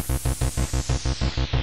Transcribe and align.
Thank 0.00 1.52
you. 1.52 1.57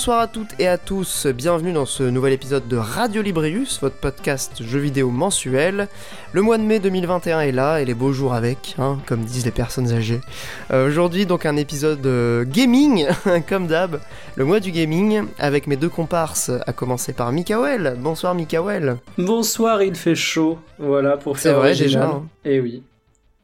Bonsoir 0.00 0.20
à 0.20 0.28
toutes 0.28 0.58
et 0.58 0.66
à 0.66 0.78
tous, 0.78 1.26
bienvenue 1.26 1.74
dans 1.74 1.84
ce 1.84 2.02
nouvel 2.02 2.32
épisode 2.32 2.66
de 2.66 2.78
Radio 2.78 3.20
Librius, 3.20 3.78
votre 3.82 3.96
podcast 3.96 4.62
jeux 4.62 4.78
vidéo 4.78 5.10
mensuel. 5.10 5.88
Le 6.32 6.40
mois 6.40 6.56
de 6.56 6.62
mai 6.62 6.78
2021 6.78 7.40
est 7.40 7.52
là 7.52 7.82
et 7.82 7.84
les 7.84 7.92
beaux 7.92 8.14
jours 8.14 8.32
avec, 8.32 8.76
hein, 8.78 8.98
comme 9.04 9.24
disent 9.24 9.44
les 9.44 9.50
personnes 9.50 9.92
âgées. 9.92 10.22
Euh, 10.70 10.88
aujourd'hui 10.88 11.26
donc 11.26 11.44
un 11.44 11.54
épisode 11.56 12.06
euh, 12.06 12.46
gaming, 12.46 13.08
comme 13.46 13.66
d'hab, 13.66 14.00
le 14.36 14.46
mois 14.46 14.58
du 14.58 14.70
gaming, 14.70 15.24
avec 15.38 15.66
mes 15.66 15.76
deux 15.76 15.90
comparses, 15.90 16.50
à 16.66 16.72
commencer 16.72 17.12
par 17.12 17.30
Mikael. 17.30 17.98
Bonsoir 17.98 18.34
Mikael. 18.34 18.96
Bonsoir, 19.18 19.82
il 19.82 19.96
fait 19.96 20.14
chaud, 20.14 20.58
voilà 20.78 21.18
pour 21.18 21.38
faire 21.38 21.52
C'est 21.52 21.58
vrai 21.58 21.74
déjà. 21.74 22.06
Hein. 22.06 22.24
Et 22.46 22.54
eh 22.54 22.60
oui 22.60 22.82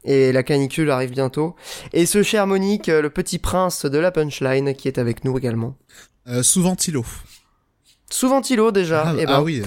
et 0.09 0.30
la 0.30 0.45
canicule 0.45 0.88
arrive 0.91 1.11
bientôt. 1.11 1.56
Et 1.92 2.06
ce 2.06 2.23
cher 2.23 2.47
Monique, 2.47 2.86
le 2.86 3.11
petit 3.11 3.38
prince 3.41 3.86
de 3.86 3.98
la 3.98 4.12
punchline, 4.12 4.73
qui 4.75 4.86
est 4.86 4.98
avec 4.98 5.25
nous 5.25 5.36
également. 5.36 5.75
Euh, 6.28 6.42
souvent 6.42 6.74
Tilo. 6.74 7.04
Souvent 8.10 8.40
Tilo 8.40 8.72
déjà. 8.72 9.04
Ah, 9.06 9.14
eh 9.18 9.26
ben, 9.26 9.32
ah 9.34 9.42
oui. 9.42 9.62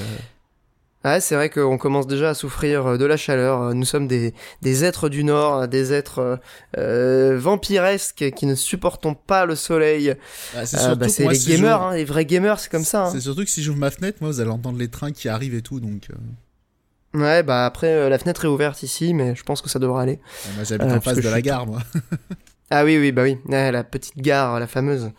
Euh. 1.06 1.20
c'est 1.22 1.36
vrai 1.36 1.50
qu'on 1.50 1.78
commence 1.78 2.06
déjà 2.06 2.30
à 2.30 2.34
souffrir 2.34 2.86
euh, 2.86 2.98
de 2.98 3.06
la 3.06 3.16
chaleur. 3.16 3.74
Nous 3.74 3.86
sommes 3.86 4.08
des, 4.08 4.34
des 4.62 4.84
êtres 4.84 5.08
du 5.08 5.24
Nord, 5.24 5.68
des 5.68 5.94
êtres 5.94 6.40
vampiresques 6.76 8.32
qui 8.36 8.46
ne 8.46 8.56
supportons 8.56 9.14
pas 9.14 9.46
le 9.46 9.56
soleil. 9.56 10.16
Bah, 10.54 10.66
c'est 10.66 10.96
bah, 10.98 11.08
les 11.08 11.40
gamers, 11.40 11.82
hein, 11.82 11.96
les 11.96 12.06
vrais 12.06 12.26
gamers, 12.26 12.60
c'est 12.60 12.72
comme 12.72 12.84
ça. 12.84 13.06
Hein. 13.06 13.12
C'est 13.12 13.22
surtout 13.22 13.44
que 13.44 13.50
si 13.50 13.64
j'ouvre 13.64 13.80
ma 13.80 13.92
fenêtre, 13.92 14.18
moi, 14.22 14.30
vous 14.30 14.42
allez 14.42 14.52
entendre 14.52 14.78
les 14.78 14.90
trains 14.90 15.12
qui 15.12 15.30
arrivent 15.30 15.56
et 15.56 15.62
tout, 15.62 15.80
donc. 15.80 16.10
Ouais, 17.16 17.42
bah 17.42 17.66
après, 17.66 18.08
la 18.08 18.20
fenêtre 18.20 18.46
est 18.46 18.50
ouverte 18.50 18.84
ici, 18.84 19.16
mais 19.16 19.34
je 19.36 19.44
pense 19.44 19.62
que 19.62 19.70
ça 19.70 19.80
devrait 19.80 20.04
aller. 20.04 20.20
Ah, 20.24 20.50
bah, 20.58 20.64
j'habite 20.64 20.92
en 20.92 21.02
face 21.02 21.18
de 21.18 21.30
la 21.30 21.42
gare, 21.42 21.66
moi. 21.66 21.82
ah 22.70 22.84
oui, 22.84 22.98
oui, 23.00 23.12
bah 23.12 23.24
oui, 23.24 23.38
la 23.48 23.84
petite 23.84 24.18
gare, 24.18 24.60
la 24.60 24.68
fameuse. 24.68 25.12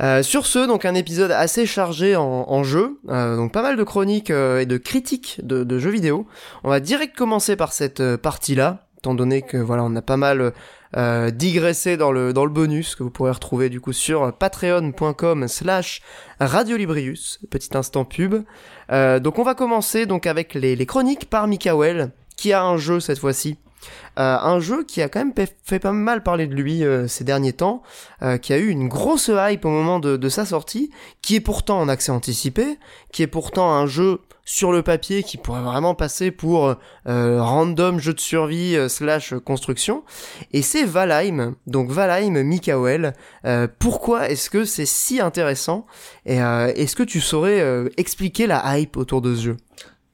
Euh, 0.00 0.22
sur 0.22 0.46
ce, 0.46 0.66
donc 0.66 0.84
un 0.86 0.94
épisode 0.94 1.30
assez 1.30 1.66
chargé 1.66 2.16
en, 2.16 2.46
en 2.48 2.62
jeu, 2.62 2.98
euh, 3.08 3.36
donc 3.36 3.52
pas 3.52 3.60
mal 3.60 3.76
de 3.76 3.82
chroniques 3.82 4.30
euh, 4.30 4.60
et 4.60 4.66
de 4.66 4.78
critiques 4.78 5.40
de, 5.42 5.78
jeux 5.78 5.90
vidéo. 5.90 6.26
On 6.64 6.70
va 6.70 6.80
direct 6.80 7.14
commencer 7.14 7.54
par 7.54 7.72
cette 7.72 8.16
partie-là, 8.16 8.86
étant 8.98 9.14
donné 9.14 9.42
que 9.42 9.58
voilà, 9.58 9.84
on 9.84 9.94
a 9.96 10.02
pas 10.02 10.16
mal 10.16 10.52
digressé 11.32 11.96
dans 11.96 12.10
le 12.10 12.32
dans 12.32 12.44
le 12.44 12.50
bonus 12.50 12.96
que 12.96 13.04
vous 13.04 13.10
pourrez 13.10 13.30
retrouver 13.30 13.68
du 13.68 13.80
coup 13.80 13.92
sur 13.92 14.32
patreon.com/slash 14.36 16.02
radiolibrius. 16.40 17.38
Petit 17.48 17.76
instant 17.76 18.04
pub. 18.04 18.42
donc 18.90 19.38
on 19.38 19.44
va 19.44 19.54
commencer 19.54 20.06
donc 20.06 20.26
avec 20.26 20.54
les, 20.54 20.74
les 20.74 20.86
chroniques 20.86 21.30
par 21.30 21.46
Mikael, 21.46 22.10
qui 22.36 22.52
a 22.52 22.64
un 22.64 22.76
jeu 22.76 22.98
cette 22.98 23.20
fois-ci 23.20 23.58
euh, 24.18 24.36
un 24.38 24.60
jeu 24.60 24.84
qui 24.84 25.02
a 25.02 25.08
quand 25.08 25.24
même 25.24 25.34
fait 25.64 25.78
pas 25.78 25.92
mal 25.92 26.22
parler 26.22 26.46
de 26.46 26.54
lui 26.54 26.84
euh, 26.84 27.08
ces 27.08 27.24
derniers 27.24 27.52
temps, 27.52 27.82
euh, 28.22 28.38
qui 28.38 28.52
a 28.52 28.58
eu 28.58 28.68
une 28.68 28.88
grosse 28.88 29.30
hype 29.32 29.64
au 29.64 29.70
moment 29.70 30.00
de, 30.00 30.28
sa 30.28 30.44
sortie, 30.44 30.90
qui 31.22 31.36
est 31.36 31.40
pourtant 31.40 31.80
en 31.80 31.88
accès 31.88 32.12
anticipé, 32.12 32.78
qui 33.12 33.22
est 33.22 33.26
pourtant 33.26 33.72
un 33.72 33.86
jeu 33.86 34.20
sur 34.44 34.72
le 34.72 34.82
papier 34.82 35.22
qui 35.22 35.36
pourrait 35.36 35.62
vraiment 35.62 35.94
passer 35.94 36.30
pour 36.32 36.74
random 37.04 38.00
jeu 38.00 38.14
de 38.14 38.20
survie 38.20 38.76
slash 38.88 39.34
construction. 39.44 40.02
Et 40.52 40.62
c'est 40.62 40.84
Valheim, 40.84 41.54
donc 41.66 41.90
Valheim 41.90 42.42
Mikael. 42.42 43.12
pourquoi 43.78 44.28
est-ce 44.28 44.50
que 44.50 44.64
c'est 44.64 44.86
si 44.86 45.20
intéressant? 45.20 45.86
Et 46.26 46.38
est-ce 46.38 46.96
que 46.96 47.04
tu 47.04 47.20
saurais 47.20 47.64
expliquer 47.96 48.48
la 48.48 48.78
hype 48.78 48.96
autour 48.96 49.20
de 49.20 49.36
ce 49.36 49.40
jeu? 49.40 49.56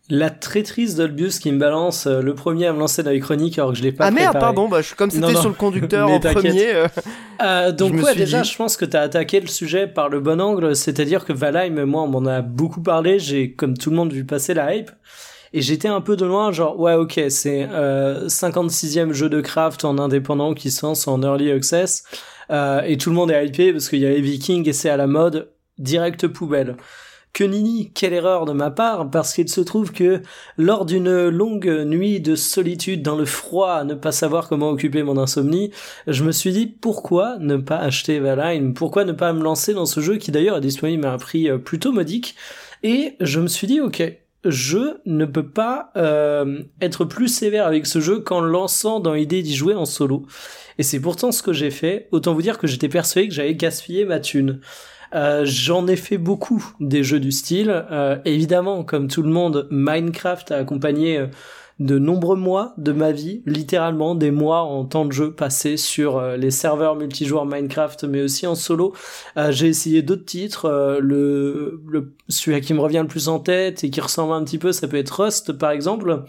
La 0.08 0.30
traîtrise 0.30 0.94
d'Olbius 0.94 1.40
qui 1.40 1.50
me 1.50 1.58
balance 1.58 2.06
euh, 2.06 2.20
le 2.20 2.34
premier 2.34 2.66
à 2.66 2.72
me 2.72 2.78
lancer 2.78 3.02
dans 3.02 3.10
les 3.10 3.18
chroniques 3.18 3.58
alors 3.58 3.72
que 3.72 3.78
je 3.78 3.82
l'ai 3.82 3.90
pas 3.90 4.06
ah 4.06 4.10
merde 4.12 4.38
pardon 4.38 4.68
bah, 4.68 4.80
comme 4.96 5.10
c'était 5.10 5.34
sur 5.34 5.48
le 5.48 5.54
conducteur 5.54 6.08
en 6.10 6.20
premier 6.20 6.74
euh, 6.74 6.86
euh, 7.42 7.72
donc 7.72 7.94
ouais 7.94 8.14
déjà 8.14 8.44
je 8.44 8.56
pense 8.56 8.76
que 8.76 8.84
t'as 8.84 9.00
attaqué 9.00 9.40
le 9.40 9.48
sujet 9.48 9.88
par 9.88 10.08
le 10.08 10.20
bon 10.20 10.40
angle 10.40 10.76
c'est-à-dire 10.76 11.24
que 11.24 11.32
Valheim 11.32 11.84
moi 11.84 12.02
on 12.02 12.08
m'en 12.08 12.24
a 12.26 12.40
beaucoup 12.40 12.82
parlé 12.82 13.18
j'ai 13.18 13.52
comme 13.52 13.76
tout 13.76 13.90
le 13.90 13.96
monde 13.96 14.12
vu 14.12 14.24
passer 14.24 14.54
la 14.54 14.76
hype 14.76 14.92
et 15.52 15.60
j'étais 15.60 15.88
un 15.88 16.00
peu 16.00 16.16
de 16.16 16.24
loin 16.24 16.52
genre 16.52 16.78
ouais 16.78 16.94
ok 16.94 17.20
c'est 17.28 17.66
56e 17.66 19.12
jeu 19.12 19.28
de 19.28 19.40
craft 19.40 19.84
en 19.84 19.98
indépendant 19.98 20.54
qui 20.54 20.70
se 20.70 20.86
lance 20.86 21.08
en 21.08 21.20
early 21.22 21.50
access 21.50 22.04
et 22.50 22.96
tout 22.96 23.10
le 23.10 23.16
monde 23.16 23.32
est 23.32 23.46
hypé 23.46 23.72
parce 23.72 23.88
qu'il 23.88 24.00
y 24.00 24.06
a 24.06 24.10
les 24.10 24.20
vikings 24.20 24.68
et 24.68 24.72
c'est 24.72 24.90
à 24.90 24.96
la 24.96 25.08
mode 25.08 25.50
direct 25.78 26.28
poubelle 26.28 26.76
que 27.36 27.44
nini, 27.44 27.90
quelle 27.92 28.14
erreur 28.14 28.46
de 28.46 28.54
ma 28.54 28.70
part, 28.70 29.10
parce 29.10 29.34
qu'il 29.34 29.50
se 29.50 29.60
trouve 29.60 29.92
que 29.92 30.22
lors 30.56 30.86
d'une 30.86 31.28
longue 31.28 31.68
nuit 31.84 32.18
de 32.18 32.34
solitude 32.34 33.02
dans 33.02 33.14
le 33.14 33.26
froid, 33.26 33.72
à 33.72 33.84
ne 33.84 33.92
pas 33.92 34.10
savoir 34.10 34.48
comment 34.48 34.70
occuper 34.70 35.02
mon 35.02 35.18
insomnie, 35.18 35.70
je 36.06 36.24
me 36.24 36.32
suis 36.32 36.52
dit 36.52 36.66
pourquoi 36.66 37.36
ne 37.38 37.58
pas 37.58 37.76
acheter 37.76 38.20
Valheim, 38.20 38.72
pourquoi 38.72 39.04
ne 39.04 39.12
pas 39.12 39.34
me 39.34 39.42
lancer 39.42 39.74
dans 39.74 39.84
ce 39.84 40.00
jeu 40.00 40.16
qui 40.16 40.30
d'ailleurs 40.30 40.56
est 40.56 40.62
disponible 40.62 41.04
à 41.04 41.12
un 41.12 41.18
prix 41.18 41.50
euh, 41.50 41.58
plutôt 41.58 41.92
modique, 41.92 42.36
et 42.82 43.16
je 43.20 43.38
me 43.38 43.48
suis 43.48 43.66
dit 43.66 43.82
ok, 43.82 44.02
je 44.46 44.96
ne 45.04 45.26
peux 45.26 45.46
pas 45.46 45.90
euh, 45.96 46.62
être 46.80 47.04
plus 47.04 47.28
sévère 47.28 47.66
avec 47.66 47.84
ce 47.84 48.00
jeu 48.00 48.20
qu'en 48.20 48.40
lançant 48.40 48.98
dans 48.98 49.12
l'idée 49.12 49.42
d'y 49.42 49.54
jouer 49.54 49.74
en 49.74 49.84
solo. 49.84 50.24
Et 50.78 50.82
c'est 50.82 51.00
pourtant 51.00 51.32
ce 51.32 51.42
que 51.42 51.52
j'ai 51.52 51.70
fait. 51.70 52.08
Autant 52.12 52.32
vous 52.32 52.42
dire 52.42 52.56
que 52.56 52.66
j'étais 52.66 52.88
persuadé 52.88 53.28
que 53.28 53.34
j'allais 53.34 53.54
gaspiller 53.54 54.06
ma 54.06 54.20
thune. 54.20 54.60
Euh, 55.16 55.42
j'en 55.44 55.86
ai 55.86 55.96
fait 55.96 56.18
beaucoup 56.18 56.64
des 56.78 57.02
jeux 57.02 57.20
du 57.20 57.32
style. 57.32 57.84
Euh, 57.90 58.18
évidemment, 58.24 58.84
comme 58.84 59.08
tout 59.08 59.22
le 59.22 59.30
monde, 59.30 59.66
Minecraft 59.70 60.52
a 60.52 60.58
accompagné 60.58 61.18
euh, 61.18 61.26
de 61.78 61.98
nombreux 61.98 62.36
mois 62.36 62.74
de 62.76 62.92
ma 62.92 63.12
vie, 63.12 63.42
littéralement 63.46 64.14
des 64.14 64.30
mois 64.30 64.60
en 64.60 64.84
temps 64.84 65.06
de 65.06 65.12
jeu 65.12 65.32
passés 65.32 65.76
sur 65.76 66.22
les 66.36 66.50
serveurs 66.50 66.96
multijoueurs 66.96 67.44
Minecraft, 67.44 68.04
mais 68.04 68.22
aussi 68.22 68.46
en 68.46 68.54
solo. 68.54 68.94
J'ai 69.50 69.68
essayé 69.68 70.00
d'autres 70.00 70.24
titres. 70.24 70.98
le, 71.02 71.82
le 71.86 72.14
celui 72.30 72.62
qui 72.62 72.72
me 72.72 72.80
revient 72.80 73.02
le 73.02 73.08
plus 73.08 73.28
en 73.28 73.40
tête 73.40 73.84
et 73.84 73.90
qui 73.90 74.00
ressemble 74.00 74.32
un 74.32 74.42
petit 74.42 74.56
peu, 74.56 74.72
ça 74.72 74.88
peut 74.88 74.96
être 74.96 75.22
Rust 75.22 75.52
par 75.52 75.70
exemple. 75.70 76.24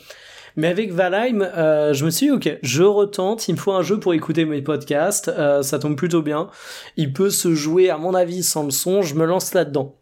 Mais 0.57 0.67
avec 0.67 0.91
Valheim, 0.91 1.41
euh, 1.41 1.93
je 1.93 2.03
me 2.03 2.09
suis 2.09 2.25
dit, 2.27 2.31
ok, 2.31 2.57
je 2.63 2.83
retente, 2.83 3.47
il 3.47 3.53
me 3.53 3.57
faut 3.57 3.73
un 3.73 3.83
jeu 3.83 3.99
pour 3.99 4.15
écouter 4.15 4.43
mes 4.43 4.63
podcasts, 4.63 5.29
euh, 5.29 5.61
ça 5.61 5.77
tombe 5.77 5.95
plutôt 5.95 6.23
bien. 6.23 6.49
Il 6.97 7.13
peut 7.13 7.29
se 7.29 7.53
jouer, 7.53 7.91
à 7.91 7.99
mon 7.99 8.15
avis, 8.15 8.41
sans 8.41 8.63
le 8.63 8.71
son, 8.71 9.03
je 9.03 9.13
me 9.13 9.25
lance 9.25 9.53
là-dedans. 9.53 9.95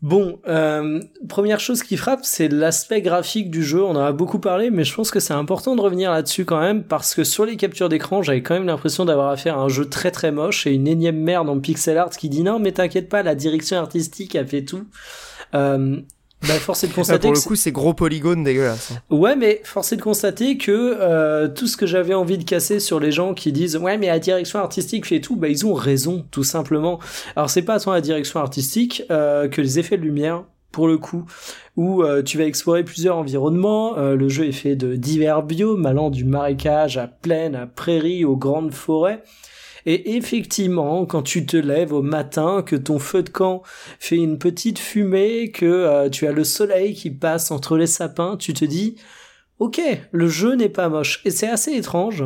Bon, 0.00 0.38
euh, 0.46 1.00
première 1.28 1.60
chose 1.60 1.82
qui 1.82 1.96
frappe, 1.96 2.20
c'est 2.22 2.48
l'aspect 2.48 3.02
graphique 3.02 3.50
du 3.50 3.62
jeu. 3.62 3.82
On 3.82 3.90
en 3.90 4.00
a 4.00 4.12
beaucoup 4.12 4.38
parlé, 4.38 4.70
mais 4.70 4.84
je 4.84 4.94
pense 4.94 5.10
que 5.10 5.20
c'est 5.20 5.34
important 5.34 5.76
de 5.76 5.82
revenir 5.82 6.10
là-dessus 6.10 6.46
quand 6.46 6.60
même, 6.60 6.84
parce 6.84 7.14
que 7.14 7.24
sur 7.24 7.44
les 7.44 7.56
captures 7.56 7.90
d'écran, 7.90 8.22
j'avais 8.22 8.42
quand 8.42 8.54
même 8.54 8.66
l'impression 8.66 9.04
d'avoir 9.04 9.28
affaire 9.28 9.58
à 9.58 9.62
un 9.62 9.68
jeu 9.68 9.90
très 9.90 10.10
très 10.10 10.30
moche 10.30 10.66
et 10.66 10.72
une 10.72 10.86
énième 10.86 11.18
merde 11.18 11.50
en 11.50 11.58
pixel 11.58 11.98
art 11.98 12.10
qui 12.10 12.30
dit 12.30 12.44
non, 12.44 12.60
mais 12.60 12.72
t'inquiète 12.72 13.10
pas, 13.10 13.22
la 13.22 13.34
direction 13.34 13.76
artistique 13.76 14.36
a 14.36 14.46
fait 14.46 14.64
tout. 14.64 14.86
Euh, 15.54 16.00
bah, 16.42 16.54
force 16.54 16.84
est 16.84 16.88
de 16.88 16.92
constater. 16.92 17.28
pour 17.28 17.34
le 17.34 17.40
coup, 17.40 17.56
c'est 17.56 17.72
gros 17.72 17.94
polygones 17.94 18.44
dégueulasses. 18.44 18.92
Ouais, 19.10 19.34
mais 19.34 19.60
force 19.64 19.92
est 19.92 19.96
de 19.96 20.02
constater 20.02 20.56
que 20.56 20.96
euh, 21.00 21.48
tout 21.48 21.66
ce 21.66 21.76
que 21.76 21.86
j'avais 21.86 22.14
envie 22.14 22.38
de 22.38 22.44
casser 22.44 22.78
sur 22.78 23.00
les 23.00 23.10
gens 23.10 23.34
qui 23.34 23.50
disent 23.52 23.76
ouais, 23.76 23.98
mais 23.98 24.06
la 24.06 24.18
direction 24.18 24.58
artistique 24.58 25.06
fait 25.06 25.20
tout, 25.20 25.36
bah 25.36 25.48
ils 25.48 25.66
ont 25.66 25.74
raison, 25.74 26.24
tout 26.30 26.44
simplement. 26.44 27.00
Alors 27.34 27.50
c'est 27.50 27.62
pas 27.62 27.80
tant 27.80 27.92
la 27.92 28.00
direction 28.00 28.40
artistique 28.40 29.02
euh, 29.10 29.48
que 29.48 29.60
les 29.60 29.78
effets 29.78 29.96
de 29.96 30.02
lumière. 30.02 30.44
Pour 30.70 30.86
le 30.86 30.98
coup, 30.98 31.24
où 31.76 32.02
euh, 32.02 32.22
tu 32.22 32.36
vas 32.36 32.44
explorer 32.44 32.84
plusieurs 32.84 33.16
environnements, 33.16 33.96
euh, 33.96 34.16
le 34.16 34.28
jeu 34.28 34.44
est 34.44 34.52
fait 34.52 34.76
de 34.76 34.96
divers 34.96 35.42
biomes, 35.42 35.86
allant 35.86 36.10
du 36.10 36.24
marécage 36.24 36.98
à 36.98 37.06
plaine, 37.06 37.54
à 37.54 37.66
prairie, 37.66 38.26
aux 38.26 38.36
grandes 38.36 38.74
forêts, 38.74 39.22
et 39.86 40.16
effectivement, 40.16 41.06
quand 41.06 41.22
tu 41.22 41.46
te 41.46 41.56
lèves 41.56 41.92
au 41.92 42.02
matin, 42.02 42.62
que 42.64 42.76
ton 42.76 42.98
feu 42.98 43.22
de 43.22 43.30
camp 43.30 43.62
fait 43.98 44.16
une 44.16 44.38
petite 44.38 44.78
fumée, 44.78 45.50
que 45.50 45.66
euh, 45.66 46.08
tu 46.08 46.26
as 46.26 46.32
le 46.32 46.44
soleil 46.44 46.94
qui 46.94 47.10
passe 47.10 47.50
entre 47.50 47.76
les 47.76 47.86
sapins, 47.86 48.36
tu 48.36 48.52
te 48.52 48.64
dis, 48.64 48.96
ok, 49.58 49.80
le 50.12 50.28
jeu 50.28 50.54
n'est 50.54 50.68
pas 50.68 50.88
moche. 50.88 51.20
Et 51.24 51.30
c'est 51.30 51.48
assez 51.48 51.72
étrange. 51.72 52.24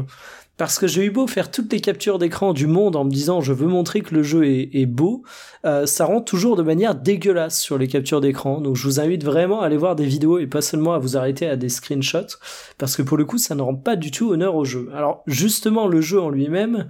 Parce 0.58 0.78
que 0.78 0.86
j'ai 0.86 1.04
eu 1.04 1.10
beau 1.10 1.26
faire 1.26 1.50
toutes 1.50 1.72
les 1.72 1.80
captures 1.80 2.18
d'écran 2.18 2.52
du 2.52 2.66
monde 2.66 2.94
en 2.94 3.04
me 3.04 3.10
disant 3.10 3.40
je 3.40 3.54
veux 3.54 3.66
montrer 3.66 4.02
que 4.02 4.14
le 4.14 4.22
jeu 4.22 4.44
est, 4.46 4.86
beau, 4.86 5.24
euh, 5.64 5.86
ça 5.86 6.04
rend 6.04 6.20
toujours 6.20 6.56
de 6.56 6.62
manière 6.62 6.94
dégueulasse 6.94 7.58
sur 7.58 7.78
les 7.78 7.88
captures 7.88 8.20
d'écran. 8.20 8.60
Donc 8.60 8.76
je 8.76 8.84
vous 8.84 9.00
invite 9.00 9.24
vraiment 9.24 9.62
à 9.62 9.66
aller 9.66 9.78
voir 9.78 9.96
des 9.96 10.04
vidéos 10.04 10.38
et 10.38 10.46
pas 10.46 10.60
seulement 10.60 10.92
à 10.92 10.98
vous 10.98 11.16
arrêter 11.16 11.48
à 11.48 11.56
des 11.56 11.70
screenshots, 11.70 12.36
parce 12.76 12.96
que 12.96 13.02
pour 13.02 13.16
le 13.16 13.24
coup 13.24 13.38
ça 13.38 13.54
ne 13.54 13.62
rend 13.62 13.74
pas 13.74 13.96
du 13.96 14.10
tout 14.10 14.30
honneur 14.30 14.54
au 14.54 14.64
jeu. 14.66 14.90
Alors 14.94 15.22
justement 15.26 15.88
le 15.88 16.02
jeu 16.02 16.20
en 16.20 16.28
lui-même, 16.28 16.86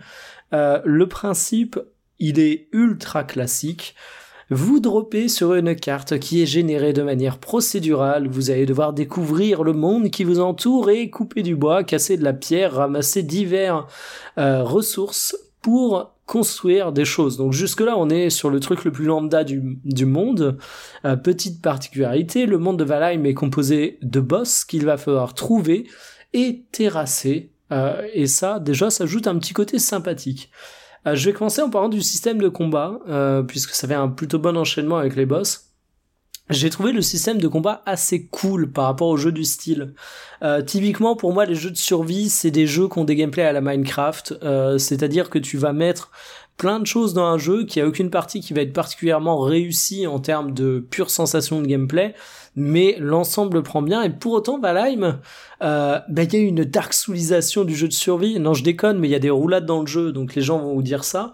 euh, 0.53 0.81
le 0.85 1.09
principe, 1.09 1.79
il 2.19 2.39
est 2.39 2.69
ultra 2.73 3.25
classique. 3.25 3.95
Vous 4.51 4.81
droppez 4.81 5.29
sur 5.29 5.55
une 5.55 5.75
carte 5.75 6.19
qui 6.19 6.43
est 6.43 6.47
générée 6.47 6.93
de 6.93 7.03
manière 7.03 7.39
procédurale, 7.39 8.29
vous 8.29 8.51
allez 8.51 8.67
devoir 8.67 8.93
découvrir 8.93 9.63
le 9.63 9.73
monde 9.73 10.11
qui 10.11 10.25
vous 10.25 10.41
entoure 10.41 10.91
et 10.91 11.09
couper 11.09 11.43
du 11.43 11.57
bois, 11.57 11.85
casser 11.85 12.19
de 12.19 12.25
la 12.25 12.35
pierre, 12.35 12.75
ramasser 12.75 13.23
divers 13.23 13.87
euh, 14.37 14.63
ressources 14.63 15.37
pour 15.63 16.13
construire 16.27 16.93
des 16.93 17.05
choses. 17.05 17.37
Donc 17.37 17.53
jusque 17.53 17.81
là, 17.81 17.97
on 17.97 18.11
est 18.11 18.31
sur 18.31 18.51
le 18.51 18.61
truc 18.61 18.85
le 18.85 18.93
plus 18.93 19.07
lambda 19.07 19.45
du, 19.45 19.79
du 19.85 20.07
monde. 20.07 20.59
Euh, 21.05 21.17
petite 21.17 21.63
particularité, 21.63 22.47
le 22.47 22.59
monde 22.59 22.79
de 22.79 22.85
Valheim 22.85 23.25
est 23.25 23.35
composé 23.35 23.99
de 24.03 24.21
boss 24.21 24.65
qu'il 24.65 24.85
va 24.85 24.97
falloir 24.97 25.35
trouver 25.35 25.87
et 26.35 26.65
terrasser. 26.73 27.52
Euh, 27.73 28.07
et 28.13 28.27
ça, 28.29 28.61
déjà, 28.61 28.91
ça 28.91 29.05
ajoute 29.05 29.27
un 29.27 29.39
petit 29.39 29.55
côté 29.55 29.81
sympathique. 29.81 30.51
Euh, 31.07 31.17
je 31.17 31.29
vais 31.29 31.33
commencer 31.33 31.63
en 31.63 31.71
parlant 31.71 31.89
du 31.89 32.03
système 32.03 32.41
de 32.41 32.49
combat, 32.49 33.01
puisque 33.49 33.75
ça 33.75 33.89
fait 33.89 33.95
un 33.95 34.09
plutôt 34.09 34.39
bon 34.39 34.57
enchaînement 34.57 34.99
avec 34.99 35.17
les 35.17 35.27
boss 35.27 35.73
j'ai 36.51 36.71
trouvé 36.71 36.93
le 36.93 37.03
système 37.03 37.41
de 37.41 37.49
combat 37.49 37.83
assez 37.87 38.27
cool 38.27 38.73
par 38.73 38.85
rapport 38.87 39.09
aux 39.09 39.17
jeux 39.17 39.33
du 39.33 39.45
style. 39.45 39.95
Euh, 40.43 40.63
typiquement 40.63 41.17
pour 41.17 41.33
moi 41.33 41.45
les 41.45 41.55
jeux 41.55 41.71
de 41.71 41.77
survie 41.77 42.29
c'est 42.29 42.51
des 42.51 42.67
jeux 42.67 42.89
qui 42.89 42.99
ont 42.99 43.05
des 43.05 43.17
gameplays 43.17 43.45
à 43.45 43.53
la 43.53 43.61
Minecraft, 43.61 44.35
euh, 44.43 44.79
c'est-à-dire 44.79 45.31
que 45.31 45.39
tu 45.39 45.57
vas 45.57 45.73
mettre 45.73 46.11
plein 46.57 46.81
de 46.81 46.87
choses 46.87 47.15
dans 47.15 47.25
un 47.25 47.39
jeu 47.39 47.65
qui 47.65 47.81
a 47.81 47.87
aucune 47.87 48.11
partie 48.11 48.41
qui 48.41 48.53
va 48.53 48.63
être 48.63 48.73
particulièrement 48.73 49.41
réussie 49.41 50.07
en 50.07 50.19
termes 50.19 50.53
de 50.53 50.87
pure 50.91 51.11
sensation 51.11 51.61
de 51.63 51.67
gameplay, 51.67 52.15
mais 52.57 52.97
l'ensemble 52.99 53.63
prend 53.63 53.83
bien 53.83 54.03
et 54.03 54.11
pour 54.11 54.33
autant 54.33 54.59
Valheim, 54.59 55.21
euh, 55.63 56.01
bah, 56.09 56.23
il 56.23 56.35
y 56.35 56.37
a 56.37 56.41
une 56.41 56.65
dark 56.65 56.93
soulisation 56.93 57.65
du 57.65 57.75
jeu 57.75 57.89
de 57.89 57.93
survie. 57.93 58.39
Non 58.39 58.55
je 58.55 58.65
déconne 58.65 58.99
mais 58.99 59.09
il 59.09 59.13
y 59.13 59.17
a 59.17 59.21
des 59.21 59.31
roulades 59.31 59.67
dans 59.67 59.81
le 59.81 59.87
jeu 59.87 60.13
donc 60.13 60.35
les 60.35 60.43
gens 60.43 60.59
vont 60.59 60.75
vous 60.75 60.83
dire 60.83 61.05
ça. 61.05 61.33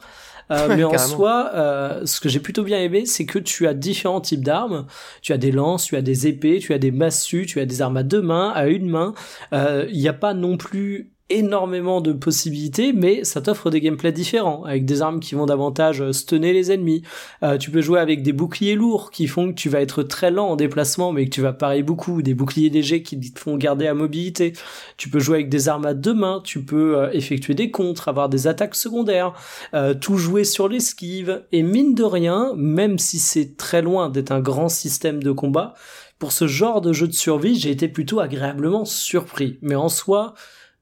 Euh, 0.51 0.75
mais 0.75 0.85
en 0.85 0.97
soi, 0.97 1.51
euh, 1.55 2.07
ce 2.07 2.21
que 2.21 2.29
j'ai 2.29 2.41
plutôt 2.41 2.63
bien 2.63 2.81
aimé, 2.81 3.05
c'est 3.07 3.27
que 3.27 3.39
tu 3.39 3.67
as 3.67 3.75
différents 3.75 4.21
types 4.21 4.45
d'armes. 4.45 4.87
Tu 5.23 5.33
as 5.33 5.39
des 5.39 5.53
lances, 5.53 5.85
tu 5.85 5.97
as 5.97 6.03
des 6.03 6.27
épées, 6.27 6.59
tu 6.59 6.73
as 6.73 6.79
des 6.79 6.91
massues, 6.91 7.47
tu 7.47 7.61
as 7.61 7.67
des 7.67 7.83
armes 7.83 7.99
à 7.99 8.03
deux 8.03 8.23
mains, 8.23 8.51
à 8.55 8.67
une 8.67 8.89
main. 8.89 9.15
Euh, 9.53 9.87
il 9.91 9.99
n'y 9.99 10.09
a 10.09 10.15
pas 10.15 10.35
non 10.35 10.57
plus 10.57 11.13
énormément 11.31 12.01
de 12.01 12.13
possibilités, 12.13 12.93
mais 12.93 13.25
ça 13.25 13.41
t'offre 13.41 13.71
des 13.71 13.81
gameplays 13.81 14.13
différents, 14.13 14.65
avec 14.65 14.85
des 14.85 15.03
armes 15.03 15.21
qui 15.21 15.35
vont 15.35 15.47
davantage 15.47 16.11
stunner 16.13 16.53
les 16.53 16.73
ennemis. 16.73 17.03
Euh, 17.43 17.59
tu 17.59 17.71
peux 17.71 17.81
jouer 17.81 18.01
avec 18.01 18.23
des 18.23 18.33
boucliers 18.33 18.75
lourds 18.75 19.11
qui 19.11 19.27
font 19.27 19.49
que 19.49 19.55
tu 19.55 19.69
vas 19.69 19.81
être 19.81 20.03
très 20.03 20.31
lent 20.31 20.49
en 20.49 20.57
déplacement, 20.57 21.13
mais 21.13 21.27
que 21.27 21.31
tu 21.31 21.43
vas 21.43 21.53
parer 21.53 21.83
beaucoup, 21.83 22.23
des 22.23 22.35
boucliers 22.35 22.71
légers 22.71 23.03
qui 23.03 23.21
te 23.21 23.39
font 23.39 23.57
garder 23.57 23.85
la 23.85 23.95
mobilité. 23.95 24.55
Tu 24.97 25.11
peux 25.11 25.19
jouer 25.19 25.37
avec 25.37 25.49
des 25.49 25.69
armes 25.69 25.87
à 25.87 25.95
deux 25.95 26.15
mains, 26.15 26.41
tu 26.43 26.65
peux 26.65 26.97
euh, 26.97 27.11
effectuer 27.13 27.55
des 27.55 27.71
contres, 27.71 28.09
avoir 28.09 28.29
des 28.29 28.47
attaques 28.47 28.75
secondaires, 28.75 29.35
euh, 29.75 29.95
tout 29.95 30.17
jouer 30.17 30.45
sur 30.45 30.69
l'esquive, 30.69 31.43
et 31.53 31.63
mine 31.63 31.95
de 31.95 32.05
rien, 32.05 32.53
même 32.57 32.99
si 32.99 33.19
c'est 33.19 33.57
très 33.57 33.83
loin 33.83 34.09
d'être 34.09 34.33
un 34.33 34.41
grand 34.41 34.69
système 34.69 35.23
de 35.23 35.31
combat, 35.31 35.75
pour 36.19 36.33
ce 36.33 36.49
genre 36.49 36.81
de 36.81 36.93
jeu 36.93 37.07
de 37.07 37.13
survie, 37.13 37.55
j'ai 37.55 37.71
été 37.71 37.87
plutôt 37.87 38.19
agréablement 38.19 38.85
surpris. 38.85 39.59
Mais 39.63 39.77
en 39.77 39.89
soi, 39.89 40.35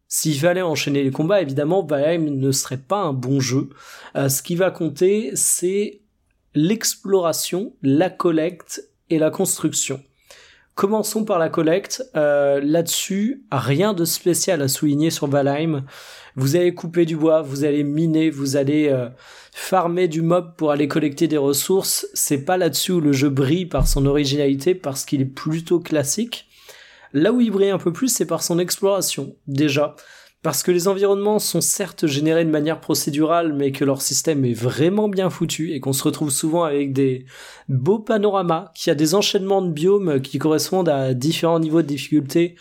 s'il 0.08 0.38
fallait 0.38 0.62
enchaîner 0.62 1.03
les 1.03 1.11
combats, 1.11 1.43
évidemment, 1.43 1.85
Valheim 1.85 2.31
ne 2.31 2.53
serait 2.53 2.76
pas 2.76 3.00
un 3.00 3.12
bon 3.12 3.41
jeu. 3.41 3.70
Euh, 4.14 4.29
ce 4.29 4.43
qui 4.43 4.55
va 4.55 4.70
compter, 4.70 5.32
c'est 5.35 6.00
l'exploration, 6.55 7.75
la 7.82 8.08
collecte 8.08 8.88
et 9.11 9.19
la 9.19 9.31
construction. 9.31 10.00
Commençons 10.76 11.25
par 11.25 11.38
la 11.38 11.49
collecte. 11.49 12.05
Euh, 12.17 12.61
là-dessus, 12.62 13.44
rien 13.50 13.94
de 13.94 14.05
spécial 14.05 14.61
à 14.62 14.69
souligner 14.69 15.11
sur 15.11 15.26
Valheim. 15.26 15.85
Vous 16.37 16.55
allez 16.55 16.75
couper 16.75 17.06
du 17.06 17.17
bois, 17.17 17.41
vous 17.41 17.64
allez 17.64 17.82
miner, 17.82 18.29
vous 18.29 18.56
allez 18.56 18.88
euh, 18.88 19.09
farmer 19.52 20.06
du 20.06 20.20
mob 20.20 20.55
pour 20.56 20.70
aller 20.70 20.87
collecter 20.87 21.29
des 21.29 21.38
ressources. 21.38 22.06
C'est 22.12 22.44
pas 22.44 22.59
là-dessus 22.59 22.93
où 22.93 23.00
le 23.00 23.12
jeu 23.12 23.31
brille 23.31 23.64
par 23.64 23.88
son 23.88 24.05
originalité, 24.05 24.75
parce 24.75 25.06
qu'il 25.06 25.23
est 25.23 25.25
plutôt 25.25 25.81
classique. 25.81 26.47
Là 27.17 27.33
où 27.33 27.41
il 27.41 27.51
brille 27.51 27.71
un 27.71 27.79
peu 27.79 27.95
plus, 27.95 28.09
c'est 28.09 28.27
par 28.27 28.43
son 28.43 28.59
exploration, 28.59 29.37
déjà. 29.47 29.97
Parce 30.43 30.63
que 30.63 30.71
les 30.71 30.87
environnements 30.87 31.39
sont 31.39 31.63
certes 31.63 32.07
générés 32.07 32.45
de 32.45 32.51
manière 32.51 32.79
procédurale, 32.79 33.55
mais 33.55 33.73
que 33.73 33.87
leur 33.87 34.03
système 34.03 34.45
est 34.45 34.53
vraiment 34.53 35.09
bien 35.09 35.31
foutu 35.31 35.73
et 35.73 35.81
qu'on 35.81 35.95
se 35.95 36.05
retrouve 36.05 36.31
souvent 36.31 36.65
avec 36.65 36.93
des 36.93 37.25
beaux 37.71 38.01
panoramas, 38.01 38.71
qui 38.75 38.91
a 38.91 38.95
des 38.95 39.15
enchaînements 39.15 39.63
de 39.63 39.73
biomes 39.73 40.21
qui 40.21 40.37
correspondent 40.37 40.91
à 40.91 41.15
différents 41.15 41.59
niveaux 41.59 41.81
de 41.81 41.87
difficulté. 41.87 42.55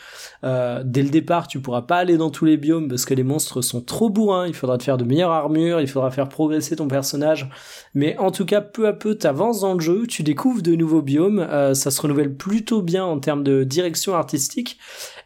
Euh, 0.46 0.84
dès 0.86 1.02
le 1.02 1.10
départ, 1.10 1.48
tu 1.48 1.60
pourras 1.60 1.82
pas 1.82 1.98
aller 1.98 2.18
dans 2.18 2.30
tous 2.30 2.46
les 2.46 2.58
biomes 2.58 2.88
parce 2.88 3.06
que 3.06 3.16
les 3.16 3.24
monstres 3.24 3.62
sont 3.62 3.82
trop 3.82 4.10
bourrins, 4.10 4.46
il 4.46 4.54
faudra 4.54 4.78
te 4.78 4.84
faire 4.84 4.98
de 4.98 5.04
meilleures 5.04 5.32
armures, 5.32 5.82
il 5.82 5.88
faudra 5.88 6.12
faire 6.12 6.30
progresser 6.30 6.76
ton 6.76 6.88
personnage. 6.88 7.50
Mais 7.96 8.16
en 8.20 8.30
tout 8.30 8.46
cas, 8.46 8.62
peu 8.62 8.88
à 8.88 8.94
peu, 8.94 9.16
t'avances 9.16 9.62
dans 9.62 9.74
le 9.74 9.80
jeu, 9.80 10.06
tu 10.06 10.22
découvres 10.22 10.62
de 10.62 10.76
nouveaux 10.76 11.02
biomes, 11.02 11.40
euh, 11.40 11.74
ça 11.74 11.90
se 11.90 12.00
renouvelle 12.00 12.36
plutôt 12.36 12.84
bien 12.84 13.04
en 13.04 13.20
termes 13.20 13.44
de 13.44 13.64
direction 13.64 14.14
artistique, 14.14 14.78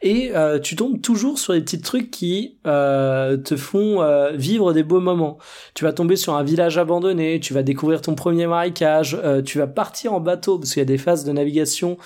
et 0.01 0.31
euh, 0.35 0.59
tu 0.59 0.77
tombes 0.77 1.01
toujours 1.01 1.37
sur 1.37 1.53
des 1.53 1.61
petits 1.61 1.81
trucs 1.81 2.11
qui 2.11 2.57
te 2.63 3.55
font 3.57 4.03
vivre 4.33 4.73
des 4.73 4.83
beaux 4.83 4.99
moments. 4.99 5.37
Tu 5.73 5.83
vas 5.83 5.91
tomber 5.91 6.15
sur 6.15 6.35
un 6.35 6.43
village 6.43 6.77
abandonné, 6.77 7.39
tu 7.39 7.53
vas 7.53 7.63
découvrir 7.63 8.01
ton 8.01 8.15
premier 8.15 8.47
marécage, 8.47 9.17
tu 9.43 9.57
vas 9.57 9.67
partir 9.67 10.13
en 10.13 10.19
bateau 10.19 10.59
parce 10.59 10.73
qu'il 10.73 10.81
y 10.81 10.83
a 10.83 10.85
des 10.85 10.97
phases 10.97 11.25
de 11.25 11.31
navigation 11.31 11.97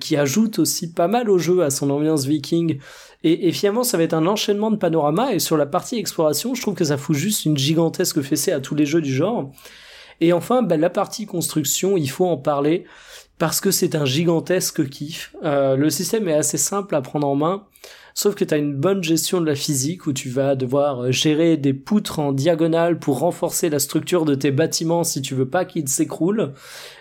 qui 0.00 0.16
ajoutent 0.16 0.58
aussi 0.58 0.92
pas 0.92 1.06
mal 1.06 1.28
au 1.28 1.38
jeu 1.38 1.62
à 1.62 1.70
son 1.70 1.90
ambiance 1.90 2.26
et, 3.22 3.52
finalement, 3.52 3.84
ça 3.84 3.96
va 3.96 4.04
être 4.04 4.14
un 4.14 4.26
enchaînement 4.26 4.70
de 4.70 4.76
panoramas. 4.76 5.32
Et 5.32 5.38
sur 5.38 5.56
la 5.56 5.66
partie 5.66 5.98
exploration, 5.98 6.54
je 6.54 6.62
trouve 6.62 6.74
que 6.74 6.84
ça 6.84 6.96
fout 6.96 7.16
juste 7.16 7.44
une 7.44 7.56
gigantesque 7.56 8.22
fessée 8.22 8.52
à 8.52 8.60
tous 8.60 8.74
les 8.74 8.86
jeux 8.86 9.02
du 9.02 9.12
genre. 9.12 9.50
Et 10.20 10.32
enfin, 10.32 10.62
bah, 10.62 10.76
la 10.76 10.90
partie 10.90 11.26
construction, 11.26 11.96
il 11.96 12.08
faut 12.08 12.26
en 12.26 12.36
parler 12.36 12.84
parce 13.38 13.60
que 13.60 13.70
c'est 13.70 13.94
un 13.94 14.04
gigantesque 14.04 14.88
kiff. 14.88 15.34
Euh, 15.44 15.76
le 15.76 15.90
système 15.90 16.28
est 16.28 16.34
assez 16.34 16.58
simple 16.58 16.94
à 16.94 17.00
prendre 17.00 17.26
en 17.26 17.34
main, 17.34 17.64
sauf 18.14 18.34
que 18.34 18.44
tu 18.44 18.54
as 18.54 18.56
une 18.56 18.74
bonne 18.74 19.02
gestion 19.02 19.40
de 19.40 19.46
la 19.46 19.54
physique 19.54 20.06
où 20.06 20.12
tu 20.12 20.28
vas 20.28 20.54
devoir 20.54 21.04
euh, 21.04 21.12
gérer 21.12 21.56
des 21.56 21.72
poutres 21.72 22.18
en 22.18 22.32
diagonale 22.32 22.98
pour 22.98 23.18
renforcer 23.18 23.70
la 23.70 23.78
structure 23.78 24.24
de 24.24 24.34
tes 24.34 24.50
bâtiments 24.50 25.04
si 25.04 25.22
tu 25.22 25.34
veux 25.34 25.48
pas 25.48 25.64
qu'ils 25.64 25.88
s'écroulent. 25.88 26.52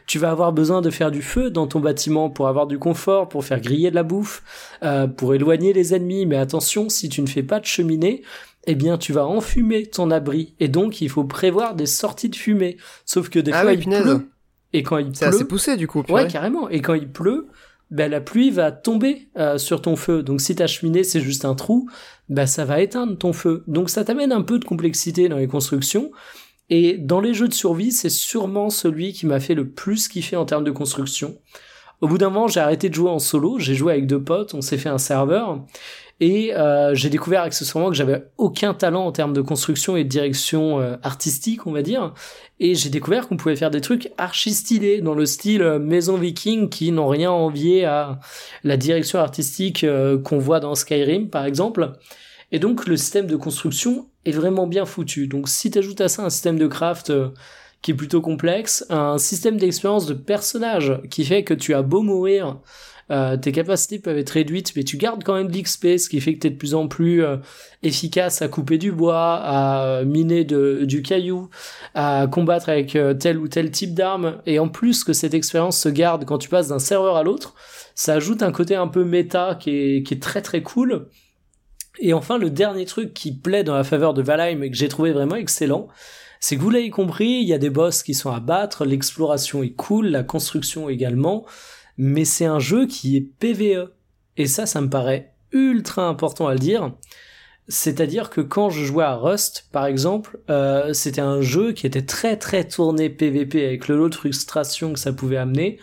Tu 0.06 0.20
vas 0.20 0.32
avoir 0.32 0.54
besoin 0.54 0.82
de 0.82 0.90
faire 0.90 1.12
du 1.12 1.22
feu 1.22 1.50
dans 1.50 1.68
ton 1.68 1.80
bâtiment 1.80 2.30
pour 2.30 2.48
avoir 2.48 2.68
du 2.68 2.80
confort, 2.80 3.30
pour 3.30 3.46
faire 3.46 3.62
griller 3.62 3.90
de 3.92 3.96
la 3.96 4.04
bouffe, 4.04 4.44
euh, 4.84 5.08
pour 5.08 5.36
éloigner 5.36 5.74
les 5.74 5.94
ennemis. 5.94 6.26
Mais 6.26 6.38
attention, 6.38 6.90
si 6.90 7.10
tu 7.10 7.22
ne 7.22 7.28
fais 7.28 7.44
pas 7.44 7.60
de 7.60 7.66
cheminée, 7.66 8.24
eh 8.66 8.76
bien 8.76 8.98
tu 8.98 9.14
vas 9.14 9.26
enfumer 9.26 9.86
ton 9.86 10.12
abri 10.12 10.54
et 10.60 10.68
donc 10.68 11.02
il 11.02 11.10
faut 11.10 11.24
prévoir 11.24 11.76
des 11.76 11.86
sorties 11.86 12.30
de 12.30 12.36
fumée. 12.36 12.78
Sauf 13.06 13.30
que 13.30 13.40
des 13.40 13.52
ah 13.52 13.62
fois 13.62 13.74
il 13.74 13.84
pleut 13.84 14.30
et 14.74 14.84
quand 14.84 14.98
il 14.98 15.06
pleut, 15.06 15.16
c'est 15.16 15.26
assez 15.26 15.46
poussé 15.46 15.78
du 15.78 15.88
coup. 15.88 16.04
Ouais, 16.10 16.28
carrément. 16.28 16.70
Et 16.70 16.82
quand 16.82 16.94
il 16.94 17.10
pleut, 17.10 17.48
ben 17.92 18.10
la 18.10 18.22
pluie 18.22 18.52
va 18.52 18.72
tomber 18.72 19.30
euh, 19.38 19.58
sur 19.58 19.82
ton 19.82 19.96
feu. 19.96 20.24
Donc 20.24 20.42
si 20.42 20.56
ta 20.56 20.68
cheminée 20.68 21.04
c'est 21.04 21.22
juste 21.22 21.46
un 21.46 21.56
trou, 21.56 21.90
ben 22.30 22.46
ça 22.46 22.66
va 22.66 22.82
éteindre 22.82 23.18
ton 23.18 23.34
feu. 23.34 23.64
Donc 23.68 23.90
ça 23.90 24.04
t'amène 24.04 24.32
un 24.32 24.42
peu 24.42 24.60
de 24.60 24.66
complexité 24.66 25.30
dans 25.30 25.38
les 25.38 25.48
constructions. 25.48 26.12
Et 26.70 26.98
dans 26.98 27.20
les 27.20 27.34
jeux 27.34 27.48
de 27.48 27.54
survie, 27.54 27.92
c'est 27.92 28.10
sûrement 28.10 28.70
celui 28.70 29.14
qui 29.14 29.26
m'a 29.26 29.40
fait 29.40 29.56
le 29.56 29.70
plus 29.70 30.08
kiffer 30.08 30.36
en 30.36 30.46
termes 30.46 30.64
de 30.64 30.72
construction. 30.72 31.36
Au 32.02 32.08
bout 32.08 32.18
d'un 32.18 32.30
moment, 32.30 32.48
j'ai 32.48 32.60
arrêté 32.60 32.90
de 32.90 32.94
jouer 32.94 33.10
en 33.10 33.20
solo, 33.20 33.58
j'ai 33.60 33.76
joué 33.76 33.94
avec 33.94 34.08
deux 34.08 34.24
potes, 34.24 34.54
on 34.54 34.62
s'est 34.62 34.78
fait 34.78 34.90
un 34.90 35.00
serveur, 35.00 35.66
et 36.20 36.54
euh, 36.54 36.94
j'ai 36.96 37.10
découvert 37.10 37.44
accessoirement 37.44 37.90
que 37.90 37.96
j'avais 37.96 38.26
aucun 38.38 38.74
talent 38.74 39.06
en 39.06 39.12
termes 39.12 39.34
de 39.34 39.42
construction 39.42 39.96
et 39.96 40.04
de 40.04 40.10
direction 40.10 40.80
euh, 40.80 40.98
artistique, 41.02 41.66
on 41.66 41.72
va 41.72 41.82
dire. 41.82 42.14
Et 42.60 42.76
j'ai 42.76 42.90
découvert 42.90 43.28
qu'on 43.28 43.38
pouvait 43.38 43.56
faire 43.56 43.72
des 43.72 43.80
trucs 43.80 44.12
archi 44.18 44.54
stylés 44.54 45.00
dans 45.00 45.16
le 45.16 45.26
style 45.26 45.62
euh, 45.62 45.80
maison 45.80 46.18
viking 46.18 46.68
qui 46.68 46.92
n'ont 46.92 47.08
rien 47.08 47.32
envié 47.32 47.86
à 47.86 48.20
la 48.66 48.76
direction 48.76 49.20
artistique 49.20 49.86
qu'on 50.24 50.40
voit 50.40 50.60
dans 50.60 50.76
Skyrim, 50.76 51.30
par 51.30 51.46
exemple. 51.46 51.94
Et 52.52 52.60
donc 52.60 52.86
le 52.86 52.98
système 52.98 53.28
de 53.28 53.38
construction 53.38 54.08
est 54.26 54.32
vraiment 54.32 54.68
bien 54.68 54.86
foutu. 54.86 55.28
Donc 55.28 55.48
si 55.48 55.72
tu 55.72 55.80
ajoutes 55.80 56.02
à 56.02 56.10
ça 56.10 56.24
un 56.24 56.30
système 56.30 56.60
de 56.60 56.68
craft 56.68 57.14
qui 57.82 57.92
est 57.92 57.94
plutôt 57.94 58.20
complexe, 58.20 58.86
un 58.90 59.18
système 59.18 59.58
d'expérience 59.58 60.06
de 60.06 60.14
personnage 60.14 61.00
qui 61.10 61.24
fait 61.24 61.46
que 61.46 61.54
tu 61.54 61.74
as 61.74 61.82
beau 61.82 62.02
mourir, 62.02 62.58
euh, 63.12 63.38
tes 63.38 63.52
capacités 63.52 64.00
peuvent 64.00 64.18
être 64.18 64.30
réduites, 64.30 64.74
mais 64.76 64.84
tu 64.84 64.98
gardes 64.98 65.24
quand 65.24 65.34
même 65.34 65.50
de 65.50 65.58
l'XP, 65.58 65.98
ce 65.98 66.10
qui 66.10 66.22
fait 66.22 66.36
que 66.36 66.40
tu 66.40 66.48
es 66.48 66.50
de 66.52 66.58
plus 66.58 66.76
en 66.76 66.88
plus 66.88 67.24
euh, 67.24 67.38
efficace 67.82 68.42
à 68.42 68.48
couper 68.48 68.78
du 68.78 68.92
bois, 68.92 69.40
à 69.44 70.04
miner 70.04 70.44
de, 70.44 70.82
du 70.84 71.02
caillou, 71.02 71.50
à 71.96 72.28
combattre 72.28 72.70
avec 72.70 72.96
euh, 72.96 73.14
tel 73.14 73.40
ou 73.40 73.48
tel 73.48 73.72
type 73.72 73.94
d'arme. 73.94 74.42
Et 74.46 74.60
en 74.60 74.70
plus 74.70 75.04
que 75.04 75.14
cette 75.14 75.34
expérience 75.34 75.80
se 75.80 75.90
garde 75.90 76.26
quand 76.26 76.38
tu 76.38 76.50
passes 76.50 76.68
d'un 76.68 76.80
serveur 76.80 77.16
à 77.16 77.24
l'autre, 77.24 77.56
ça 77.96 78.14
ajoute 78.14 78.44
un 78.44 78.52
côté 78.52 78.76
un 78.76 78.88
peu 78.88 79.04
méta 79.04 79.58
qui 79.60 79.72
est, 79.72 80.04
qui 80.04 80.14
est 80.14 80.22
très 80.22 80.42
très 80.42 80.62
cool. 80.62 81.08
Et 82.00 82.14
enfin, 82.14 82.38
le 82.38 82.50
dernier 82.50 82.86
truc 82.86 83.14
qui 83.14 83.36
plaît 83.36 83.64
dans 83.64 83.76
la 83.76 83.84
faveur 83.84 84.14
de 84.14 84.22
Valheim 84.22 84.62
et 84.62 84.70
que 84.70 84.78
j'ai 84.78 84.88
trouvé 84.88 85.12
vraiment 85.12 85.36
excellent, 85.36 85.88
c'est 86.40 86.56
que 86.56 86.62
vous 86.62 86.70
l'avez 86.70 86.90
compris, 86.90 87.42
il 87.42 87.48
y 87.48 87.54
a 87.54 87.58
des 87.58 87.70
boss 87.70 88.04
qui 88.04 88.14
sont 88.14 88.32
à 88.32 88.40
battre, 88.40 88.86
l'exploration 88.86 89.62
est 89.62 89.72
cool, 89.72 90.08
la 90.08 90.24
construction 90.24 90.88
également, 90.88 91.46
mais 92.00 92.24
c'est 92.24 92.46
un 92.46 92.60
jeu 92.60 92.88
qui 92.88 93.18
est 93.18 93.22
PVE. 93.22 93.92
Et 94.38 94.48
ça, 94.48 94.66
ça 94.66 94.80
me 94.80 94.90
paraît 94.90 95.34
ultra 95.52 96.08
important 96.08 96.48
à 96.48 96.54
le 96.54 96.60
dire. 96.60 96.94
C'est-à-dire 97.68 98.30
que 98.30 98.40
quand 98.40 98.70
je 98.70 98.86
jouais 98.86 99.04
à 99.04 99.16
Rust, 99.16 99.68
par 99.74 99.86
exemple, 99.86 100.40
euh, 100.50 100.94
c'était 100.94 101.22
un 101.22 101.42
jeu 101.42 101.74
qui 101.74 101.86
était 101.86 102.06
très 102.06 102.38
très 102.38 102.66
tourné 102.66 103.10
PVP 103.10 103.66
avec 103.66 103.90
le 103.90 103.98
lot 103.98 104.10
de 104.10 104.16
frustration 104.16 104.94
que 104.94 105.00
ça 105.00 105.12
pouvait 105.12 105.38
amener. 105.38 105.78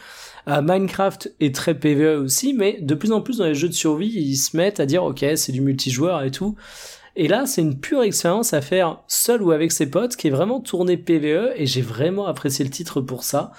Euh, 0.49 0.63
Minecraft 0.63 1.35
est 1.39 1.55
très 1.55 1.79
PVE 1.79 2.19
aussi, 2.19 2.55
mais 2.55 2.79
de 2.81 2.95
plus 2.95 3.13
en 3.13 3.21
plus 3.21 3.39
dans 3.39 3.45
les 3.45 3.55
jeux 3.55 3.69
de 3.69 3.75
survie, 3.75 4.09
ils 4.09 4.37
se 4.37 4.57
mettent 4.57 4.81
à 4.81 4.87
dire 4.87 5.05
ok, 5.05 5.25
c'est 5.37 5.53
du 5.53 5.61
multijoueur 5.61 6.23
et 6.23 6.31
tout. 6.31 6.57
Et 7.15 7.29
là, 7.29 7.45
c'est 7.47 7.63
une 7.63 7.79
pure 7.79 8.03
expérience 8.03 8.55
à 8.55 8.63
faire 8.63 9.03
seul 9.07 9.43
ou 9.43 9.51
avec 9.51 9.71
ses 9.71 9.91
potes, 9.91 10.17
qui 10.17 10.29
est 10.29 10.31
vraiment 10.31 10.61
tourné 10.61 10.97
PVE, 10.97 11.53
et 11.57 11.67
j'ai 11.67 11.83
vraiment 11.83 12.27
apprécié 12.27 12.65
le 12.65 12.71
titre 12.71 13.01
pour 13.01 13.23
ça, 13.25 13.53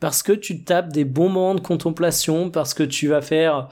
parce 0.00 0.22
que 0.22 0.32
tu 0.32 0.64
tapes 0.64 0.92
des 0.92 1.04
bons 1.04 1.28
moments 1.28 1.54
de 1.54 1.60
contemplation, 1.60 2.50
parce 2.50 2.74
que 2.74 2.82
tu 2.82 3.08
vas 3.08 3.20
faire 3.20 3.68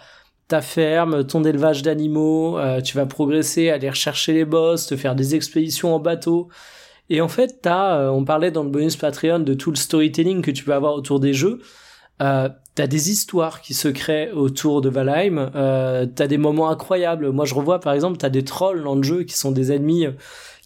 ta 0.46 0.60
ferme, 0.62 1.26
ton 1.26 1.44
élevage 1.44 1.82
d'animaux, 1.82 2.58
euh, 2.58 2.80
tu 2.80 2.96
vas 2.96 3.06
progresser, 3.06 3.70
aller 3.70 3.90
rechercher 3.90 4.32
les 4.32 4.44
boss, 4.44 4.86
te 4.86 4.96
faire 4.96 5.14
des 5.14 5.34
expéditions 5.34 5.94
en 5.94 5.98
bateau. 5.98 6.48
Et 7.10 7.20
en 7.20 7.28
fait, 7.28 7.60
t'as, 7.62 7.98
euh, 7.98 8.08
on 8.10 8.24
parlait 8.24 8.50
dans 8.50 8.62
le 8.62 8.70
bonus 8.70 8.96
Patreon 8.96 9.40
de 9.40 9.54
tout 9.54 9.70
le 9.70 9.76
storytelling 9.76 10.42
que 10.42 10.50
tu 10.50 10.64
peux 10.64 10.74
avoir 10.74 10.94
autour 10.94 11.20
des 11.20 11.34
jeux. 11.34 11.60
Euh, 12.20 12.48
t'as 12.74 12.86
des 12.86 13.10
histoires 13.10 13.60
qui 13.60 13.74
se 13.74 13.88
créent 13.88 14.32
autour 14.32 14.80
de 14.80 14.88
Valheim. 14.88 15.50
Euh, 15.54 16.06
t'as 16.06 16.26
des 16.26 16.38
moments 16.38 16.68
incroyables. 16.70 17.30
Moi, 17.30 17.44
je 17.44 17.54
revois 17.54 17.80
par 17.80 17.92
exemple, 17.92 18.18
t'as 18.18 18.28
des 18.28 18.44
trolls 18.44 18.82
dans 18.82 18.94
le 18.94 19.02
jeu 19.02 19.22
qui 19.22 19.36
sont 19.36 19.52
des 19.52 19.72
ennemis 19.72 20.06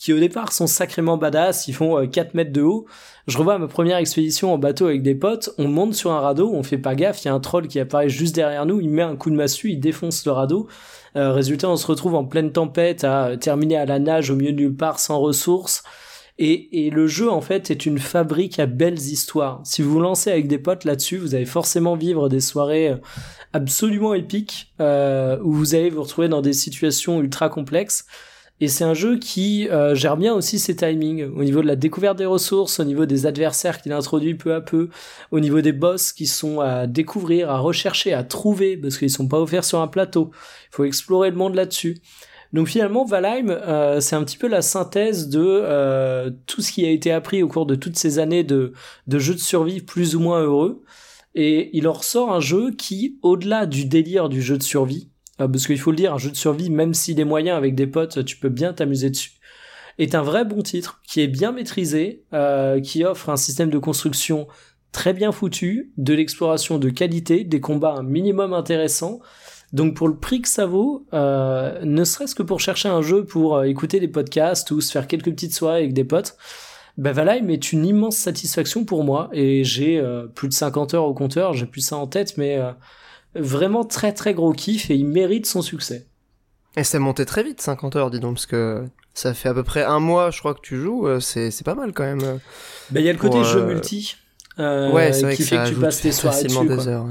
qui 0.03 0.13
au 0.13 0.19
départ 0.19 0.53
sont 0.53 0.67
sacrément 0.67 1.17
badass. 1.17 1.69
Ils 1.69 1.75
font 1.75 2.05
4 2.05 2.35
mètres 2.35 2.53
de 2.53 2.63
haut. 2.63 2.87
Je 3.29 3.39
revois 3.39 3.57
ma 3.59 3.69
première 3.69 3.99
expédition 3.99 4.53
en 4.53 4.59
bateau 4.59 4.87
avec 4.87 5.05
des 5.05 5.15
potes. 5.15 5.51
On 5.59 5.69
monte 5.69 5.95
sur 5.95 6.11
un 6.11 6.19
radeau, 6.19 6.51
on 6.53 6.65
fait 6.65 6.77
pas 6.77 6.97
gaffe. 6.97 7.23
Il 7.23 7.27
y 7.27 7.31
a 7.31 7.35
un 7.35 7.39
troll 7.39 7.69
qui 7.69 7.79
apparaît 7.79 8.09
juste 8.09 8.35
derrière 8.35 8.67
nous. 8.67 8.81
Il 8.81 8.91
met 8.91 9.03
un 9.03 9.15
coup 9.15 9.31
de 9.31 9.37
massue, 9.37 9.71
il 9.71 9.79
défonce 9.79 10.27
le 10.27 10.33
radeau. 10.33 10.67
résultat, 11.15 11.69
on 11.69 11.77
se 11.77 11.87
retrouve 11.87 12.17
en 12.17 12.25
pleine 12.25 12.51
tempête 12.51 13.05
à 13.05 13.37
terminer 13.37 13.77
à 13.77 13.87
la 13.87 14.01
nage 14.01 14.31
au 14.31 14.35
milieu 14.35 14.51
de 14.51 14.57
nulle 14.57 14.75
part 14.75 14.99
sans 14.99 15.21
ressources. 15.21 15.85
Et, 16.39 16.87
et, 16.87 16.91
le 16.91 17.07
jeu, 17.07 17.31
en 17.31 17.41
fait, 17.41 17.71
est 17.71 17.87
une 17.87 18.01
fabrique 18.01 18.59
à 18.59 18.67
belles 18.67 18.99
histoires. 18.99 19.61
Si 19.63 19.83
vous 19.83 19.93
vous 19.93 20.01
lancez 20.01 20.33
avec 20.33 20.49
des 20.49 20.59
potes 20.59 20.85
là-dessus, 20.85 21.19
vous 21.19 21.37
allez 21.37 21.45
forcément 21.45 21.95
vivre 21.95 22.29
des 22.29 22.41
soirées 22.41 22.89
euh, 22.89 22.97
absolument 23.53 24.15
épiques, 24.15 24.73
euh, 24.81 25.39
où 25.45 25.53
vous 25.53 25.77
allez 25.77 25.91
vous 25.91 26.03
retrouver 26.03 26.29
dans 26.29 26.41
des 26.41 26.55
situations 26.55 27.21
ultra 27.21 27.51
complexes. 27.51 28.07
Et 28.63 28.69
c'est 28.69 28.85
un 28.85 28.95
jeu 28.95 29.19
qui 29.19 29.69
euh, 29.71 29.97
gère 29.97 30.17
bien 30.17 30.33
aussi 30.33 30.61
ses 30.61 30.77
timings, 30.77 31.25
au 31.25 31.43
niveau 31.43 31.63
de 31.63 31.67
la 31.67 31.75
découverte 31.75 32.17
des 32.17 32.27
ressources, 32.27 32.79
au 32.79 32.85
niveau 32.85 33.07
des 33.07 33.27
adversaires 33.27 33.83
qu'il 33.83 33.91
introduit 33.91 34.37
peu 34.37 34.55
à 34.55 34.61
peu, 34.61 34.89
au 35.33 35.41
niveau 35.41 35.61
des 35.63 35.73
boss 35.73 36.13
qui 36.13 36.29
sont 36.29 36.61
à 36.61 36.87
découvrir, 36.87 37.51
à 37.51 37.59
rechercher, 37.59 38.13
à 38.13 38.23
trouver, 38.23 38.77
parce 38.77 38.99
qu'ils 38.99 39.11
sont 39.11 39.27
pas 39.27 39.41
offerts 39.41 39.65
sur 39.65 39.81
un 39.81 39.89
plateau. 39.89 40.31
Il 40.71 40.77
faut 40.77 40.85
explorer 40.85 41.31
le 41.31 41.37
monde 41.37 41.57
là-dessus. 41.57 41.99
Donc 42.53 42.69
finalement, 42.69 43.05
Valheim, 43.05 43.51
euh, 43.51 43.99
c'est 43.99 44.15
un 44.15 44.23
petit 44.23 44.39
peu 44.39 44.47
la 44.47 44.63
synthèse 44.63 45.29
de 45.29 45.43
euh, 45.45 46.31
tout 46.47 46.63
ce 46.63 46.71
qui 46.71 46.87
a 46.87 46.91
été 46.91 47.11
appris 47.11 47.43
au 47.43 47.49
cours 47.49 47.67
de 47.67 47.75
toutes 47.75 47.99
ces 47.99 48.21
années 48.21 48.45
de, 48.45 48.75
de 49.09 49.19
jeux 49.19 49.35
de 49.35 49.41
survie 49.41 49.81
plus 49.81 50.15
ou 50.15 50.21
moins 50.21 50.41
heureux. 50.41 50.85
Et 51.35 51.77
il 51.77 51.89
en 51.89 51.95
ressort 51.95 52.33
un 52.33 52.39
jeu 52.39 52.71
qui, 52.71 53.19
au-delà 53.23 53.67
du 53.67 53.87
délire 53.87 54.29
du 54.29 54.41
jeu 54.41 54.57
de 54.57 54.63
survie, 54.63 55.11
parce 55.39 55.67
qu'il 55.67 55.79
faut 55.79 55.91
le 55.91 55.97
dire, 55.97 56.15
un 56.15 56.19
jeu 56.19 56.31
de 56.31 56.37
survie, 56.37 56.71
même 56.71 56.95
s'il 56.95 57.19
est 57.19 57.25
moyen 57.25 57.57
avec 57.57 57.75
des 57.75 57.87
potes, 57.87 58.25
tu 58.25 58.37
peux 58.37 58.49
bien 58.49 58.73
t'amuser 58.73 59.11
dessus, 59.11 59.33
est 59.99 60.15
un 60.15 60.23
vrai 60.23 60.45
bon 60.45 60.63
titre, 60.63 61.01
qui 61.07 61.21
est 61.21 61.29
bien 61.29 61.53
maîtrisé, 61.53 62.25
qui 62.83 63.05
offre 63.05 63.29
un 63.31 63.37
système 63.37 63.71
de 63.71 63.79
construction 63.79 64.47
très 64.93 65.15
bien 65.15 65.33
foutu, 65.33 65.93
de 65.97 66.15
l'exploration 66.15 66.79
de 66.79 66.91
qualité, 66.91 67.45
des 67.45 67.61
combats 67.61 68.03
minimum 68.03 68.53
intéressants, 68.53 69.21
donc 69.73 69.95
pour 69.95 70.09
le 70.09 70.17
prix 70.17 70.43
que 70.43 70.49
ça 70.49 70.67
vaut, 70.67 71.07
euh, 71.15 71.81
ne 71.83 72.05
serait-ce 72.05 72.35
que 72.35 72.43
pour 72.43 72.61
chercher 72.61 72.89
un 72.89 73.01
jeu 73.01 73.25
pour 73.25 73.57
euh, 73.57 73.63
écouter 73.65 74.01
des 74.01 74.09
podcasts 74.09 74.71
ou 74.71 74.81
se 74.81 74.93
faire 74.93 75.07
quelques 75.07 75.31
petites 75.31 75.55
soirées 75.55 75.79
avec 75.79 75.95
des 75.95 76.05
potes, 76.05 76.37
bah 76.99 77.13
Valheim 77.13 77.49
est 77.49 77.73
une 77.73 77.87
immense 77.87 78.17
satisfaction 78.17 78.85
pour 78.85 79.03
moi 79.03 79.31
et 79.33 79.65
j'ai 79.65 79.99
euh, 79.99 80.27
plus 80.27 80.49
de 80.49 80.53
50 80.53 80.93
heures 80.93 81.05
au 81.05 81.15
compteur, 81.15 81.55
j'ai 81.55 81.65
plus 81.65 81.81
ça 81.81 81.97
en 81.97 82.07
tête, 82.07 82.37
mais 82.37 82.61
vraiment 83.35 83.85
très 83.85 84.13
très 84.13 84.35
gros 84.35 84.53
kiff 84.53 84.91
et 84.91 84.95
il 84.95 85.07
mérite 85.07 85.47
son 85.47 85.63
succès. 85.63 86.07
Et 86.77 86.85
c'est 86.85 86.99
monté 86.99 87.27
très 87.27 87.43
vite 87.43 87.61
50 87.61 87.97
heures, 87.97 88.11
dis 88.11 88.21
donc, 88.21 88.35
parce 88.35 88.47
que 88.47 88.85
ça 89.15 89.35
fait 89.35 89.49
à 89.51 89.55
peu 89.55 89.63
près 89.63 89.83
un 89.85 90.01
mois, 90.01 90.31
je 90.31 90.39
crois 90.39 90.55
que 90.55 90.61
tu 90.63 90.81
joues, 90.81 91.07
c'est 91.21 91.65
pas 91.65 91.75
mal 91.75 91.93
quand 91.93 92.05
même. 92.05 92.41
Bah 92.91 93.01
il 93.01 93.07
y 93.07 93.09
a 93.09 93.13
le 93.13 93.19
côté 93.19 93.45
jeu 93.45 93.65
multi. 93.67 94.17
ouais, 94.59 95.13
c'est 95.13 95.23
vrai 95.23 95.37
qui 95.37 95.43
que 95.43 95.49
fait 95.49 95.57
que 95.57 95.69
tu 95.69 95.75
passes 95.75 96.01
tes 96.01 96.13
soirées 96.13 96.45
dessus. 96.45 96.67
Des 96.67 96.89
heures, 96.89 97.07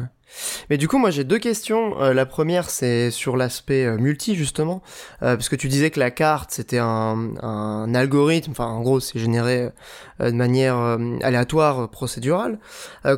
mais 0.70 0.78
du 0.78 0.88
coup, 0.88 0.98
moi 0.98 1.12
j'ai 1.12 1.24
deux 1.24 1.40
questions. 1.40 2.02
Euh, 2.02 2.14
la 2.14 2.26
première, 2.26 2.70
c'est 2.70 3.12
sur 3.12 3.38
l'aspect 3.38 3.86
euh, 3.86 3.98
multi 3.98 4.36
justement, 4.36 4.82
euh, 5.22 5.36
parce 5.36 5.50
que 5.50 5.56
tu 5.56 5.68
disais 5.68 5.90
que 5.90 6.00
la 6.00 6.12
carte 6.12 6.52
c'était 6.52 6.80
un, 6.80 7.36
un, 7.42 7.94
algorithme. 7.94 8.52
Enfin, 8.52 8.66
en 8.66 8.82
gros, 8.82 9.00
c'est 9.00 9.20
généré 9.20 9.70
de 10.20 10.32
manière 10.32 10.78
aléatoire, 11.24 11.90
procédurale. 11.90 12.60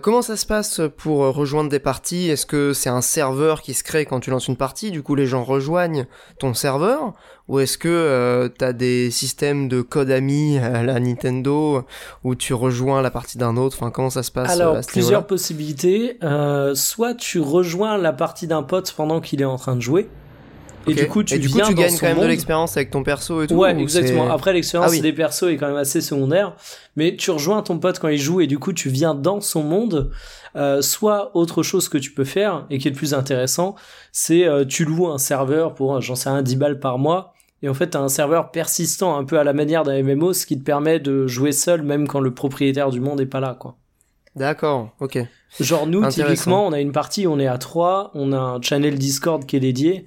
comment 0.02 0.22
ça 0.22 0.38
se 0.38 0.46
passe 0.46 0.82
pour 0.98 1.20
rejoindre 1.20 1.70
des 1.70 1.80
parties? 1.80 2.30
Est-ce 2.30 2.46
que 2.46 2.72
c'est 2.72 2.90
un 2.90 3.02
serveur 3.02 3.62
qui 3.62 3.74
se 3.74 3.84
crée 3.84 4.06
quand 4.06 4.22
tu 4.22 4.30
lances 4.30 4.48
une 4.48 4.56
partie? 4.56 4.90
Du 4.90 5.04
coup, 5.04 5.16
les 5.16 5.28
gens 5.28 5.44
rejoignent 5.44 6.06
ton 6.40 6.54
serveur 6.54 7.14
ou 7.50 7.60
est-ce 7.60 7.78
que 7.78 7.90
euh, 7.90 8.48
tu 8.58 8.64
as 8.64 8.72
des 8.72 9.12
systèmes 9.12 9.68
de 9.68 9.82
code 9.82 10.10
ami 10.12 10.58
à 10.58 10.82
la 10.84 11.00
Nintendo 11.00 11.86
où 12.24 12.36
tu 12.36 12.54
rejoins 12.54 13.02
la 13.02 13.12
partie 13.12 13.38
d'un 13.38 13.58
autre? 13.58 13.78
Enfin, 13.80 13.92
comment 13.92 14.10
ça 14.10 14.24
se 14.24 14.32
passe 14.32 14.50
Alors, 14.50 14.80
plusieurs 14.88 15.28
possibilités. 15.28 16.18
Euh, 16.24 16.74
soit 16.74 17.16
tu 17.16 17.40
rejoins 17.40 17.98
la 17.98 18.14
partie 18.14 18.48
d'un 18.48 18.64
pote 18.64 18.94
pendant 18.96 19.20
qu'il 19.20 19.42
est 19.42 19.46
en 19.46 19.58
train 19.58 19.76
de 19.76 19.82
jouer. 19.82 20.10
Et 20.88 20.94
du 20.94 21.08
coup, 21.08 21.24
tu, 21.24 21.40
du 21.40 21.50
coup, 21.50 21.62
tu 21.62 21.76
gagnes 21.76 21.98
quand 21.98 22.08
même 22.08 22.20
de 22.20 22.26
l'expérience 22.26 22.76
avec 22.78 22.92
ton 22.92 23.04
perso 23.04 23.42
et 23.42 23.48
tout. 23.48 23.56
Ouais, 23.56 23.78
exactement. 23.78 24.30
Après, 24.30 24.54
l'expérience 24.54 24.92
ah 24.98 25.02
des 25.02 25.14
persos 25.14 25.44
est 25.44 25.58
quand 25.58 25.68
même 25.68 25.78
assez 25.78 26.02
secondaire. 26.02 26.56
Mais 26.96 27.16
tu 27.16 27.32
rejoins 27.32 27.62
ton 27.62 27.80
pote 27.80 28.00
quand 28.00 28.10
il 28.10 28.20
joue 28.20 28.42
et 28.42 28.48
du 28.48 28.60
coup, 28.60 28.74
tu 28.74 28.90
viens 28.90 29.16
dans 29.16 29.42
son 29.42 29.64
monde. 29.64 30.12
Euh, 30.56 30.84
soit 30.84 31.36
autre 31.36 31.64
chose 31.64 31.90
que 31.90 31.98
tu 31.98 32.12
peux 32.12 32.26
faire 32.26 32.68
et 32.70 32.78
qui 32.78 32.88
est 32.88 32.92
le 32.92 32.98
plus 32.98 33.16
intéressant, 33.16 33.74
c'est 34.12 34.46
euh, 34.46 34.66
tu 34.66 34.86
loues 34.86 35.08
un 35.08 35.18
serveur 35.18 35.74
pour, 35.74 36.00
j'en 36.00 36.14
sais 36.14 36.30
un 36.30 36.44
10 36.44 36.58
balles 36.58 36.80
par 36.80 37.00
mois. 37.00 37.33
Et 37.64 37.70
en 37.70 37.74
fait, 37.74 37.92
t'as 37.92 38.02
un 38.02 38.10
serveur 38.10 38.52
persistant, 38.52 39.18
un 39.18 39.24
peu 39.24 39.40
à 39.40 39.46
la 39.46 39.54
manière 39.54 39.84
d'un 39.84 40.04
MMO, 40.04 40.34
ce 40.34 40.46
qui 40.46 40.60
te 40.60 40.64
permet 40.64 41.00
de 41.00 41.28
jouer 41.28 41.54
seul, 41.54 41.82
même 41.82 42.10
quand 42.10 42.20
le 42.20 42.34
propriétaire 42.34 42.90
du 42.90 43.00
monde 43.00 43.22
est 43.22 43.26
pas 43.26 43.40
là, 43.40 43.56
quoi. 43.58 43.78
D'accord, 44.36 44.90
ok. 45.00 45.20
Genre 45.60 45.88
nous, 45.88 46.06
typiquement, 46.10 46.68
on 46.68 46.74
a 46.74 46.82
une 46.82 46.92
partie, 46.92 47.26
on 47.26 47.40
est 47.40 47.48
à 47.48 47.58
3, 47.58 48.12
on 48.16 48.34
a 48.34 48.38
un 48.38 48.62
channel 48.62 48.98
Discord 48.98 49.46
qui 49.46 49.56
est 49.56 49.62
dédié, 49.62 50.06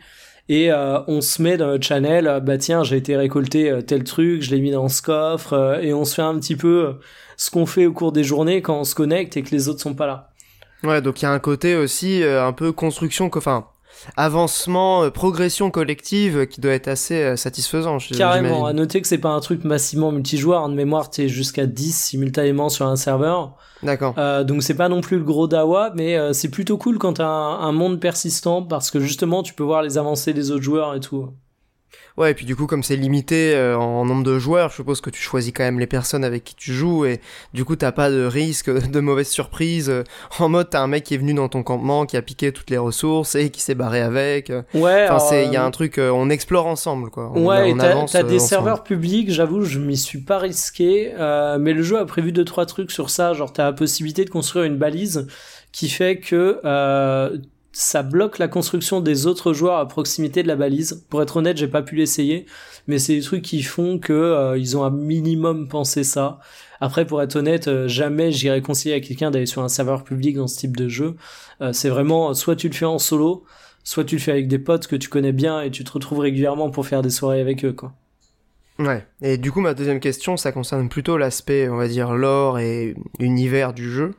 et 0.51 0.71
euh, 0.71 1.01
on 1.09 1.23
se 1.23 1.41
met 1.41 1.57
dans 1.57 1.69
le 1.69 1.81
channel, 1.81 2.29
euh, 2.29 2.41
bah 2.41 2.59
tiens, 2.59 2.83
j'ai 2.83 2.99
été 2.99 3.17
récolter 3.17 3.71
euh, 3.71 3.81
tel 3.81 4.05
truc, 4.05 4.43
je 4.43 4.51
l'ai 4.51 4.61
mis 4.61 4.73
dans 4.73 4.89
ce 4.89 5.01
coffre, 5.01 5.81
et 5.83 5.95
on 5.95 6.05
se 6.05 6.15
fait 6.15 6.23
un 6.23 6.39
petit 6.39 6.57
peu 6.57 6.97
ce 7.39 7.51
qu'on 7.51 7.65
fait 7.65 7.87
au 7.87 7.93
cours 7.93 8.13
des 8.13 8.25
journées 8.25 8.61
quand 8.61 8.79
on 8.79 8.85
se 8.85 8.95
connecte 8.95 9.37
et 9.39 9.43
que 9.43 9.51
les 9.51 9.69
autres 9.69 9.81
sont 9.81 9.95
pas 9.95 10.07
là. 10.07 10.31
Ouais, 10.83 11.01
donc 11.01 11.23
il 11.23 11.25
y 11.25 11.29
a 11.29 11.33
un 11.33 11.39
côté 11.39 11.75
aussi 11.75 12.23
un 12.23 12.53
peu 12.53 12.71
construction, 12.73 13.31
enfin 13.35 13.67
avancement, 14.17 15.05
euh, 15.05 15.11
progression 15.11 15.71
collective 15.71 16.47
qui 16.47 16.61
doit 16.61 16.73
être 16.73 16.89
assez 16.89 17.23
euh, 17.23 17.37
satisfaisant. 17.37 17.99
Carrément, 18.17 18.67
à 18.67 18.73
noter 18.73 19.01
que 19.01 19.09
c'est 19.09 19.19
pas 19.19 19.31
un 19.31 19.41
truc 19.41 19.65
massivement 19.65 20.13
multijoueur, 20.13 20.63
en 20.63 20.69
mémoire 20.69 21.11
t'es 21.11 21.29
jusqu'à 21.29 21.67
10 21.67 21.97
simultanément 21.97 22.69
sur 22.69 22.87
un 22.87 22.97
serveur. 22.97 23.57
D'accord. 23.83 24.15
Euh, 24.19 24.45
donc 24.45 24.63
c'est 24.63 24.75
pas 24.75 24.89
non 24.89 25.01
plus 25.01 25.19
le 25.19 25.25
gros 25.25 25.49
dawa, 25.49 25.93
mais 25.95 26.17
c'est 26.33 26.51
plutôt 26.51 26.79
cool 26.79 26.99
quand 26.99 27.15
t'as 27.15 27.27
un, 27.27 27.61
un 27.61 27.73
monde 27.73 28.01
persistant 28.01 28.63
parce 28.63 28.91
que 28.91 29.01
justement 29.01 29.43
tu 29.43 29.55
peux 29.55 29.65
voir 29.65 29.83
les 29.83 29.99
avancées 29.99 30.33
des 30.33 30.51
autres 30.51 30.63
joueurs 30.63 30.95
et 30.95 31.01
tout. 31.01 31.29
Ouais, 32.17 32.31
et 32.31 32.35
puis 32.35 32.47
du 32.47 32.57
coup, 32.57 32.67
comme 32.67 32.83
c'est 32.83 32.97
limité 32.97 33.55
euh, 33.55 33.77
en 33.77 34.07
nombre 34.07 34.25
de 34.25 34.39
joueurs, 34.39 34.71
je 34.71 34.77
suppose 34.77 35.03
que 35.03 35.11
tu 35.11 35.21
choisis 35.21 35.53
quand 35.55 35.65
même 35.65 35.79
les 35.79 35.87
personnes 35.87 36.25
avec 36.25 36.45
qui 36.45 36.55
tu 36.55 36.73
joues, 36.73 37.05
et 37.05 37.21
du 37.53 37.67
coup, 37.67 37.77
t'as 37.77 37.93
pas 37.93 38.11
de 38.11 38.25
risque 38.25 38.71
de 38.91 39.01
mauvaise 39.01 39.29
surprise. 39.29 39.91
Euh, 39.91 40.03
en 40.39 40.49
mode, 40.49 40.71
t'as 40.71 40.81
un 40.81 40.87
mec 40.87 41.05
qui 41.05 41.15
est 41.15 41.19
venu 41.19 41.35
dans 41.35 41.49
ton 41.49 41.63
campement, 41.63 42.07
qui 42.07 42.17
a 42.17 42.23
piqué 42.23 42.53
toutes 42.53 42.71
les 42.71 42.79
ressources 42.79 43.35
et 43.35 43.51
qui 43.51 43.61
s'est 43.61 43.75
barré 43.75 44.01
avec. 44.01 44.49
Euh. 44.49 44.63
Ouais. 44.73 45.07
Enfin, 45.11 45.19
c'est, 45.19 45.45
il 45.45 45.53
y 45.53 45.57
a 45.57 45.65
un 45.65 45.71
truc, 45.71 45.99
on 45.99 46.31
explore 46.31 46.67
ensemble, 46.67 47.11
quoi. 47.11 47.31
ouais, 47.33 47.71
et 47.71 47.77
t'as, 47.77 48.23
des 48.23 48.39
serveurs 48.39 48.83
publics. 48.83 49.31
J'avoue, 49.31 49.63
je 49.63 49.79
m'y 49.79 49.97
suis 49.97 50.21
pas 50.21 50.39
risqué, 50.39 51.13
mais 51.61 51.73
le 51.73 51.83
jeu 51.83 51.99
a 51.99 52.07
prévu 52.07 52.33
deux 52.33 52.45
trois 52.45 52.65
trucs 52.65 52.91
sur 52.91 53.11
ça. 53.11 53.35
Genre, 53.35 53.53
t'as 53.53 53.65
la 53.65 53.73
possibilité 53.73 54.25
de 54.25 54.31
construire 54.31 54.65
une 54.65 54.79
balise 54.79 55.27
qui 55.73 55.89
fait 55.89 56.19
que 56.19 56.61
ça 57.79 58.03
bloque 58.03 58.39
la 58.39 58.49
construction 58.49 59.03
des 59.03 59.27
autres 59.27 59.53
joueurs 59.53 59.77
à 59.77 59.87
proximité 59.87 60.43
de 60.43 60.49
la 60.49 60.57
balise. 60.57 61.05
Pour 61.11 61.21
être 61.21 61.37
honnête, 61.37 61.59
j'ai 61.59 61.69
pas 61.69 61.83
pu 61.83 61.95
l'essayer, 61.95 62.47
mais 62.87 62.99
c'est 62.99 63.17
des 63.17 63.21
trucs 63.21 63.43
qui 63.43 63.63
font 63.63 63.99
que 63.99 64.15
euh, 64.15 64.57
ils 64.57 64.79
ont 64.79 64.85
un 64.85 64.91
minimum 64.91 65.69
pensé 65.69 66.03
ça. 66.03 66.39
Après, 66.81 67.05
pour 67.05 67.21
être 67.21 67.37
honnête, 67.37 67.69
euh, 67.69 67.87
jamais 67.87 68.33
j'irais 68.33 68.63
conseiller 68.63 68.95
à 68.95 69.01
quelqu'un 69.01 69.31
d'aller 69.31 69.45
sur 69.45 69.63
un 69.63 69.69
serveur 69.69 70.05
public 70.05 70.37
dans 70.37 70.47
ce 70.47 70.59
type 70.59 70.75
de 70.75 70.89
jeu. 70.89 71.17
Euh, 71.61 71.75
c'est 71.75 71.91
vraiment 71.91 72.33
soit 72.33 72.57
tu 72.57 72.71
le 72.71 72.75
fais 72.75 72.87
en 72.87 72.99
solo, 72.99 73.45
soit 73.85 74.05
tu 74.05 74.15
le 74.15 74.23
fais 74.23 74.33
avec 74.33 74.49
des 74.49 74.59
potes 74.59 74.87
que 74.87 74.97
tu 74.97 75.11
connais 75.11 75.33
bien 75.33 75.61
et 75.61 75.71
tu 75.71 75.85
te 75.85 75.93
retrouves 75.93 76.21
régulièrement 76.21 76.71
pour 76.71 76.87
faire 76.87 77.03
des 77.03 77.11
soirées 77.11 77.43
avec 77.43 77.63
eux, 77.63 77.75
quoi. 77.75 77.93
Ouais. 78.79 79.07
Et 79.21 79.37
du 79.37 79.53
coup, 79.53 79.61
ma 79.61 79.75
deuxième 79.75 80.01
question, 80.01 80.39
ça 80.39 80.51
concerne 80.51 80.89
plutôt 80.89 81.19
l'aspect, 81.19 81.69
on 81.69 81.77
va 81.77 81.89
dire, 81.89 82.15
lore 82.15 82.59
et 82.59 82.97
univers 83.19 83.75
du 83.75 83.91
jeu. 83.91 84.15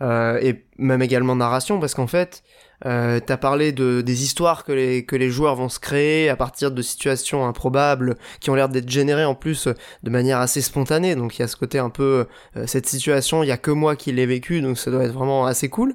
et 0.00 0.64
même 0.76 1.02
également 1.02 1.36
narration, 1.36 1.78
parce 1.78 1.94
qu'en 1.94 2.08
fait, 2.08 2.42
euh, 2.84 3.20
T'as 3.24 3.36
parlé 3.36 3.72
de 3.72 4.00
des 4.00 4.22
histoires 4.22 4.64
que 4.64 4.72
les 4.72 5.04
que 5.04 5.16
les 5.16 5.30
joueurs 5.30 5.56
vont 5.56 5.68
se 5.68 5.80
créer 5.80 6.28
à 6.28 6.36
partir 6.36 6.70
de 6.70 6.82
situations 6.82 7.46
improbables 7.46 8.16
qui 8.40 8.50
ont 8.50 8.54
l'air 8.54 8.68
d'être 8.68 8.90
générées 8.90 9.24
en 9.24 9.34
plus 9.34 9.68
de 10.02 10.10
manière 10.10 10.38
assez 10.38 10.60
spontanée. 10.60 11.14
Donc 11.14 11.38
il 11.38 11.42
y 11.42 11.44
a 11.44 11.48
ce 11.48 11.56
côté 11.56 11.78
un 11.78 11.90
peu 11.90 12.26
euh, 12.56 12.66
cette 12.66 12.86
situation, 12.86 13.42
il 13.42 13.46
y 13.46 13.52
a 13.52 13.56
que 13.56 13.70
moi 13.70 13.96
qui 13.96 14.12
l'ai 14.12 14.26
vécu, 14.26 14.60
donc 14.60 14.78
ça 14.78 14.90
doit 14.90 15.04
être 15.04 15.12
vraiment 15.12 15.46
assez 15.46 15.68
cool. 15.68 15.94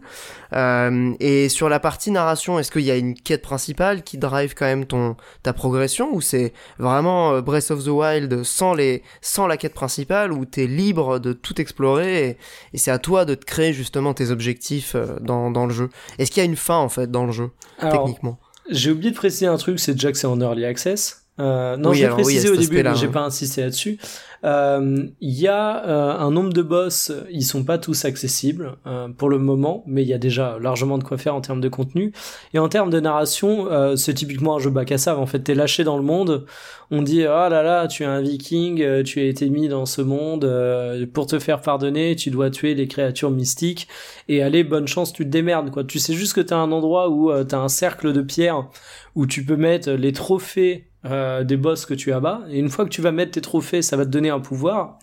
Euh, 0.54 1.14
et 1.20 1.50
sur 1.50 1.70
la 1.70 1.80
partie 1.80 2.12
narration, 2.12 2.60
est-ce 2.60 2.72
qu'il 2.72 2.82
y 2.82 2.92
a 2.92 2.98
une 2.98 3.14
quête 3.14 3.42
principale 3.42 4.04
qui 4.04 4.18
drive 4.18 4.54
quand 4.54 4.66
même 4.66 4.86
ton 4.86 5.16
ta 5.44 5.54
progression 5.54 6.14
ou 6.14 6.22
c'est 6.22 6.54
vraiment 6.78 7.34
euh, 7.34 7.42
Breath 7.42 7.72
of 7.72 7.84
the 7.86 7.90
Wild 7.90 8.44
sans 8.44 8.74
les 8.74 9.04
sans 9.22 9.48
la 9.48 9.58
quête 9.58 9.74
principale 9.74 10.34
où 10.34 10.46
t'es 10.46 10.68
libre 10.68 11.20
de 11.20 11.34
tout 11.34 11.62
explorer 11.62 12.38
et, 12.74 12.78
c'est 12.78 12.92
à 12.92 13.00
toi 13.00 13.26
de 13.26 13.36
te 13.36 13.46
créer 13.46 13.74
justement 13.74 14.14
tes 14.14 14.32
objectifs 14.32 14.96
euh, 14.96 15.18
dans 15.22 15.52
dans 15.52 15.66
le 15.66 15.74
jeu? 15.74 15.90
Est-ce 16.18 16.32
qu'il 16.32 16.42
y 16.42 16.46
a 16.46 16.50
une 16.50 16.56
en 16.78 16.90
fait 16.90 17.10
dans 17.10 17.26
le 17.26 17.32
jeu 17.32 17.52
techniquement. 17.80 18.40
J'ai 18.70 18.92
oublié 18.92 19.12
de 19.12 19.16
préciser 19.16 19.48
un 19.48 19.58
truc, 19.58 19.80
c'est 19.80 19.94
déjà 19.94 20.12
que 20.12 20.18
c'est 20.18 20.28
en 20.28 20.40
early 20.40 20.66
access. 20.66 21.21
Euh, 21.42 21.76
non, 21.76 21.94
j'ai 21.94 22.08
précisé 22.08 22.50
au 22.50 22.56
début, 22.56 22.84
mais 22.84 22.96
j'ai 22.96 23.08
pas 23.08 23.24
insisté 23.24 23.62
là-dessus. 23.62 23.98
Euh, 24.44 25.06
il 25.20 25.40
y 25.40 25.48
a 25.48 25.86
euh, 25.86 26.18
un 26.18 26.32
nombre 26.32 26.52
de 26.52 26.62
boss, 26.62 27.12
ils 27.30 27.44
sont 27.44 27.64
pas 27.64 27.78
tous 27.78 28.06
accessibles 28.06 28.78
euh, 28.88 29.08
pour 29.10 29.30
le 29.30 29.38
moment, 29.38 29.84
mais 29.86 30.02
il 30.02 30.08
y 30.08 30.14
a 30.14 30.18
déjà 30.18 30.58
largement 30.60 30.98
de 30.98 31.04
quoi 31.04 31.18
faire 31.18 31.36
en 31.36 31.42
termes 31.42 31.62
de 31.62 31.70
contenu. 31.70 32.12
Et 32.54 32.60
en 32.60 32.68
termes 32.68 32.90
de 32.90 33.00
narration, 33.00 33.68
c'est 33.96 34.14
typiquement 34.14 34.56
un 34.56 34.60
jeu 34.60 34.70
bac 34.70 34.92
à 34.92 34.98
sable. 34.98 35.20
En 35.20 35.26
fait, 35.26 35.40
t'es 35.40 35.56
lâché 35.56 35.84
dans 35.84 35.98
le 35.98 36.04
monde. 36.04 36.46
On 36.90 37.02
dit 37.02 37.26
ah 37.26 37.48
là 37.50 37.64
là, 37.64 37.88
tu 37.88 38.04
es 38.04 38.06
un 38.06 38.22
Viking, 38.22 39.04
tu 39.04 39.20
as 39.20 39.24
été 39.24 39.50
mis 39.50 39.68
dans 39.68 39.86
ce 39.86 40.02
monde 40.02 41.10
pour 41.14 41.28
te 41.28 41.40
faire 41.40 41.62
pardonner, 41.62 42.16
tu 42.16 42.32
dois 42.32 42.50
tuer 42.50 42.76
les 42.76 42.88
créatures 42.88 43.32
mystiques 43.32 43.88
et 44.28 44.42
allez, 44.42 44.64
bonne 44.64 44.88
chance, 44.88 45.14
tu 45.14 45.24
te 45.24 45.30
démerdes 45.30 45.72
quoi. 45.72 45.84
Tu 45.84 46.00
sais 46.00 46.14
juste 46.14 46.34
que 46.34 46.42
t'as 46.42 46.58
un 46.58 46.72
endroit 46.72 47.10
où 47.10 47.32
t'as 47.44 47.60
un 47.60 47.70
cercle 47.70 48.12
de 48.12 48.22
pierre 48.22 48.68
où 49.16 49.26
tu 49.26 49.46
peux 49.46 49.56
mettre 49.56 49.92
les 49.92 50.12
trophées 50.12 50.91
euh, 51.06 51.44
des 51.44 51.58
boss 51.58 51.86
que 51.86 51.94
tu 51.94 52.12
abats. 52.12 52.42
Et 52.50 52.60
une 52.60 52.70
fois 52.70 52.86
que 52.86 52.90
tu 52.90 53.02
vas 53.02 53.12
mettre 53.12 53.32
tes 53.32 53.42
trophées, 53.42 53.82
ça 53.82 53.98
va 53.98 54.06
te 54.06 54.10
donner 54.12 54.30
un 54.30 54.40
pouvoir. 54.40 54.98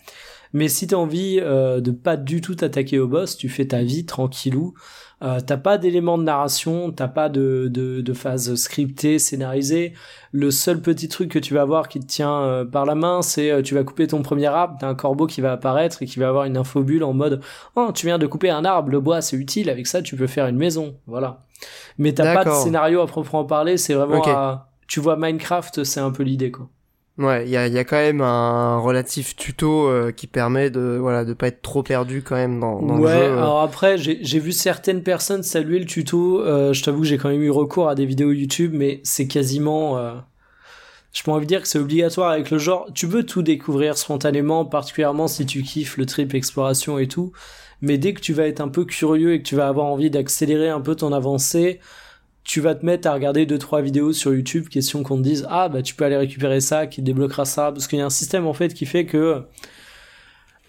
Mais 0.53 0.67
si 0.67 0.87
t'as 0.87 0.95
envie 0.95 1.39
euh, 1.41 1.79
de 1.79 1.91
pas 1.91 2.17
du 2.17 2.41
tout 2.41 2.55
t'attaquer 2.55 2.99
au 2.99 3.07
boss, 3.07 3.37
tu 3.37 3.49
fais 3.49 3.67
ta 3.67 3.83
vie 3.83 4.05
tranquillou. 4.05 4.73
Euh, 5.21 5.39
t'as 5.45 5.57
pas 5.57 5.77
d'éléments 5.77 6.17
de 6.17 6.23
narration, 6.23 6.91
t'as 6.91 7.09
pas 7.09 7.27
de, 7.27 7.67
de, 7.69 7.99
de 7.99 8.13
phase 8.13 8.55
scriptée, 8.55 9.19
scénarisée. 9.19 9.93
Le 10.31 10.49
seul 10.49 10.81
petit 10.81 11.09
truc 11.09 11.29
que 11.29 11.39
tu 11.39 11.53
vas 11.53 11.61
avoir 11.61 11.89
qui 11.89 11.99
te 11.99 12.05
tient 12.05 12.41
euh, 12.41 12.65
par 12.65 12.85
la 12.85 12.95
main, 12.95 13.21
c'est 13.21 13.61
tu 13.61 13.75
vas 13.75 13.83
couper 13.83 14.07
ton 14.07 14.21
premier 14.21 14.47
arbre, 14.47 14.77
t'as 14.79 14.87
un 14.87 14.95
corbeau 14.95 15.27
qui 15.27 15.41
va 15.41 15.51
apparaître 15.51 16.01
et 16.01 16.05
qui 16.05 16.19
va 16.19 16.29
avoir 16.29 16.45
une 16.45 16.55
infobulle 16.55 17.03
en 17.03 17.13
mode 17.13 17.41
Oh, 17.75 17.91
tu 17.93 18.05
viens 18.05 18.17
de 18.17 18.27
couper 18.27 18.49
un 18.49 18.63
arbre, 18.63 18.89
le 18.89 19.01
bois 19.01 19.21
c'est 19.21 19.35
utile, 19.35 19.69
avec 19.69 19.87
ça 19.87 20.01
tu 20.01 20.15
peux 20.15 20.27
faire 20.27 20.47
une 20.47 20.57
maison. 20.57 20.95
Voilà. 21.05 21.41
Mais 21.97 22.13
t'as 22.13 22.33
pas 22.33 22.45
de 22.45 22.55
scénario 22.55 23.01
à 23.01 23.07
proprement 23.07 23.43
parler, 23.43 23.75
c'est 23.75 23.93
vraiment 23.93 24.68
tu 24.89 24.99
vois 24.99 25.15
Minecraft, 25.15 25.85
c'est 25.85 26.01
un 26.01 26.11
peu 26.11 26.23
l'idée 26.23 26.51
quoi. 26.51 26.67
Ouais, 27.19 27.43
il 27.45 27.49
y 27.49 27.57
a, 27.57 27.67
y 27.67 27.77
a, 27.77 27.83
quand 27.83 27.97
même 27.97 28.21
un 28.21 28.79
relatif 28.79 29.35
tuto 29.35 29.89
euh, 29.89 30.13
qui 30.13 30.25
permet 30.25 30.69
de 30.69 30.97
voilà 31.01 31.25
de 31.25 31.33
pas 31.33 31.47
être 31.47 31.61
trop 31.61 31.83
perdu 31.83 32.21
quand 32.21 32.35
même 32.35 32.61
dans, 32.61 32.81
dans 32.81 32.97
ouais, 32.97 33.13
le 33.13 33.25
jeu. 33.25 33.31
Ouais, 33.33 33.37
alors 33.37 33.59
après 33.59 33.97
j'ai 33.97 34.39
vu 34.39 34.53
certaines 34.53 35.03
personnes 35.03 35.43
saluer 35.43 35.79
le 35.79 35.85
tuto. 35.85 36.41
Euh, 36.41 36.71
je 36.71 36.81
t'avoue 36.81 37.01
que 37.01 37.07
j'ai 37.07 37.17
quand 37.17 37.27
même 37.27 37.41
eu 37.41 37.49
recours 37.49 37.89
à 37.89 37.95
des 37.95 38.05
vidéos 38.05 38.31
YouTube, 38.31 38.71
mais 38.73 39.01
c'est 39.03 39.27
quasiment. 39.27 39.97
Euh, 39.97 40.13
je 41.11 41.21
peux 41.23 41.31
envie 41.31 41.45
de 41.45 41.49
dire 41.49 41.61
que 41.61 41.67
c'est 41.67 41.79
obligatoire 41.79 42.31
avec 42.31 42.51
le 42.51 42.57
genre. 42.57 42.87
Tu 42.95 43.05
veux 43.05 43.25
tout 43.25 43.41
découvrir 43.41 43.97
spontanément, 43.97 44.63
particulièrement 44.63 45.27
si 45.27 45.45
tu 45.45 45.61
kiffes 45.61 45.97
le 45.97 46.05
trip 46.05 46.33
exploration 46.33 46.99
et 46.99 47.07
tout. 47.07 47.33
Mais 47.81 47.97
dès 47.97 48.13
que 48.13 48.21
tu 48.21 48.31
vas 48.31 48.47
être 48.47 48.61
un 48.61 48.69
peu 48.69 48.85
curieux 48.85 49.33
et 49.33 49.41
que 49.41 49.47
tu 49.47 49.55
vas 49.55 49.67
avoir 49.67 49.87
envie 49.87 50.09
d'accélérer 50.09 50.69
un 50.69 50.81
peu 50.81 50.95
ton 50.95 51.11
avancée, 51.11 51.81
tu 52.49 52.61
vas 52.61 52.73
te 52.73 52.83
mettre 52.83 53.07
à 53.07 53.13
regarder 53.13 53.45
deux 53.45 53.59
trois 53.59 53.79
vidéos 53.79 54.11
sur 54.11 54.33
YouTube, 54.33 54.69
question 54.69 55.03
qu'on 55.03 55.17
te 55.17 55.21
dise 55.21 55.45
ah 55.51 55.69
bah 55.69 55.83
tu 55.83 55.93
peux 55.93 56.03
aller 56.03 56.17
récupérer 56.17 56.61
ça, 56.61 56.87
qui 56.87 57.03
débloquera 57.03 57.45
ça, 57.45 57.71
parce 57.71 57.87
qu'il 57.87 57.99
y 57.99 58.01
a 58.01 58.05
un 58.07 58.09
système 58.09 58.47
en 58.47 58.53
fait 58.53 58.73
qui 58.73 58.87
fait 58.87 59.05
que 59.05 59.43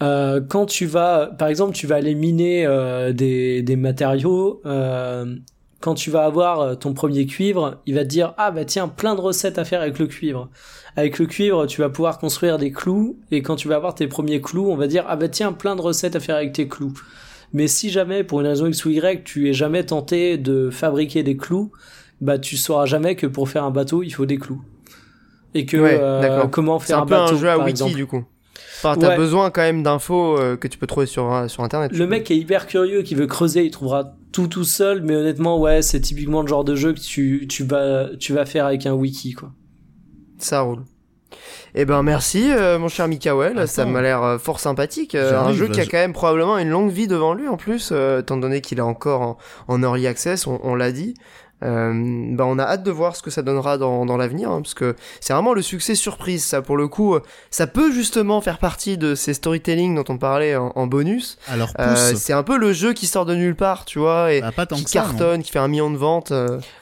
euh, 0.02 0.42
quand 0.46 0.66
tu 0.66 0.84
vas, 0.84 1.28
par 1.28 1.48
exemple, 1.48 1.72
tu 1.72 1.86
vas 1.86 1.96
aller 1.96 2.14
miner 2.14 2.66
euh, 2.66 3.14
des, 3.14 3.62
des 3.62 3.76
matériaux, 3.76 4.60
euh, 4.66 5.36
quand 5.80 5.94
tu 5.94 6.10
vas 6.10 6.26
avoir 6.26 6.78
ton 6.78 6.92
premier 6.92 7.24
cuivre, 7.24 7.78
il 7.86 7.94
va 7.94 8.02
te 8.02 8.08
dire 8.08 8.34
ah 8.36 8.50
bah 8.50 8.66
tiens 8.66 8.86
plein 8.86 9.14
de 9.14 9.22
recettes 9.22 9.58
à 9.58 9.64
faire 9.64 9.80
avec 9.80 9.98
le 9.98 10.06
cuivre. 10.06 10.50
Avec 10.96 11.18
le 11.18 11.24
cuivre, 11.24 11.64
tu 11.64 11.80
vas 11.80 11.88
pouvoir 11.88 12.18
construire 12.18 12.58
des 12.58 12.72
clous 12.72 13.18
et 13.30 13.40
quand 13.40 13.56
tu 13.56 13.68
vas 13.68 13.76
avoir 13.76 13.94
tes 13.94 14.06
premiers 14.06 14.42
clous, 14.42 14.68
on 14.68 14.76
va 14.76 14.86
dire 14.86 15.06
ah 15.08 15.16
bah 15.16 15.28
tiens 15.28 15.54
plein 15.54 15.76
de 15.76 15.80
recettes 15.80 16.14
à 16.14 16.20
faire 16.20 16.36
avec 16.36 16.52
tes 16.52 16.68
clous. 16.68 16.92
Mais 17.52 17.66
si 17.66 17.90
jamais, 17.90 18.22
pour 18.24 18.40
une 18.40 18.46
raison 18.46 18.66
X 18.66 18.84
ou 18.84 18.90
Y, 18.90 19.24
tu 19.24 19.48
es 19.48 19.52
jamais 19.52 19.84
tenté 19.84 20.38
de 20.38 20.70
fabriquer 20.70 21.22
des 21.22 21.36
clous, 21.36 21.72
bah 22.20 22.38
tu 22.38 22.56
sauras 22.56 22.86
jamais 22.86 23.16
que 23.16 23.26
pour 23.26 23.48
faire 23.48 23.64
un 23.64 23.70
bateau, 23.70 24.02
il 24.02 24.10
faut 24.10 24.26
des 24.26 24.38
clous. 24.38 24.62
Et 25.54 25.66
que 25.66 25.76
euh, 25.76 26.46
comment 26.46 26.78
faire 26.78 26.98
un, 26.98 27.02
un, 27.02 27.06
peu 27.06 27.14
un 27.14 27.36
jeu 27.36 27.48
à 27.48 27.58
wiki 27.58 27.94
du 27.94 28.06
coup. 28.06 28.24
Enfin, 28.78 28.96
t'as 28.96 29.16
besoin 29.16 29.50
quand 29.50 29.62
même 29.62 29.82
d'infos 29.82 30.38
euh, 30.38 30.56
que 30.56 30.68
tu 30.68 30.78
peux 30.78 30.86
trouver 30.86 31.06
sur 31.06 31.32
euh, 31.32 31.48
sur 31.48 31.64
internet. 31.64 31.92
Le 31.92 32.06
mec 32.06 32.30
est 32.30 32.36
hyper 32.36 32.66
curieux, 32.66 33.02
qui 33.02 33.14
veut 33.14 33.26
creuser, 33.26 33.64
il 33.64 33.70
trouvera 33.70 34.14
tout 34.32 34.46
tout 34.46 34.64
seul. 34.64 35.02
Mais 35.02 35.16
honnêtement, 35.16 35.58
ouais, 35.58 35.82
c'est 35.82 36.00
typiquement 36.00 36.42
le 36.42 36.48
genre 36.48 36.64
de 36.64 36.76
jeu 36.76 36.92
que 36.92 37.00
tu 37.00 37.46
tu 37.48 37.64
vas 37.64 38.08
tu 38.18 38.32
vas 38.32 38.46
faire 38.46 38.66
avec 38.66 38.86
un 38.86 38.92
wiki 38.92 39.32
quoi. 39.32 39.52
Ça 40.38 40.60
roule. 40.60 40.84
Eh 41.74 41.84
ben 41.84 42.02
merci 42.02 42.50
euh, 42.50 42.78
mon 42.78 42.88
cher 42.88 43.08
Mikael, 43.08 43.68
ça 43.68 43.84
m'a 43.84 44.02
l'air 44.02 44.22
euh, 44.22 44.38
fort 44.38 44.60
sympathique. 44.60 45.14
Euh, 45.14 45.38
un 45.38 45.52
jeu 45.52 45.68
qui 45.68 45.80
a 45.80 45.86
quand 45.86 45.98
même 45.98 46.12
probablement 46.12 46.58
une 46.58 46.70
longue 46.70 46.90
vie 46.90 47.06
devant 47.06 47.34
lui 47.34 47.48
en 47.48 47.56
plus, 47.56 47.92
étant 48.18 48.36
donné 48.36 48.60
qu'il 48.60 48.78
est 48.78 48.82
encore 48.82 49.38
en, 49.68 49.82
early 49.82 50.06
access, 50.06 50.46
on, 50.46 50.74
l'a 50.74 50.92
dit. 50.92 51.14
ben 51.60 52.36
on 52.38 52.58
a 52.58 52.64
hâte 52.64 52.82
de 52.82 52.90
voir 52.90 53.14
ce 53.14 53.22
que 53.22 53.30
ça 53.30 53.42
donnera 53.42 53.78
dans, 53.78 54.04
dans 54.04 54.16
l'avenir, 54.16 54.50
hein, 54.50 54.62
parce 54.62 54.74
que 54.74 54.96
c'est 55.20 55.32
vraiment 55.32 55.52
le 55.52 55.62
succès 55.62 55.94
surprise. 55.94 56.44
Ça 56.44 56.62
pour 56.62 56.76
le 56.76 56.88
coup, 56.88 57.16
ça 57.50 57.66
peut 57.66 57.92
justement 57.92 58.40
faire 58.40 58.58
partie 58.58 58.98
de 58.98 59.14
ces 59.14 59.34
storytelling 59.34 59.94
dont 59.94 60.04
on 60.08 60.18
parlait 60.18 60.56
en, 60.56 60.86
bonus. 60.86 61.38
Alors 61.48 61.70
c'est 61.94 62.32
un 62.32 62.42
peu 62.42 62.58
le 62.58 62.72
jeu 62.72 62.92
qui 62.92 63.06
sort 63.06 63.26
de 63.26 63.34
nulle 63.34 63.56
part, 63.56 63.84
tu 63.84 63.98
vois, 63.98 64.32
et 64.32 64.40
bah, 64.40 64.66
qui 64.66 64.84
cartonne, 64.84 65.42
qui 65.42 65.52
fait 65.52 65.58
un 65.58 65.68
million 65.68 65.90
de 65.90 65.96
ventes. 65.96 66.32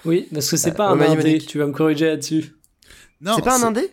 Oui, 0.05 0.29
parce 0.33 0.51
que 0.51 0.57
c'est 0.57 0.73
pas 0.73 0.89
un 0.89 1.01
indé. 1.01 1.39
Tu 1.39 1.59
vas 1.59 1.67
me 1.67 1.73
corriger 1.73 2.07
là-dessus. 2.07 2.55
Non, 3.21 3.33
c'est 3.35 3.43
pas 3.43 3.59
un 3.59 3.67
indé? 3.67 3.91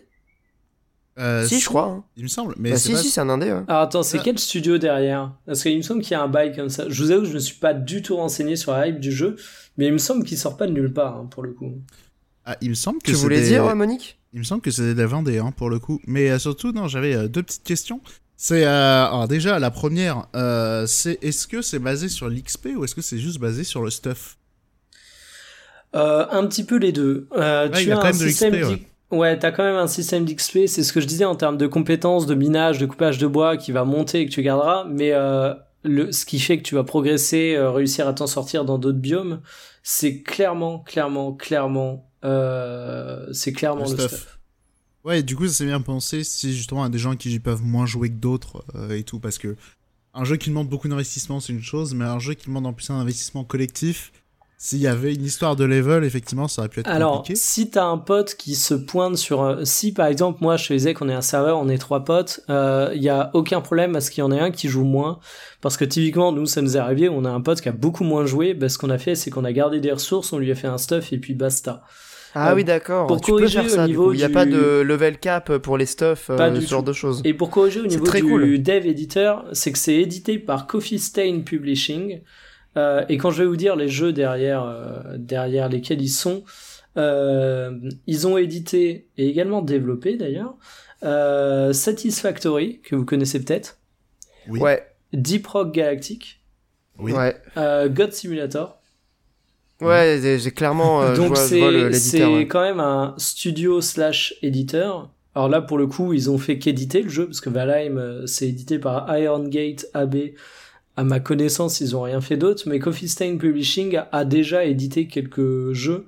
Euh, 1.18 1.46
si, 1.46 1.60
je 1.60 1.66
crois. 1.66 1.84
Hein. 1.84 2.04
Il 2.16 2.24
me 2.24 2.28
semble. 2.28 2.54
Mais 2.58 2.72
bah, 2.72 2.76
si, 2.76 2.96
si, 2.96 3.10
c'est 3.10 3.20
un 3.20 3.28
indé. 3.28 3.46
Ouais. 3.46 3.62
Alors 3.68 3.82
attends, 3.82 4.02
c'est 4.02 4.18
quel 4.18 4.38
studio 4.38 4.76
derrière? 4.76 5.32
Parce 5.46 5.62
qu'il 5.62 5.76
me 5.76 5.82
semble 5.82 6.02
qu'il 6.02 6.12
y 6.12 6.14
a 6.14 6.22
un 6.22 6.28
bail 6.28 6.54
comme 6.54 6.68
ça. 6.68 6.88
Je 6.88 7.02
vous 7.02 7.10
avoue 7.10 7.22
que 7.22 7.28
je 7.28 7.34
me 7.34 7.38
suis 7.38 7.56
pas 7.56 7.72
du 7.72 8.02
tout 8.02 8.16
renseigné 8.16 8.56
sur 8.56 8.72
la 8.72 8.88
hype 8.88 9.00
du 9.00 9.12
jeu, 9.12 9.36
mais 9.78 9.86
il 9.86 9.92
me 9.92 9.98
semble 9.98 10.24
qu'il 10.24 10.36
sort 10.36 10.56
pas 10.56 10.66
de 10.66 10.72
nulle 10.72 10.92
part 10.92 11.16
hein, 11.16 11.28
pour 11.30 11.42
le 11.42 11.52
coup. 11.52 11.72
Ah, 12.44 12.56
il 12.60 12.70
me 12.70 12.74
semble 12.74 13.00
que 13.00 13.10
tu 13.10 13.16
voulais 13.16 13.40
dire, 13.40 13.74
Monique? 13.74 14.18
Il 14.32 14.40
me 14.40 14.44
semble 14.44 14.60
que 14.60 14.70
c'était 14.70 14.94
des 14.94 15.06
Vendée 15.06 15.38
hein, 15.38 15.52
pour 15.56 15.70
le 15.70 15.78
coup. 15.78 16.00
Mais 16.06 16.30
euh, 16.30 16.38
surtout, 16.38 16.72
non, 16.72 16.86
j'avais 16.86 17.14
euh, 17.14 17.28
deux 17.28 17.42
petites 17.42 17.64
questions. 17.64 18.00
C'est 18.36 18.64
alors 18.64 19.28
déjà 19.28 19.58
la 19.58 19.70
première, 19.70 20.26
c'est 20.86 21.18
est-ce 21.22 21.46
que 21.46 21.62
c'est 21.62 21.78
basé 21.78 22.10
sur 22.10 22.28
l'XP 22.28 22.68
ou 22.76 22.84
est-ce 22.84 22.94
que 22.94 23.00
c'est 23.00 23.16
juste 23.16 23.38
basé 23.38 23.64
sur 23.64 23.82
le 23.82 23.88
stuff? 23.88 24.36
Un 25.94 26.46
petit 26.46 26.64
peu 26.64 26.76
les 26.76 26.92
deux. 26.92 27.28
tu 27.32 27.40
as 27.40 27.98
un 27.98 28.12
système 28.12 28.54
Ouais, 28.54 28.86
t'as 29.10 29.52
quand 29.52 29.64
même 29.64 29.76
un 29.76 29.86
système 29.86 30.24
d'XP, 30.24 30.66
c'est 30.66 30.82
ce 30.82 30.92
que 30.92 31.00
je 31.00 31.06
disais 31.06 31.24
en 31.24 31.36
termes 31.36 31.56
de 31.56 31.66
compétences, 31.66 32.26
de 32.26 32.34
minage, 32.34 32.78
de 32.78 32.86
coupage 32.86 33.18
de 33.18 33.26
bois 33.26 33.56
qui 33.56 33.72
va 33.72 33.84
monter 33.84 34.20
et 34.20 34.26
que 34.26 34.30
tu 34.32 34.42
garderas, 34.42 34.84
mais 34.84 35.12
euh, 35.12 35.54
le, 35.84 36.12
ce 36.12 36.24
qui 36.24 36.38
fait 36.40 36.58
que 36.58 36.62
tu 36.62 36.74
vas 36.74 36.84
progresser, 36.84 37.54
euh, 37.54 37.70
réussir 37.70 38.08
à 38.08 38.12
t'en 38.12 38.26
sortir 38.26 38.64
dans 38.64 38.78
d'autres 38.78 38.98
biomes, 38.98 39.40
c'est 39.82 40.22
clairement, 40.22 40.80
clairement, 40.80 41.32
clairement, 41.32 42.10
euh, 42.24 43.26
c'est 43.32 43.52
clairement 43.52 43.88
le, 43.88 43.96
stuff. 43.96 44.38
Ouais, 45.04 45.22
du 45.22 45.36
coup, 45.36 45.46
ça 45.46 45.54
s'est 45.54 45.66
bien 45.66 45.80
pensé 45.80 46.24
si 46.24 46.56
justement 46.56 46.82
a 46.82 46.88
des 46.88 46.98
gens 46.98 47.14
qui 47.14 47.38
peuvent 47.38 47.62
moins 47.62 47.86
jouer 47.86 48.08
que 48.08 48.16
d'autres 48.16 48.64
et 48.90 49.04
tout, 49.04 49.20
parce 49.20 49.38
que 49.38 49.56
un 50.14 50.24
jeu 50.24 50.36
qui 50.36 50.48
demande 50.48 50.68
beaucoup 50.68 50.88
d'investissement, 50.88 51.40
c'est 51.40 51.52
une 51.52 51.62
chose, 51.62 51.94
mais 51.94 52.06
un 52.06 52.18
jeu 52.18 52.34
qui 52.34 52.46
demande 52.46 52.66
en 52.66 52.72
plus 52.72 52.90
un 52.90 52.98
investissement 52.98 53.44
collectif, 53.44 54.12
s'il 54.58 54.78
y 54.78 54.86
avait 54.86 55.14
une 55.14 55.24
histoire 55.24 55.54
de 55.54 55.64
level, 55.64 56.02
effectivement, 56.02 56.48
ça 56.48 56.62
aurait 56.62 56.70
pu 56.70 56.80
être 56.80 56.88
Alors, 56.88 57.18
compliqué. 57.18 57.38
si 57.38 57.68
t'as 57.68 57.84
un 57.84 57.98
pote 57.98 58.36
qui 58.36 58.54
se 58.54 58.72
pointe 58.72 59.16
sur... 59.16 59.58
Si, 59.64 59.92
par 59.92 60.06
exemple, 60.06 60.38
moi, 60.40 60.56
je 60.56 60.64
faisais 60.64 60.94
qu'on 60.94 61.10
est 61.10 61.14
un 61.14 61.20
serveur, 61.20 61.58
on 61.58 61.68
est 61.68 61.76
trois 61.76 62.04
potes, 62.04 62.40
il 62.48 62.54
euh, 62.54 62.94
y 62.94 63.10
a 63.10 63.30
aucun 63.34 63.60
problème 63.60 63.96
à 63.96 64.00
ce 64.00 64.10
qu'il 64.10 64.22
y 64.22 64.24
en 64.24 64.32
ait 64.32 64.40
un 64.40 64.50
qui 64.50 64.68
joue 64.68 64.84
moins. 64.84 65.18
Parce 65.60 65.76
que 65.76 65.84
typiquement, 65.84 66.32
nous, 66.32 66.46
ça 66.46 66.62
nous 66.62 66.78
est 66.78 66.80
arrivé, 66.80 67.10
on 67.10 67.26
a 67.26 67.30
un 67.30 67.42
pote 67.42 67.60
qui 67.60 67.68
a 67.68 67.72
beaucoup 67.72 68.04
moins 68.04 68.24
joué. 68.24 68.54
Ben, 68.54 68.70
ce 68.70 68.78
qu'on 68.78 68.88
a 68.88 68.96
fait, 68.96 69.14
c'est 69.14 69.30
qu'on 69.30 69.44
a 69.44 69.52
gardé 69.52 69.78
des 69.78 69.92
ressources, 69.92 70.32
on 70.32 70.38
lui 70.38 70.50
a 70.50 70.54
fait 70.54 70.68
un 70.68 70.78
stuff, 70.78 71.12
et 71.12 71.18
puis 71.18 71.34
basta. 71.34 71.84
Ah 72.34 72.54
oui, 72.54 72.64
d'accord. 72.64 73.08
Pour 73.08 73.20
tu 73.20 73.32
corriger 73.32 73.60
peux 73.60 73.68
faire 73.68 73.76
ça, 73.76 73.84
au 73.84 73.86
niveau 73.86 74.12
Il 74.14 74.16
n'y 74.16 74.24
a 74.24 74.30
pas 74.30 74.46
de 74.46 74.80
level 74.80 75.18
cap 75.18 75.54
pour 75.58 75.76
les 75.76 75.86
stuff, 75.86 76.30
euh, 76.30 76.60
ce 76.60 76.66
genre 76.66 76.82
de 76.82 76.94
choses. 76.94 77.20
Et 77.24 77.34
pour 77.34 77.50
corriger 77.50 77.80
au 77.80 77.86
niveau 77.86 78.06
du 78.06 78.58
dev 78.58 78.86
éditeur, 78.86 79.44
c'est 79.52 79.70
que 79.70 79.78
c'est 79.78 79.96
édité 79.96 80.38
par 80.38 80.66
Coffee 80.66 80.98
Stain 80.98 81.40
Publishing. 81.40 82.20
Euh, 82.76 83.04
et 83.08 83.16
quand 83.16 83.30
je 83.30 83.42
vais 83.42 83.48
vous 83.48 83.56
dire 83.56 83.76
les 83.76 83.88
jeux 83.88 84.12
derrière, 84.12 84.64
euh, 84.64 85.16
derrière 85.16 85.68
lesquels 85.68 86.02
ils 86.02 86.08
sont, 86.08 86.44
euh, 86.96 87.78
ils 88.06 88.26
ont 88.26 88.36
édité 88.36 89.08
et 89.16 89.28
également 89.28 89.62
développé 89.62 90.16
d'ailleurs 90.16 90.56
Satisfactory, 91.72 92.80
que 92.82 92.96
vous 92.96 93.04
connaissez 93.04 93.42
peut-être. 93.42 93.78
Oui. 94.48 94.60
Ouais. 94.60 94.86
Deep 95.12 95.46
Rock 95.46 95.72
Galactic. 95.72 96.40
Oui. 96.98 97.12
Ouais. 97.12 97.36
God 97.90 98.12
Simulator. 98.12 98.78
Ouais, 99.80 100.18
j'ai 100.38 100.50
clairement. 100.50 101.12
Donc 101.14 101.36
c'est 101.36 102.46
quand 102.48 102.62
même 102.62 102.80
un 102.80 103.14
studio 103.18 103.80
slash 103.80 104.34
éditeur. 104.42 105.10
Alors 105.34 105.50
là, 105.50 105.60
pour 105.60 105.76
le 105.76 105.86
coup, 105.86 106.14
ils 106.14 106.30
ont 106.30 106.38
fait 106.38 106.58
qu'éditer 106.58 107.02
le 107.02 107.10
jeu 107.10 107.26
parce 107.26 107.42
que 107.42 107.50
Valheim, 107.50 108.26
c'est 108.26 108.48
édité 108.48 108.78
par 108.78 109.16
Iron 109.16 109.46
Gate 109.46 109.86
AB. 109.92 110.16
À 110.96 111.04
ma 111.04 111.20
connaissance, 111.20 111.80
ils 111.80 111.94
ont 111.94 112.02
rien 112.02 112.20
fait 112.20 112.36
d'autre, 112.36 112.64
mais 112.66 112.78
Coffee 112.78 113.08
Stain 113.08 113.36
Publishing 113.36 114.00
a 114.12 114.24
déjà 114.24 114.64
édité 114.64 115.06
quelques 115.06 115.72
jeux 115.72 116.06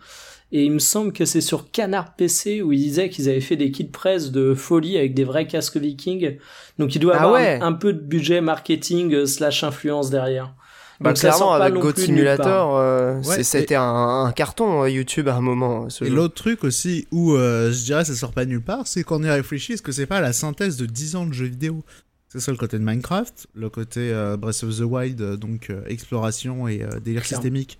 et 0.50 0.64
il 0.64 0.72
me 0.72 0.78
semble 0.78 1.12
que 1.12 1.24
c'est 1.26 1.42
sur 1.42 1.70
Canard 1.70 2.14
PC 2.14 2.62
où 2.62 2.72
ils 2.72 2.78
disaient 2.78 3.10
qu'ils 3.10 3.28
avaient 3.28 3.40
fait 3.40 3.56
des 3.56 3.70
kits 3.70 3.84
presse 3.84 4.30
de 4.30 4.54
folie 4.54 4.96
avec 4.96 5.12
des 5.12 5.24
vrais 5.24 5.46
casques 5.46 5.76
vikings. 5.76 6.38
Donc 6.78 6.94
il 6.94 7.00
doit 7.00 7.16
ah 7.18 7.24
avoir 7.24 7.40
un, 7.40 7.72
peu 7.74 7.92
de 7.92 8.00
budget 8.00 8.40
marketing 8.40 9.12
euh, 9.12 9.26
slash 9.26 9.62
influence 9.62 10.08
derrière. 10.08 10.54
Bah, 11.00 11.10
Donc 11.10 11.20
clairement, 11.20 11.52
avec 11.52 11.74
God 11.74 11.98
Simulator, 11.98 12.76
euh, 12.76 13.22
c'était 13.42 13.76
un, 13.76 14.32
carton 14.34 14.82
euh, 14.82 14.90
YouTube 14.90 15.28
à 15.28 15.36
un 15.36 15.40
moment. 15.40 15.86
et 16.00 16.08
l'autre 16.08 16.34
truc 16.34 16.64
aussi 16.64 17.06
où 17.12 17.36
je 17.36 17.84
dirais 17.84 18.04
ça 18.04 18.14
sort 18.14 18.32
pas 18.32 18.46
nulle 18.46 18.64
part, 18.64 18.86
c'est 18.86 19.04
qu'on 19.04 19.22
y 19.22 19.30
réfléchit, 19.30 19.74
est-ce 19.74 19.82
que 19.82 19.92
c'est 19.92 20.06
pas 20.06 20.20
la 20.20 20.32
synthèse 20.32 20.76
de 20.78 20.86
10 20.86 21.16
ans 21.16 21.26
de 21.26 21.34
jeux 21.34 21.46
vidéo? 21.46 21.84
C'est 22.28 22.40
ça 22.40 22.52
le 22.52 22.58
côté 22.58 22.78
de 22.78 22.84
Minecraft, 22.84 23.46
le 23.54 23.70
côté 23.70 24.12
Breath 24.38 24.62
of 24.62 24.76
the 24.76 24.82
Wild, 24.82 25.36
donc 25.36 25.72
exploration 25.86 26.68
et 26.68 26.84
délire 27.02 27.24
systémique, 27.24 27.78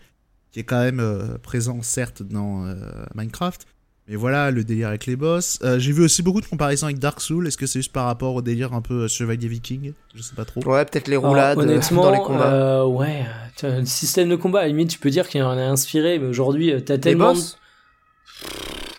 qui 0.53 0.61
est 0.61 0.65
quand 0.65 0.83
même 0.83 1.01
euh, 1.01 1.39
présent 1.39 1.83
certes 1.83 2.23
dans 2.23 2.67
euh, 2.67 2.75
Minecraft. 3.15 3.67
Mais 4.09 4.17
voilà, 4.17 4.51
le 4.51 4.65
délire 4.65 4.89
avec 4.89 5.05
les 5.05 5.17
boss. 5.17 5.59
Euh, 5.63 5.79
j'ai 5.79 5.93
vu 5.93 6.03
aussi 6.03 6.23
beaucoup 6.23 6.41
de 6.41 6.47
comparaisons 6.47 6.87
avec 6.87 6.99
Dark 6.99 7.21
Souls. 7.21 7.47
Est-ce 7.47 7.59
que 7.59 7.67
c'est 7.67 7.81
juste 7.81 7.93
par 7.93 8.07
rapport 8.07 8.35
au 8.35 8.41
délire 8.41 8.73
un 8.73 8.81
peu 8.81 9.07
Chevalier 9.07 9.49
Viking 9.49 9.93
Je 10.15 10.23
sais 10.23 10.35
pas 10.35 10.47
trop. 10.47 10.65
Ouais, 10.65 10.85
peut-être 10.87 11.09
les 11.09 11.17
roulades 11.17 11.59
honnêtement, 11.59 12.05
dans 12.05 12.13
les 12.13 12.19
combats. 12.19 12.87
ouais, 12.87 13.27
le 13.63 13.85
système 13.85 14.31
de 14.31 14.37
combat, 14.37 14.61
à 14.61 14.63
la 14.63 14.69
limite, 14.69 14.89
tu 14.89 14.99
peux 14.99 15.11
dire 15.11 15.29
qu'il 15.29 15.43
en 15.43 15.51
a 15.51 15.63
inspiré, 15.63 16.19
mais 16.19 16.27
aujourd'hui, 16.27 16.73
t'as 16.83 16.97
tellement. 16.97 17.33
Les 17.33 17.35
boss? 17.35 17.59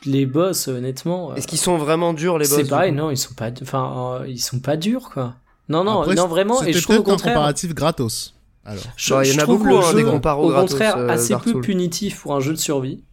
Les 0.10 0.26
boss, 0.26 0.67
honnêtement. 0.67 1.36
Est-ce 1.36 1.48
qu'ils 1.48 1.60
sont 1.60 1.78
vraiment 1.78 2.13
durs, 2.13 2.38
les 2.38 2.48
boss 2.48 2.58
C'est 2.58 2.69
pareil, 2.69 2.91
non, 2.91 3.12
ils 3.12 3.17
sont 3.17 3.34
pas, 3.34 3.52
enfin, 3.62 4.22
ils 4.28 4.39
sont 4.39 4.60
pas 4.60 4.78
durs, 4.78 5.10
quoi. 5.13 5.36
Non, 5.69 5.84
non, 5.84 6.06
non, 6.13 6.28
vraiment. 6.28 6.63
Et 6.63 6.74
je 6.74 6.82
trouve 6.82 6.98
au 6.98 7.04
contraire. 7.04 7.34
un 7.34 7.36
comparatif 7.36 7.74
gratos. 7.74 8.34
Alors, 8.65 9.24
il 9.24 9.34
y 9.34 9.36
en 9.36 9.43
a 9.43 9.45
beaucoup 9.45 9.76
hein, 9.76 9.93
des 9.93 10.04
comparos 10.04 10.52
au 10.52 10.54
contraire 10.54 10.98
euh, 10.98 11.10
assez 11.10 11.36
peu 11.43 11.62
punitif 11.62 12.22
pour 12.22 12.36
un 12.36 12.39
jeu 12.39 12.52
de 12.54 12.58
survie. 12.58 13.04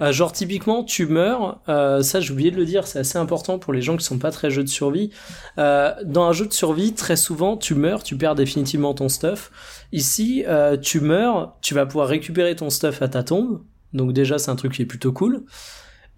Euh, 0.00 0.10
genre 0.10 0.32
typiquement 0.32 0.82
tu 0.82 1.06
meurs, 1.06 1.60
euh, 1.68 2.02
ça 2.02 2.20
j'ai 2.20 2.32
oublié 2.32 2.50
de 2.50 2.56
le 2.56 2.64
dire, 2.64 2.86
c'est 2.86 2.98
assez 2.98 3.18
important 3.18 3.58
pour 3.58 3.72
les 3.72 3.82
gens 3.82 3.96
qui 3.96 4.04
sont 4.04 4.18
pas 4.18 4.30
très 4.30 4.50
jeux 4.50 4.64
de 4.64 4.68
survie. 4.68 5.10
dans 5.56 6.24
un 6.24 6.32
jeu 6.32 6.46
de 6.46 6.52
survie, 6.52 6.94
très 6.94 7.16
souvent 7.16 7.56
tu 7.56 7.74
meurs, 7.74 8.02
tu 8.02 8.16
perds 8.16 8.34
définitivement 8.34 8.94
ton 8.94 9.08
stuff. 9.08 9.50
Ici, 9.92 10.44
tu 10.80 11.00
meurs, 11.00 11.56
tu 11.60 11.74
vas 11.74 11.86
pouvoir 11.86 12.08
récupérer 12.08 12.56
ton 12.56 12.70
stuff 12.70 13.02
à 13.02 13.08
ta 13.08 13.22
tombe, 13.22 13.60
donc 13.92 14.12
déjà 14.12 14.38
c'est 14.38 14.50
un 14.50 14.56
truc 14.56 14.72
qui 14.72 14.82
est 14.82 14.86
plutôt 14.86 15.12
cool 15.12 15.44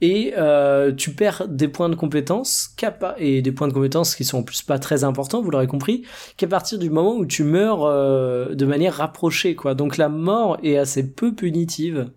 et 0.00 0.34
euh, 0.36 0.92
tu 0.92 1.12
perds 1.12 1.46
des 1.48 1.68
points 1.68 1.88
de 1.88 1.94
compétences 1.94 2.74
et 3.18 3.42
des 3.42 3.52
points 3.52 3.68
de 3.68 3.72
compétences 3.72 4.14
qui 4.14 4.24
sont 4.24 4.38
en 4.38 4.42
plus 4.42 4.62
pas 4.62 4.78
très 4.78 5.04
importants, 5.04 5.40
vous 5.40 5.50
l'aurez 5.50 5.66
compris, 5.66 6.02
qu'à 6.36 6.46
partir 6.46 6.78
du 6.78 6.90
moment 6.90 7.14
où 7.14 7.26
tu 7.26 7.44
meurs 7.44 7.84
euh, 7.84 8.54
de 8.54 8.66
manière 8.66 8.94
rapprochée, 8.94 9.54
quoi. 9.54 9.74
Donc 9.74 9.96
la 9.96 10.08
mort 10.08 10.58
est 10.62 10.76
assez 10.76 11.08
peu 11.08 11.34
punitive. 11.34 12.10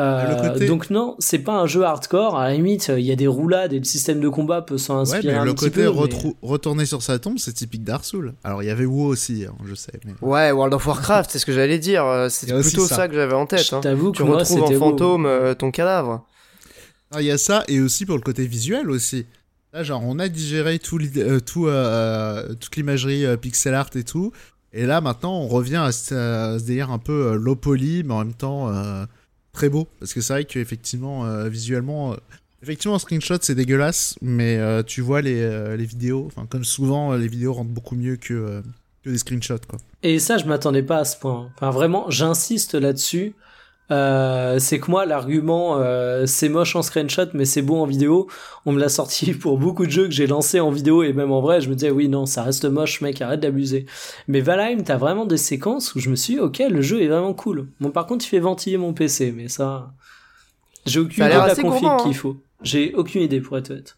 Euh, 0.00 0.66
donc 0.66 0.90
non, 0.90 1.16
c'est 1.18 1.38
pas 1.38 1.52
un 1.52 1.66
jeu 1.66 1.84
hardcore. 1.84 2.38
À 2.38 2.48
la 2.48 2.54
limite, 2.54 2.90
il 2.96 3.04
y 3.04 3.12
a 3.12 3.16
des 3.16 3.26
roulades 3.26 3.72
et 3.74 3.78
le 3.78 3.84
système 3.84 4.20
de 4.20 4.28
combat 4.28 4.62
peut 4.62 4.78
s'en 4.78 4.98
inspirer 4.98 5.38
ouais, 5.38 5.44
le 5.44 5.54
côté 5.54 5.86
retourner 5.86 6.86
sur 6.86 7.02
sa 7.02 7.18
tombe, 7.18 7.38
c'est 7.38 7.52
typique 7.52 7.84
Dark 7.84 8.04
Souls. 8.04 8.32
Alors 8.42 8.62
il 8.62 8.66
y 8.66 8.70
avait 8.70 8.86
WoW 8.86 9.06
aussi, 9.06 9.44
hein, 9.48 9.54
je 9.66 9.74
sais. 9.74 9.92
Mais... 10.04 10.14
Ouais, 10.22 10.50
World 10.50 10.74
of 10.74 10.86
Warcraft, 10.86 11.30
c'est 11.30 11.38
ce 11.38 11.46
que 11.46 11.52
j'allais 11.52 11.78
dire. 11.78 12.26
C'est 12.30 12.52
plutôt 12.52 12.86
ça. 12.86 13.06
que 13.06 13.14
j'avais 13.14 13.34
en 13.34 13.46
tête. 13.46 13.66
Je 13.66 13.76
hein. 13.76 13.80
t'avoue 13.80 14.12
tu 14.12 14.22
retrouves 14.22 14.62
en 14.64 14.72
fantôme 14.72 15.54
ton 15.58 15.70
cadavre. 15.70 16.26
Ah, 17.12 17.20
il 17.20 17.26
y 17.26 17.30
a 17.30 17.38
ça, 17.38 17.62
et 17.68 17.80
aussi 17.80 18.06
pour 18.06 18.16
le 18.16 18.22
côté 18.22 18.46
visuel 18.46 18.90
aussi. 18.90 19.26
Là, 19.74 19.82
genre, 19.82 20.02
on 20.04 20.18
a 20.18 20.28
digéré 20.28 20.78
tout, 20.78 20.98
euh, 21.16 21.40
tout 21.40 21.66
euh, 21.66 22.54
toute 22.54 22.76
l'imagerie 22.76 23.24
euh, 23.24 23.36
pixel 23.36 23.74
art 23.74 23.90
et 23.94 24.04
tout. 24.04 24.32
Et 24.72 24.86
là, 24.86 25.00
maintenant, 25.00 25.38
on 25.38 25.46
revient 25.48 25.76
à 25.76 25.92
ce, 25.92 26.58
délire 26.64 26.90
un 26.90 26.98
peu 26.98 27.34
low 27.36 27.54
poly, 27.56 28.02
mais 28.02 28.14
en 28.14 28.18
même 28.18 28.34
temps 28.34 28.72
très 29.52 29.68
beau. 29.68 29.86
Parce 30.00 30.14
que 30.14 30.22
c'est 30.22 30.32
vrai 30.32 30.44
qu'effectivement, 30.46 31.46
visuellement, 31.46 32.16
effectivement, 32.62 32.94
en 32.94 32.98
screenshot, 32.98 33.36
c'est 33.42 33.54
dégueulasse, 33.54 34.16
mais 34.22 34.58
tu 34.84 35.02
vois 35.02 35.20
les, 35.20 35.76
les 35.76 35.84
vidéos, 35.84 36.24
enfin, 36.26 36.46
comme 36.46 36.64
souvent, 36.64 37.14
les 37.14 37.28
vidéos 37.28 37.52
rendent 37.52 37.68
beaucoup 37.68 37.96
mieux 37.96 38.16
que, 38.16 38.62
que 39.04 39.10
des 39.10 39.18
screenshots, 39.18 39.66
quoi. 39.68 39.78
Et 40.02 40.18
ça, 40.18 40.38
je 40.38 40.46
m'attendais 40.46 40.82
pas 40.82 41.00
à 41.00 41.04
ce 41.04 41.18
point. 41.18 41.50
Enfin, 41.54 41.70
vraiment, 41.70 42.10
j'insiste 42.10 42.74
là-dessus. 42.74 43.34
Euh, 43.92 44.58
c'est 44.58 44.80
que 44.80 44.90
moi 44.90 45.04
l'argument 45.04 45.76
euh, 45.76 46.24
c'est 46.24 46.48
moche 46.48 46.74
en 46.76 46.82
screenshot 46.82 47.26
mais 47.34 47.44
c'est 47.44 47.60
beau 47.60 47.76
en 47.76 47.84
vidéo. 47.84 48.26
On 48.64 48.72
me 48.72 48.80
l'a 48.80 48.88
sorti 48.88 49.34
pour 49.34 49.58
beaucoup 49.58 49.84
de 49.84 49.90
jeux 49.90 50.06
que 50.06 50.14
j'ai 50.14 50.26
lancé 50.26 50.60
en 50.60 50.70
vidéo 50.70 51.02
et 51.02 51.12
même 51.12 51.30
en 51.30 51.42
vrai 51.42 51.60
je 51.60 51.68
me 51.68 51.74
disais 51.74 51.90
oui 51.90 52.08
non 52.08 52.24
ça 52.24 52.42
reste 52.42 52.64
moche 52.64 53.02
mec 53.02 53.20
arrête 53.20 53.40
d'abuser. 53.40 53.84
Mais 54.28 54.40
Valheim 54.40 54.82
t'as 54.82 54.96
vraiment 54.96 55.26
des 55.26 55.36
séquences 55.36 55.94
où 55.94 56.00
je 56.00 56.08
me 56.08 56.16
suis 56.16 56.34
dit 56.34 56.40
ok 56.40 56.62
le 56.70 56.80
jeu 56.80 57.02
est 57.02 57.08
vraiment 57.08 57.34
cool. 57.34 57.68
Bon 57.80 57.90
par 57.90 58.06
contre 58.06 58.24
il 58.24 58.28
fait 58.28 58.38
ventiller 58.38 58.78
mon 58.78 58.94
PC 58.94 59.30
mais 59.36 59.48
ça 59.48 59.92
j'ai 60.86 61.00
aucune 61.00 61.24
idée 61.24 61.34
de 61.34 61.38
la 61.38 61.54
config 61.54 61.90
qu'il 62.02 62.14
faut. 62.14 62.36
J'ai 62.62 62.94
aucune 62.94 63.22
idée 63.22 63.40
pour 63.40 63.58
être 63.58 63.70
honnête. 63.70 63.96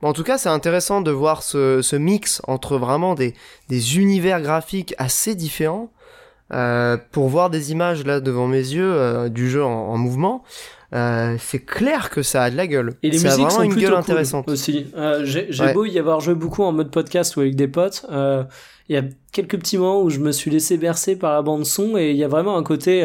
En 0.00 0.12
tout 0.12 0.22
cas, 0.22 0.38
c'est 0.38 0.48
intéressant 0.48 1.00
de 1.00 1.10
voir 1.10 1.42
ce, 1.42 1.82
ce, 1.82 1.96
mix 1.96 2.40
entre 2.46 2.78
vraiment 2.78 3.16
des, 3.16 3.34
des 3.68 3.98
univers 3.98 4.40
graphiques 4.40 4.94
assez 4.96 5.34
différents 5.34 5.90
euh, 6.52 6.96
pour 7.12 7.28
voir 7.28 7.50
des 7.50 7.72
images 7.72 8.04
là 8.04 8.20
devant 8.20 8.46
mes 8.46 8.56
yeux 8.56 8.92
euh, 8.92 9.28
du 9.28 9.50
jeu 9.50 9.62
en, 9.62 9.98
mouvement, 9.98 10.42
euh, 10.94 11.36
c'est 11.38 11.58
clair 11.58 12.08
que 12.08 12.22
ça 12.22 12.44
a 12.44 12.50
de 12.50 12.56
la 12.56 12.66
gueule. 12.66 12.94
Et 13.02 13.10
les 13.10 13.18
musiques 13.18 13.50
sont 13.50 13.62
une 13.62 13.74
gueule 13.74 13.94
intéressante 13.94 14.48
aussi. 14.48 14.86
J'ai 15.24 15.72
beau 15.72 15.84
y 15.84 15.98
avoir 15.98 16.20
joué 16.20 16.34
beaucoup 16.34 16.62
en 16.62 16.72
mode 16.72 16.90
podcast 16.90 17.36
ou 17.36 17.40
avec 17.40 17.56
des 17.56 17.68
potes. 17.68 18.06
Il 18.10 18.94
y 18.94 18.96
a 18.96 19.02
quelques 19.32 19.58
petits 19.58 19.76
moments 19.76 20.02
où 20.02 20.08
je 20.08 20.18
me 20.18 20.32
suis 20.32 20.50
laissé 20.50 20.78
bercer 20.78 21.16
par 21.16 21.34
la 21.34 21.42
bande 21.42 21.66
son 21.66 21.98
et 21.98 22.10
il 22.10 22.16
y 22.16 22.24
a 22.24 22.28
vraiment 22.28 22.56
un 22.56 22.62
côté 22.62 23.04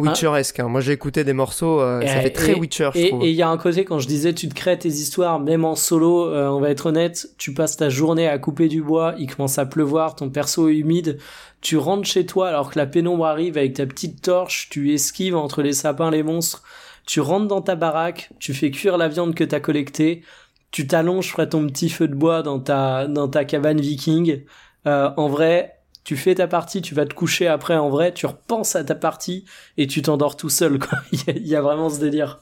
Witcheresque. 0.00 0.60
Hein. 0.60 0.68
Moi, 0.68 0.80
j'ai 0.80 0.92
écouté 0.92 1.24
des 1.24 1.32
morceaux, 1.32 1.80
ça 1.80 2.20
fait 2.20 2.30
très 2.30 2.54
Witcher, 2.54 2.90
je 2.94 2.98
et, 2.98 3.08
trouve. 3.08 3.22
Et 3.24 3.30
il 3.30 3.36
y 3.36 3.42
a 3.42 3.48
un 3.48 3.56
côté, 3.56 3.84
quand 3.84 3.98
je 3.98 4.06
disais, 4.08 4.32
tu 4.34 4.48
te 4.48 4.54
crées 4.54 4.78
tes 4.78 4.88
histoires, 4.88 5.38
même 5.40 5.64
en 5.64 5.74
solo, 5.74 6.32
on 6.32 6.60
va 6.60 6.70
être 6.70 6.86
honnête, 6.86 7.28
tu 7.38 7.54
passes 7.54 7.76
ta 7.76 7.88
journée 7.88 8.28
à 8.28 8.38
couper 8.38 8.68
du 8.68 8.82
bois, 8.82 9.14
il 9.18 9.32
commence 9.32 9.58
à 9.58 9.66
pleuvoir, 9.66 10.16
ton 10.16 10.30
perso 10.30 10.68
est 10.68 10.76
humide, 10.76 11.18
tu 11.60 11.76
rentres 11.76 12.06
chez 12.08 12.26
toi 12.26 12.48
alors 12.48 12.70
que 12.70 12.78
la 12.78 12.86
pénombre 12.86 13.26
arrive 13.26 13.58
avec 13.58 13.74
ta 13.74 13.86
petite 13.86 14.22
torche, 14.22 14.68
tu 14.70 14.92
esquives 14.92 15.36
entre 15.36 15.62
les 15.62 15.72
sapins, 15.72 16.10
les 16.10 16.22
monstres, 16.22 16.62
tu 17.06 17.20
rentres 17.20 17.48
dans 17.48 17.60
ta 17.60 17.74
baraque, 17.74 18.30
tu 18.38 18.54
fais 18.54 18.70
cuire 18.70 18.96
la 18.96 19.08
viande 19.08 19.34
que 19.34 19.44
t'as 19.44 19.60
collectée, 19.60 20.22
tu 20.70 20.86
t'allonges 20.86 21.32
près 21.32 21.48
ton 21.48 21.66
petit 21.66 21.90
feu 21.90 22.08
de 22.08 22.14
bois 22.14 22.42
dans 22.42 22.60
ta, 22.60 23.06
dans 23.06 23.28
ta 23.28 23.44
cabane 23.44 23.80
viking. 23.80 24.42
Euh, 24.86 25.10
en 25.16 25.28
vrai, 25.28 25.79
tu 26.04 26.16
fais 26.16 26.34
ta 26.34 26.46
partie, 26.46 26.82
tu 26.82 26.94
vas 26.94 27.06
te 27.06 27.14
coucher 27.14 27.46
après, 27.46 27.76
en 27.76 27.90
vrai, 27.90 28.12
tu 28.12 28.26
repenses 28.26 28.76
à 28.76 28.84
ta 28.84 28.94
partie 28.94 29.44
et 29.76 29.86
tu 29.86 30.02
t'endors 30.02 30.36
tout 30.36 30.48
seul, 30.48 30.78
quoi. 30.78 30.98
il, 31.12 31.46
y 31.46 31.56
a, 31.56 31.62
vraiment 31.62 31.90
ce 31.90 32.00
délire. 32.00 32.40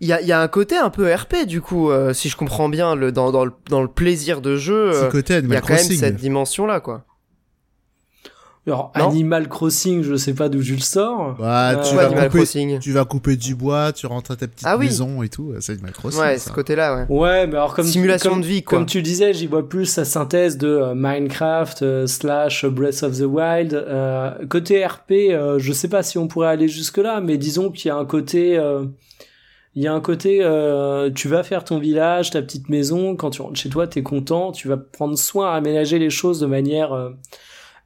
Il 0.00 0.08
y 0.08 0.12
a, 0.12 0.20
y 0.20 0.32
a, 0.32 0.40
un 0.40 0.48
côté 0.48 0.76
un 0.76 0.90
peu 0.90 1.12
RP 1.12 1.46
du 1.46 1.60
coup, 1.60 1.90
euh, 1.90 2.12
si 2.12 2.28
je 2.28 2.36
comprends 2.36 2.68
bien, 2.68 2.94
le, 2.94 3.10
dans, 3.10 3.32
dans, 3.32 3.44
le, 3.44 3.52
dans 3.68 3.82
le 3.82 3.88
plaisir 3.88 4.40
de 4.40 4.56
jeu, 4.56 4.92
euh, 4.94 5.10
il 5.12 5.48
y 5.48 5.56
a 5.56 5.60
quand 5.60 5.74
même 5.74 5.82
cette 5.82 6.16
dimension 6.16 6.66
là 6.66 6.80
quoi. 6.80 7.04
Alors, 8.68 8.90
Animal 8.94 9.48
Crossing, 9.48 10.02
je 10.02 10.14
sais 10.16 10.34
pas 10.34 10.48
d'où 10.48 10.60
je 10.60 10.74
le 10.74 10.80
sors. 10.80 11.36
Ouais, 11.40 11.80
tu, 11.88 11.94
vas 11.94 12.28
couper, 12.28 12.78
tu 12.78 12.92
vas 12.92 13.04
couper 13.04 13.36
du 13.36 13.54
bois, 13.54 13.92
tu 13.92 14.06
rentres 14.06 14.32
à 14.32 14.36
ta 14.36 14.46
petite 14.46 14.66
ah 14.66 14.76
maison 14.76 15.22
et 15.22 15.28
tout. 15.28 15.54
C'est 15.60 15.72
Animal 15.72 15.92
Crossing. 15.92 16.20
Ouais, 16.20 16.38
ce 16.38 16.50
côté-là, 16.50 16.96
ouais. 16.96 17.06
Ouais, 17.08 17.46
mais 17.46 17.54
alors 17.54 17.74
comme 17.74 17.86
simulation 17.86 18.36
de 18.36 18.44
vie, 18.44 18.62
quoi. 18.62 18.78
Comme 18.78 18.86
tu 18.86 19.00
disais, 19.00 19.32
j'y 19.32 19.46
vois 19.46 19.66
plus 19.66 19.86
sa 19.86 20.04
synthèse 20.04 20.58
de 20.58 20.68
euh, 20.68 20.94
Minecraft 20.94 21.82
euh, 21.82 22.06
slash 22.06 22.66
Breath 22.66 23.02
of 23.02 23.18
the 23.18 23.22
Wild. 23.22 23.72
Euh, 23.72 24.46
côté 24.48 24.84
RP, 24.84 25.12
je 25.58 25.72
sais 25.72 25.88
pas 25.88 26.02
si 26.02 26.18
on 26.18 26.28
pourrait 26.28 26.48
aller 26.48 26.68
jusque 26.68 26.98
là, 26.98 27.20
mais 27.20 27.38
disons 27.38 27.70
qu'il 27.70 27.88
y 27.88 27.90
a 27.90 27.96
un 27.96 28.04
côté. 28.04 28.60
il 29.74 29.82
y 29.82 29.86
a 29.86 29.94
un 29.94 30.00
côté, 30.00 30.38
tu 31.14 31.28
vas 31.28 31.42
faire 31.42 31.64
ton 31.64 31.78
village, 31.78 32.30
ta 32.30 32.42
petite 32.42 32.68
maison, 32.68 33.16
quand 33.16 33.30
tu 33.30 33.42
rentres 33.42 33.58
chez 33.58 33.70
toi, 33.70 33.86
t'es 33.86 34.02
content, 34.02 34.52
tu 34.52 34.68
vas 34.68 34.76
prendre 34.76 35.16
soin 35.16 35.52
à 35.52 35.56
aménager 35.56 35.98
les 35.98 36.10
choses 36.10 36.40
de 36.40 36.46
manière 36.46 36.90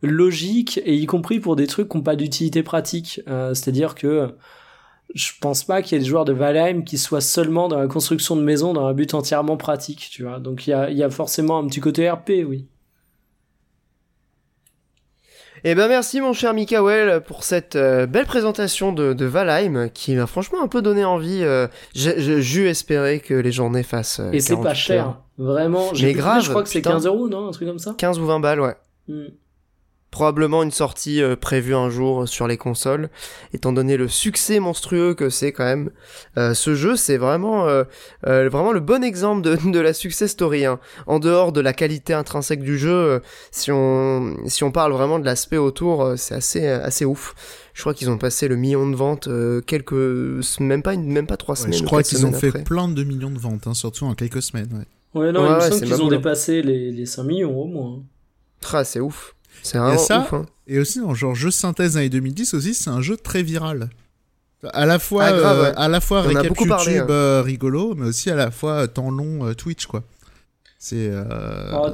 logique 0.03 0.81
et 0.85 0.95
y 0.95 1.07
compris 1.07 1.41
pour 1.41 1.57
des 1.57 1.67
trucs 1.67 1.89
qui 1.89 1.97
n'ont 1.97 2.03
pas 2.03 2.17
d'utilité 2.17 2.63
pratique. 2.63 3.21
Euh, 3.29 3.55
c'est-à-dire 3.55 3.95
que 3.95 4.35
je 5.15 5.31
pense 5.41 5.65
pas 5.65 5.83
qu'il 5.83 5.93
y 5.93 5.97
ait 5.97 6.03
des 6.03 6.09
joueurs 6.09 6.25
de 6.25 6.33
Valheim 6.33 6.83
qui 6.83 6.99
soient 6.99 7.21
seulement 7.21 7.69
dans 7.69 7.79
la 7.79 7.87
construction 7.87 8.37
de 8.37 8.43
maisons 8.43 8.73
dans 8.73 8.87
un 8.87 8.95
but 8.95 9.15
entièrement 9.15 9.57
pratique, 9.57 10.09
tu 10.11 10.25
vois. 10.25 10.41
Donc 10.41 10.67
il 10.67 10.71
y 10.71 10.73
a, 10.73 10.91
y 10.91 11.03
a 11.03 11.11
forcément 11.11 11.59
un 11.59 11.67
petit 11.67 11.81
côté 11.81 12.11
RP, 12.11 12.31
oui. 12.47 12.67
Eh 15.65 15.77
ben 15.77 15.87
merci 15.87 16.21
mon 16.21 16.33
cher 16.33 16.55
Mikael 16.55 17.21
pour 17.21 17.45
cette 17.45 17.77
euh, 17.77 18.07
belle 18.07 18.27
présentation 18.27 18.93
de, 18.93 19.13
de 19.13 19.25
Valheim 19.27 19.91
qui 19.91 20.17
m'a 20.17 20.27
franchement 20.27 20.61
un 20.61 20.67
peu 20.67 20.83
donné 20.83 21.05
envie. 21.05 21.45
Euh, 21.45 21.69
J'ai 21.95 22.67
espéré 22.67 23.21
que 23.21 23.35
les 23.35 23.53
journées 23.53 23.85
fassent. 23.85 24.21
Et 24.33 24.41
c'est 24.41 24.57
pas 24.57 24.75
cher, 24.75 25.21
vraiment. 25.39 25.93
Mais 26.01 26.15
grave. 26.15 26.43
Je 26.43 26.51
crois 26.51 26.65
que 26.65 26.69
c'est 26.69 26.83
15 26.83 27.07
euros, 27.07 27.29
non 27.29 27.47
Un 27.47 27.53
truc 27.53 27.69
comme 27.69 27.79
ça 27.79 27.95
15 27.97 28.19
ou 28.19 28.27
20 28.27 28.41
balles, 28.41 28.61
ouais. 28.61 28.75
Hmm. 29.07 29.29
Probablement 30.13 30.63
une 30.63 30.71
sortie 30.71 31.23
euh, 31.23 31.35
prévue 31.37 31.75
un 31.75 31.89
jour 31.89 32.29
sur 32.29 32.47
les 32.47 32.59
consoles, 32.59 33.09
étant 33.55 33.73
donné 33.73 33.97
le 33.97 34.09
succès 34.09 34.61
monstrueux 34.61 35.15
que 35.15 35.31
c'est 35.31 35.53
quand 35.53 35.65
même. 35.65 35.91
Euh, 36.37 36.55
ce 36.55 36.75
jeu, 36.75 36.97
c'est 36.97 37.17
vraiment, 37.17 37.67
euh, 37.67 37.85
vraiment 38.23 38.73
le 38.73 38.81
bon 38.81 39.03
exemple 39.03 39.41
de, 39.43 39.57
de 39.73 39.81
la 39.81 39.95
success 39.95 40.31
story. 40.31 40.67
Hein. 40.67 40.79
En 41.07 41.19
dehors 41.19 41.51
de 41.51 41.61
la 41.61 41.73
qualité 41.73 42.13
intrinsèque 42.13 42.63
du 42.63 42.79
jeu, 42.79 43.21
si 43.51 43.73
on 43.73 44.37
si 44.47 44.63
on 44.63 44.71
parle 44.71 44.93
vraiment 44.93 45.19
de 45.19 45.25
l'aspect 45.25 45.57
autour, 45.57 46.13
c'est 46.17 46.35
assez 46.35 46.69
assez 46.69 47.07
ouf. 47.07 47.35
Je 47.73 47.81
crois 47.81 47.95
qu'ils 47.95 48.11
ont 48.11 48.19
passé 48.19 48.49
le 48.49 48.57
million 48.57 48.89
de 48.89 48.95
ventes 48.95 49.31
quelques 49.67 49.93
même 50.61 50.83
pas 50.83 50.95
même 50.95 51.27
pas 51.27 51.39
trois 51.39 51.57
semaines. 51.57 51.79
Je 51.79 51.85
crois 51.85 52.03
qu'ils 52.03 52.27
ont 52.27 52.33
fait 52.33 52.53
plein 52.65 52.89
de 52.89 53.03
millions 53.03 53.31
de 53.31 53.39
ventes, 53.39 53.67
hein, 53.67 53.75
surtout 53.75 54.05
en 54.05 54.15
quelques 54.15 54.43
semaines. 54.43 54.85
Ouais, 55.15 55.23
ouais 55.23 55.33
non, 55.33 55.47
il 55.47 55.55
me 55.55 55.61
semble 55.61 55.81
qu'ils 55.81 56.03
ont 56.03 56.09
dépassé 56.09 56.61
les, 56.61 56.93
les 56.93 57.07
5 57.07 57.25
millions 57.25 57.59
au 57.59 57.67
moins. 57.67 58.03
Ah, 58.73 58.85
c'est 58.85 59.01
ouf. 59.01 59.35
C'est 59.63 59.79
vraiment 59.79 59.99
ça, 59.99 60.21
ouf. 60.21 60.33
Hein. 60.33 60.47
Et 60.67 60.79
aussi, 60.79 61.01
dans 61.01 61.15
genre 61.15 61.35
jeu 61.35 61.51
synthèse 61.51 61.97
années 61.97 62.09
2010 62.09 62.55
aussi, 62.55 62.75
c'est 62.75 62.91
un 62.91 63.01
jeu 63.01 63.17
très 63.17 63.43
viral. 63.43 63.91
À 64.73 64.87
la 64.87 64.99
fois, 65.01 65.25
ah, 65.25 65.33
euh, 65.33 65.73
à 65.77 65.89
la 65.89 66.01
fois 66.01 66.23
récap 66.23 66.45
YouTube 66.45 66.71
hein. 66.71 67.07
euh, 67.11 67.43
rigolo, 67.43 67.95
mais 67.97 68.07
aussi 68.09 68.31
à 68.31 68.37
la 68.37 68.53
fois 68.53 68.87
temps 68.87 69.11
long 69.11 69.45
euh, 69.45 69.55
Twitch 69.55 69.87
quoi. 69.87 70.05
C'est. 70.79 71.13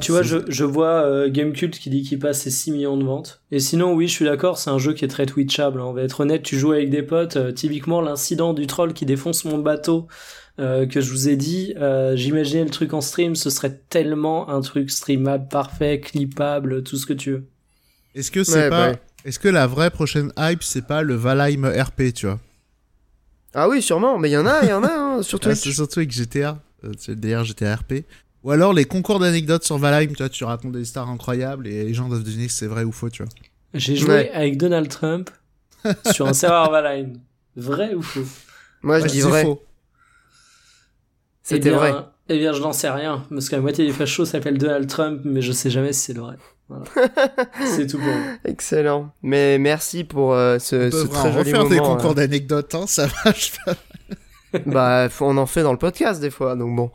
tu 0.00 0.12
vois, 0.12 0.22
je, 0.22 0.38
je 0.48 0.64
vois 0.64 1.28
Gamecult 1.28 1.78
qui 1.78 1.90
dit 1.90 2.02
qu'il 2.02 2.18
passe 2.18 2.40
ses 2.40 2.50
6 2.50 2.72
millions 2.72 2.96
de 2.96 3.04
ventes. 3.04 3.42
Et 3.50 3.60
sinon, 3.60 3.92
oui, 3.92 4.08
je 4.08 4.12
suis 4.12 4.24
d'accord, 4.24 4.56
c'est 4.56 4.70
un 4.70 4.78
jeu 4.78 4.94
qui 4.94 5.04
est 5.04 5.08
très 5.08 5.26
twitchable. 5.26 5.78
Hein. 5.80 5.84
On 5.84 5.92
va 5.92 6.02
être 6.02 6.20
honnête, 6.20 6.42
tu 6.42 6.58
joues 6.58 6.72
avec 6.72 6.88
des 6.88 7.02
potes. 7.02 7.54
typiquement, 7.54 8.00
l'incident 8.00 8.54
du 8.54 8.66
troll 8.66 8.94
qui 8.94 9.04
défonce 9.04 9.44
mon 9.44 9.58
bateau 9.58 10.08
que 10.56 11.00
je 11.00 11.10
vous 11.10 11.28
ai 11.28 11.36
dit, 11.36 11.74
j'imaginais 12.14 12.64
le 12.64 12.70
truc 12.70 12.94
en 12.94 13.02
stream, 13.02 13.34
ce 13.34 13.50
serait 13.50 13.78
tellement 13.90 14.48
un 14.48 14.62
truc 14.62 14.90
streamable, 14.90 15.48
parfait, 15.48 16.00
clippable, 16.00 16.82
tout 16.82 16.96
ce 16.96 17.04
que 17.04 17.12
tu 17.12 17.32
veux. 17.32 17.44
Est-ce 18.14 18.30
que 18.30 18.44
c'est 18.44 18.68
pas. 18.68 18.92
Bah 18.92 18.98
est-ce 19.24 19.38
que 19.38 19.48
la 19.48 19.66
vraie 19.66 19.90
prochaine 19.90 20.32
hype, 20.38 20.62
c'est 20.62 20.86
pas 20.86 21.02
le 21.02 21.14
Valheim 21.14 21.66
RP, 21.66 22.14
tu 22.14 22.26
vois? 22.26 22.38
Ah 23.54 23.68
oui, 23.68 23.82
sûrement, 23.82 24.18
mais 24.18 24.30
il 24.30 24.32
y 24.32 24.36
en 24.36 24.46
a, 24.46 24.62
il 24.62 24.68
y 24.68 24.72
en 24.72 24.84
a, 24.84 24.92
hein, 24.92 25.22
surtout. 25.22 25.48
Ah, 25.50 25.54
c'est 25.54 25.72
surtout 25.72 25.98
avec 25.98 26.12
GTA. 26.12 26.58
Euh, 26.84 26.92
c'est 26.98 27.18
d'ailleurs 27.18 27.44
GTA 27.44 27.76
RP. 27.76 28.04
Ou 28.44 28.52
alors 28.52 28.72
les 28.72 28.84
concours 28.84 29.18
d'anecdotes 29.18 29.64
sur 29.64 29.78
Valheim, 29.78 30.08
tu 30.08 30.18
vois, 30.18 30.28
tu 30.28 30.44
racontes 30.44 30.72
des 30.72 30.84
stars 30.84 31.08
incroyables 31.08 31.66
et 31.66 31.84
les 31.84 31.94
gens 31.94 32.08
doivent 32.08 32.22
deviner 32.22 32.48
si 32.48 32.56
c'est 32.56 32.66
vrai 32.66 32.84
ou 32.84 32.92
faux, 32.92 33.10
tu 33.10 33.22
vois. 33.22 33.32
J'ai 33.74 33.96
joué 33.96 34.30
avec 34.30 34.56
Donald 34.56 34.88
Trump 34.88 35.30
sur 36.12 36.28
un 36.28 36.32
serveur 36.32 36.70
Valheim. 36.70 37.14
Vrai 37.56 37.94
ou 37.94 38.02
faux? 38.02 38.24
Moi, 38.82 39.00
je 39.00 39.06
dis 39.06 39.20
vrai. 39.20 39.42
Faux. 39.42 39.60
C'était 41.42 41.70
eh 41.70 41.72
vrai. 41.72 41.92
Eh 42.28 42.38
bien, 42.38 42.52
je 42.52 42.60
n'en 42.60 42.72
sais 42.72 42.90
rien, 42.90 43.26
parce 43.30 43.48
que 43.48 43.56
la 43.56 43.62
moitié 43.62 43.86
des 43.86 43.92
fachos 43.92 44.26
s'appellent 44.26 44.58
Donald 44.58 44.86
Trump, 44.86 45.22
mais 45.24 45.42
je 45.42 45.50
sais 45.50 45.70
jamais 45.70 45.92
si 45.92 46.00
c'est 46.00 46.12
le 46.12 46.20
vrai. 46.20 46.36
c'est 47.64 47.86
tout 47.86 47.98
bon. 47.98 48.14
Excellent. 48.44 49.10
Mais 49.22 49.58
merci 49.58 50.04
pour 50.04 50.34
euh, 50.34 50.58
ce, 50.58 50.90
ce 50.90 51.06
très 51.06 51.32
joli 51.32 51.52
moment. 51.52 51.68
faire 51.68 51.70
des 51.70 51.78
concours 51.78 52.10
euh. 52.10 52.14
d'anecdotes, 52.14 52.74
hein, 52.74 52.84
ça 52.86 53.06
marche 53.24 53.52
pas. 53.64 53.74
bah, 54.66 55.08
on 55.20 55.36
en 55.36 55.46
fait 55.46 55.62
dans 55.62 55.72
le 55.72 55.78
podcast 55.78 56.20
des 56.20 56.30
fois, 56.30 56.56
donc 56.56 56.76
bon. 56.76 56.90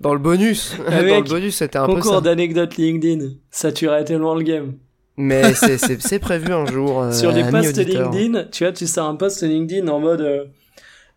Dans 0.00 0.12
le 0.12 0.18
bonus, 0.18 0.76
dans 0.90 1.00
le 1.00 1.22
bonus, 1.22 1.56
c'était 1.56 1.78
un 1.78 1.86
peu 1.86 1.94
Concours 1.94 2.22
d'anecdotes 2.22 2.76
LinkedIn, 2.76 3.28
ça 3.50 3.70
tuerait 3.70 4.04
tellement 4.04 4.34
le 4.34 4.42
game. 4.42 4.74
Mais 5.16 5.54
c'est 5.54 6.18
prévu 6.18 6.52
un 6.52 6.66
jour. 6.66 7.02
Euh, 7.02 7.12
Sur 7.12 7.30
les 7.30 7.44
posts 7.44 7.78
LinkedIn, 7.78 8.46
tu 8.50 8.64
vois, 8.64 8.72
tu 8.72 8.88
sors 8.88 9.08
un 9.08 9.14
post 9.14 9.42
LinkedIn 9.42 9.86
en 9.86 10.00
mode 10.00 10.50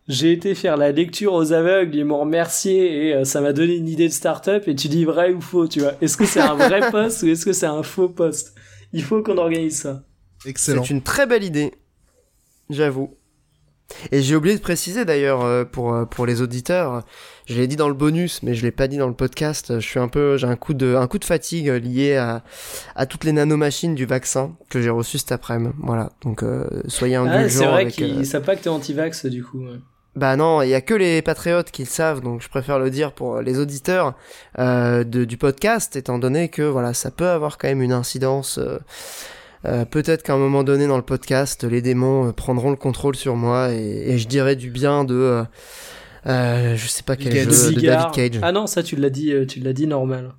j'ai 0.07 0.31
été 0.31 0.55
faire 0.55 0.77
la 0.77 0.91
lecture 0.91 1.33
aux 1.33 1.51
aveugles, 1.51 1.95
ils 1.95 2.05
m'ont 2.05 2.21
remercié 2.21 3.07
et 3.07 3.13
euh, 3.13 3.23
ça 3.25 3.41
m'a 3.41 3.51
donné 3.51 3.75
une 3.75 3.89
idée 3.89 4.07
de 4.07 4.13
start-up 4.13 4.67
et 4.67 4.75
tu 4.75 4.87
dis 4.87 5.03
vrai 5.03 5.33
ou 5.33 5.41
faux, 5.41 5.67
tu 5.67 5.81
vois. 5.81 5.93
Est-ce 6.01 6.15
que 6.15 6.25
c'est 6.25 6.39
un 6.39 6.55
vrai 6.55 6.91
poste 6.91 7.23
ou 7.23 7.27
est-ce 7.27 7.45
que 7.45 7.53
c'est 7.53 7.65
un 7.65 7.83
faux 7.83 8.09
poste? 8.09 8.55
Il 8.93 9.03
faut 9.03 9.21
qu'on 9.21 9.37
organise 9.37 9.81
ça. 9.81 10.03
Excellent. 10.45 10.83
C'est 10.83 10.93
une 10.93 11.01
très 11.01 11.27
belle 11.27 11.43
idée, 11.43 11.73
j'avoue. 12.69 13.15
Et 14.11 14.21
j'ai 14.21 14.35
oublié 14.35 14.55
de 14.55 14.61
préciser 14.61 15.05
d'ailleurs 15.05 15.43
euh, 15.43 15.63
pour 15.63 15.93
euh, 15.93 16.03
pour 16.03 16.25
les 16.25 16.41
auditeurs, 16.41 17.03
je 17.45 17.55
l'ai 17.55 17.67
dit 17.67 17.77
dans 17.77 17.87
le 17.87 17.93
bonus, 17.93 18.43
mais 18.43 18.53
je 18.53 18.63
l'ai 18.63 18.71
pas 18.71 18.89
dit 18.89 18.97
dans 18.97 19.07
le 19.07 19.13
podcast. 19.13 19.79
Je 19.79 19.85
suis 19.85 19.99
un 19.99 20.09
peu, 20.09 20.35
j'ai 20.35 20.47
un 20.47 20.57
coup 20.57 20.73
de 20.73 20.95
un 20.95 21.07
coup 21.07 21.19
de 21.19 21.25
fatigue 21.25 21.69
lié 21.69 22.17
à 22.17 22.43
à 22.95 23.05
toutes 23.05 23.23
les 23.23 23.31
nanomachines 23.31 23.95
du 23.95 24.05
vaccin 24.05 24.57
que 24.69 24.81
j'ai 24.81 24.89
reçu 24.89 25.17
cet 25.17 25.31
après-midi. 25.31 25.73
Voilà, 25.79 26.11
donc 26.21 26.43
soyez 26.87 27.15
ah, 27.15 27.21
indulgents. 27.21 27.45
Ah, 27.45 27.49
c'est 27.49 27.65
vrai 27.65 27.87
qu'ils 27.87 28.25
savent 28.25 28.43
pas 28.43 28.57
que 28.57 28.63
t'es 28.63 28.69
anti-vax 28.69 29.25
du 29.27 29.41
coup. 29.41 29.63
Bah 30.17 30.35
non, 30.35 30.63
il 30.63 30.69
y 30.69 30.73
a 30.73 30.81
que 30.81 30.95
les 30.95 31.21
patriotes 31.21 31.69
qui 31.69 31.83
le 31.83 31.87
savent, 31.87 32.21
donc 32.21 32.41
je 32.41 32.49
préfère 32.49 32.79
le 32.79 32.89
dire 32.89 33.11
pour 33.11 33.39
les 33.39 33.59
auditeurs 33.59 34.15
euh, 34.57 35.03
de, 35.03 35.25
du 35.25 35.37
podcast, 35.37 35.95
étant 35.95 36.17
donné 36.17 36.49
que 36.49 36.63
voilà, 36.63 36.95
ça 36.95 37.11
peut 37.11 37.27
avoir 37.27 37.59
quand 37.59 37.67
même 37.67 37.83
une 37.83 37.91
incidence. 37.91 38.57
Euh, 38.57 38.79
euh, 39.65 39.85
Peut-être 39.85 40.23
qu'à 40.23 40.33
un 40.33 40.37
moment 40.37 40.63
donné 40.63 40.87
dans 40.87 40.97
le 40.97 41.03
podcast, 41.03 41.63
les 41.65 41.83
démons 41.83 42.29
euh, 42.29 42.31
prendront 42.31 42.71
le 42.71 42.77
contrôle 42.77 43.15
sur 43.15 43.35
moi 43.35 43.71
et, 43.71 44.11
et 44.11 44.17
je 44.17 44.27
dirai 44.27 44.55
du 44.55 44.71
bien 44.71 45.03
de, 45.03 45.43
euh, 46.25 46.75
je 46.75 46.87
sais 46.87 47.03
pas 47.03 47.15
quel 47.15 47.51
jeu, 47.51 47.73
de 47.75 47.81
David 47.81 48.11
Cage. 48.11 48.39
Ah 48.41 48.51
non, 48.51 48.65
ça 48.65 48.81
tu 48.81 48.95
l'as 48.95 49.11
dit, 49.11 49.31
tu 49.47 49.59
l'as 49.59 49.73
dit 49.73 49.85
normal. 49.85 50.33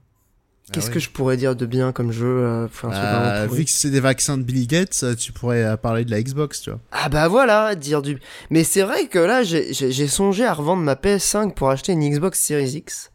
Qu'est-ce 0.73 0.91
ah 0.91 0.95
que 0.95 0.99
je 0.99 1.09
pourrais 1.09 1.37
dire 1.37 1.57
de 1.57 1.65
bien 1.65 1.93
comme 1.93 2.13
jeu 2.13 2.27
euh, 2.27 2.69
bah, 2.83 3.47
Vu 3.47 3.65
que 3.65 3.71
c'est 3.71 3.91
des 3.91 4.01
vaccins 4.01 4.37
de 4.37 4.43
Billy 4.43 4.67
Gates, 4.67 5.01
euh, 5.03 5.15
tu 5.15 5.33
pourrais 5.33 5.63
euh, 5.63 5.77
parler 5.77 6.05
de 6.05 6.11
la 6.11 6.23
Xbox, 6.23 6.61
tu 6.61 6.71
vois. 6.71 6.81
Ah 6.93 7.09
bah 7.09 7.27
voilà, 7.29 7.75
dire 7.75 8.03
du. 8.03 8.19
Mais 8.51 8.65
c'est 8.65 8.83
vrai 8.83 9.07
que 9.07 9.19
là, 9.19 9.43
j'ai 9.43 10.09
songé 10.09 10.45
à 10.45 10.53
revendre 10.53 10.83
ma 10.83 10.95
PS5 10.95 11.55
pour 11.55 11.71
acheter 11.71 11.93
une 11.93 12.07
Xbox 12.09 12.41
Series 12.41 12.71
X. 12.71 13.11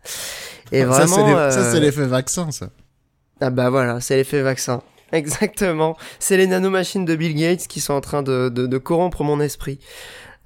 Et 0.72 0.84
vraiment. 0.84 1.52
Ça, 1.52 1.72
c'est 1.72 1.80
l'effet 1.80 2.08
vaccin, 2.08 2.50
ça. 2.52 2.70
Ah 3.39 3.52
bah 3.52 3.70
voilà, 3.70 4.02
c'est 4.02 4.16
l'effet 4.16 4.42
vaccin. 4.42 4.82
Exactement. 5.12 5.96
C'est 6.18 6.38
les 6.38 6.48
nanomachines 6.48 7.06
de 7.06 7.16
Bill 7.16 7.36
Gates 7.36 7.68
qui 7.68 7.82
sont 7.82 7.94
en 7.94 8.02
train 8.02 8.24
de, 8.24 8.50
de, 8.50 8.66
de 8.66 8.78
corrompre 8.80 9.24
mon 9.24 9.39
esprit. 9.39 9.80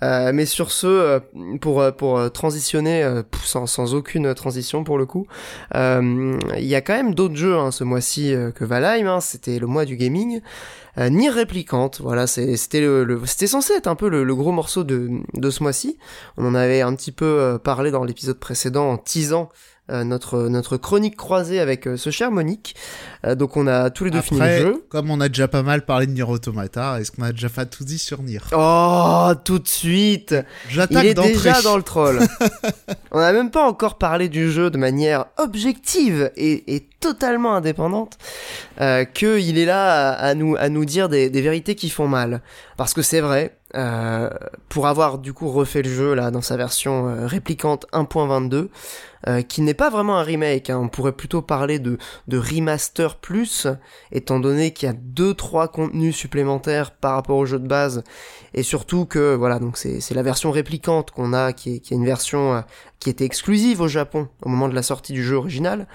Euh, 0.03 0.31
mais 0.31 0.45
sur 0.45 0.71
ce, 0.71 0.85
euh, 0.87 1.19
pour 1.59 1.81
euh, 1.81 1.91
pour 1.91 2.31
transitionner 2.31 3.07
sans, 3.43 3.65
sans 3.65 3.95
aucune 3.95 4.33
transition 4.35 4.83
pour 4.83 4.97
le 4.97 5.05
coup, 5.05 5.27
il 5.73 6.39
y 6.59 6.75
a 6.75 6.81
quand 6.81 6.93
même 6.93 7.15
d'autres 7.15 7.35
jeux 7.35 7.57
hein, 7.57 7.71
ce 7.71 7.83
mois-ci 7.83 8.33
que 8.55 8.63
Valheim. 8.63 9.07
Hein, 9.07 9.21
c'était 9.21 9.59
le 9.59 9.67
mois 9.67 9.85
du 9.85 9.95
gaming. 9.95 10.41
Ni 10.99 11.29
réplicante, 11.29 12.01
voilà, 12.01 12.25
c'était 12.25 12.81
le, 12.81 13.21
c'était 13.25 13.45
censé 13.45 13.73
être 13.73 13.85
un 13.85 13.93
peu 13.93 14.09
le, 14.09 14.35
gros 14.35 14.51
morceau 14.51 14.83
de 14.83 15.09
de 15.33 15.49
ce 15.51 15.61
mois-ci. 15.61 15.99
On 16.37 16.45
en 16.45 16.55
avait 16.55 16.81
un 16.81 16.95
petit 16.95 17.11
peu 17.11 17.59
parlé 17.63 17.91
dans 17.91 18.03
l'épisode 18.03 18.39
précédent 18.39 18.89
en 18.89 18.97
teasant 18.97 19.49
euh, 19.89 20.03
notre 20.03 20.49
notre 20.49 20.75
chronique 20.75 21.15
croisée 21.15 21.59
avec 21.59 21.87
euh, 21.87 21.97
ce 21.97 22.09
cher 22.09 22.29
Monique. 22.31 22.75
Euh, 23.25 23.35
donc 23.35 23.55
on 23.55 23.67
a 23.67 23.89
tous 23.89 24.03
les 24.03 24.11
deux 24.11 24.21
fini 24.21 24.39
le 24.39 24.57
jeu. 24.57 24.85
Comme 24.89 25.09
on 25.09 25.21
a 25.21 25.29
déjà 25.29 25.47
pas 25.47 25.63
mal 25.63 25.85
parlé 25.85 26.07
de 26.07 26.11
Nier 26.11 26.23
Automata, 26.23 26.99
est-ce 26.99 27.11
qu'on 27.11 27.23
a 27.23 27.31
déjà 27.31 27.49
fait 27.49 27.65
tout 27.65 27.83
dit 27.85 27.97
sur 27.97 28.21
Nier? 28.21 28.39
Oh, 28.51 29.31
tout 29.45 29.59
de 29.59 29.67
suite. 29.67 30.35
J'attaque 30.69 31.03
Il 31.03 31.09
est 31.09 31.13
déjà 31.13 31.61
dans 31.61 31.77
le 31.77 31.83
troll. 31.83 32.19
on 33.11 33.19
n'a 33.19 33.31
même 33.31 33.49
pas 33.49 33.65
encore 33.65 33.97
parlé 33.97 34.27
du 34.27 34.51
jeu 34.51 34.69
de 34.69 34.77
manière 34.77 35.25
objective 35.37 36.31
et, 36.35 36.75
et 36.75 36.87
totalement 36.99 37.55
indépendante. 37.55 38.17
Euh, 38.81 39.05
qu'il 39.05 39.57
est 39.57 39.65
là 39.65 40.11
à, 40.11 40.33
nous 40.35 40.55
à 40.57 40.69
nous 40.69 40.85
dire 40.85 41.09
des, 41.09 41.29
des 41.29 41.41
vérités 41.41 41.75
qui 41.75 41.89
font 41.89 42.07
mal. 42.07 42.41
Parce 42.75 42.93
que 42.93 43.01
c'est 43.01 43.21
vrai. 43.21 43.57
Euh, 43.75 44.29
pour 44.69 44.87
avoir 44.87 45.17
du 45.17 45.33
coup 45.33 45.49
refait 45.49 45.81
le 45.81 45.89
jeu 45.89 46.13
là 46.13 46.31
dans 46.31 46.41
sa 46.41 46.55
version 46.55 47.09
euh, 47.09 47.27
réplicante 47.27 47.85
1.22 47.91 48.69
euh, 49.27 49.41
qui 49.41 49.61
n'est 49.61 49.73
pas 49.73 49.89
vraiment 49.89 50.17
un 50.17 50.23
remake. 50.23 50.69
Hein. 50.69 50.79
On 50.81 50.89
pourrait 50.89 51.13
plutôt 51.13 51.41
parler 51.41 51.79
de, 51.79 51.97
de 52.27 52.37
remaster 52.37 53.15
plus, 53.15 53.67
étant 54.11 54.39
donné 54.39 54.71
qu'il 54.71 54.87
y 54.87 54.89
a 54.89 54.95
deux 54.95 55.33
trois 55.33 55.67
contenus 55.67 56.15
supplémentaires 56.15 56.91
par 56.91 57.13
rapport 57.13 57.37
au 57.37 57.45
jeu 57.45 57.59
de 57.59 57.67
base, 57.67 58.03
et 58.53 58.63
surtout 58.63 59.05
que 59.05 59.35
voilà 59.35 59.59
donc 59.59 59.77
c'est 59.77 60.13
la 60.13 60.23
version 60.23 60.51
réplicante 60.51 61.11
qu'on 61.11 61.33
a, 61.33 61.53
qui 61.53 61.75
est, 61.75 61.79
qui 61.79 61.93
est 61.93 61.97
une 61.97 62.05
version 62.05 62.55
euh, 62.55 62.61
qui 62.99 63.09
était 63.09 63.25
exclusive 63.25 63.81
au 63.81 63.87
Japon 63.87 64.27
au 64.41 64.49
moment 64.49 64.67
de 64.67 64.75
la 64.75 64.81
sortie 64.81 65.13
du 65.13 65.23
jeu 65.23 65.35
original. 65.35 65.87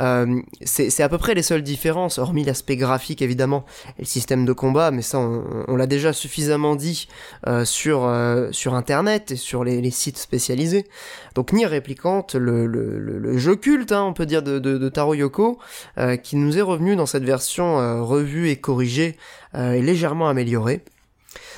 Euh, 0.00 0.40
c'est 0.64 1.02
à 1.02 1.08
peu 1.08 1.18
près 1.18 1.34
les 1.34 1.42
seules 1.42 1.62
différences, 1.62 2.18
hormis 2.18 2.44
l'aspect 2.44 2.76
graphique 2.76 3.22
évidemment 3.22 3.64
et 3.98 4.02
le 4.02 4.06
système 4.06 4.44
de 4.44 4.52
combat, 4.52 4.90
mais 4.90 5.02
ça 5.02 5.18
on, 5.18 5.76
l'a 5.76 5.86
déjà 5.86 6.12
suffisamment 6.12 6.76
dit 6.76 7.08
euh, 7.46 7.64
sur 7.64 8.10
sur 8.52 8.74
internet 8.74 9.32
et 9.32 9.36
sur 9.36 9.64
les, 9.64 9.90
sites 9.90 10.18
spécialisés. 10.18 10.86
Donc 11.34 11.52
Nier 11.52 11.66
Réplicante, 11.66 12.34
le, 12.34 12.66
le, 12.68 13.38
jeu 13.38 13.56
culte, 13.56 13.92
hein, 13.92 14.02
on 14.04 14.12
peut 14.12 14.26
dire, 14.26 14.42
de, 14.42 14.58
de, 14.58 14.88
Taro 14.88 15.14
Yoko, 15.14 15.58
euh, 15.98 16.16
qui 16.16 16.36
nous 16.36 16.58
est 16.58 16.62
revenu 16.62 16.96
dans 16.96 17.06
cette 17.06 17.24
version 17.24 17.78
euh, 17.78 18.02
revue 18.02 18.48
et 18.48 18.56
corrigée 18.56 19.16
euh, 19.54 19.72
et 19.72 19.82
légèrement 19.82 20.28
améliorée. 20.28 20.82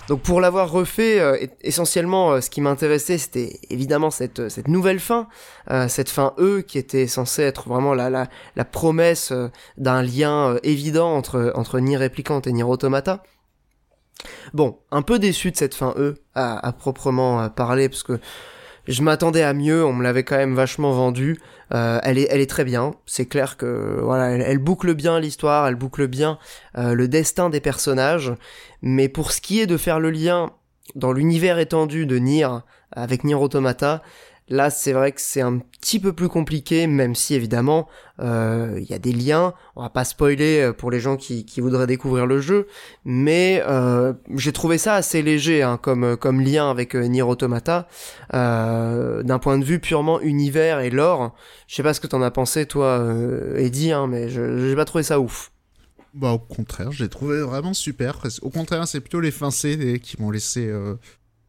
Donc 0.08 0.22
pour 0.22 0.40
l'avoir 0.40 0.72
refait, 0.72 1.20
essentiellement, 1.60 2.40
ce 2.40 2.50
qui 2.50 2.60
m'intéressait, 2.60 3.16
c'était 3.16 3.60
évidemment 3.70 4.10
cette, 4.10 4.66
nouvelle 4.66 4.98
fin, 4.98 5.28
cette 5.86 6.08
fin 6.08 6.34
E 6.36 6.62
qui 6.66 6.78
était 6.78 7.06
censée 7.06 7.42
être 7.42 7.68
vraiment 7.68 7.94
la, 7.94 8.10
la, 8.10 8.64
promesse 8.64 9.32
d'un 9.76 10.02
lien 10.02 10.56
évident 10.64 11.14
entre, 11.14 11.52
entre 11.54 11.78
Nier 11.78 12.02
et 12.02 12.52
Nier 12.52 12.64
Automata. 12.64 13.22
Bon, 14.52 14.80
un 14.90 15.02
peu 15.02 15.20
déçu 15.20 15.52
de 15.52 15.56
cette 15.56 15.76
fin 15.76 15.94
E, 15.96 16.16
à, 16.34 16.66
à 16.66 16.72
proprement 16.72 17.48
parler, 17.48 17.88
parce 17.88 18.02
que 18.02 18.18
je 18.86 19.02
m'attendais 19.02 19.42
à 19.42 19.52
mieux, 19.52 19.84
on 19.84 19.92
me 19.92 20.02
l'avait 20.02 20.24
quand 20.24 20.36
même 20.36 20.54
vachement 20.54 20.92
vendu. 20.92 21.38
Euh, 21.72 22.00
elle 22.02 22.18
est, 22.18 22.26
elle 22.30 22.40
est 22.40 22.50
très 22.50 22.64
bien. 22.64 22.92
C'est 23.06 23.26
clair 23.26 23.56
que 23.56 24.00
voilà, 24.02 24.30
elle, 24.30 24.58
boucle 24.58 24.94
bien 24.94 25.20
l'histoire, 25.20 25.66
elle 25.68 25.76
boucle 25.76 26.06
bien 26.08 26.38
euh, 26.76 26.94
le 26.94 27.08
destin 27.08 27.50
des 27.50 27.60
personnages. 27.60 28.32
Mais 28.82 29.08
pour 29.08 29.32
ce 29.32 29.40
qui 29.40 29.60
est 29.60 29.66
de 29.66 29.76
faire 29.76 30.00
le 30.00 30.10
lien 30.10 30.50
dans 30.94 31.12
l'univers 31.12 31.58
étendu 31.58 32.06
de 32.06 32.18
Nier 32.18 32.48
avec 32.92 33.22
Nier 33.22 33.36
Automata, 33.36 34.02
Là, 34.52 34.68
c'est 34.68 34.92
vrai 34.92 35.12
que 35.12 35.20
c'est 35.20 35.42
un 35.42 35.58
petit 35.58 36.00
peu 36.00 36.12
plus 36.12 36.28
compliqué, 36.28 36.88
même 36.88 37.14
si 37.14 37.36
évidemment 37.36 37.88
euh, 38.18 38.80
il 38.80 38.90
y 38.90 38.94
a 38.94 38.98
des 38.98 39.12
liens. 39.12 39.54
On 39.76 39.82
va 39.82 39.90
pas 39.90 40.04
spoiler 40.04 40.60
euh, 40.60 40.72
pour 40.72 40.90
les 40.90 40.98
gens 40.98 41.16
qui, 41.16 41.46
voudraient 41.58 41.86
découvrir 41.86 42.26
le 42.26 42.40
jeu, 42.40 42.66
mais 43.04 43.62
euh, 43.68 44.12
j'ai 44.34 44.50
trouvé 44.50 44.76
ça 44.76 44.94
assez 44.94 45.22
léger 45.22 45.62
hein, 45.62 45.78
comme 45.78 46.40
lien 46.40 46.68
avec 46.68 46.96
Nier 46.96 47.22
Automata, 47.22 47.86
d'un 48.32 49.38
point 49.40 49.56
de 49.56 49.64
vue 49.64 49.78
purement 49.78 50.20
univers 50.20 50.80
et 50.80 50.90
lore. 50.90 51.32
Je 51.68 51.76
sais 51.76 51.84
pas 51.84 51.94
ce 51.94 52.00
que 52.00 52.08
t'en 52.08 52.20
as 52.20 52.32
pensé 52.32 52.66
toi, 52.66 53.06
Eddie, 53.56 53.92
hein, 53.92 54.08
mais 54.08 54.28
j'ai 54.28 54.74
pas 54.74 54.84
trouvé 54.84 55.04
ça 55.04 55.20
ouf. 55.20 55.52
Bah 56.12 56.32
au 56.32 56.40
contraire, 56.40 56.90
j'ai 56.90 57.08
trouvé 57.08 57.40
vraiment 57.40 57.72
super. 57.72 58.20
Au 58.42 58.50
contraire, 58.50 58.88
c'est 58.88 58.98
plutôt 58.98 59.20
les 59.20 59.30
fins 59.30 59.52
C 59.52 60.00
qui 60.02 60.20
m'ont 60.20 60.32
laissé 60.32 60.68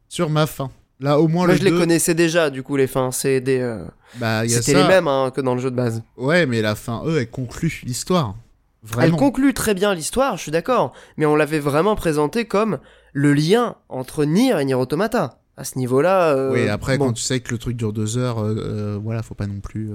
sur 0.08 0.30
ma 0.30 0.46
fin. 0.46 0.70
Là, 1.02 1.20
au 1.20 1.28
moins, 1.28 1.48
Moi, 1.48 1.56
je 1.56 1.64
les 1.64 1.72
connaissais 1.72 2.14
déjà, 2.14 2.52
du 2.52 2.62
coup, 2.62 2.76
les 2.76 2.86
fins 2.86 3.12
C 3.12 3.42
D. 3.42 3.60
Euh, 3.60 3.84
bah, 4.16 4.48
C'était 4.48 4.76
les 4.76 4.88
mêmes 4.88 5.08
hein, 5.08 5.32
que 5.36 5.42
dans 5.42 5.56
le 5.56 5.62
jeu 5.62 5.72
de 5.72 5.76
base. 5.76 6.04
Ouais, 6.16 6.46
mais 6.46 6.62
la 6.62 6.76
fin 6.76 7.02
E, 7.06 7.18
elle 7.20 7.30
conclut 7.30 7.82
l'histoire. 7.84 8.36
Vraiment. 8.84 9.08
Elle 9.08 9.20
conclut 9.20 9.54
très 9.54 9.74
bien 9.74 9.96
l'histoire, 9.96 10.38
je 10.38 10.44
suis 10.44 10.52
d'accord. 10.52 10.94
Mais 11.18 11.26
on 11.26 11.36
l'avait 11.36 11.60
vraiment 11.60 11.96
présenté 11.96 12.46
comme 12.46 12.78
le 13.14 13.34
lien 13.34 13.76
entre 13.90 14.26
Nier 14.26 14.60
et 14.60 14.66
Nier 14.66 14.76
Automata. 14.76 15.40
À 15.58 15.64
ce 15.64 15.78
niveau-là. 15.78 16.34
Euh, 16.34 16.54
oui, 16.54 16.70
après, 16.70 16.98
quand 16.98 17.14
tu 17.14 17.22
sais 17.22 17.40
que 17.40 17.52
le 17.52 17.58
truc 17.58 17.76
dure 17.76 17.94
deux 17.94 18.18
heures, 18.18 18.40
euh, 18.40 18.98
voilà, 19.04 19.22
faut 19.22 19.36
pas 19.36 19.48
non 19.48 19.60
plus. 19.60 19.92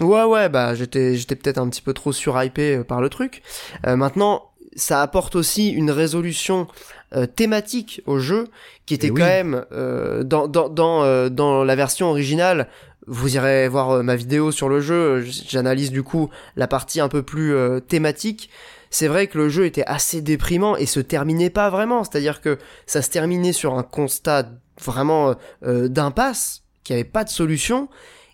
Ouais, 0.00 0.24
ouais, 0.24 0.48
bah 0.48 0.74
j'étais, 0.74 1.16
j'étais 1.16 1.34
peut-être 1.34 1.58
un 1.58 1.68
petit 1.68 1.82
peu 1.82 1.92
trop 1.92 2.12
surhypé 2.12 2.84
par 2.84 3.00
le 3.00 3.08
truc. 3.08 3.42
maintenant, 3.86 4.50
ça 4.76 5.02
apporte 5.02 5.34
aussi 5.34 5.70
une 5.70 5.90
résolution 5.90 6.68
euh, 7.12 7.26
thématique 7.26 8.02
au 8.06 8.20
jeu 8.20 8.46
qui 8.86 8.94
était 8.94 9.08
eh 9.08 9.10
quand 9.10 9.24
même 9.24 9.66
euh, 9.72 10.22
dans 10.22 10.46
dans 10.46 10.68
dans, 10.68 11.02
euh, 11.02 11.28
dans 11.28 11.64
la 11.64 11.74
version 11.74 12.08
originale 12.08 12.68
vous 13.08 13.34
irez 13.34 13.66
voir 13.66 14.04
ma 14.04 14.14
vidéo 14.14 14.52
sur 14.52 14.68
le 14.68 14.80
jeu 14.80 15.20
j'analyse 15.22 15.90
du 15.90 16.04
coup 16.04 16.30
la 16.54 16.68
partie 16.68 17.00
un 17.00 17.08
peu 17.08 17.24
plus 17.24 17.52
thématique. 17.88 18.48
C'est 18.90 19.08
vrai 19.08 19.26
que 19.26 19.38
le 19.38 19.48
jeu 19.48 19.64
était 19.64 19.84
assez 19.86 20.20
déprimant 20.20 20.76
et 20.76 20.86
se 20.86 21.00
terminait 21.00 21.50
pas 21.50 21.70
vraiment. 21.70 22.04
C'est-à-dire 22.04 22.40
que 22.40 22.58
ça 22.86 23.02
se 23.02 23.10
terminait 23.10 23.52
sur 23.52 23.74
un 23.76 23.82
constat 23.82 24.50
vraiment 24.80 25.34
d'impasse 25.62 26.62
qui 26.84 26.92
avait 26.92 27.02
pas 27.02 27.24
de 27.24 27.30
solution 27.30 27.88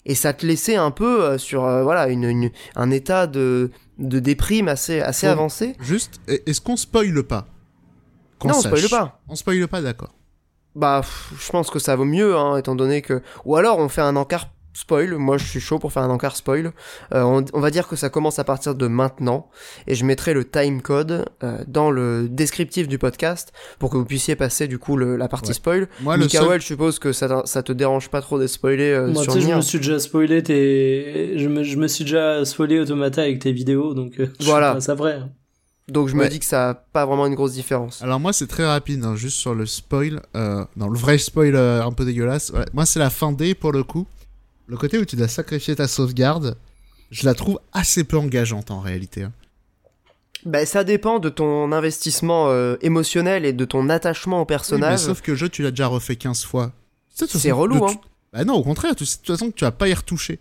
et 0.05 0.15
ça 0.15 0.35
te 0.35 0.45
laissait 0.45 0.77
un 0.77 0.91
peu 0.91 1.39
sur 1.39 1.63
voilà 1.63 2.09
une, 2.09 2.51
un 2.75 2.91
état 2.91 3.27
de 3.27 3.71
de 3.99 4.19
déprime 4.19 4.69
assez 4.69 5.01
assez 5.01 5.27
avancé. 5.27 5.75
juste 5.81 6.21
est-ce 6.29 6.61
qu'on 6.61 6.77
spoile 6.77 7.23
pas? 7.23 7.47
Non, 8.45 8.55
on 8.57 8.61
spoil 8.61 8.89
pas. 8.89 9.21
On 9.29 9.35
spoil 9.35 9.67
pas, 9.69 9.81
d'accord. 9.81 10.15
Bah, 10.75 11.01
je 11.39 11.51
pense 11.51 11.71
que 11.71 11.79
ça 11.79 11.97
vaut 11.97 12.05
mieux, 12.05 12.37
hein, 12.37 12.57
étant 12.59 12.75
donné 12.75 13.03
que. 13.03 13.23
Ou 13.45 13.57
alors 13.57 13.79
on 13.79 13.89
fait 13.89 14.03
un 14.03 14.17
encart 14.17 14.49
spoil. 14.77 15.15
Moi, 15.17 15.39
je 15.39 15.45
suis 15.45 15.61
chaud 15.61 15.79
pour 15.79 15.93
faire 15.93 16.03
un 16.03 16.11
encart 16.11 16.37
spoil. 16.37 16.73
Euh, 17.15 17.43
on, 17.53 17.61
va 17.61 17.71
dire 17.71 17.89
que 17.89 17.97
ça 17.97 18.11
commence 18.11 18.39
à 18.39 18.45
partir 18.45 18.75
de 18.75 18.87
maintenant, 18.87 19.49
et 19.87 19.95
je 19.95 20.05
mettrai 20.05 20.35
le 20.35 20.45
time 20.45 20.83
code 20.83 21.25
euh, 21.43 21.59
dans 21.67 21.91
le 21.91 22.29
descriptif 22.29 22.87
du 22.89 22.99
podcast 22.99 23.53
pour 23.79 23.91
que 23.91 23.97
vous 23.97 24.05
puissiez 24.05 24.37
passer 24.37 24.69
du 24.69 24.79
coup 24.79 24.97
la 24.97 25.29
partie 25.29 25.55
spoil. 25.55 25.89
Moi, 26.01 26.17
Mikael, 26.19 26.61
je 26.61 26.67
suppose 26.67 26.99
que 26.99 27.13
ça, 27.13 27.43
ça 27.47 27.63
te 27.63 27.73
dérange 27.73 28.11
pas 28.11 28.21
trop 28.21 28.39
de 28.39 28.47
spoiler 28.47 28.91
euh, 28.91 29.09
Moi, 29.09 29.23
sur 29.23 29.41
je 29.41 29.49
me 29.49 29.61
suis 29.63 29.79
déjà 29.79 29.99
spoilé 29.99 30.43
tes, 30.43 31.39
je 31.39 31.49
me, 31.49 31.63
je 31.63 31.77
me 31.77 31.89
suis 31.89 32.05
déjà 32.05 32.45
spoilé 32.45 32.79
Automata 32.79 33.23
avec 33.23 33.39
tes 33.39 33.53
vidéos, 33.53 33.95
donc 33.95 34.21
voilà, 34.41 34.81
ça 34.81 34.95
vrai. 34.95 35.23
Donc 35.89 36.09
je 36.09 36.17
me 36.17 36.29
dis 36.29 36.41
que 36.41 36.45
ça 36.45 36.71
a 36.71 36.75
pas 36.75 37.07
vraiment 37.07 37.27
une 37.27 37.37
grosse 37.37 37.53
différence. 37.53 38.03
Alors 38.03 38.19
moi 38.19 38.33
c'est 38.33 38.49
très 38.49 38.67
rapide, 38.67 39.05
hein, 39.05 39.15
juste 39.15 39.37
sur 39.37 39.55
le 39.55 39.67
spoil, 39.67 40.21
euh, 40.35 40.65
dans 40.77 40.89
le 40.89 40.99
vrai 40.99 41.17
spoil 41.17 41.55
euh, 41.55 41.85
un 41.85 41.93
peu 41.93 42.05
dégueulasse. 42.05 42.53
Moi 42.73 42.87
c'est 42.87 42.99
la 42.99 43.11
fin 43.11 43.31
D 43.31 43.55
pour 43.55 43.71
le 43.73 43.85
coup. 43.85 44.07
Le 44.67 44.77
côté 44.77 44.99
où 44.99 45.05
tu 45.05 45.15
dois 45.15 45.29
sacrifier 45.29 45.77
ta 45.77 45.87
sauvegarde, 45.87 46.57
je 47.11 47.25
la 47.25 47.35
trouve 47.35 47.61
assez 47.73 48.03
peu 48.03 48.19
engageante 48.19 48.73
en 48.73 48.81
réalité. 48.81 49.23
Hein. 49.23 49.33
Ben 50.45 50.67
ça 50.67 50.83
dépend 50.83 51.21
de 51.21 51.29
ton 51.29 51.71
investissement 51.71 52.49
euh, 52.49 52.77
émotionnel 52.81 53.45
et 53.45 53.53
de 53.53 53.65
ton 53.65 53.89
attachement 53.89 54.41
au 54.41 54.45
personnage. 54.45 54.99
sauf 54.99 55.21
que 55.21 55.33
le 55.33 55.37
jeu 55.37 55.49
tu 55.49 55.63
l'as 55.63 55.71
déjà 55.71 55.87
refait 55.87 56.17
15 56.17 56.45
fois. 56.45 56.73
C'est 57.15 57.53
relou 57.53 57.87
hein. 57.87 57.95
Bah 58.33 58.45
non 58.45 58.55
au 58.55 58.63
contraire, 58.65 58.95
de 58.95 58.99
toute 58.99 59.27
façon 59.27 59.53
tu 59.53 59.65
vas 59.65 59.71
pas 59.71 59.89
y 59.89 59.95
retoucher. 59.95 60.41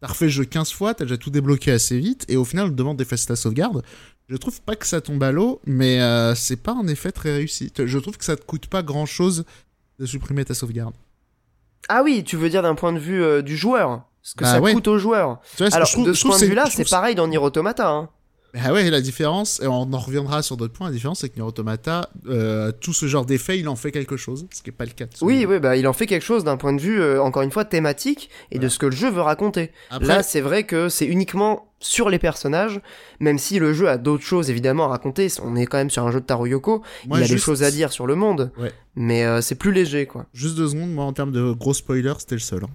T'as 0.00 0.08
refait 0.08 0.26
le 0.26 0.30
jeu 0.30 0.44
15 0.44 0.70
fois, 0.70 0.94
t'as 0.94 1.04
déjà 1.04 1.16
tout 1.16 1.30
débloqué 1.30 1.72
assez 1.72 1.98
vite, 1.98 2.24
et 2.28 2.36
au 2.36 2.44
final 2.44 2.66
on 2.66 2.70
te 2.70 2.74
demande 2.74 2.96
d'effacer 2.96 3.26
ta 3.26 3.36
sauvegarde. 3.36 3.82
Je 4.28 4.36
trouve 4.36 4.60
pas 4.62 4.74
que 4.74 4.86
ça 4.86 5.00
tombe 5.00 5.22
à 5.22 5.32
l'eau, 5.32 5.60
mais 5.66 6.00
euh, 6.00 6.34
c'est 6.34 6.56
pas 6.56 6.72
un 6.72 6.86
effet 6.88 7.12
très 7.12 7.32
réussi. 7.32 7.70
Je 7.76 7.98
trouve 7.98 8.16
que 8.16 8.24
ça 8.24 8.36
te 8.36 8.44
coûte 8.44 8.66
pas 8.66 8.82
grand 8.82 9.06
chose 9.06 9.44
de 9.98 10.06
supprimer 10.06 10.44
ta 10.44 10.54
sauvegarde. 10.54 10.94
Ah 11.88 12.02
oui, 12.02 12.24
tu 12.24 12.36
veux 12.36 12.48
dire 12.48 12.62
d'un 12.62 12.74
point 12.74 12.92
de 12.92 12.98
vue 12.98 13.22
euh, 13.22 13.42
du 13.42 13.56
joueur 13.56 14.04
Ce 14.22 14.34
que 14.34 14.44
bah 14.44 14.52
ça 14.52 14.60
coûte 14.60 14.88
au 14.88 14.98
joueur. 14.98 15.40
Alors, 15.72 16.04
de 16.04 16.12
ce 16.14 16.26
point 16.26 16.38
de 16.38 16.46
vue-là, 16.46 16.66
c'est 16.70 16.88
pareil 16.88 17.14
dans 17.14 17.28
Nier 17.28 17.38
Automata. 17.38 17.88
Hein. 17.88 18.08
Bah 18.54 18.72
ouais, 18.72 18.88
la 18.88 19.00
différence, 19.00 19.60
et 19.60 19.66
on 19.66 19.92
en 19.92 19.98
reviendra 19.98 20.40
sur 20.42 20.56
d'autres 20.56 20.72
points, 20.72 20.86
la 20.86 20.92
différence 20.92 21.20
c'est 21.20 21.28
que 21.28 21.34
Nier 21.34 21.42
Automata, 21.42 22.08
euh, 22.28 22.70
tout 22.70 22.92
ce 22.92 23.06
genre 23.06 23.26
d'effet, 23.26 23.58
il 23.58 23.68
en 23.68 23.74
fait 23.74 23.90
quelque 23.90 24.16
chose, 24.16 24.46
ce 24.52 24.62
qui 24.62 24.70
n'est 24.70 24.76
pas 24.76 24.84
le 24.84 24.92
cas. 24.92 25.06
oui, 25.22 25.44
oui, 25.48 25.58
bah 25.58 25.76
il 25.76 25.88
en 25.88 25.92
fait 25.92 26.06
quelque 26.06 26.22
chose 26.24 26.44
d'un 26.44 26.56
point 26.56 26.72
de 26.72 26.80
vue, 26.80 27.00
euh, 27.00 27.20
encore 27.20 27.42
une 27.42 27.50
fois, 27.50 27.64
thématique 27.64 28.30
et 28.52 28.60
de 28.60 28.68
ce 28.68 28.78
que 28.78 28.86
le 28.86 28.94
jeu 28.94 29.10
veut 29.10 29.22
raconter. 29.22 29.72
Là, 30.00 30.22
c'est 30.22 30.40
vrai 30.40 30.64
que 30.64 30.88
c'est 30.88 31.06
uniquement 31.06 31.66
sur 31.80 32.08
les 32.08 32.18
personnages, 32.18 32.80
même 33.20 33.38
si 33.38 33.58
le 33.58 33.74
jeu 33.74 33.88
a 33.88 33.98
d'autres 33.98 34.24
choses 34.24 34.50
évidemment 34.50 34.84
à 34.84 34.88
raconter. 34.88 35.26
On 35.42 35.56
est 35.56 35.66
quand 35.66 35.78
même 35.78 35.90
sur 35.90 36.06
un 36.06 36.12
jeu 36.12 36.20
de 36.20 36.24
Taro 36.24 36.46
Yoko, 36.46 36.82
il 37.06 37.22
a 37.22 37.26
des 37.26 37.38
choses 37.38 37.64
à 37.64 37.70
dire 37.72 37.92
sur 37.92 38.06
le 38.06 38.14
monde, 38.14 38.52
mais 38.94 39.24
euh, 39.24 39.40
c'est 39.40 39.56
plus 39.56 39.72
léger 39.72 40.06
quoi. 40.06 40.26
Juste 40.32 40.56
deux 40.56 40.68
secondes, 40.68 40.92
moi 40.92 41.04
en 41.04 41.12
termes 41.12 41.32
de 41.32 41.52
gros 41.52 41.74
spoilers, 41.74 42.14
c'était 42.18 42.36
le 42.36 42.40
seul. 42.40 42.64
Hein. 42.64 42.70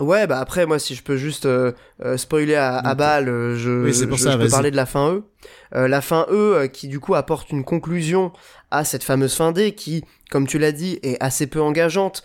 Ouais, 0.00 0.26
bah 0.26 0.38
après, 0.38 0.66
moi, 0.66 0.78
si 0.78 0.94
je 0.94 1.02
peux 1.02 1.16
juste 1.16 1.46
euh, 1.46 1.72
euh, 2.04 2.16
spoiler 2.16 2.54
à, 2.54 2.78
à 2.78 2.94
balle, 2.94 3.28
euh, 3.28 3.56
je, 3.56 3.90
je, 3.90 4.04
peux 4.04 4.48
parler 4.48 4.70
de 4.70 4.76
la 4.76 4.86
fin 4.86 5.12
E. 5.12 5.86
la 5.86 6.00
fin 6.00 6.26
E 6.30 6.66
qui, 6.66 6.88
du 6.88 7.00
coup, 7.00 7.14
apporte 7.14 7.50
une 7.50 7.64
conclusion 7.64 8.32
à 8.70 8.84
cette 8.84 9.02
fameuse 9.02 9.34
fin 9.34 9.52
D 9.52 9.72
qui, 9.72 10.04
comme 10.30 10.46
tu 10.46 10.58
l'as 10.58 10.72
dit, 10.72 11.00
est 11.02 11.16
assez 11.20 11.46
peu 11.46 11.60
engageante 11.60 12.22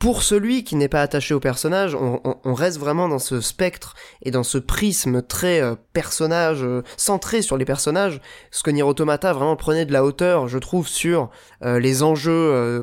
pour 0.00 0.22
celui 0.22 0.64
qui 0.64 0.76
n'est 0.76 0.88
pas 0.88 1.02
attaché 1.02 1.34
au 1.34 1.40
personnage, 1.40 1.94
on, 1.94 2.54
reste 2.54 2.78
vraiment 2.78 3.06
dans 3.06 3.18
ce 3.18 3.42
spectre 3.42 3.94
et 4.22 4.30
dans 4.30 4.42
ce 4.42 4.56
prisme 4.56 5.20
très 5.20 5.60
euh, 5.60 5.74
personnage, 5.92 6.64
euh, 6.64 6.82
centré 6.96 7.42
sur 7.42 7.58
les 7.58 7.66
personnages, 7.66 8.22
ce 8.50 8.62
que 8.62 8.70
Nier 8.70 8.82
Automata 8.82 9.34
vraiment 9.34 9.56
prenait 9.56 9.84
de 9.84 9.92
la 9.92 10.02
hauteur, 10.02 10.48
je 10.48 10.56
trouve, 10.56 10.88
sur 10.88 11.30
euh, 11.62 11.78
les 11.78 12.02
enjeux 12.02 12.82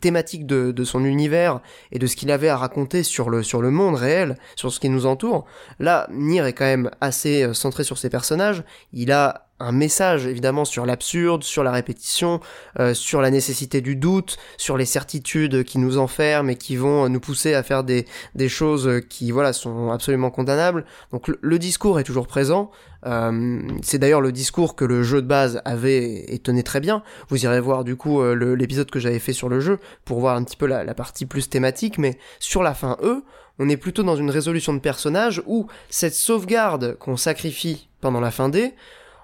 thématiques 0.00 0.46
de, 0.46 0.70
de, 0.70 0.84
son 0.84 1.04
univers 1.04 1.60
et 1.90 1.98
de 1.98 2.06
ce 2.06 2.14
qu'il 2.14 2.30
avait 2.30 2.48
à 2.48 2.56
raconter 2.56 3.02
sur 3.02 3.28
le, 3.28 3.42
sur 3.42 3.60
le 3.60 3.72
monde 3.72 3.96
réel, 3.96 4.36
sur 4.54 4.72
ce 4.72 4.78
qui 4.78 4.88
nous 4.88 5.06
entoure. 5.06 5.46
Là, 5.80 6.06
Nier 6.12 6.46
est 6.46 6.52
quand 6.52 6.64
même 6.64 6.92
assez 7.00 7.52
centré 7.54 7.82
sur 7.82 7.98
ses 7.98 8.08
personnages, 8.08 8.62
il 8.92 9.10
a 9.10 9.49
un 9.60 9.72
message 9.72 10.26
évidemment 10.26 10.64
sur 10.64 10.86
l'absurde, 10.86 11.44
sur 11.44 11.62
la 11.62 11.70
répétition, 11.70 12.40
euh, 12.78 12.94
sur 12.94 13.20
la 13.20 13.30
nécessité 13.30 13.80
du 13.80 13.94
doute, 13.94 14.38
sur 14.56 14.76
les 14.76 14.86
certitudes 14.86 15.64
qui 15.64 15.78
nous 15.78 15.98
enferment 15.98 16.50
et 16.50 16.56
qui 16.56 16.76
vont 16.76 17.08
nous 17.08 17.20
pousser 17.20 17.54
à 17.54 17.62
faire 17.62 17.84
des, 17.84 18.06
des 18.34 18.48
choses 18.48 19.02
qui 19.08 19.30
voilà 19.30 19.52
sont 19.52 19.90
absolument 19.90 20.30
condamnables. 20.30 20.84
Donc 21.12 21.28
le, 21.28 21.58
discours 21.58 22.00
est 22.00 22.04
toujours 22.04 22.26
présent. 22.26 22.70
Euh, 23.06 23.60
c'est 23.82 23.98
d'ailleurs 23.98 24.20
le 24.20 24.32
discours 24.32 24.76
que 24.76 24.84
le 24.84 25.02
jeu 25.02 25.22
de 25.22 25.26
base 25.26 25.62
avait 25.64 26.24
et 26.32 26.38
tenait 26.38 26.62
très 26.62 26.80
bien. 26.80 27.02
Vous 27.28 27.44
irez 27.44 27.60
voir 27.60 27.84
du 27.84 27.96
coup 27.96 28.20
euh, 28.20 28.34
l'épisode 28.56 28.90
que 28.90 28.98
j'avais 28.98 29.18
fait 29.18 29.32
sur 29.32 29.48
le 29.48 29.60
jeu 29.60 29.78
pour 30.04 30.20
voir 30.20 30.36
un 30.36 30.44
petit 30.44 30.56
peu 30.56 30.66
la, 30.66 30.84
la 30.84 30.94
partie 30.94 31.26
plus 31.26 31.48
thématique, 31.48 31.98
mais 31.98 32.18
sur 32.38 32.62
la 32.62 32.74
fin 32.74 32.96
E, 33.02 33.22
on 33.58 33.68
est 33.68 33.76
plutôt 33.76 34.02
dans 34.02 34.16
une 34.16 34.30
résolution 34.30 34.72
de 34.72 34.78
personnage 34.78 35.42
où 35.46 35.66
cette 35.90 36.14
sauvegarde 36.14 36.96
qu'on 36.98 37.18
sacrifie 37.18 37.88
pendant 38.00 38.20
la 38.20 38.30
fin 38.30 38.48
D, 38.48 38.74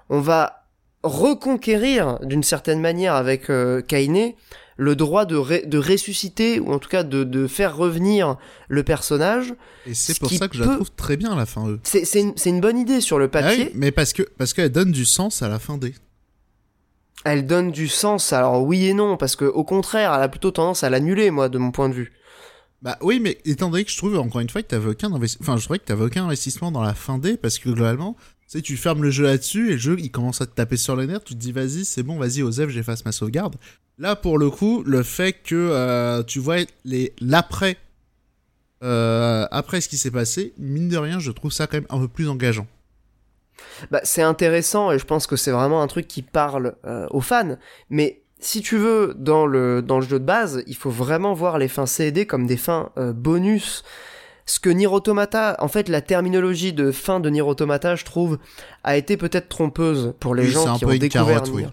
on 0.09 0.19
va 0.19 0.65
reconquérir 1.03 2.19
d'une 2.23 2.43
certaine 2.43 2.81
manière 2.81 3.15
avec 3.15 3.49
euh, 3.49 3.81
Kainé 3.81 4.35
le 4.77 4.95
droit 4.95 5.25
de, 5.25 5.65
de 5.65 5.77
ressusciter 5.77 6.59
ou 6.59 6.71
en 6.71 6.79
tout 6.79 6.89
cas 6.89 7.03
de, 7.03 7.23
de 7.23 7.47
faire 7.47 7.75
revenir 7.75 8.37
le 8.67 8.83
personnage. 8.83 9.53
Et 9.87 9.93
c'est 9.93 10.19
pour 10.19 10.31
ça 10.31 10.47
que 10.47 10.55
je 10.55 10.63
la 10.63 10.75
trouve 10.75 10.91
très 10.91 11.17
bien 11.17 11.31
à 11.31 11.35
la 11.35 11.47
fin 11.47 11.67
E. 11.67 11.79
C'est 11.83 12.19
une, 12.19 12.33
une, 12.45 12.61
bonne 12.61 12.77
idée 12.77 13.01
sur 13.01 13.17
le 13.17 13.25
ah 13.25 13.29
papier. 13.29 13.71
mais 13.73 13.91
parce 13.91 14.13
que 14.13 14.23
parce 14.37 14.53
qu'elle 14.53 14.71
donne 14.71 14.91
du 14.91 15.05
sens 15.05 15.41
à 15.41 15.49
la 15.49 15.57
fin 15.59 15.77
D. 15.77 15.95
Elle 17.25 17.47
donne 17.47 17.71
du 17.71 17.87
sens, 17.87 18.31
alors 18.31 18.63
oui 18.63 18.85
et 18.85 18.93
non, 18.93 19.17
parce 19.17 19.35
que 19.35 19.45
au 19.45 19.63
contraire, 19.63 20.13
elle 20.13 20.21
a 20.21 20.29
plutôt 20.29 20.51
tendance 20.51 20.83
à 20.83 20.89
l'annuler, 20.89 21.31
moi, 21.31 21.49
de 21.49 21.57
mon 21.57 21.71
point 21.71 21.89
de 21.89 21.95
vue. 21.95 22.13
Bah 22.83 22.97
oui, 23.01 23.19
mais 23.19 23.39
étant 23.43 23.69
donné 23.69 23.83
que 23.83 23.91
je 23.91 23.97
trouve 23.97 24.17
encore 24.19 24.39
une 24.39 24.49
fois 24.49 24.61
que 24.61 24.67
t'avais 24.67 24.89
aucun 24.89 25.11
enfin 25.11 25.57
je 25.57 25.63
trouvais 25.63 25.79
que 25.79 25.85
t'avais 25.85 26.03
aucun 26.03 26.25
investissement 26.25 26.71
dans 26.71 26.83
la 26.83 26.93
fin 26.93 27.17
D 27.17 27.35
parce 27.35 27.57
que 27.57 27.69
globalement 27.69 28.15
Tu 28.47 28.57
sais, 28.57 28.61
tu 28.61 28.77
fermes 28.77 29.03
le 29.03 29.11
jeu 29.11 29.25
là-dessus 29.25 29.69
et 29.69 29.71
le 29.73 29.77
jeu 29.77 29.97
il 29.99 30.09
commence 30.09 30.39
à 30.39 30.45
te 30.45 30.55
taper 30.55 30.77
sur 30.77 30.95
les 30.95 31.05
nerfs, 31.05 31.23
tu 31.25 31.33
te 31.33 31.39
dis 31.39 31.51
vas-y, 31.51 31.83
c'est 31.83 32.01
bon, 32.01 32.17
vas-y, 32.17 32.43
Osef, 32.43 32.69
j'efface 32.69 33.03
ma 33.03 33.11
sauvegarde. 33.11 33.55
Là, 33.97 34.15
pour 34.15 34.37
le 34.37 34.49
coup, 34.49 34.83
le 34.85 35.03
fait 35.03 35.33
que 35.33 35.55
euh, 35.55 36.23
tu 36.23 36.39
vois 36.39 36.57
l'après 37.19 37.77
euh, 38.83 39.47
après 39.51 39.81
ce 39.81 39.89
qui 39.89 39.97
s'est 39.97 40.11
passé, 40.11 40.53
mine 40.57 40.87
de 40.87 40.97
rien, 40.97 41.19
je 41.19 41.31
trouve 41.31 41.51
ça 41.51 41.67
quand 41.67 41.77
même 41.77 41.87
un 41.89 41.99
peu 41.99 42.07
plus 42.07 42.29
engageant. 42.29 42.67
Bah, 43.91 43.99
c'est 44.03 44.21
intéressant 44.21 44.91
et 44.91 44.99
je 44.99 45.05
pense 45.05 45.27
que 45.27 45.35
c'est 45.35 45.51
vraiment 45.51 45.81
un 45.81 45.87
truc 45.87 46.07
qui 46.07 46.21
parle 46.21 46.75
euh, 46.85 47.05
aux 47.09 47.21
fans. 47.21 47.57
Mais 47.89 48.21
si 48.39 48.61
tu 48.61 48.77
veux, 48.77 49.13
dans 49.17 49.45
le, 49.45 49.81
dans 49.81 49.99
le 49.99 50.05
jeu 50.05 50.19
de 50.19 50.25
base, 50.25 50.63
il 50.67 50.75
faut 50.75 50.91
vraiment 50.91 51.33
voir 51.33 51.57
les 51.57 51.67
fins 51.67 51.87
CD 51.87 52.25
comme 52.25 52.45
des 52.45 52.57
fins 52.57 52.91
bonus. 52.95 53.83
Ce 54.47 54.59
que 54.59 54.69
Nier 54.69 54.87
Automata, 54.87 55.57
en 55.59 55.67
fait, 55.67 55.89
la 55.89 56.01
terminologie 56.01 56.73
de 56.73 56.91
fin 56.91 57.19
de 57.19 57.29
Nier 57.29 57.41
Automata, 57.41 57.95
je 57.95 58.05
trouve, 58.05 58.39
a 58.83 58.95
été 58.97 59.17
peut-être 59.17 59.49
trompeuse 59.49 60.13
pour 60.19 60.33
les 60.33 60.47
gens 60.47 60.77
qui 60.77 60.85
ont 60.85 60.89
découvert 60.89 61.43
Nier 61.43 61.67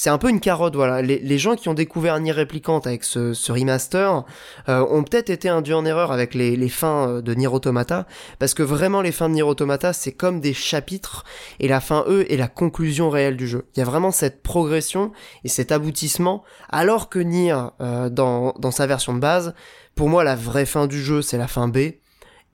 c'est 0.00 0.08
un 0.08 0.16
peu 0.16 0.30
une 0.30 0.40
carotte, 0.40 0.76
voilà. 0.76 1.02
Les, 1.02 1.38
gens 1.38 1.56
qui 1.56 1.68
ont 1.68 1.74
découvert 1.74 2.18
Nier 2.20 2.32
Replicant 2.32 2.78
avec 2.78 3.04
ce, 3.04 3.52
remaster 3.52 4.24
euh, 4.70 4.86
ont 4.88 5.04
peut-être 5.04 5.28
été 5.28 5.50
induits 5.50 5.74
en 5.74 5.84
erreur 5.84 6.10
avec 6.10 6.32
les, 6.32 6.68
fins 6.70 7.06
euh, 7.06 7.20
de 7.20 7.34
Nier 7.34 7.48
Automata, 7.48 8.06
parce 8.38 8.54
que 8.54 8.62
vraiment 8.62 9.02
les 9.02 9.12
fins 9.12 9.28
de 9.28 9.34
Nier 9.34 9.42
Automata, 9.42 9.92
c'est 9.92 10.12
comme 10.12 10.40
des 10.40 10.54
chapitres, 10.54 11.26
et 11.58 11.68
la 11.68 11.82
fin 11.82 12.06
E 12.08 12.24
est 12.32 12.38
la 12.38 12.48
conclusion 12.48 13.10
réelle 13.10 13.36
du 13.36 13.46
jeu. 13.46 13.66
Il 13.76 13.80
y 13.80 13.82
a 13.82 13.84
vraiment 13.84 14.10
cette 14.10 14.42
progression 14.42 15.12
et 15.44 15.48
cet 15.50 15.70
aboutissement, 15.70 16.44
alors 16.70 17.10
que 17.10 17.18
Nier, 17.18 17.58
euh, 17.82 18.08
dans, 18.08 18.54
dans 18.58 18.70
sa 18.70 18.86
version 18.86 19.12
de 19.12 19.20
base, 19.20 19.52
pour 19.96 20.08
moi 20.08 20.24
la 20.24 20.34
vraie 20.34 20.64
fin 20.64 20.86
du 20.86 20.98
jeu, 20.98 21.20
c'est 21.20 21.36
la 21.36 21.46
fin 21.46 21.68
B, 21.68 21.76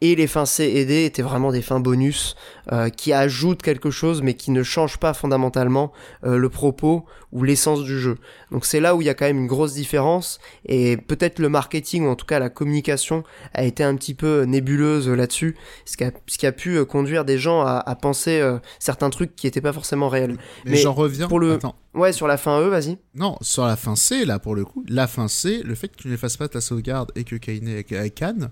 et 0.01 0.15
les 0.15 0.27
fins 0.27 0.47
C 0.47 0.65
et 0.65 0.85
D 0.85 1.05
étaient 1.05 1.23
vraiment 1.23 1.53
des 1.53 1.63
fins 1.63 1.81
bonus 1.81 2.37
euh, 2.73 2.91
qui 2.91 3.13
ajoutent 3.13 3.63
quelque 3.63 3.91
chose 3.91 4.23
mais 4.23 4.35
qui 4.35 4.51
ne 4.51 4.63
changent 4.63 4.99
pas 4.99 5.15
fondamentalement 5.15 5.93
euh, 6.25 6.37
le 6.37 6.49
propos 6.51 7.07
ou 7.33 7.43
l'essence 7.43 7.83
du 7.83 7.99
jeu. 7.99 8.19
Donc 8.51 8.67
c'est 8.67 8.81
là 8.81 8.95
où 8.95 9.01
il 9.03 9.07
y 9.07 9.09
a 9.09 9.15
quand 9.15 9.25
même 9.25 9.39
une 9.39 9.47
grosse 9.47 9.73
différence 9.73 10.39
et 10.67 10.97
peut-être 10.97 11.39
le 11.39 11.49
marketing 11.49 12.05
ou 12.07 12.11
en 12.11 12.17
tout 12.17 12.27
cas 12.27 12.39
la 12.39 12.51
communication 12.51 13.25
a 13.55 13.65
été 13.65 13.83
un 13.85 13.97
petit 13.97 14.15
peu 14.15 14.43
nébuleuse 14.43 15.09
là-dessus, 15.09 15.57
ce 15.85 15.97
qui 15.97 16.05
a, 16.05 16.11
ce 16.27 16.39
qui 16.39 16.47
a 16.47 16.53
pu 16.53 16.77
euh, 16.77 16.85
conduire 16.85 17.25
des 17.25 17.39
gens 17.39 17.63
à, 17.63 17.83
à 17.85 17.95
penser 17.95 18.43
certains 18.79 19.11
trucs 19.11 19.35
qui 19.35 19.47
n'étaient 19.47 19.61
pas 19.61 19.73
forcément 19.73 20.09
réels. 20.09 20.37
Mais, 20.65 20.77
j'en 20.77 20.93
reviens. 20.93 21.29
Pour 21.29 21.41
le... 21.41 21.59
Ouais, 21.95 22.13
sur 22.13 22.27
la 22.27 22.37
fin 22.37 22.61
E, 22.61 22.69
vas-y. 22.69 22.99
Non, 23.15 23.37
sur 23.41 23.65
la 23.65 23.77
fin 23.77 23.97
C, 23.97 24.25
là, 24.25 24.39
pour 24.39 24.55
le 24.55 24.65
coup, 24.65 24.85
la 24.87 25.07
fin 25.07 25.29
C, 25.29 25.63
le 25.65 25.75
fait 25.75 25.89
que 25.89 25.97
tu 25.97 26.09
n'effaces 26.09 26.37
pas 26.37 26.49
ta 26.49 26.61
sauvegarde 26.61 27.11
et 27.17 27.25
que 27.25 27.37
Kaine 27.37 27.69
avec 27.69 28.15
Cannes, 28.15 28.51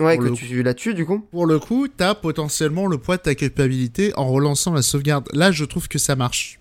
Ouais, 0.00 0.18
que 0.18 0.28
tu 0.28 0.62
la 0.62 0.74
tues 0.74 0.94
du 0.94 1.06
coup. 1.06 1.20
Pour 1.30 1.46
le 1.46 1.58
coup, 1.58 1.86
t'as 1.86 2.14
potentiellement 2.14 2.86
le 2.86 2.98
poids 2.98 3.18
de 3.18 3.22
ta 3.22 3.34
culpabilité 3.34 4.12
en 4.16 4.28
relançant 4.28 4.72
la 4.72 4.82
sauvegarde. 4.82 5.28
Là, 5.32 5.52
je 5.52 5.64
trouve 5.64 5.88
que 5.88 5.98
ça 5.98 6.16
marche. 6.16 6.60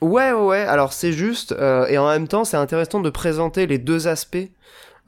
Ouais, 0.00 0.32
ouais, 0.32 0.62
alors 0.62 0.92
c'est 0.92 1.12
juste, 1.12 1.52
euh, 1.52 1.86
et 1.86 1.96
en 1.96 2.08
même 2.08 2.26
temps, 2.26 2.44
c'est 2.44 2.56
intéressant 2.56 3.00
de 3.00 3.10
présenter 3.10 3.66
les 3.66 3.78
deux 3.78 4.08
aspects 4.08 4.50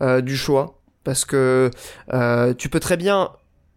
euh, 0.03 0.21
du 0.21 0.37
choix. 0.37 0.79
Parce 1.03 1.25
que 1.25 1.71
euh, 2.13 2.55
tu 2.55 2.69
peux 2.69 2.81
très 2.81 2.97
bien 2.97 3.31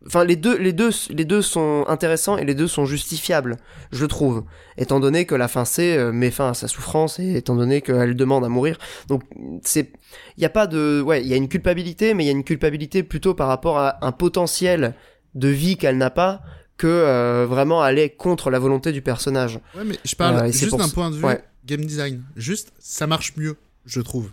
Enfin, 0.08 0.24
les 0.24 0.38
deux, 0.38 0.58
les, 0.58 0.72
deux, 0.72 0.92
les 1.10 1.26
deux 1.26 1.42
sont 1.42 1.84
intéressants 1.90 2.38
et 2.38 2.46
les 2.46 2.56
deux 2.56 2.68
sont 2.68 2.86
justifiables, 2.86 3.58
je 3.92 4.06
trouve. 4.06 4.46
Étant 4.78 5.02
donné 5.02 5.26
que 5.26 5.36
la 5.36 5.50
fin 5.50 5.66
C 5.66 5.98
euh, 5.98 6.14
met 6.14 6.32
fin 6.32 6.52
à 6.52 6.54
sa 6.54 6.70
souffrance 6.70 7.20
et 7.20 7.36
étant 7.36 7.56
donné 7.56 7.82
qu'elle 7.82 8.16
demande 8.16 8.46
à 8.46 8.50
mourir. 8.50 8.78
Donc, 9.10 9.24
c'est. 9.64 9.92
Il 10.38 10.40
n'y 10.40 10.46
a 10.46 10.50
pas 10.50 10.66
de. 10.66 11.02
Ouais, 11.02 11.22
il 11.22 11.28
y 11.28 11.34
a 11.34 11.36
une 11.36 11.50
culpabilité, 11.50 12.14
mais 12.14 12.24
il 12.24 12.28
y 12.28 12.30
a 12.30 12.34
une 12.34 12.46
culpabilité 12.46 13.04
plutôt 13.04 13.34
par 13.34 13.50
rapport 13.50 13.78
à 13.80 14.06
un 14.06 14.14
potentiel 14.14 14.96
de 15.36 15.50
vie 15.50 15.76
qu'elle 15.76 15.98
n'a 15.98 16.10
pas 16.10 16.42
que 16.78 16.88
euh, 16.88 17.46
vraiment 17.46 17.82
aller 17.82 18.10
contre 18.10 18.50
la 18.50 18.60
volonté 18.60 18.94
du 18.94 19.02
personnage. 19.02 19.60
Ouais, 19.76 19.84
mais 19.84 19.98
je 20.06 20.16
parle 20.16 20.38
euh, 20.38 20.52
juste 20.52 20.78
d'un 20.78 20.90
point 20.90 21.12
de 21.12 21.18
vue 21.18 21.26
game 21.66 21.84
design. 21.84 22.24
Juste, 22.38 22.72
ça 22.80 23.08
marche 23.08 23.36
mieux, 23.36 23.58
je 23.86 24.00
trouve. 24.00 24.32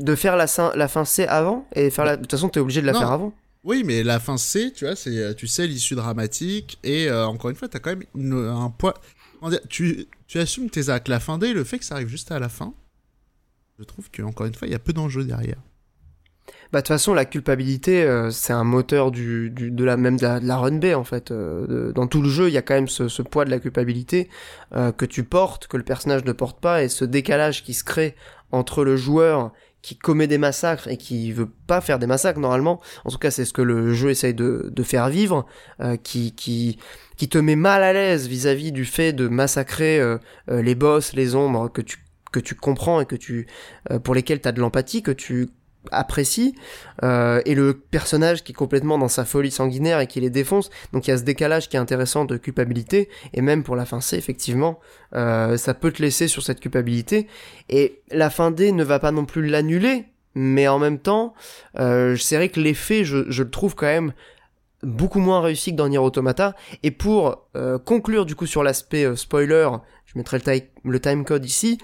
De 0.00 0.16
faire 0.16 0.36
la, 0.36 0.46
la 0.74 0.88
fin 0.88 1.04
C 1.04 1.26
avant 1.26 1.66
et 1.76 1.90
faire 1.90 2.04
la. 2.04 2.16
De 2.16 2.22
toute 2.22 2.32
façon, 2.32 2.48
t'es 2.48 2.58
obligé 2.58 2.80
de 2.80 2.86
la 2.86 2.94
faire 2.94 3.12
avant. 3.12 3.32
Oui, 3.62 3.82
mais 3.84 4.02
la 4.02 4.20
fin 4.20 4.38
C, 4.38 4.72
tu 4.74 4.86
vois, 4.86 4.96
c'est, 4.96 5.18
euh, 5.18 5.34
tu 5.34 5.46
sais, 5.46 5.66
l'issue 5.66 5.94
dramatique, 5.94 6.78
et 6.82 7.08
euh, 7.08 7.26
encore 7.26 7.50
une 7.50 7.56
fois, 7.56 7.68
t'as 7.68 7.78
quand 7.78 7.94
même 7.94 8.04
un 8.48 8.70
poids. 8.70 8.94
Tu, 9.68 10.06
tu 10.26 10.38
assumes 10.38 10.70
tes 10.70 10.88
actes. 10.88 11.08
La 11.08 11.20
fin 11.20 11.38
D, 11.38 11.52
le 11.52 11.64
fait 11.64 11.78
que 11.78 11.84
ça 11.84 11.94
arrive 11.94 12.08
juste 12.08 12.32
à 12.32 12.38
la 12.38 12.48
fin, 12.48 12.74
je 13.78 13.84
trouve 13.84 14.10
qu'encore 14.10 14.46
une 14.46 14.54
fois, 14.54 14.66
il 14.68 14.72
y 14.72 14.74
a 14.74 14.78
peu 14.78 14.92
d'enjeux 14.92 15.24
derrière. 15.24 15.58
Bah, 16.72 16.80
de 16.80 16.82
toute 16.82 16.88
façon, 16.88 17.14
la 17.14 17.24
culpabilité, 17.24 18.02
euh, 18.02 18.30
c'est 18.30 18.52
un 18.52 18.64
moteur 18.64 19.10
du, 19.10 19.50
du, 19.50 19.70
de 19.70 19.84
la 19.84 19.96
même 19.96 20.16
de 20.16 20.26
la, 20.46 20.56
run 20.56 20.78
B 20.78 20.86
en 20.94 21.04
fait. 21.04 21.32
dans 21.32 22.06
tout 22.06 22.22
le 22.22 22.28
jeu, 22.28 22.48
il 22.48 22.54
y 22.54 22.58
a 22.58 22.62
quand 22.62 22.74
même 22.74 22.88
ce, 22.88 23.08
ce 23.08 23.22
poids 23.22 23.44
de 23.44 23.50
la 23.50 23.58
culpabilité 23.58 24.30
que 24.72 25.04
tu 25.04 25.24
portes, 25.24 25.66
que 25.66 25.76
le 25.76 25.82
personnage 25.82 26.24
ne 26.24 26.32
porte 26.32 26.60
pas, 26.60 26.82
et 26.82 26.88
ce 26.88 27.04
décalage 27.04 27.62
qui 27.62 27.74
se 27.74 27.84
crée 27.84 28.14
entre 28.52 28.84
le 28.84 28.96
joueur 28.96 29.52
qui 29.82 29.96
commet 29.96 30.26
des 30.26 30.38
massacres 30.38 30.88
et 30.88 30.96
qui 30.96 31.32
veut 31.32 31.48
pas 31.66 31.80
faire 31.80 31.98
des 31.98 32.06
massacres 32.06 32.40
normalement, 32.40 32.80
en 33.04 33.10
tout 33.10 33.18
cas 33.18 33.30
c'est 33.30 33.44
ce 33.44 33.52
que 33.52 33.62
le 33.62 33.92
jeu 33.92 34.10
essaye 34.10 34.34
de, 34.34 34.82
faire 34.82 35.08
vivre, 35.08 35.46
euh, 35.80 35.96
qui, 35.96 36.32
qui, 36.34 36.78
qui 37.16 37.28
te 37.28 37.38
met 37.38 37.56
mal 37.56 37.82
à 37.82 37.92
l'aise 37.92 38.26
vis-à-vis 38.28 38.72
du 38.72 38.84
fait 38.84 39.12
de 39.12 39.28
massacrer 39.28 39.98
euh, 40.00 40.18
euh, 40.50 40.62
les 40.62 40.74
boss, 40.74 41.12
les 41.12 41.34
ombres 41.34 41.68
que 41.68 41.82
tu 41.82 41.98
que 42.32 42.38
tu 42.38 42.54
comprends 42.54 43.00
et 43.00 43.06
que 43.06 43.16
tu 43.16 43.48
pour 44.04 44.14
lesquels 44.14 44.40
tu 44.40 44.46
as 44.46 44.52
de 44.52 44.60
l'empathie, 44.60 45.02
que 45.02 45.10
tu 45.10 45.48
apprécie 45.92 46.54
euh, 47.02 47.40
et 47.44 47.54
le 47.54 47.74
personnage 47.74 48.44
qui 48.44 48.52
est 48.52 48.54
complètement 48.54 48.98
dans 48.98 49.08
sa 49.08 49.24
folie 49.24 49.50
sanguinaire 49.50 50.00
et 50.00 50.06
qui 50.06 50.20
les 50.20 50.30
défonce. 50.30 50.70
Donc 50.92 51.06
il 51.06 51.10
y 51.10 51.14
a 51.14 51.18
ce 51.18 51.22
décalage 51.22 51.68
qui 51.68 51.76
est 51.76 51.80
intéressant 51.80 52.24
de 52.24 52.36
culpabilité 52.36 53.08
et 53.32 53.40
même 53.40 53.62
pour 53.62 53.76
la 53.76 53.84
fin 53.84 54.00
C 54.00 54.16
effectivement 54.16 54.78
euh, 55.14 55.56
ça 55.56 55.74
peut 55.74 55.92
te 55.92 56.02
laisser 56.02 56.28
sur 56.28 56.42
cette 56.42 56.60
culpabilité. 56.60 57.26
Et 57.68 58.00
la 58.10 58.30
fin 58.30 58.50
D 58.50 58.72
ne 58.72 58.84
va 58.84 58.98
pas 58.98 59.12
non 59.12 59.24
plus 59.24 59.46
l'annuler 59.46 60.04
mais 60.34 60.68
en 60.68 60.78
même 60.78 60.98
temps 60.98 61.34
euh, 61.78 62.16
c'est 62.16 62.36
vrai 62.36 62.48
que 62.48 62.60
l'effet 62.60 63.04
je, 63.04 63.30
je 63.30 63.42
le 63.42 63.50
trouve 63.50 63.74
quand 63.74 63.86
même 63.86 64.12
beaucoup 64.82 65.18
moins 65.18 65.40
réussi 65.40 65.72
que 65.72 65.76
dans 65.76 65.88
Nier 65.88 65.98
Automata. 65.98 66.54
Et 66.82 66.90
pour 66.90 67.46
euh, 67.56 67.78
conclure 67.78 68.26
du 68.26 68.34
coup 68.34 68.46
sur 68.46 68.62
l'aspect 68.62 69.04
euh, 69.04 69.16
spoiler 69.16 69.68
je 70.06 70.18
mettrai 70.18 70.38
le, 70.38 70.90
le 70.90 71.00
timecode 71.00 71.44
ici 71.44 71.78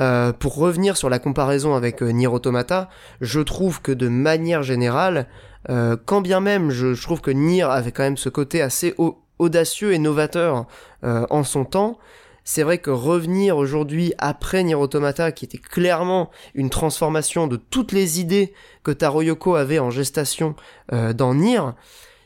euh, 0.00 0.32
pour 0.32 0.56
revenir 0.56 0.96
sur 0.96 1.10
la 1.10 1.18
comparaison 1.18 1.74
avec 1.74 2.02
euh, 2.02 2.10
Nier 2.10 2.28
Automata, 2.28 2.88
je 3.20 3.40
trouve 3.40 3.82
que 3.82 3.90
de 3.90 4.06
manière 4.06 4.62
générale, 4.62 5.26
euh, 5.70 5.96
quand 6.04 6.20
bien 6.20 6.40
même 6.40 6.70
je, 6.70 7.00
trouve 7.00 7.20
que 7.20 7.32
Nier 7.32 7.62
avait 7.62 7.90
quand 7.90 8.04
même 8.04 8.16
ce 8.16 8.28
côté 8.28 8.62
assez 8.62 8.94
audacieux 9.38 9.92
et 9.92 9.98
novateur 9.98 10.66
en 11.02 11.44
son 11.44 11.64
temps, 11.64 11.98
c'est 12.44 12.62
vrai 12.62 12.78
que 12.78 12.90
revenir 12.90 13.56
aujourd'hui 13.56 14.14
après 14.18 14.62
Nier 14.62 14.74
Automata, 14.74 15.32
qui 15.32 15.44
était 15.44 15.58
clairement 15.58 16.30
une 16.54 16.70
transformation 16.70 17.46
de 17.46 17.56
toutes 17.56 17.92
les 17.92 18.20
idées 18.20 18.52
que 18.84 18.90
Taro 18.90 19.22
Yoko 19.22 19.54
avait 19.54 19.78
en 19.78 19.90
gestation 19.90 20.56
dans 20.90 21.34
Nier, 21.34 21.60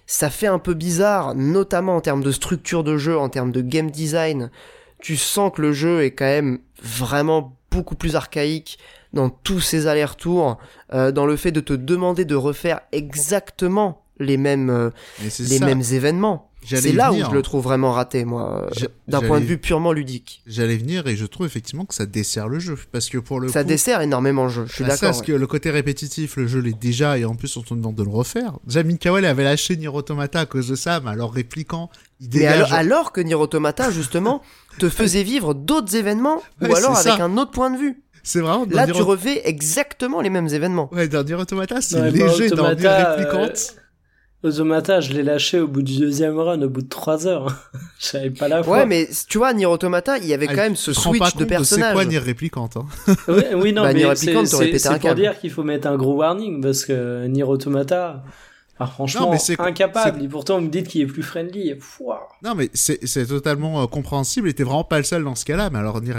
ça 0.07 0.31
fait 0.31 0.47
un 0.47 0.59
peu 0.59 0.75
bizarre, 0.75 1.35
notamment 1.35 1.97
en 1.97 2.01
termes 2.01 2.23
de 2.23 2.33
structure 2.33 2.85
de 2.85 2.97
jeu, 2.97 3.19
en 3.19 3.29
termes 3.29 3.53
de 3.53 3.61
game 3.61 3.91
design. 3.91 4.51
Tu 5.01 5.17
sens 5.17 5.53
que 5.55 5.63
le 5.63 5.73
jeu 5.73 6.03
est 6.03 6.13
quand 6.13 6.25
même 6.25 6.61
vraiment 6.83 7.57
beaucoup 7.73 7.95
plus 7.95 8.15
archaïque 8.17 8.79
dans 9.13 9.31
tous 9.31 9.61
ces 9.61 9.87
allers-retours, 9.87 10.59
euh, 10.93 11.11
dans 11.11 11.27
le 11.27 11.37
fait 11.37 11.53
de 11.53 11.61
te 11.61 11.73
demander 11.73 12.25
de 12.25 12.35
refaire 12.35 12.81
exactement 12.93 14.05
les 14.19 14.37
mêmes, 14.37 14.71
euh, 14.71 14.91
les 15.41 15.59
mêmes 15.59 15.83
événements. 15.93 16.52
C'est 16.65 16.93
là 16.93 17.13
où 17.13 17.17
je 17.17 17.31
le 17.31 17.43
trouve 17.43 17.65
vraiment 17.65 17.93
raté, 17.93 18.25
moi, 18.25 18.67
euh, 18.67 18.87
d'un 19.09 19.21
point 19.21 19.41
de 19.41 19.45
vue 19.45 19.59
purement 19.59 19.93
ludique. 19.93 20.43
J'allais 20.47 20.77
venir 20.77 21.07
et 21.07 21.17
je 21.17 21.27
trouve 21.27 21.47
effectivement 21.47 21.85
que 21.85 21.95
ça 21.95 22.07
dessert 22.07 22.49
le 22.49 22.59
jeu, 22.59 22.79
parce 22.93 23.09
que 23.09 23.19
pour 23.19 23.41
le 23.41 23.49
ça 23.49 23.65
dessert 23.65 24.01
énormément 24.01 24.45
le 24.45 24.51
jeu. 24.51 24.65
Je 24.69 24.75
suis 24.75 24.85
bah, 24.85 24.91
d'accord. 24.91 25.11
Parce 25.11 25.23
que 25.23 25.33
le 25.33 25.47
côté 25.47 25.71
répétitif, 25.71 26.37
le 26.37 26.47
jeu 26.47 26.61
l'est 26.61 26.79
déjà 26.79 27.19
et 27.19 27.25
en 27.25 27.35
plus 27.35 27.57
on 27.57 27.63
te 27.63 27.75
demande 27.75 27.95
de 27.95 28.03
le 28.03 28.11
refaire. 28.11 28.59
Déjà 28.67 28.83
Kawel 28.85 29.25
avait 29.25 29.45
lâché 29.45 29.77
Nier 29.77 29.89
Automata 29.89 30.41
à 30.41 30.47
cause 30.47 30.69
de 30.69 30.75
ça, 30.75 31.01
mais 31.01 31.11
alors 31.11 31.33
répliquant, 31.33 31.91
il 32.21 32.29
dégage... 32.29 32.71
Mais 32.71 32.77
alors, 32.77 33.13
que 33.13 33.21
Nier 33.21 33.35
Automata 33.35 33.91
justement 33.91 34.43
te 34.79 34.89
faisait 34.89 35.23
vivre 35.23 35.55
d'autres 35.55 35.97
événements 35.97 36.43
ou 36.61 36.75
alors 36.75 36.97
avec 36.97 37.21
un 37.21 37.37
autre 37.37 37.51
point 37.51 37.71
de 37.71 37.79
vue. 37.79 38.03
C'est 38.23 38.41
vraiment. 38.41 38.67
Là, 38.71 38.87
tu 38.87 39.03
refais 39.03 39.43
exactement 39.49 40.21
les 40.21 40.31
mêmes 40.31 40.47
événements. 40.47 40.89
Ouais, 40.95 41.09
dans 41.09 41.25
Nier 41.25 41.35
Automata, 41.35 41.81
c'est 41.81 42.11
léger 42.11 42.51
dans 42.51 42.73
Nier 42.75 42.89
Réplicante. 42.89 43.77
Automata, 44.43 45.01
je 45.01 45.13
l'ai 45.13 45.23
lâché 45.23 45.61
au 45.61 45.69
bout 45.69 45.83
du 45.83 45.99
deuxième 45.99 46.39
run, 46.39 46.61
au 46.63 46.69
bout 46.69 46.83
de 46.83 46.89
trois 46.89 47.27
heures. 47.27 47.71
J'avais 48.01 48.31
pas 48.31 48.49
la 48.49 48.63
foi. 48.63 48.79
Ouais, 48.79 48.87
mais 48.87 49.09
tu 49.29 49.39
vois, 49.39 49.53
Nier 49.53 49.67
Automata, 49.67 50.19
il 50.19 50.27
y 50.27 50.35
avait 50.35 50.47
ah, 50.49 50.55
quand 50.55 50.63
même 50.63 50.77
ce 50.77 50.93
switch 50.93 51.37
de 51.37 51.45
personnage. 51.45 51.91
C'est 51.91 51.95
quoi 51.95 52.05
Nier 52.05 52.19
Réplicante 52.19 52.77
hein 52.77 52.87
oui, 53.29 53.43
oui, 53.55 53.73
non, 53.73 53.83
bah, 53.83 53.93
mais 53.93 54.15
c'est 54.17 54.33
pour 54.33 55.15
dire 55.15 55.39
qu'il 55.39 55.51
faut 55.51 55.63
mettre 55.63 55.87
un 55.87 55.97
gros 55.97 56.15
warning 56.15 56.61
parce 56.61 56.85
que 56.85 57.27
Nier 57.27 57.45
Automata, 57.45 58.25
franchement, 58.87 59.37
c'est 59.39 59.61
incapable. 59.61 60.23
Et 60.23 60.29
pourtant, 60.29 60.59
vous 60.59 60.67
me 60.67 60.71
dites 60.71 60.89
qu'il 60.89 61.03
est 61.03 61.07
plus 61.07 61.23
friendly. 61.23 61.75
Non, 62.43 62.55
mais 62.55 62.71
c'est 62.75 63.27
totalement 63.27 63.83
euh, 63.83 63.87
compréhensible. 63.87 64.49
Et 64.49 64.55
t'es 64.55 64.65
vraiment 64.65 64.85
pas 64.85 64.99
le 64.99 65.05
seul 65.05 65.25
dans 65.25 65.35
ce 65.35 65.45
cas-là. 65.45 65.71
Mais 65.71 65.79
alors, 65.79 66.01
ni, 66.01 66.11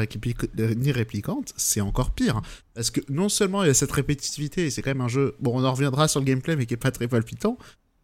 ni 0.58 0.92
réplicante, 0.92 1.54
c'est 1.58 1.82
encore 1.82 2.12
pire. 2.12 2.42
Parce 2.74 2.90
que 2.90 3.02
non 3.10 3.30
seulement 3.30 3.64
il 3.64 3.68
y 3.68 3.70
a 3.70 3.74
cette 3.74 3.92
répétitivité, 3.92 4.66
et 4.66 4.70
c'est 4.70 4.82
quand 4.82 4.92
même 4.92 5.02
un 5.02 5.08
jeu. 5.08 5.36
Bon, 5.40 5.60
on 5.60 5.64
en 5.64 5.72
reviendra 5.72 6.08
sur 6.08 6.20
le 6.20 6.26
gameplay, 6.26 6.56
mais 6.56 6.66
qui 6.66 6.74
est 6.74 6.78
pas 6.78 6.92
très 6.92 7.08
palpitant. 7.08 7.58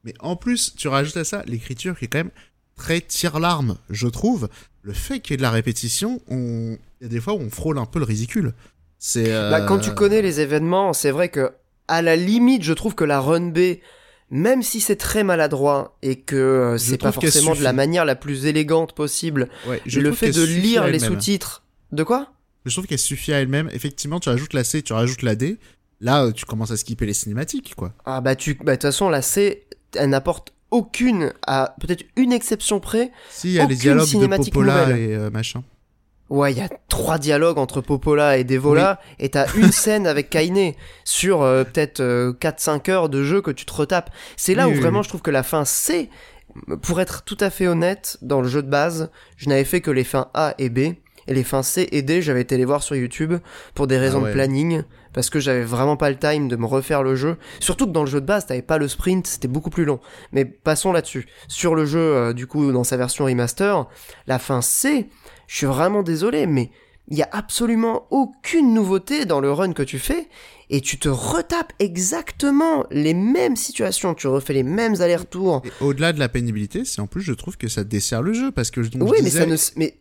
Mais 0.04 0.14
en 0.20 0.36
plus, 0.36 0.76
tu 0.76 0.88
rajoutes 0.88 1.18
à 1.18 1.24
ça 1.24 1.44
l'écriture 1.46 1.98
qui 1.98 2.06
est 2.06 2.08
quand 2.08 2.20
même 2.20 2.32
très 2.76 3.02
tire-larme, 3.02 3.78
je 3.90 4.08
trouve. 4.08 4.50
Le 4.82 4.94
fait 4.94 5.20
qu'il 5.20 5.32
y 5.32 5.34
ait 5.34 5.38
de 5.38 5.42
la 5.42 5.52
répétition, 5.52 6.22
on... 6.30 6.78
il 7.02 7.04
y 7.04 7.06
a 7.06 7.10
des 7.10 7.20
fois 7.20 7.34
où 7.34 7.40
on 7.40 7.50
frôle 7.50 7.78
un 7.78 7.86
peu 7.86 8.00
le 8.00 8.06
ridicule. 8.06 8.54
C'est. 8.98 9.30
Bah, 9.30 9.62
quand 9.62 9.80
tu 9.80 9.94
connais 9.94 10.22
les 10.22 10.40
événements, 10.40 10.94
c'est 10.94 11.12
vrai 11.12 11.30
que 11.30 11.52
à 11.90 12.02
la 12.02 12.16
limite, 12.16 12.64
je 12.64 12.74
trouve 12.74 12.96
que 12.96 13.04
la 13.04 13.20
run 13.20 13.50
B, 13.50 13.80
même 14.30 14.62
si 14.62 14.80
c'est 14.80 14.96
très 14.96 15.24
maladroit 15.24 15.98
et 16.02 16.20
que 16.20 16.36
euh, 16.36 16.78
c'est 16.78 16.98
pas 16.98 17.12
forcément 17.12 17.56
de 17.56 17.64
la 17.64 17.74
manière 17.74 18.06
la 18.06 18.16
plus 18.16 18.46
élégante 18.46 18.94
possible, 18.94 19.50
le 19.86 20.12
fait 20.12 20.32
de 20.32 20.44
lire 20.44 20.88
les 20.88 21.00
sous-titres. 21.00 21.64
De 21.92 22.04
quoi? 22.04 22.32
Je 22.66 22.72
trouve 22.72 22.86
qu'elle 22.86 23.00
suffit 23.00 23.34
à 23.34 23.40
elle-même. 23.42 23.70
Effectivement, 23.74 24.20
tu 24.20 24.30
rajoutes 24.30 24.54
la 24.54 24.64
C, 24.64 24.82
tu 24.84 24.94
rajoutes 24.94 25.24
la 25.24 25.36
D. 25.36 25.58
Là, 26.02 26.26
euh, 26.26 26.32
tu 26.32 26.46
commences 26.46 26.72
à 26.72 26.78
skipper 26.78 27.06
les 27.06 27.14
cinématiques, 27.14 27.74
quoi. 27.76 27.94
Ah 28.06 28.22
bah 28.22 28.36
tu, 28.36 28.54
bah 28.54 28.72
de 28.72 28.72
toute 28.74 28.84
façon, 28.84 29.10
la 29.10 29.22
C, 29.22 29.66
elle 29.96 30.10
n'apporte 30.10 30.54
aucune, 30.72 31.34
à 31.48 31.76
peut-être 31.80 32.06
une 32.16 32.32
exception 32.32 32.80
près. 32.80 33.12
Si, 33.30 33.50
il 33.50 33.54
y 33.54 33.60
a 33.60 33.66
les 33.66 33.76
dialogues 33.76 34.10
de 34.10 34.28
Popola 34.28 34.98
et 34.98 35.16
euh, 35.16 35.30
machin. 35.30 35.64
Ouais, 36.30 36.52
il 36.52 36.60
y 36.60 36.62
a 36.62 36.70
trois 36.90 37.18
dialogues 37.18 37.58
entre 37.58 37.82
Popola 37.82 38.38
et 38.38 38.44
Devola, 38.44 39.00
et 39.18 39.30
t'as 39.30 39.52
une 39.56 39.72
scène 39.72 40.06
avec 40.06 40.30
Kainé 40.30 40.78
sur 41.04 41.42
euh, 41.42 41.64
peut-être 41.64 42.02
4-5 42.02 42.92
heures 42.92 43.10
de 43.10 43.24
jeu 43.24 43.42
que 43.42 43.50
tu 43.50 43.66
te 43.66 43.74
retapes. 43.74 44.12
C'est 44.38 44.54
là 44.54 44.68
où 44.68 44.74
vraiment 44.74 45.02
je 45.02 45.10
trouve 45.10 45.24
que 45.24 45.32
la 45.32 45.42
fin 45.42 45.66
C, 45.66 46.10
pour 46.84 47.02
être 47.02 47.24
tout 47.24 47.38
à 47.40 47.50
fait 47.50 47.68
honnête, 47.68 48.18
dans 48.22 48.42
le 48.42 48.48
jeu 48.48 48.62
de 48.62 48.70
base, 48.70 49.10
je 49.38 49.50
n'avais 49.50 49.64
fait 49.64 49.82
que 49.82 49.90
les 49.90 50.04
fins 50.04 50.30
A 50.36 50.54
et 50.60 50.70
B, 50.70 50.80
et 51.30 51.34
les 51.34 51.44
fins 51.44 51.64
C 51.64 51.88
et 51.92 52.02
D, 52.02 52.22
j'avais 52.22 52.42
été 52.42 52.58
les 52.58 52.66
voir 52.66 52.84
sur 52.84 52.96
YouTube 52.96 53.36
pour 53.74 53.88
des 53.88 53.98
raisons 53.98 54.22
ah 54.24 54.28
de 54.28 54.34
planning, 54.34 54.84
parce 55.14 55.30
que 55.30 55.40
j'avais 55.40 55.64
vraiment 55.64 55.98
pas 55.98 56.10
le 56.10 56.18
time 56.18 56.48
de 56.48 56.56
me 56.56 56.66
refaire 56.66 57.04
le 57.04 57.16
jeu. 57.16 57.38
Surtout 57.60 57.86
que 57.86 57.92
dans 57.92 58.04
le 58.04 58.10
jeu 58.10 58.22
de 58.22 58.26
base, 58.26 58.46
t'avais 58.46 58.62
pas 58.62 58.78
le 58.78 58.88
sprint, 58.88 59.28
c'était 59.28 59.48
beaucoup 59.48 59.70
plus 59.70 59.86
long. 59.86 60.00
Mais 60.32 60.46
passons 60.46 60.92
là-dessus. 60.92 61.28
Sur 61.48 61.76
le 61.76 61.86
jeu, 61.86 62.00
euh, 62.00 62.34
du 62.34 62.48
coup, 62.48 62.72
dans 62.72 62.84
sa 62.84 62.98
version 62.98 63.26
remaster, 63.26 63.88
la 64.28 64.40
fin 64.40 64.62
C, 64.62 65.10
je 65.48 65.56
suis 65.56 65.66
vraiment 65.66 66.04
désolé, 66.04 66.46
mais 66.46 66.72
il 67.10 67.18
y 67.18 67.24
a 67.24 67.30
absolument 67.32 68.06
aucune 68.12 68.74
nouveauté 68.74 69.26
dans 69.26 69.40
le 69.40 69.52
run 69.52 69.74
que 69.74 69.84
tu 69.84 69.98
fais 69.98 70.28
et 70.70 70.82
tu 70.82 71.00
te 71.00 71.10
retapes 71.10 71.74
exactement 71.80 72.86
les 72.92 73.16
mêmes 73.16 73.56
situations, 73.56 74.14
tu 74.14 74.28
refais 74.28 74.54
les 74.54 74.64
mêmes 74.64 75.02
allers-retours. 75.02 75.64
Au-delà 75.82 76.14
de 76.14 76.20
la 76.20 76.30
pénibilité, 76.30 76.86
c'est 76.86 77.02
en 77.02 77.08
plus 77.08 77.22
je 77.22 77.34
trouve 77.34 77.58
que 77.58 77.68
ça 77.68 77.84
dessert 77.84 78.22
le 78.22 78.34
jeu 78.34 78.52
parce 78.52 78.70
que 78.70 78.84
je, 78.84 78.92
oui, 79.00 79.18
mais 79.24 79.32
ça 79.32 79.48
ne 79.48 79.56
mais 79.76 79.96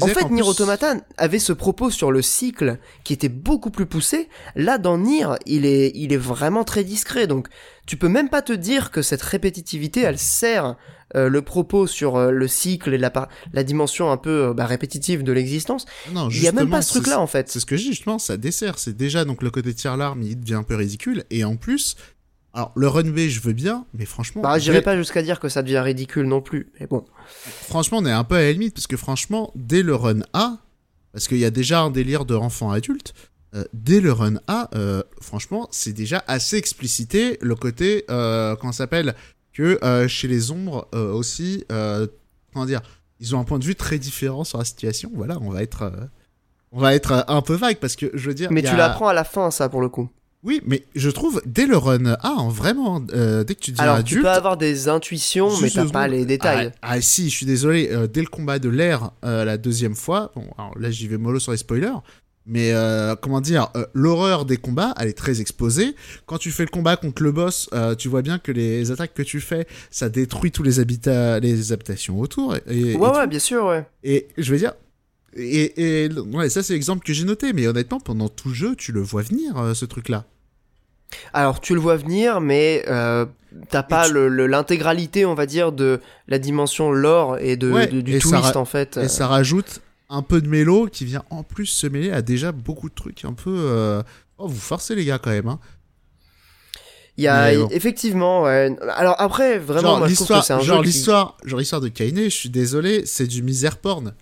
en 0.00 0.06
fait, 0.08 0.30
Nier 0.30 0.42
Automata 0.42 0.96
avait 1.16 1.38
ce 1.38 1.52
propos 1.52 1.90
sur 1.90 2.10
le 2.10 2.20
cycle 2.20 2.78
qui 3.04 3.12
était 3.12 3.28
beaucoup 3.28 3.70
plus 3.70 3.86
poussé. 3.86 4.28
Là, 4.56 4.78
dans 4.78 4.98
Nier, 4.98 5.28
il 5.46 5.64
est, 5.64 5.92
il 5.94 6.12
est 6.12 6.16
vraiment 6.16 6.64
très 6.64 6.82
discret. 6.82 7.28
Donc, 7.28 7.48
tu 7.86 7.96
peux 7.96 8.08
même 8.08 8.28
pas 8.28 8.42
te 8.42 8.52
dire 8.52 8.90
que 8.90 9.00
cette 9.00 9.22
répétitivité, 9.22 10.00
elle 10.00 10.18
sert 10.18 10.76
euh, 11.14 11.28
le 11.28 11.40
propos 11.42 11.86
sur 11.86 12.16
euh, 12.16 12.32
le 12.32 12.48
cycle 12.48 12.92
et 12.94 12.98
la, 12.98 13.12
la 13.52 13.62
dimension 13.62 14.10
un 14.10 14.16
peu 14.16 14.48
euh, 14.48 14.54
bah, 14.54 14.66
répétitive 14.66 15.22
de 15.22 15.32
l'existence. 15.32 15.86
Non, 16.12 16.28
il 16.30 16.42
y 16.42 16.48
a 16.48 16.52
même 16.52 16.68
pas 16.68 16.82
ce 16.82 16.94
truc-là, 16.94 17.20
en 17.20 17.28
fait. 17.28 17.48
C'est 17.48 17.60
ce 17.60 17.66
que 17.66 17.76
je 17.76 17.82
dis, 17.82 17.90
justement, 17.90 18.18
ça 18.18 18.36
dessert. 18.36 18.80
C'est 18.80 18.96
déjà, 18.96 19.24
donc, 19.24 19.40
le 19.40 19.50
côté 19.50 19.72
tir 19.72 19.96
larme, 19.96 20.22
il 20.22 20.40
devient 20.40 20.54
un 20.54 20.64
peu 20.64 20.74
ridicule. 20.74 21.22
Et 21.30 21.44
en 21.44 21.54
plus, 21.54 21.94
alors, 22.56 22.72
le 22.74 22.88
run 22.88 23.10
B, 23.10 23.18
je 23.28 23.40
veux 23.40 23.52
bien, 23.52 23.84
mais 23.92 24.06
franchement. 24.06 24.40
Bah, 24.40 24.58
j'irai 24.58 24.80
pas 24.80 24.96
jusqu'à 24.96 25.20
dire 25.20 25.40
que 25.40 25.50
ça 25.50 25.62
devient 25.62 25.80
ridicule 25.80 26.26
non 26.26 26.40
plus, 26.40 26.72
mais 26.80 26.86
bon. 26.86 27.04
Franchement, 27.26 27.98
on 27.98 28.06
est 28.06 28.10
un 28.10 28.24
peu 28.24 28.36
à 28.36 28.40
la 28.40 28.52
limite, 28.52 28.72
parce 28.72 28.86
que 28.86 28.96
franchement, 28.96 29.52
dès 29.54 29.82
le 29.82 29.94
run 29.94 30.20
A, 30.32 30.56
parce 31.12 31.28
qu'il 31.28 31.36
y 31.36 31.44
a 31.44 31.50
déjà 31.50 31.82
un 31.82 31.90
délire 31.90 32.24
de 32.24 32.34
enfant 32.34 32.70
adulte, 32.70 33.12
euh, 33.54 33.64
dès 33.74 34.00
le 34.00 34.10
run 34.10 34.36
A, 34.46 34.70
euh, 34.74 35.02
franchement, 35.20 35.68
c'est 35.70 35.92
déjà 35.92 36.24
assez 36.28 36.56
explicité 36.56 37.36
le 37.42 37.56
côté, 37.56 38.06
euh, 38.10 38.56
comment 38.56 38.72
s'appelle, 38.72 39.14
que 39.52 39.78
euh, 39.84 40.08
chez 40.08 40.26
les 40.26 40.50
ombres 40.50 40.88
aussi, 40.94 41.66
comment 42.54 42.64
dire, 42.64 42.80
ils 43.20 43.36
ont 43.36 43.38
un 43.38 43.44
point 43.44 43.58
de 43.58 43.66
vue 43.66 43.76
très 43.76 43.98
différent 43.98 44.44
sur 44.44 44.56
la 44.56 44.64
situation. 44.64 45.10
Voilà, 45.14 45.36
on 45.42 45.50
va 45.50 45.62
être, 45.62 45.92
on 46.72 46.80
va 46.80 46.94
être 46.94 47.26
un 47.28 47.42
peu 47.42 47.54
vague, 47.54 47.76
parce 47.76 47.96
que 47.96 48.10
je 48.14 48.28
veux 48.28 48.34
dire. 48.34 48.50
Mais 48.50 48.62
tu 48.62 48.74
l'apprends 48.74 49.08
à 49.08 49.14
la 49.14 49.24
fin, 49.24 49.50
ça, 49.50 49.68
pour 49.68 49.82
le 49.82 49.90
coup. 49.90 50.08
Oui, 50.46 50.62
mais 50.64 50.84
je 50.94 51.10
trouve 51.10 51.42
dès 51.44 51.66
le 51.66 51.76
run 51.76 52.16
A, 52.22 52.48
vraiment, 52.48 53.04
euh, 53.12 53.42
dès 53.42 53.56
que 53.56 53.60
tu 53.60 53.72
dis 53.72 53.80
Alors, 53.80 54.04
tu 54.04 54.20
peux 54.20 54.30
avoir 54.30 54.56
des 54.56 54.86
intuitions, 54.86 55.50
mais 55.60 55.68
t'as 55.68 55.88
pas 55.88 56.06
les 56.06 56.24
détails. 56.24 56.70
Ah, 56.82 56.92
ah, 56.92 57.00
si, 57.00 57.28
je 57.30 57.36
suis 57.36 57.46
désolé, 57.46 57.88
euh, 57.90 58.06
dès 58.06 58.20
le 58.20 58.28
combat 58.28 58.60
de 58.60 58.68
l'air, 58.68 59.10
euh, 59.24 59.44
la 59.44 59.58
deuxième 59.58 59.96
fois, 59.96 60.30
bon, 60.36 60.44
alors 60.56 60.78
là 60.78 60.88
j'y 60.92 61.08
vais 61.08 61.18
mollo 61.18 61.40
sur 61.40 61.50
les 61.50 61.58
spoilers, 61.58 61.96
mais 62.46 62.72
comment 63.20 63.40
dire, 63.40 63.70
l'horreur 63.92 64.44
des 64.44 64.56
combats, 64.56 64.94
elle 65.00 65.08
est 65.08 65.18
très 65.18 65.40
exposée. 65.40 65.96
Quand 66.26 66.38
tu 66.38 66.52
fais 66.52 66.62
le 66.62 66.70
combat 66.70 66.96
contre 66.96 67.24
le 67.24 67.32
boss, 67.32 67.68
tu 67.98 68.06
vois 68.06 68.22
bien 68.22 68.38
que 68.38 68.52
les 68.52 68.92
attaques 68.92 69.14
que 69.14 69.24
tu 69.24 69.40
fais, 69.40 69.66
ça 69.90 70.08
détruit 70.08 70.52
tous 70.52 70.62
les 70.62 70.78
habitats, 70.78 71.40
les 71.40 71.72
habitations 71.72 72.20
autour. 72.20 72.54
Et, 72.68 72.94
ouais, 72.94 73.10
ouais, 73.10 73.26
bien 73.26 73.40
sûr, 73.40 73.66
ouais. 73.66 73.84
Et 74.04 74.28
je 74.38 74.52
veux 74.52 74.58
dire, 74.58 74.74
et, 75.34 76.04
et 76.04 76.12
ouais, 76.12 76.48
ça 76.48 76.62
c'est 76.62 76.74
l'exemple 76.74 77.04
que 77.04 77.12
j'ai 77.12 77.24
noté, 77.24 77.52
mais 77.52 77.66
honnêtement, 77.66 77.98
pendant 77.98 78.28
tout 78.28 78.50
le 78.50 78.54
jeu, 78.54 78.76
tu 78.76 78.92
le 78.92 79.00
vois 79.00 79.22
venir, 79.22 79.72
ce 79.74 79.84
truc-là. 79.84 80.24
Alors 81.32 81.60
tu 81.60 81.74
le 81.74 81.80
vois 81.80 81.96
venir, 81.96 82.40
mais 82.40 82.84
euh, 82.88 83.26
t'as 83.68 83.82
pas 83.82 84.08
l'intégralité, 84.08 85.24
on 85.24 85.34
va 85.34 85.46
dire, 85.46 85.72
de 85.72 86.00
la 86.28 86.38
dimension 86.38 86.90
lore 86.90 87.38
et 87.38 87.56
de, 87.56 88.00
du 88.00 88.18
twist 88.18 88.56
en 88.56 88.64
fait. 88.64 88.96
Et 88.96 89.08
ça 89.08 89.26
rajoute 89.26 89.80
un 90.08 90.22
peu 90.22 90.40
de 90.40 90.48
mélo 90.48 90.86
qui 90.86 91.04
vient 91.04 91.24
en 91.30 91.42
plus 91.42 91.66
se 91.66 91.86
mêler 91.86 92.10
à 92.12 92.22
déjà 92.22 92.52
beaucoup 92.52 92.88
de 92.88 92.94
trucs 92.94 93.24
un 93.24 93.32
peu. 93.32 93.54
Euh, 93.56 94.02
oh, 94.38 94.46
vous 94.46 94.60
forcez 94.60 94.94
les 94.94 95.04
gars 95.04 95.18
quand 95.18 95.30
même. 95.30 95.48
Hein. 95.48 95.58
Il 97.18 97.24
y 97.24 97.28
a 97.28 97.52
effectivement, 97.70 98.42
ouais. 98.42 98.76
Alors 98.94 99.16
après, 99.18 99.58
vraiment, 99.58 99.98
moi, 99.98 100.08
je 100.08 100.14
trouve 100.14 100.28
que 100.28 100.42
c'est 100.42 100.52
un 100.52 100.60
genre 100.60 100.82
l'histoire, 100.82 101.38
genre 101.44 101.58
l'histoire 101.58 101.80
de 101.80 101.88
Kainé. 101.88 102.24
Je 102.24 102.36
suis 102.36 102.50
désolé, 102.50 103.06
c'est 103.06 103.26
du 103.26 103.42
misère 103.42 103.78
porn. 103.78 104.14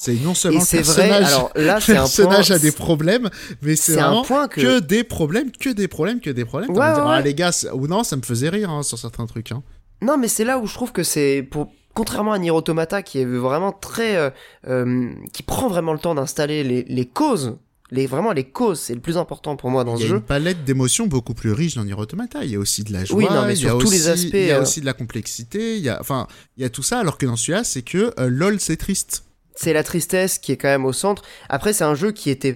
C'est 0.00 0.14
non 0.14 0.32
seulement 0.32 0.60
le 0.60 0.76
personnage, 0.76 1.26
alors 1.26 1.50
là, 1.56 1.80
c'est 1.80 1.96
un 1.96 2.02
personnage 2.02 2.52
a 2.52 2.60
des 2.60 2.70
problèmes, 2.70 3.30
mais 3.62 3.74
c'est 3.74 3.94
vraiment 3.94 4.20
un 4.20 4.24
point 4.24 4.46
que... 4.46 4.78
des 4.78 5.02
problèmes, 5.02 5.50
que 5.50 5.70
des 5.70 5.88
problèmes, 5.88 6.20
que 6.20 6.30
des 6.30 6.44
problèmes. 6.44 6.70
Ouais, 6.70 6.84
ah, 6.84 7.20
les 7.20 7.34
gars, 7.34 7.50
ou 7.72 7.88
non, 7.88 8.04
ça 8.04 8.14
me 8.14 8.22
faisait 8.22 8.48
rire 8.48 8.70
hein, 8.70 8.84
sur 8.84 8.96
certains 8.96 9.26
trucs. 9.26 9.50
Hein. 9.50 9.64
Non, 10.00 10.16
mais 10.16 10.28
c'est 10.28 10.44
là 10.44 10.60
où 10.60 10.68
je 10.68 10.74
trouve 10.74 10.92
que 10.92 11.02
c'est 11.02 11.42
pour 11.50 11.72
contrairement 11.94 12.32
à 12.32 12.38
Nier 12.38 12.52
Automata 12.52 13.02
qui 13.02 13.18
est 13.18 13.24
vraiment 13.24 13.72
très 13.72 14.16
euh, 14.16 14.30
euh, 14.68 15.10
qui 15.32 15.42
prend 15.42 15.66
vraiment 15.66 15.92
le 15.92 15.98
temps 15.98 16.14
d'installer 16.14 16.62
les, 16.62 16.84
les 16.84 17.06
causes 17.06 17.56
les 17.90 18.06
vraiment 18.06 18.30
les 18.30 18.44
causes 18.44 18.78
c'est 18.78 18.94
le 18.94 19.00
plus 19.00 19.16
important 19.16 19.56
pour 19.56 19.70
moi 19.70 19.82
dans 19.82 19.96
ce 19.96 20.02
jeu. 20.02 20.06
Il 20.06 20.10
y 20.10 20.12
a 20.12 20.16
une 20.18 20.22
palette 20.22 20.64
d'émotions 20.64 21.08
beaucoup 21.08 21.34
plus 21.34 21.50
riche 21.50 21.74
dans 21.74 21.84
Nier 21.84 21.94
Automata. 21.94 22.44
Il 22.44 22.52
y 22.52 22.54
a 22.54 22.60
aussi 22.60 22.84
de 22.84 22.92
la 22.92 23.04
joie, 23.04 23.18
oui, 23.18 23.26
non, 23.28 23.44
mais 23.46 23.56
sur 23.56 23.78
tous 23.78 23.90
les 23.90 24.06
aspects. 24.06 24.30
Il 24.32 24.46
y 24.46 24.52
a 24.52 24.58
euh, 24.58 24.62
aussi 24.62 24.80
de 24.80 24.86
la 24.86 24.92
complexité. 24.92 25.76
Il 25.76 25.82
y 25.82 25.88
a 25.88 25.98
enfin 26.00 26.28
il 26.56 26.62
y 26.62 26.66
a 26.66 26.70
tout 26.70 26.84
ça 26.84 27.00
alors 27.00 27.18
que 27.18 27.26
dans 27.26 27.34
celui-là 27.34 27.64
c'est 27.64 27.82
que 27.82 28.14
lol 28.28 28.60
c'est 28.60 28.76
triste 28.76 29.24
c'est 29.60 29.72
la 29.72 29.82
tristesse 29.82 30.38
qui 30.38 30.52
est 30.52 30.56
quand 30.56 30.68
même 30.68 30.84
au 30.84 30.92
centre. 30.92 31.22
Après, 31.48 31.72
c'est 31.72 31.82
un 31.82 31.96
jeu 31.96 32.12
qui 32.12 32.30
était 32.30 32.54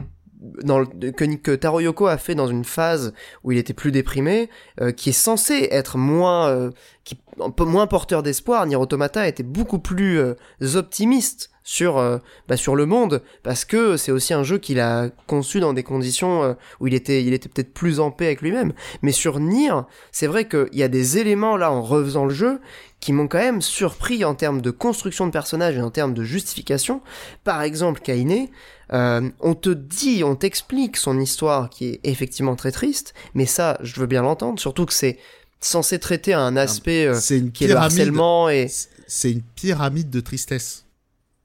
dans 0.62 0.84
que, 0.84 1.36
que 1.36 1.52
Taro 1.52 1.80
Yoko 1.80 2.06
a 2.06 2.18
fait 2.18 2.34
dans 2.34 2.48
une 2.48 2.64
phase 2.64 3.14
où 3.44 3.52
il 3.52 3.58
était 3.58 3.74
plus 3.74 3.92
déprimé, 3.92 4.50
euh, 4.80 4.92
qui 4.92 5.10
est 5.10 5.12
censé 5.12 5.68
être 5.70 5.98
moins, 5.98 6.48
euh, 6.48 6.70
qui, 7.04 7.16
moins 7.58 7.86
porteur 7.86 8.22
d'espoir. 8.22 8.66
Nier 8.66 8.76
Automata 8.76 9.26
était 9.28 9.42
beaucoup 9.42 9.78
plus 9.78 10.18
euh, 10.18 10.34
optimiste 10.74 11.50
sur 11.64 12.20
bah, 12.48 12.56
sur 12.56 12.74
le 12.74 12.86
monde 12.86 13.22
parce 13.44 13.64
que 13.64 13.96
c'est 13.96 14.10
aussi 14.10 14.34
un 14.34 14.42
jeu 14.42 14.58
qu'il 14.58 14.80
a 14.80 15.10
conçu 15.28 15.60
dans 15.60 15.72
des 15.72 15.84
conditions 15.84 16.56
où 16.80 16.88
il 16.88 16.94
était 16.94 17.22
il 17.22 17.32
était 17.34 17.48
peut-être 17.48 17.72
plus 17.72 18.00
en 18.00 18.10
paix 18.10 18.26
avec 18.26 18.42
lui-même. 18.42 18.72
Mais 19.02 19.12
sur 19.12 19.38
Nier, 19.38 19.70
c'est 20.10 20.26
vrai 20.26 20.48
qu'il 20.48 20.70
y 20.72 20.82
a 20.82 20.88
des 20.88 21.18
éléments 21.18 21.56
là 21.56 21.70
en 21.70 21.80
refaisant 21.80 22.24
le 22.24 22.34
jeu 22.34 22.58
qui 23.02 23.12
m'ont 23.12 23.28
quand 23.28 23.38
même 23.38 23.62
surpris 23.62 24.24
en 24.24 24.34
termes 24.34 24.60
de 24.60 24.70
construction 24.70 25.26
de 25.26 25.32
personnages 25.32 25.76
et 25.76 25.82
en 25.82 25.90
termes 25.90 26.14
de 26.14 26.22
justification. 26.22 27.00
Par 27.42 27.62
exemple, 27.62 28.00
Kainé, 28.00 28.50
euh, 28.92 29.30
on 29.40 29.54
te 29.54 29.70
dit, 29.70 30.22
on 30.24 30.36
t'explique 30.36 30.96
son 30.96 31.18
histoire 31.18 31.70
qui 31.70 31.88
est 31.88 32.00
effectivement 32.04 32.56
très 32.56 32.72
triste, 32.72 33.14
mais 33.34 33.46
ça, 33.46 33.78
je 33.82 33.98
veux 34.00 34.06
bien 34.06 34.22
l'entendre, 34.22 34.60
surtout 34.60 34.86
que 34.86 34.92
c'est 34.92 35.18
censé 35.60 35.98
traiter 35.98 36.34
un 36.34 36.56
aspect 36.56 37.06
euh, 37.06 37.18
qui 37.52 37.64
est 37.64 37.68
le 37.68 37.76
harcèlement 37.76 38.48
et... 38.48 38.68
C'est 39.06 39.30
une 39.30 39.42
pyramide 39.42 40.10
de 40.10 40.20
tristesse. 40.20 40.86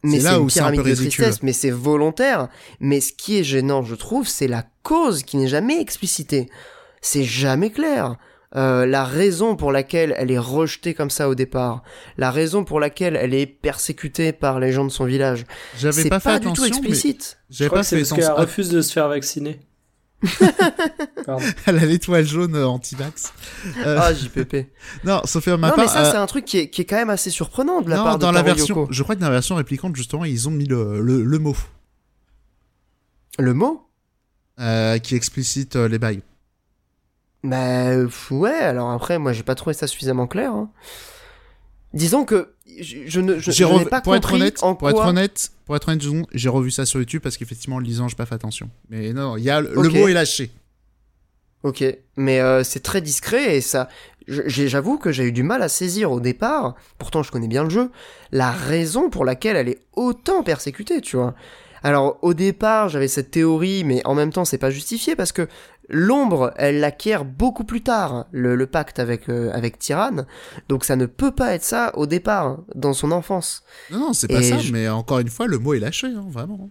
Mais 0.03 0.19
c'est 0.19 0.35
une 0.35 0.47
pyramide 0.47 0.83
de 0.83 0.95
tristesse, 0.95 1.43
mais 1.43 1.53
c'est 1.53 1.71
volontaire. 1.71 2.49
Mais 2.79 3.01
ce 3.01 3.11
qui 3.11 3.37
est 3.37 3.43
gênant, 3.43 3.83
je 3.83 3.95
trouve, 3.95 4.27
c'est 4.27 4.47
la 4.47 4.65
cause 4.83 5.23
qui 5.23 5.37
n'est 5.37 5.47
jamais 5.47 5.81
explicitée. 5.81 6.49
C'est 7.01 7.23
jamais 7.23 7.71
clair. 7.71 8.15
Euh, 8.57 8.87
la 8.87 9.05
raison 9.05 9.55
pour 9.55 9.71
laquelle 9.71 10.15
elle 10.17 10.31
est 10.31 10.39
rejetée 10.39 10.95
comme 10.95 11.11
ça 11.11 11.29
au 11.29 11.35
départ, 11.35 11.83
la 12.17 12.31
raison 12.31 12.63
pour 12.63 12.79
laquelle 12.79 13.15
elle 13.15 13.35
est 13.35 13.45
persécutée 13.45 14.31
par 14.31 14.59
les 14.59 14.71
gens 14.71 14.83
de 14.83 14.89
son 14.89 15.05
village. 15.05 15.45
J'avais 15.77 16.09
pas, 16.09 16.19
pas 16.19 16.39
du 16.39 16.51
tout 16.53 16.65
explicite. 16.65 17.37
J'avais 17.51 17.69
pas 17.69 17.83
c'est 17.83 17.97
parce 17.97 18.13
qu'elle 18.13 18.31
refuse 18.31 18.69
de 18.69 18.81
se 18.81 18.91
faire 18.91 19.09
vacciner. 19.09 19.59
elle 21.67 21.77
a 21.77 21.85
l'étoile 21.85 22.25
jaune 22.25 22.55
euh, 22.55 22.67
anti-vax. 22.67 23.31
Euh, 23.85 23.99
ah, 24.01 24.11
JPP. 24.11 24.71
non, 25.03 25.21
sauf 25.25 25.45
ma 25.45 25.69
non, 25.69 25.75
mais 25.77 25.87
ça, 25.87 26.11
c'est 26.11 26.17
un 26.17 26.25
truc 26.25 26.45
qui 26.45 26.57
est, 26.57 26.69
qui 26.71 26.81
est, 26.81 26.85
quand 26.85 26.95
même 26.95 27.11
assez 27.11 27.29
surprenant 27.29 27.81
de 27.81 27.91
la 27.91 27.97
part 27.97 28.17
dans 28.17 28.31
de 28.31 28.35
la 28.35 28.41
version, 28.41 28.87
Je 28.89 29.03
crois 29.03 29.15
que 29.15 29.21
dans 29.21 29.27
la 29.27 29.33
version 29.33 29.53
réplicante, 29.53 29.95
justement, 29.95 30.25
ils 30.25 30.47
ont 30.47 30.51
mis 30.51 30.65
le, 30.65 30.99
le, 30.99 31.37
mot. 31.37 31.55
Le 33.37 33.53
mot? 33.53 33.87
Qui 34.57 35.13
explicite 35.13 35.75
les 35.75 35.99
bails. 35.99 36.23
Bah 37.47 37.95
ouais, 38.31 38.51
alors 38.51 38.91
après, 38.91 39.19
moi 39.19 39.31
j'ai 39.31 39.43
pas 39.43 39.55
trouvé 39.55 39.73
ça 39.73 39.87
suffisamment 39.87 40.27
clair. 40.27 40.51
Hein. 40.51 40.69
Disons 41.93 42.25
que 42.25 42.53
je, 42.81 43.21
ne, 43.21 43.39
je, 43.39 43.63
n'ai 43.63 43.85
pas 43.85 44.01
pour 44.01 44.15
être 44.15 44.33
honnête, 44.33 44.61
en 44.61 44.75
pour 44.75 44.89
quoi... 44.89 44.99
être 44.99 45.07
honnête, 45.07 45.51
pour 45.65 45.77
être 45.77 45.87
honnête, 45.87 46.03
j'ai 46.33 46.49
revu 46.49 46.71
ça 46.71 46.85
sur 46.85 46.99
YouTube 46.99 47.21
parce 47.23 47.37
qu'effectivement, 47.37 47.77
en 47.77 47.79
lisant, 47.79 48.09
j'ai 48.09 48.17
pas 48.17 48.25
fait 48.25 48.35
attention. 48.35 48.69
Mais 48.89 49.13
non, 49.13 49.37
il 49.37 49.45
y 49.45 49.49
a 49.49 49.61
le 49.61 49.89
mot 49.89 50.07
est 50.09 50.13
lâché. 50.13 50.51
Ok, 51.63 51.83
mais 52.17 52.41
euh, 52.41 52.63
c'est 52.63 52.81
très 52.81 52.99
discret 52.99 53.55
et 53.55 53.61
ça, 53.61 53.87
j'avoue 54.27 54.97
que 54.97 55.13
j'ai 55.13 55.23
eu 55.23 55.31
du 55.31 55.43
mal 55.43 55.63
à 55.63 55.69
saisir 55.69 56.11
au 56.11 56.19
départ. 56.19 56.75
Pourtant, 56.97 57.23
je 57.23 57.31
connais 57.31 57.47
bien 57.47 57.63
le 57.63 57.69
jeu. 57.69 57.91
La 58.33 58.51
raison 58.51 59.09
pour 59.09 59.23
laquelle 59.23 59.55
elle 59.55 59.69
est 59.69 59.79
autant 59.93 60.43
persécutée, 60.43 60.99
tu 60.99 61.15
vois. 61.15 61.33
Alors 61.83 62.19
au 62.21 62.33
départ, 62.33 62.89
j'avais 62.89 63.07
cette 63.07 63.31
théorie, 63.31 63.83
mais 63.83 64.01
en 64.05 64.15
même 64.15 64.33
temps, 64.33 64.45
c'est 64.45 64.57
pas 64.57 64.71
justifié 64.71 65.15
parce 65.15 65.31
que 65.31 65.47
l'ombre, 65.89 66.53
elle 66.57 66.79
l'acquiert 66.79 67.25
beaucoup 67.25 67.63
plus 67.63 67.81
tard, 67.81 68.25
le, 68.31 68.65
pacte 68.65 68.99
avec 68.99 69.29
euh, 69.29 69.51
avec 69.53 69.79
Tyrann. 69.79 70.25
Donc 70.69 70.85
ça 70.85 70.95
ne 70.95 71.05
peut 71.05 71.31
pas 71.31 71.53
être 71.53 71.63
ça 71.63 71.91
au 71.95 72.05
départ, 72.05 72.59
dans 72.75 72.93
son 72.93 73.11
enfance. 73.11 73.63
Non, 73.91 73.99
non, 73.99 74.13
c'est 74.13 74.27
pas 74.27 74.41
ça. 74.41 74.57
Mais 74.71 74.89
encore 74.89 75.19
une 75.19 75.29
fois, 75.29 75.47
le 75.47 75.57
mot 75.57 75.73
est 75.73 75.79
lâché, 75.79 76.07
hein, 76.07 76.25
vraiment. 76.29 76.69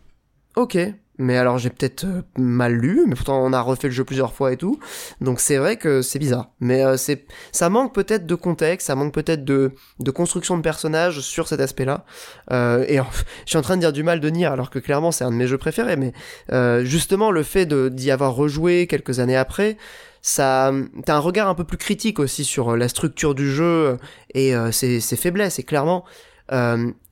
Ok, 0.57 0.79
mais 1.19 1.37
alors 1.37 1.59
j'ai 1.59 1.71
peut-être 1.71 2.05
euh, 2.05 2.23
mal 2.37 2.75
lu, 2.75 3.05
mais 3.07 3.15
pourtant 3.15 3.43
on 3.43 3.53
a 3.53 3.61
refait 3.61 3.89
le 3.89 3.95
jeu 3.95 4.05
plusieurs 4.05 4.33
fois 4.33 4.53
et 4.53 4.57
tout, 4.57 4.79
donc 5.21 5.41
c'est 5.41 5.57
vrai 5.57 5.77
que 5.77 6.03
c'est 6.03 6.19
bizarre. 6.19 6.51
Mais 6.61 6.85
euh, 6.85 6.97
c'est, 6.97 7.27
ça 7.53 7.69
manque 7.71 7.95
peut-être 7.95 8.27
de 8.27 8.35
contexte, 8.35 8.89
ça 8.89 8.95
manque 8.95 9.15
peut-être 9.15 9.45
de, 9.45 9.73
de 9.99 10.11
construction 10.11 10.57
de 10.57 10.63
personnages 10.63 11.21
sur 11.21 11.49
cet 11.49 11.61
aspect-là. 11.61 12.05
Euh, 12.53 12.85
et 12.89 12.97
je 12.97 13.51
suis 13.51 13.59
en 13.59 13.63
train 13.63 13.77
de 13.77 13.81
dire 13.81 13.93
du 13.93 14.03
mal 14.03 14.21
de 14.21 14.29
Nier, 14.29 14.47
alors 14.47 14.71
que 14.71 14.79
clairement 14.79 15.13
c'est 15.13 15.25
un 15.25 15.31
de 15.31 15.37
mes 15.37 15.47
jeux 15.47 15.59
préférés, 15.59 15.97
mais 15.97 16.13
euh, 16.53 16.85
justement 16.85 17.31
le 17.31 17.43
fait 17.43 17.67
d'y 17.67 18.11
avoir 18.11 18.35
rejoué 18.35 18.87
quelques 18.87 19.19
années 19.21 19.37
après, 19.37 19.77
ça, 20.23 20.73
t'as 21.05 21.15
un 21.15 21.21
regard 21.21 21.49
un 21.49 21.55
peu 21.55 21.63
plus 21.63 21.79
critique 21.79 22.19
aussi 22.19 22.45
sur 22.45 22.77
la 22.77 22.89
structure 22.89 23.37
du 23.37 23.49
jeu 23.49 23.97
et 24.35 24.55
ses, 24.73 24.99
ses 24.99 25.15
faiblesses. 25.15 25.61
Et 25.61 25.63
clairement, 25.63 26.05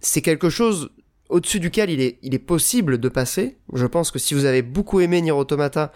c'est 0.00 0.20
quelque 0.20 0.50
chose 0.50 0.90
au-dessus 1.34 1.58
duquel 1.58 1.90
il 1.90 2.00
est, 2.00 2.38
possible 2.38 2.98
de 2.98 3.08
passer. 3.08 3.58
Je 3.72 3.86
pense 3.86 4.12
que 4.12 4.20
si 4.20 4.34
vous 4.34 4.44
avez 4.44 4.62
beaucoup 4.62 5.00
aimé 5.00 5.20
Nier 5.20 5.32
Automata, 5.32 5.90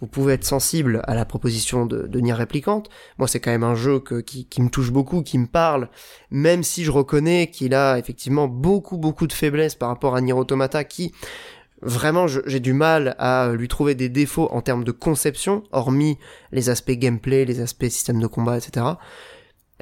vous 0.00 0.06
pouvez 0.06 0.34
être 0.34 0.44
sensible 0.44 1.02
à 1.08 1.16
la 1.16 1.24
proposition 1.24 1.84
de, 1.84 2.06
de 2.06 2.20
Nier 2.20 2.34
Replicante. 2.34 2.90
Moi, 3.18 3.26
c'est 3.26 3.40
quand 3.40 3.50
même 3.50 3.64
un 3.64 3.74
jeu 3.74 4.00
qui, 4.24 4.46
qui 4.46 4.62
me 4.62 4.68
touche 4.68 4.92
beaucoup, 4.92 5.22
qui 5.22 5.36
me 5.36 5.48
parle, 5.48 5.88
même 6.30 6.62
si 6.62 6.84
je 6.84 6.92
reconnais 6.92 7.48
qu'il 7.48 7.74
a 7.74 7.98
effectivement 7.98 8.46
beaucoup, 8.46 8.96
beaucoup 8.96 9.26
de 9.26 9.32
faiblesses 9.32 9.74
par 9.74 9.88
rapport 9.88 10.14
à 10.14 10.20
Nier 10.20 10.32
Automata, 10.32 10.84
qui, 10.84 11.12
vraiment, 11.82 12.28
j'ai 12.28 12.60
du 12.60 12.72
mal 12.72 13.16
à 13.18 13.50
lui 13.52 13.66
trouver 13.66 13.96
des 13.96 14.08
défauts 14.08 14.48
en 14.52 14.60
termes 14.60 14.84
de 14.84 14.92
conception, 14.92 15.64
hormis 15.72 16.18
les 16.52 16.70
aspects 16.70 16.92
gameplay, 16.92 17.44
les 17.44 17.60
aspects 17.60 17.88
système 17.88 18.20
de 18.20 18.28
combat, 18.28 18.58
etc. 18.58 18.86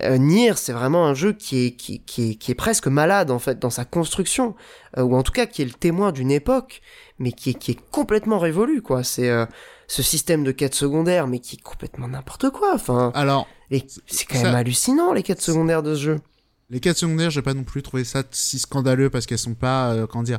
Euh, 0.01 0.16
Nier, 0.16 0.55
c'est 0.57 0.72
vraiment 0.72 1.07
un 1.07 1.14
jeu 1.14 1.32
qui 1.34 1.66
est, 1.66 1.70
qui, 1.72 2.01
qui, 2.01 2.30
est, 2.30 2.34
qui 2.36 2.51
est 2.51 2.55
presque 2.55 2.86
malade 2.86 3.30
en 3.30 3.38
fait 3.38 3.59
dans 3.59 3.70
sa 3.70 3.84
construction, 3.84 4.55
euh, 4.97 5.03
ou 5.03 5.14
en 5.14 5.22
tout 5.22 5.32
cas 5.32 5.45
qui 5.45 5.61
est 5.61 5.66
le 5.66 5.72
témoin 5.72 6.12
d'une 6.12 6.30
époque, 6.30 6.80
mais 7.18 7.32
qui 7.32 7.51
est, 7.51 7.55
qui 7.55 7.72
est 7.72 7.80
complètement 7.90 8.38
révolu 8.38 8.80
quoi. 8.80 9.05
C'est 9.05 9.28
euh, 9.28 9.45
ce 9.88 10.03
système 10.03 10.45
de 10.45 10.53
quêtes 10.53 10.74
secondaires, 10.74 11.26
mais 11.26 11.40
qui 11.40 11.57
est 11.57 11.62
complètement 11.62 12.09
n'importe 12.09 12.49
quoi. 12.51 12.72
Enfin, 12.74 13.12
alors, 13.14 13.47
c'est 13.70 14.24
quand 14.24 14.43
même 14.43 14.55
hallucinant 14.55 15.12
les 15.12 15.22
quêtes 15.22 15.43
secondaires 15.43 15.82
de 15.82 15.95
ce 15.95 16.01
jeu. 16.01 16.20
Les 16.70 16.80
quêtes 16.80 16.97
secondaires, 16.97 17.30
j'ai 17.30 17.43
pas 17.43 17.53
non 17.53 17.64
plus 17.64 17.82
trouvé 17.82 18.05
ça 18.05 18.22
si 18.30 18.59
scandaleux 18.59 19.11
parce 19.11 19.26
qu'elles 19.26 19.36
sont 19.36 19.55
pas, 19.55 19.95
comment 20.09 20.22
dire, 20.22 20.38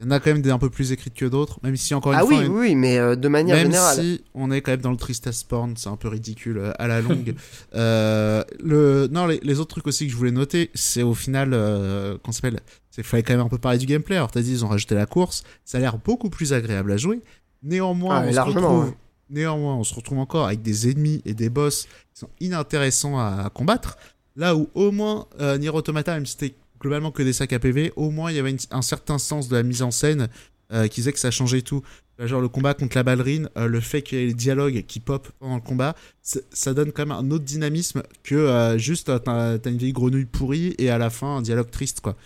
il 0.00 0.04
y 0.04 0.08
en 0.08 0.10
a 0.10 0.20
quand 0.20 0.30
même 0.30 0.42
des 0.42 0.50
un 0.50 0.58
peu 0.58 0.68
plus 0.68 0.92
écrites 0.92 1.14
que 1.14 1.24
d'autres, 1.24 1.58
même 1.62 1.76
si 1.76 1.94
encore 1.94 2.12
une 2.12 2.18
ah 2.18 2.26
fois. 2.26 2.36
Ah 2.38 2.48
oui, 2.48 2.48
oui, 2.48 2.74
mais 2.74 2.98
euh, 2.98 3.16
de 3.16 3.28
manière 3.28 3.56
générale. 3.56 3.96
Même 3.96 4.04
si 4.04 4.24
on 4.34 4.50
est 4.50 4.60
quand 4.60 4.72
même 4.72 4.82
dans 4.82 4.90
le 4.90 4.98
tristesse 4.98 5.42
porn, 5.42 5.74
c'est 5.76 5.88
un 5.88 5.96
peu 5.96 6.08
ridicule 6.08 6.58
euh, 6.58 6.72
à 6.78 6.86
la 6.86 7.00
longue. 7.02 7.34
euh, 7.74 8.44
le... 8.62 9.08
Non, 9.10 9.26
les, 9.26 9.60
autres 9.60 9.70
trucs 9.70 9.86
aussi 9.86 10.06
que 10.06 10.12
je 10.12 10.16
voulais 10.16 10.32
noter, 10.32 10.70
c'est 10.74 11.02
au 11.02 11.14
final, 11.14 11.52
euh, 11.54 12.18
qu'on 12.22 12.32
s'appelle, 12.32 12.60
c'est 12.90 13.02
qu'il 13.02 13.08
fallait 13.08 13.22
quand 13.22 13.34
même 13.34 13.46
un 13.46 13.48
peu 13.48 13.58
parler 13.58 13.78
du 13.78 13.86
gameplay. 13.86 14.16
Alors 14.16 14.30
t'as 14.30 14.42
dit, 14.42 14.52
ils 14.52 14.64
ont 14.66 14.68
rajouté 14.68 14.94
la 14.94 15.06
course, 15.06 15.44
ça 15.64 15.78
a 15.78 15.80
l'air 15.80 15.96
beaucoup 15.96 16.28
plus 16.28 16.52
agréable 16.52 16.92
à 16.92 16.98
jouer. 16.98 17.22
Néanmoins, 17.62 18.22
ah, 18.22 18.26
on 18.28 18.32
se 18.32 18.40
retrouve... 18.40 18.92
Néanmoins, 19.28 19.74
on 19.74 19.84
se 19.84 19.94
retrouve 19.94 20.18
encore 20.18 20.46
avec 20.46 20.62
des 20.62 20.90
ennemis 20.90 21.20
et 21.24 21.34
des 21.34 21.48
boss 21.48 21.88
qui 22.14 22.20
sont 22.20 22.30
inintéressants 22.38 23.18
à, 23.18 23.50
combattre. 23.52 23.96
Là 24.36 24.54
où 24.54 24.68
au 24.74 24.92
moins 24.92 25.26
euh, 25.40 25.58
Nier 25.58 25.70
Automata, 25.70 26.14
même 26.14 26.26
si 26.26 26.36
c'était 26.38 26.54
globalement 26.80 27.10
que 27.10 27.22
des 27.22 27.32
sacs 27.32 27.52
à 27.52 27.58
PV, 27.58 27.92
au 27.96 28.10
moins 28.10 28.30
il 28.30 28.36
y 28.36 28.40
avait 28.40 28.56
un 28.70 28.82
certain 28.82 29.18
sens 29.18 29.48
de 29.48 29.56
la 29.56 29.62
mise 29.62 29.82
en 29.82 29.90
scène 29.90 30.28
euh, 30.72 30.88
qui 30.88 31.00
disait 31.00 31.12
que 31.12 31.18
ça 31.18 31.30
changeait 31.30 31.62
tout. 31.62 31.82
Genre 32.18 32.40
le 32.40 32.48
combat 32.48 32.74
contre 32.74 32.96
la 32.96 33.02
ballerine, 33.02 33.50
euh, 33.56 33.68
le 33.68 33.80
fait 33.80 34.02
qu'il 34.02 34.18
y 34.18 34.22
ait 34.22 34.26
les 34.26 34.34
dialogues 34.34 34.84
qui 34.86 35.00
pop 35.00 35.28
pendant 35.38 35.56
le 35.56 35.60
combat, 35.60 35.94
ça 36.22 36.74
donne 36.74 36.90
quand 36.90 37.06
même 37.06 37.16
un 37.16 37.30
autre 37.30 37.44
dynamisme 37.44 38.02
que 38.24 38.34
euh, 38.34 38.78
juste 38.78 39.12
t'as 39.22 39.58
une 39.64 39.76
vieille 39.76 39.92
grenouille 39.92 40.24
pourrie 40.24 40.74
et 40.78 40.90
à 40.90 40.98
la 40.98 41.10
fin 41.10 41.36
un 41.36 41.42
dialogue 41.42 41.70
triste 41.70 42.00
quoi. 42.00 42.16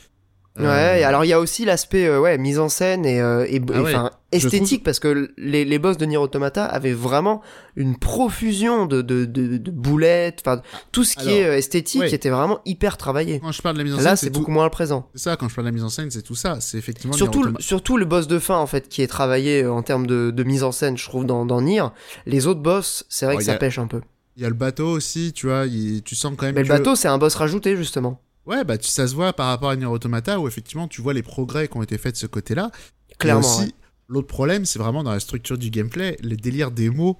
Ouais, 0.58 0.64
euh, 0.66 1.06
alors 1.06 1.24
il 1.24 1.28
y 1.28 1.32
a 1.32 1.38
aussi 1.38 1.64
l'aspect 1.64 2.06
euh, 2.06 2.20
ouais, 2.20 2.36
mise 2.36 2.58
en 2.58 2.68
scène 2.68 3.06
et, 3.06 3.20
euh, 3.20 3.46
et, 3.48 3.62
ah 3.72 4.10
esthétique 4.32 4.82
parce 4.82 4.98
que 4.98 5.32
les, 5.38 5.64
les 5.64 5.78
boss 5.78 5.96
de 5.96 6.04
Nier 6.06 6.16
Automata 6.16 6.64
avaient 6.64 6.92
vraiment 6.92 7.40
une 7.76 7.96
profusion 7.96 8.86
de, 8.86 9.00
de, 9.00 9.26
de, 9.26 9.58
de 9.58 9.70
boulettes, 9.70 10.42
enfin 10.44 10.60
tout 10.90 11.04
ce 11.04 11.16
qui 11.16 11.30
est 11.30 11.58
esthétique 11.58 12.12
était 12.12 12.30
vraiment 12.30 12.60
hyper 12.64 12.96
travaillé. 12.96 13.38
Quand 13.38 13.52
je 13.52 13.62
parle 13.62 13.76
de 13.76 13.80
la 13.80 13.84
mise 13.84 13.94
en 13.94 13.98
scène, 13.98 14.06
là 14.06 14.16
c'est 14.16 14.30
beaucoup 14.30 14.50
moins 14.50 14.64
le 14.64 14.70
présent. 14.70 15.08
C'est 15.14 15.22
ça, 15.22 15.36
quand 15.36 15.48
je 15.48 15.54
parle 15.54 15.66
de 15.66 15.70
la 15.70 15.74
mise 15.74 15.84
en 15.84 15.88
scène, 15.88 16.10
c'est 16.10 16.22
tout 16.22 16.34
ça, 16.34 16.58
c'est 16.60 16.78
effectivement 16.78 17.16
surtout 17.16 17.44
le, 17.44 17.54
surtout 17.60 17.96
le 17.96 18.04
boss 18.04 18.26
de 18.26 18.40
fin 18.40 18.56
en 18.56 18.66
fait 18.66 18.88
qui 18.88 19.02
est 19.02 19.08
travaillé 19.08 19.64
en 19.64 19.82
termes 19.82 20.06
de, 20.06 20.32
de 20.32 20.42
mise 20.42 20.64
en 20.64 20.72
scène, 20.72 20.98
je 20.98 21.04
trouve 21.04 21.26
dans, 21.26 21.46
dans 21.46 21.62
Nier. 21.62 21.84
Les 22.26 22.48
autres 22.48 22.60
boss, 22.60 23.04
c'est 23.08 23.24
vrai 23.24 23.36
que 23.36 23.44
ça 23.44 23.54
pêche 23.54 23.78
un 23.78 23.86
peu. 23.86 24.00
Il 24.36 24.42
y 24.42 24.46
a 24.46 24.48
le 24.48 24.54
bateau 24.54 24.88
aussi, 24.88 25.32
tu 25.32 25.46
vois, 25.46 25.64
tu 26.04 26.14
sens 26.16 26.34
quand 26.36 26.46
même. 26.46 26.54
Mais 26.56 26.62
le 26.62 26.68
bateau, 26.68 26.96
c'est 26.96 27.08
un 27.08 27.18
boss 27.18 27.36
rajouté 27.36 27.76
justement. 27.76 28.20
Ouais, 28.46 28.64
bah 28.64 28.76
ça 28.80 29.06
se 29.06 29.14
voit 29.14 29.32
par 29.32 29.48
rapport 29.48 29.70
à 29.70 29.76
Nier 29.76 29.86
Automata 29.86 30.40
où 30.40 30.48
effectivement 30.48 30.88
tu 30.88 31.02
vois 31.02 31.12
les 31.12 31.22
progrès 31.22 31.68
qui 31.68 31.76
ont 31.76 31.82
été 31.82 31.98
faits 31.98 32.14
de 32.14 32.18
ce 32.18 32.26
côté-là. 32.26 32.70
Clairement. 33.18 33.40
aussi, 33.40 33.74
l'autre 34.08 34.26
problème, 34.26 34.64
c'est 34.64 34.78
vraiment 34.78 35.02
dans 35.02 35.12
la 35.12 35.20
structure 35.20 35.58
du 35.58 35.70
gameplay, 35.70 36.16
les 36.22 36.36
délires 36.36 36.70
des 36.70 36.90
mots. 36.90 37.18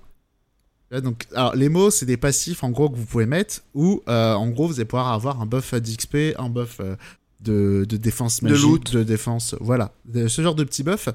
Donc, 0.90 1.26
alors, 1.34 1.54
les 1.54 1.68
mots, 1.68 1.90
c'est 1.90 2.06
des 2.06 2.16
passifs 2.16 2.64
en 2.64 2.70
gros 2.70 2.90
que 2.90 2.96
vous 2.96 3.04
pouvez 3.04 3.26
mettre 3.26 3.62
où 3.74 4.02
euh, 4.08 4.34
en 4.34 4.48
gros 4.48 4.66
vous 4.66 4.74
allez 4.74 4.86
pouvoir 4.86 5.12
avoir 5.12 5.40
un 5.40 5.46
buff 5.46 5.72
d'XP, 5.72 6.36
un 6.36 6.48
buff 6.48 6.78
euh, 6.80 6.96
de, 7.40 7.86
de, 7.88 7.96
défense 7.96 8.42
magique, 8.42 8.58
de, 8.58 8.62
loot. 8.66 8.92
de 8.94 9.02
défense, 9.04 9.54
voilà, 9.60 9.92
ce 10.12 10.42
genre 10.42 10.56
de 10.56 10.64
petits 10.64 10.82
buffs. 10.82 11.08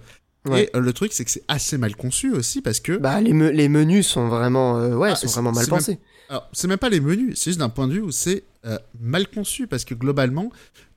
Et 0.55 0.69
euh, 0.75 0.79
le 0.79 0.93
truc, 0.93 1.11
c'est 1.11 1.25
que 1.25 1.31
c'est 1.31 1.43
assez 1.47 1.77
mal 1.77 1.95
conçu 1.95 2.31
aussi 2.31 2.61
parce 2.61 2.79
que. 2.79 2.97
Bah, 2.97 3.19
les, 3.19 3.33
les 3.51 3.67
menus 3.67 4.07
sont 4.07 4.29
vraiment, 4.29 4.77
ouais, 4.95 5.09
ah, 5.11 5.15
sont 5.15 5.27
vraiment 5.27 5.51
mal 5.51 5.67
pensés. 5.67 5.99
Alors, 6.29 6.47
c'est 6.53 6.67
même 6.67 6.77
pas 6.77 6.89
les 6.89 7.01
menus, 7.01 7.37
c'est 7.37 7.49
juste 7.49 7.59
d'un 7.59 7.69
point 7.69 7.87
de 7.87 7.93
vue 7.93 8.01
où 8.01 8.11
c'est 8.11 8.43
euh, 8.65 8.77
mal 8.99 9.27
conçu 9.27 9.67
parce 9.67 9.85
que 9.85 9.93
globalement, 9.93 10.51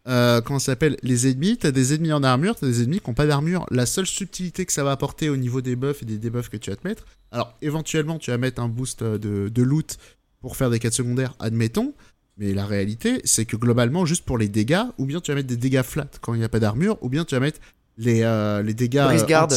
euh, 0.07 0.41
comment 0.41 0.59
ça 0.59 0.73
s'appelle 0.73 0.97
Les 1.03 1.29
ennemis, 1.29 1.59
t'as 1.59 1.71
des 1.71 1.95
ennemis 1.95 2.13
en 2.13 2.23
armure, 2.23 2.57
t'as 2.57 2.67
des 2.67 2.83
ennemis 2.83 3.01
qui 3.01 3.09
n'ont 3.09 3.15
pas 3.15 3.27
d'armure. 3.27 3.67
La 3.71 3.87
seule 3.87 4.07
subtilité 4.07 4.65
que 4.65 4.73
ça 4.73 4.85
va 4.85 4.93
apporter 4.93 5.29
au 5.29 5.37
niveau 5.37 5.61
des 5.61 5.77
buffs 5.77 6.03
et 6.03 6.07
des 6.07 6.19
debuffs 6.19 6.49
que 6.49 6.57
tu 6.57 6.71
vas 6.71 6.77
te 6.77 6.87
mettre, 6.87 7.05
alors 7.31 7.55
éventuellement 7.61 8.19
tu 8.19 8.31
vas 8.31 8.39
mettre 8.39 8.63
un 8.63 8.69
boost 8.69 9.03
de, 9.03 9.49
de 9.49 9.63
loot 9.63 9.99
pour 10.41 10.57
faire 10.57 10.71
des 10.71 10.79
quêtes 10.79 10.95
secondaires, 10.95 11.35
admettons, 11.41 11.95
mais 12.37 12.55
la 12.55 12.65
réalité 12.65 13.21
c'est 13.25 13.45
que 13.45 13.57
globalement, 13.57 14.07
juste 14.07 14.25
pour 14.25 14.39
les 14.39 14.49
dégâts, 14.49 14.85
ou 14.97 15.05
bien 15.05 15.21
tu 15.21 15.31
vas 15.31 15.35
mettre 15.35 15.49
des 15.49 15.57
dégâts 15.57 15.83
flat 15.83 16.09
quand 16.21 16.35
il 16.35 16.39
n'y 16.39 16.45
a 16.45 16.49
pas 16.49 16.61
d'armure, 16.61 16.97
ou 17.03 17.09
bien 17.09 17.25
tu 17.25 17.35
vas 17.35 17.41
mettre 17.41 17.61
les, 17.99 18.23
euh, 18.23 18.63
les 18.63 18.75
dégâts. 18.75 19.05
Brise 19.05 19.27
garde. 19.27 19.53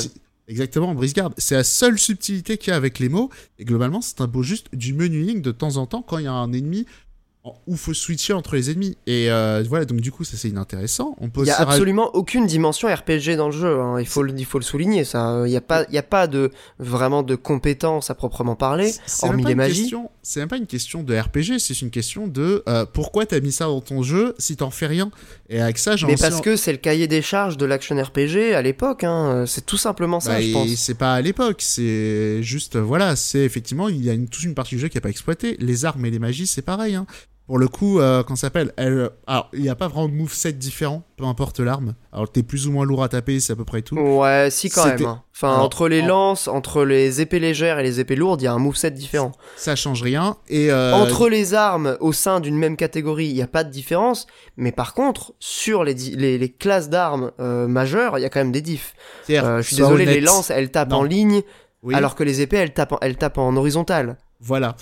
Exactement, 0.51 0.93
brise-garde. 0.93 1.33
C'est 1.37 1.55
la 1.55 1.63
seule 1.63 1.97
subtilité 1.97 2.57
qu'il 2.57 2.71
y 2.71 2.73
a 2.73 2.75
avec 2.75 2.99
les 2.99 3.07
mots. 3.07 3.29
Et 3.57 3.63
globalement, 3.63 4.01
c'est 4.01 4.19
un 4.19 4.27
beau 4.27 4.43
juste 4.43 4.67
du 4.73 4.93
menuing 4.93 5.41
de 5.41 5.51
temps 5.51 5.77
en 5.77 5.85
temps 5.85 6.01
quand 6.01 6.17
il 6.17 6.25
y 6.25 6.27
a 6.27 6.33
un 6.33 6.51
ennemi 6.51 6.85
où 7.65 7.75
faut 7.75 7.93
switcher 7.93 8.33
entre 8.33 8.55
les 8.55 8.69
ennemis. 8.69 8.97
Et 9.07 9.31
euh, 9.31 9.63
voilà, 9.67 9.85
donc 9.85 9.99
du 9.99 10.11
coup, 10.11 10.23
ça 10.23 10.37
c'est 10.37 10.49
inintéressant. 10.49 11.15
On 11.19 11.29
il 11.37 11.43
n'y 11.43 11.49
a 11.49 11.59
absolument 11.59 12.13
aucune 12.13 12.45
dimension 12.45 12.87
RPG 12.87 13.35
dans 13.35 13.47
le 13.47 13.51
jeu. 13.51 13.79
Hein. 13.79 13.99
Il, 13.99 14.05
faut 14.05 14.21
le, 14.21 14.33
il 14.37 14.45
faut 14.45 14.59
le 14.59 14.63
souligner. 14.63 15.03
Ça, 15.03 15.41
il 15.45 15.49
n'y 15.49 15.57
a 15.57 15.61
pas, 15.61 15.85
il 15.89 15.95
y 15.95 15.97
a 15.97 16.03
pas 16.03 16.27
de 16.27 16.51
vraiment 16.77 17.23
de 17.23 17.35
compétences 17.35 18.11
à 18.11 18.15
proprement 18.15 18.55
parler, 18.55 18.93
hormis 19.23 19.43
les 19.43 19.55
magies. 19.55 19.93
C'est 20.21 20.39
même 20.39 20.49
pas 20.49 20.57
une 20.57 20.67
question 20.67 21.01
de 21.01 21.17
RPG, 21.17 21.57
c'est 21.57 21.81
une 21.81 21.89
question 21.89 22.27
de 22.27 22.63
euh, 22.69 22.85
pourquoi 22.85 23.25
t'as 23.25 23.39
mis 23.39 23.51
ça 23.51 23.65
dans 23.65 23.81
ton 23.81 24.03
jeu 24.03 24.35
si 24.37 24.55
t'en 24.55 24.69
fais 24.69 24.85
rien? 24.85 25.09
Et 25.49 25.59
avec 25.59 25.79
ça, 25.79 25.95
Mais 26.05 26.15
parce 26.15 26.41
que 26.41 26.55
c'est 26.55 26.71
le 26.71 26.77
cahier 26.77 27.07
des 27.07 27.23
charges 27.23 27.57
de 27.57 27.65
l'action 27.65 27.95
RPG 27.95 28.53
à 28.53 28.61
l'époque. 28.61 29.03
Hein. 29.03 29.45
C'est 29.47 29.65
tout 29.65 29.77
simplement 29.77 30.19
ça, 30.19 30.33
bah, 30.33 30.41
je 30.41 30.53
pense. 30.53 30.69
C'est 30.75 30.93
pas 30.93 31.13
à 31.13 31.21
l'époque. 31.21 31.61
C'est 31.61 32.43
juste, 32.43 32.77
voilà, 32.77 33.15
c'est 33.15 33.39
effectivement, 33.39 33.89
il 33.89 34.05
y 34.05 34.11
a 34.11 34.13
une, 34.13 34.27
toute 34.27 34.43
une 34.43 34.53
partie 34.53 34.75
du 34.75 34.81
jeu 34.81 34.89
qui 34.89 34.97
a 34.99 35.01
pas 35.01 35.09
exploité. 35.09 35.57
Les 35.59 35.85
armes 35.85 36.05
et 36.05 36.11
les 36.11 36.19
magies, 36.19 36.45
c'est 36.45 36.61
pareil. 36.61 36.93
Hein. 36.93 37.07
Pour 37.51 37.59
le 37.59 37.67
coup, 37.67 37.99
euh, 37.99 38.23
quand 38.23 38.37
ça 38.37 38.47
s'appelle, 38.47 38.71
elle, 38.77 39.09
alors 39.27 39.49
il 39.51 39.61
n'y 39.61 39.67
a 39.67 39.75
pas 39.75 39.89
vraiment 39.89 40.07
de 40.07 40.13
moveset 40.13 40.53
différent, 40.53 41.03
peu 41.17 41.25
importe 41.25 41.59
l'arme. 41.59 41.95
Alors 42.13 42.31
t'es 42.31 42.43
plus 42.43 42.65
ou 42.65 42.71
moins 42.71 42.85
lourd 42.85 43.03
à 43.03 43.09
taper, 43.09 43.41
c'est 43.41 43.51
à 43.51 43.55
peu 43.57 43.65
près 43.65 43.81
tout. 43.81 43.97
Ouais, 43.97 44.47
si 44.49 44.69
quand 44.69 44.85
même. 44.85 45.05
Hein. 45.05 45.21
Enfin, 45.35 45.57
entre 45.57 45.89
les 45.89 46.01
lances, 46.01 46.47
entre 46.47 46.85
les 46.85 47.19
épées 47.19 47.39
légères 47.39 47.77
et 47.77 47.83
les 47.83 47.99
épées 47.99 48.15
lourdes, 48.15 48.41
il 48.41 48.45
y 48.45 48.47
a 48.47 48.53
un 48.53 48.57
moveset 48.57 48.91
différent. 48.91 49.33
Ça 49.57 49.75
change 49.75 50.01
rien. 50.01 50.37
Et 50.47 50.71
euh... 50.71 50.93
entre 50.93 51.27
les 51.27 51.53
armes 51.53 51.97
au 51.99 52.13
sein 52.13 52.39
d'une 52.39 52.55
même 52.55 52.77
catégorie, 52.77 53.27
il 53.27 53.33
n'y 53.33 53.41
a 53.41 53.47
pas 53.47 53.65
de 53.65 53.69
différence. 53.69 54.27
Mais 54.55 54.71
par 54.71 54.93
contre, 54.93 55.33
sur 55.39 55.83
les, 55.83 55.93
les, 55.93 56.37
les 56.37 56.49
classes 56.49 56.87
d'armes 56.87 57.33
euh, 57.41 57.67
majeures, 57.67 58.17
il 58.17 58.21
y 58.21 58.25
a 58.25 58.29
quand 58.29 58.39
même 58.39 58.53
des 58.53 58.61
diffs. 58.61 58.93
Euh, 59.29 59.57
je 59.61 59.67
suis 59.67 59.75
désolé, 59.75 60.05
les 60.05 60.21
lances, 60.21 60.51
elles 60.51 60.71
tapent 60.71 60.93
en 60.93 61.03
ligne, 61.03 61.41
alors 61.91 62.15
que 62.15 62.23
les 62.23 62.39
épées, 62.39 62.55
elles 62.55 62.73
tapent, 62.73 62.95
elles 63.01 63.17
tapent 63.17 63.39
en 63.39 63.57
horizontal. 63.57 64.15
Voilà. 64.43 64.75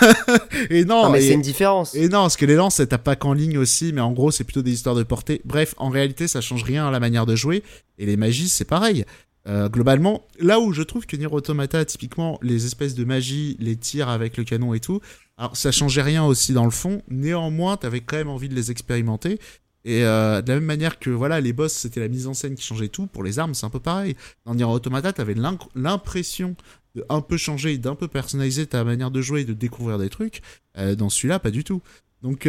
et 0.70 0.84
non, 0.84 1.08
mais 1.10 1.20
c'est 1.20 1.34
une 1.34 1.40
différence. 1.40 1.94
Et 1.94 2.08
non, 2.08 2.22
parce 2.22 2.36
que 2.36 2.46
les 2.46 2.56
lances, 2.56 2.76
tape 2.76 3.04
pas 3.04 3.14
qu'en 3.14 3.32
ligne 3.32 3.56
aussi, 3.56 3.92
mais 3.92 4.00
en 4.00 4.12
gros, 4.12 4.32
c'est 4.32 4.42
plutôt 4.42 4.62
des 4.62 4.72
histoires 4.72 4.96
de 4.96 5.04
portée. 5.04 5.40
Bref, 5.44 5.74
en 5.78 5.88
réalité, 5.88 6.26
ça 6.26 6.40
change 6.40 6.64
rien 6.64 6.88
à 6.88 6.90
la 6.90 6.98
manière 6.98 7.24
de 7.24 7.36
jouer. 7.36 7.62
Et 7.98 8.06
les 8.06 8.16
magies, 8.16 8.48
c'est 8.48 8.64
pareil. 8.64 9.04
Euh, 9.46 9.68
globalement, 9.68 10.26
là 10.40 10.58
où 10.58 10.72
je 10.72 10.82
trouve 10.82 11.06
que 11.06 11.16
Nier 11.16 11.28
Automata, 11.30 11.84
typiquement, 11.84 12.38
les 12.42 12.66
espèces 12.66 12.96
de 12.96 13.04
magie, 13.04 13.56
les 13.60 13.76
tirs 13.76 14.08
avec 14.08 14.36
le 14.36 14.44
canon 14.44 14.74
et 14.74 14.80
tout, 14.80 15.00
alors 15.38 15.56
ça 15.56 15.70
changeait 15.70 16.02
rien 16.02 16.24
aussi 16.24 16.52
dans 16.52 16.64
le 16.64 16.70
fond. 16.70 17.02
Néanmoins, 17.08 17.76
t'avais 17.76 18.00
quand 18.00 18.16
même 18.16 18.28
envie 18.28 18.48
de 18.48 18.54
les 18.54 18.72
expérimenter. 18.72 19.38
Et 19.84 20.04
euh, 20.04 20.42
de 20.42 20.48
la 20.48 20.56
même 20.56 20.64
manière 20.66 20.98
que 20.98 21.08
voilà, 21.08 21.40
les 21.40 21.52
boss, 21.52 21.72
c'était 21.72 22.00
la 22.00 22.08
mise 22.08 22.26
en 22.26 22.34
scène 22.34 22.56
qui 22.56 22.64
changeait 22.64 22.88
tout. 22.88 23.06
Pour 23.06 23.22
les 23.22 23.38
armes, 23.38 23.54
c'est 23.54 23.64
un 23.64 23.70
peu 23.70 23.80
pareil. 23.80 24.16
Dans 24.44 24.54
Nier 24.54 24.64
Automata, 24.64 25.12
t'avais 25.12 25.36
l'impression 25.74 26.56
un 27.08 27.20
peu 27.20 27.36
changer, 27.36 27.78
d'un 27.78 27.94
peu 27.94 28.08
personnaliser 28.08 28.66
ta 28.66 28.84
manière 28.84 29.10
de 29.10 29.20
jouer 29.20 29.42
et 29.42 29.44
de 29.44 29.52
découvrir 29.54 29.98
des 29.98 30.08
trucs. 30.08 30.42
Euh, 30.76 30.94
dans 30.94 31.08
celui-là, 31.08 31.38
pas 31.38 31.50
du 31.50 31.64
tout. 31.64 31.82
Donc 32.22 32.48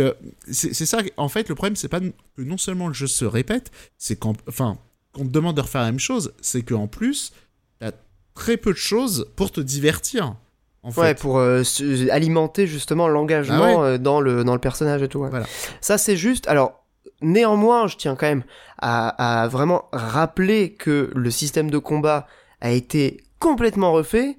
c'est 0.50 0.74
ça. 0.74 1.00
En 1.18 1.30
fait, 1.30 1.48
le 1.48 1.54
problème, 1.54 1.76
c'est 1.76 1.90
pas 1.90 2.00
que 2.00 2.42
non 2.42 2.58
seulement 2.58 2.88
le 2.88 2.94
jeu 2.94 3.06
se 3.06 3.24
répète, 3.24 3.70
c'est 4.00 4.16
qu'en, 4.16 4.34
enfin, 4.48 4.80
qu'on 5.14 5.26
te 5.26 5.30
demande 5.30 5.56
de 5.56 5.62
refaire 5.62 5.82
la 5.82 5.92
même 5.92 6.00
chose, 6.00 6.34
c'est 6.42 6.64
qu'en 6.64 6.88
plus, 6.88 7.34
t'as 7.80 7.92
très 8.34 8.58
peu 8.58 8.72
de 8.72 8.78
choses 8.78 9.32
pour 9.36 9.52
te 9.52 9.62
divertir. 9.62 10.36
En 10.82 10.92
ouais, 10.92 11.14
pour 11.14 11.40
euh, 11.40 11.62
alimenter 12.10 12.66
justement 12.66 13.10
l'engagement 13.10 13.82
ah 13.84 13.86
euh, 13.86 13.98
dans, 13.98 14.22
le, 14.22 14.44
dans 14.46 14.54
le 14.54 14.62
personnage 14.62 15.02
et 15.02 15.10
tout. 15.10 15.20
Voilà. 15.20 15.46
Ça, 15.82 15.98
c'est 15.98 16.16
juste. 16.16 16.48
Alors, 16.48 16.86
néanmoins, 17.22 17.88
je 17.88 17.98
tiens 17.98 18.16
quand 18.16 18.28
même 18.28 18.44
à, 18.78 19.42
à, 19.44 19.48
vraiment 19.50 19.90
rappeler 19.92 20.74
que 20.74 21.12
le 21.14 21.32
système 21.32 21.70
de 21.70 21.78
combat 21.78 22.28
a 22.62 22.72
été 22.72 23.24
complètement 23.40 23.92
refait. 23.92 24.38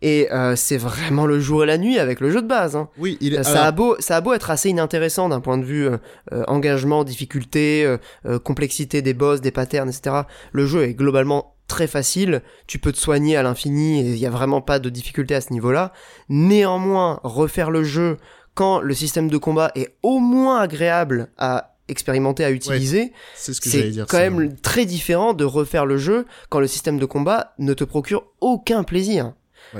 Et 0.00 0.30
euh, 0.30 0.54
c'est 0.54 0.76
vraiment 0.76 1.26
le 1.26 1.40
jour 1.40 1.64
et 1.64 1.66
la 1.66 1.76
nuit 1.76 1.98
avec 1.98 2.20
le 2.20 2.30
jeu 2.30 2.40
de 2.40 2.46
base. 2.46 2.76
Hein. 2.76 2.88
Oui, 2.98 3.18
il 3.20 3.34
est... 3.34 3.42
ça, 3.42 3.64
a 3.64 3.72
beau, 3.72 3.96
ça 3.98 4.16
a 4.16 4.20
beau 4.20 4.32
être 4.32 4.50
assez 4.50 4.68
inintéressant 4.68 5.28
d'un 5.28 5.40
point 5.40 5.58
de 5.58 5.64
vue 5.64 5.88
euh, 5.88 5.96
euh, 6.32 6.44
engagement, 6.46 7.02
difficulté, 7.02 7.96
complexité 8.44 9.02
des 9.02 9.14
boss, 9.14 9.40
des 9.40 9.50
patterns, 9.50 9.88
etc. 9.88 10.22
Le 10.52 10.66
jeu 10.66 10.84
est 10.84 10.94
globalement 10.94 11.56
très 11.66 11.86
facile, 11.86 12.42
tu 12.66 12.78
peux 12.78 12.92
te 12.92 12.98
soigner 12.98 13.36
à 13.36 13.42
l'infini 13.42 14.00
et 14.00 14.12
il 14.12 14.18
n'y 14.18 14.26
a 14.26 14.30
vraiment 14.30 14.62
pas 14.62 14.78
de 14.78 14.88
difficulté 14.88 15.34
à 15.34 15.40
ce 15.40 15.52
niveau-là. 15.52 15.92
Néanmoins, 16.28 17.20
refaire 17.24 17.70
le 17.70 17.84
jeu 17.84 18.16
quand 18.54 18.80
le 18.80 18.94
système 18.94 19.28
de 19.28 19.36
combat 19.36 19.70
est 19.74 19.94
au 20.02 20.18
moins 20.18 20.60
agréable 20.60 21.28
à 21.36 21.77
expérimenter 21.88 22.44
à 22.44 22.50
utiliser, 22.50 23.12
c'est 23.34 23.54
ce 23.54 24.04
quand 24.04 24.18
même 24.18 24.56
très 24.56 24.84
différent 24.84 25.32
de 25.32 25.44
refaire 25.44 25.86
le 25.86 25.98
jeu 25.98 26.26
quand 26.48 26.60
le 26.60 26.66
système 26.66 26.98
de 26.98 27.06
combat 27.06 27.54
ne 27.58 27.74
te 27.74 27.84
procure 27.84 28.24
aucun 28.40 28.82
plaisir. 28.82 29.32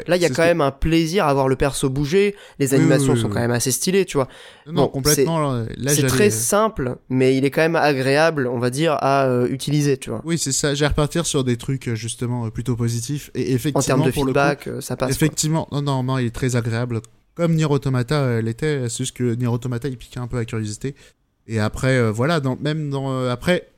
Là, 0.06 0.16
il 0.16 0.22
y 0.22 0.26
a 0.26 0.30
quand 0.30 0.42
même 0.42 0.60
un 0.60 0.70
plaisir 0.70 1.26
à 1.26 1.34
voir 1.34 1.48
le 1.48 1.56
perso 1.56 1.88
bouger. 1.88 2.34
Les 2.58 2.74
animations 2.74 3.16
sont 3.16 3.28
quand 3.28 3.40
même 3.40 3.50
assez 3.50 3.70
stylées, 3.70 4.04
tu 4.04 4.16
vois. 4.16 4.28
Non, 4.66 4.88
complètement. 4.88 5.64
C'est 5.86 6.06
très 6.06 6.30
simple, 6.30 6.96
mais 7.08 7.36
il 7.36 7.44
est 7.44 7.50
quand 7.50 7.62
même 7.62 7.76
agréable, 7.76 8.46
on 8.46 8.58
va 8.58 8.70
dire, 8.70 8.96
à 9.00 9.26
euh, 9.26 9.48
utiliser, 9.48 9.96
tu 9.96 10.10
vois. 10.10 10.20
Oui, 10.24 10.38
c'est 10.38 10.52
ça. 10.52 10.74
J'ai 10.74 10.86
repartir 10.86 11.26
sur 11.26 11.44
des 11.44 11.56
trucs 11.56 11.88
euh, 11.88 11.94
justement 11.94 12.46
euh, 12.46 12.50
plutôt 12.50 12.76
positifs 12.76 13.30
et 13.34 13.52
effectivement. 13.52 13.80
En 13.80 13.82
termes 13.82 14.06
de 14.06 14.10
feedback, 14.10 14.68
ça 14.80 14.96
passe. 14.96 15.10
Effectivement, 15.10 15.68
non, 15.72 15.82
non, 15.82 16.02
non, 16.02 16.18
il 16.18 16.26
est 16.26 16.34
très 16.34 16.56
agréable. 16.56 17.00
Comme 17.34 17.54
Nier 17.54 17.66
Automata 17.66 18.40
l'était, 18.40 18.88
c'est 18.88 18.98
juste 18.98 19.16
que 19.16 19.34
Nier 19.34 19.46
Automata 19.46 19.88
il 19.88 19.96
piquait 19.96 20.18
un 20.18 20.26
peu 20.26 20.36
la 20.36 20.44
curiosité. 20.44 20.94
Et 21.48 21.58
après, 21.58 22.10
voilà, 22.10 22.40
dans, 22.40 22.56
même 22.56 22.90
dans 22.90 23.28
après 23.28 23.68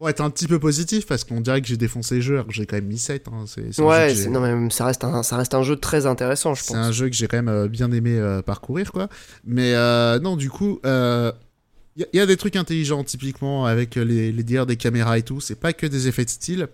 pour 0.00 0.08
être 0.08 0.22
un 0.22 0.30
petit 0.30 0.46
peu 0.46 0.58
positif 0.58 1.06
parce 1.06 1.24
qu'on 1.24 1.42
dirait 1.42 1.60
que 1.60 1.68
j'ai 1.68 1.76
défoncé 1.76 2.16
le 2.16 2.20
jeu 2.22 2.42
j'ai 2.48 2.64
quand 2.64 2.76
même 2.76 2.86
mis 2.86 2.96
7 2.96 3.28
hein. 3.28 3.44
ouais 3.84 4.14
non 4.28 4.40
mais 4.40 4.70
ça 4.70 4.86
reste 4.86 5.04
un 5.04 5.22
ça 5.22 5.36
reste 5.36 5.52
un 5.52 5.62
jeu 5.62 5.76
très 5.76 6.06
intéressant 6.06 6.54
je 6.54 6.62
pense. 6.62 6.70
c'est 6.70 6.82
un 6.82 6.90
jeu 6.90 7.10
que 7.10 7.14
j'ai 7.14 7.28
quand 7.28 7.36
même 7.36 7.50
euh, 7.50 7.68
bien 7.68 7.92
aimé 7.92 8.16
euh, 8.16 8.40
parcourir 8.40 8.92
quoi. 8.92 9.08
Mais 9.44 9.74
euh, 9.74 10.18
non 10.18 10.36
du 10.36 10.48
coup 10.48 10.80
il 10.82 12.06
y, 12.14 12.20
a 12.20 12.24
des 12.24 12.38
trucs 12.38 12.56
intelligents 12.56 13.04
typiquement 13.04 13.66
avec 13.66 13.96
les, 13.96 14.32
les 14.32 14.42
dires 14.42 14.64
des 14.64 14.76
caméras 14.76 15.18
et 15.18 15.22
tout. 15.22 15.40
C'est 15.40 15.60
pas 15.60 15.74
que 15.74 15.86
des 15.86 16.08
effets 16.08 16.24
de 16.24 16.30
style. 16.30 16.68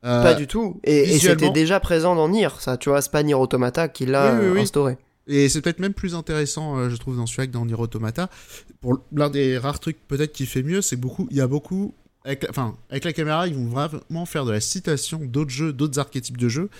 Pas 0.00 0.32
du 0.32 0.46
tout. 0.46 0.80
Et, 0.82 1.18
c'était 1.18 1.50
déjà 1.50 1.78
présent 1.78 2.14
dans 2.14 2.30
Nier 2.30 2.48
ça 2.58 2.78
tu 2.78 2.88
vois 2.88 3.02
c'est 3.02 3.12
pas 3.12 3.22
Nier 3.22 3.34
Automata 3.34 3.88
qui 3.88 4.06
l'a 4.06 4.34
instauré 4.56 4.96
et 5.26 5.48
c'est 5.48 5.60
peut-être 5.60 5.78
même 5.78 5.94
plus 5.94 6.14
intéressant, 6.14 6.88
je 6.88 6.96
trouve, 6.96 7.16
dans 7.16 7.26
celui-là 7.26 7.46
que 7.46 7.52
dans 7.52 7.66
Nier 7.66 7.74
Automata. 7.74 8.28
Pour 8.80 9.00
l'un 9.12 9.30
des 9.30 9.58
rares 9.58 9.80
trucs 9.80 9.98
peut-être 10.08 10.32
qui 10.32 10.46
fait 10.46 10.62
mieux, 10.62 10.82
c'est 10.82 10.96
beaucoup, 10.96 11.28
il 11.30 11.36
y 11.36 11.40
a 11.40 11.46
beaucoup 11.46 11.94
avec, 12.24 12.46
enfin, 12.48 12.76
avec 12.90 13.04
la 13.04 13.12
caméra, 13.12 13.48
ils 13.48 13.54
vont 13.54 13.66
vraiment 13.66 14.26
faire 14.26 14.44
de 14.44 14.52
la 14.52 14.60
citation 14.60 15.20
d'autres 15.24 15.50
jeux, 15.50 15.72
d'autres 15.72 15.98
archétypes 15.98 16.36
de 16.36 16.48
jeux. 16.48 16.70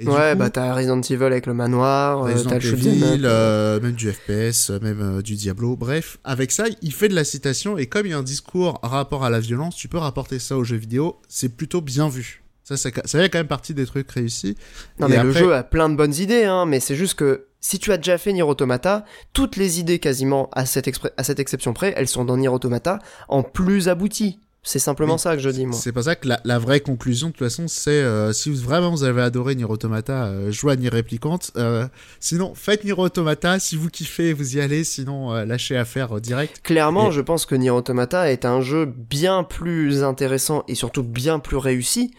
ouais, 0.00 0.34
bah 0.34 0.50
t'as 0.50 0.74
Resident 0.74 1.00
Evil 1.00 1.24
avec 1.24 1.46
le 1.46 1.54
manoir, 1.54 2.24
euh, 2.24 2.34
t'as 2.48 2.58
le 2.58 2.72
Evil, 2.72 3.22
euh, 3.24 3.80
même 3.80 3.94
du 3.94 4.12
FPS, 4.12 4.70
même 4.70 5.00
euh, 5.00 5.22
du 5.22 5.34
Diablo. 5.34 5.76
Bref, 5.76 6.18
avec 6.24 6.52
ça, 6.52 6.64
il 6.82 6.92
fait 6.92 7.08
de 7.08 7.14
la 7.14 7.24
citation 7.24 7.78
et 7.78 7.86
comme 7.86 8.06
il 8.06 8.10
y 8.10 8.12
a 8.12 8.18
un 8.18 8.22
discours 8.22 8.78
rapport 8.82 9.24
à 9.24 9.30
la 9.30 9.40
violence, 9.40 9.74
tu 9.74 9.88
peux 9.88 9.98
rapporter 9.98 10.38
ça 10.38 10.56
aux 10.56 10.64
jeux 10.64 10.76
vidéo. 10.76 11.20
C'est 11.28 11.56
plutôt 11.56 11.80
bien 11.80 12.08
vu. 12.08 12.41
Ça, 12.76 12.90
ça, 12.90 13.02
ça 13.04 13.18
fait 13.18 13.28
quand 13.28 13.38
même 13.38 13.46
partie 13.46 13.74
des 13.74 13.86
trucs 13.86 14.10
réussis. 14.10 14.56
Non, 14.98 15.08
mais 15.08 15.22
le 15.22 15.32
jeu 15.32 15.54
a 15.54 15.62
plein 15.62 15.88
de 15.88 15.96
bonnes 15.96 16.14
idées, 16.14 16.44
hein, 16.44 16.66
mais 16.66 16.80
c'est 16.80 16.96
juste 16.96 17.14
que 17.14 17.46
si 17.60 17.78
tu 17.78 17.92
as 17.92 17.96
déjà 17.96 18.18
fait 18.18 18.32
Nier 18.32 18.42
Automata, 18.42 19.04
toutes 19.32 19.56
les 19.56 19.78
idées 19.78 20.00
quasiment 20.00 20.50
à 20.52 20.66
cette, 20.66 20.90
à 21.16 21.24
cette 21.24 21.38
exception 21.38 21.72
près, 21.72 21.94
elles 21.96 22.08
sont 22.08 22.24
dans 22.24 22.36
Nier 22.36 22.48
Automata 22.48 22.98
en 23.28 23.42
plus 23.42 23.88
abouti. 23.88 24.40
C'est 24.64 24.78
simplement 24.78 25.18
ça 25.18 25.34
que 25.34 25.42
je 25.42 25.50
dis, 25.50 25.66
moi. 25.66 25.76
C'est 25.76 25.90
pas 25.90 26.04
ça 26.04 26.14
que 26.14 26.28
la, 26.44 26.58
vraie 26.60 26.78
conclusion, 26.78 27.28
de 27.28 27.32
toute 27.32 27.44
façon, 27.44 27.66
c'est 27.66 27.90
euh, 27.90 28.32
si 28.32 28.48
vous, 28.48 28.56
vraiment 28.62 28.90
vous 28.90 29.02
avez 29.02 29.20
adoré 29.20 29.56
Nier 29.56 29.64
Automata, 29.64 30.26
euh, 30.26 30.52
jouez 30.52 30.74
à 30.74 30.76
Nier 30.76 30.88
Replicante. 30.88 31.50
Euh, 31.56 31.88
sinon, 32.20 32.52
faites 32.54 32.84
Nier 32.84 32.92
Automata. 32.92 33.58
Si 33.58 33.74
vous 33.74 33.90
kiffez, 33.90 34.32
vous 34.32 34.56
y 34.56 34.60
allez. 34.60 34.84
Sinon, 34.84 35.32
lâchez 35.44 35.76
à 35.76 35.84
faire 35.84 36.20
direct. 36.20 36.60
Clairement, 36.62 37.10
je 37.10 37.20
pense 37.20 37.44
que 37.44 37.56
Nier 37.56 37.70
Automata 37.70 38.30
est 38.30 38.44
un 38.44 38.60
jeu 38.60 38.86
bien 38.86 39.42
plus 39.42 40.04
intéressant 40.04 40.62
et 40.68 40.76
surtout 40.76 41.02
bien 41.02 41.40
plus 41.40 41.56
réussi 41.56 42.14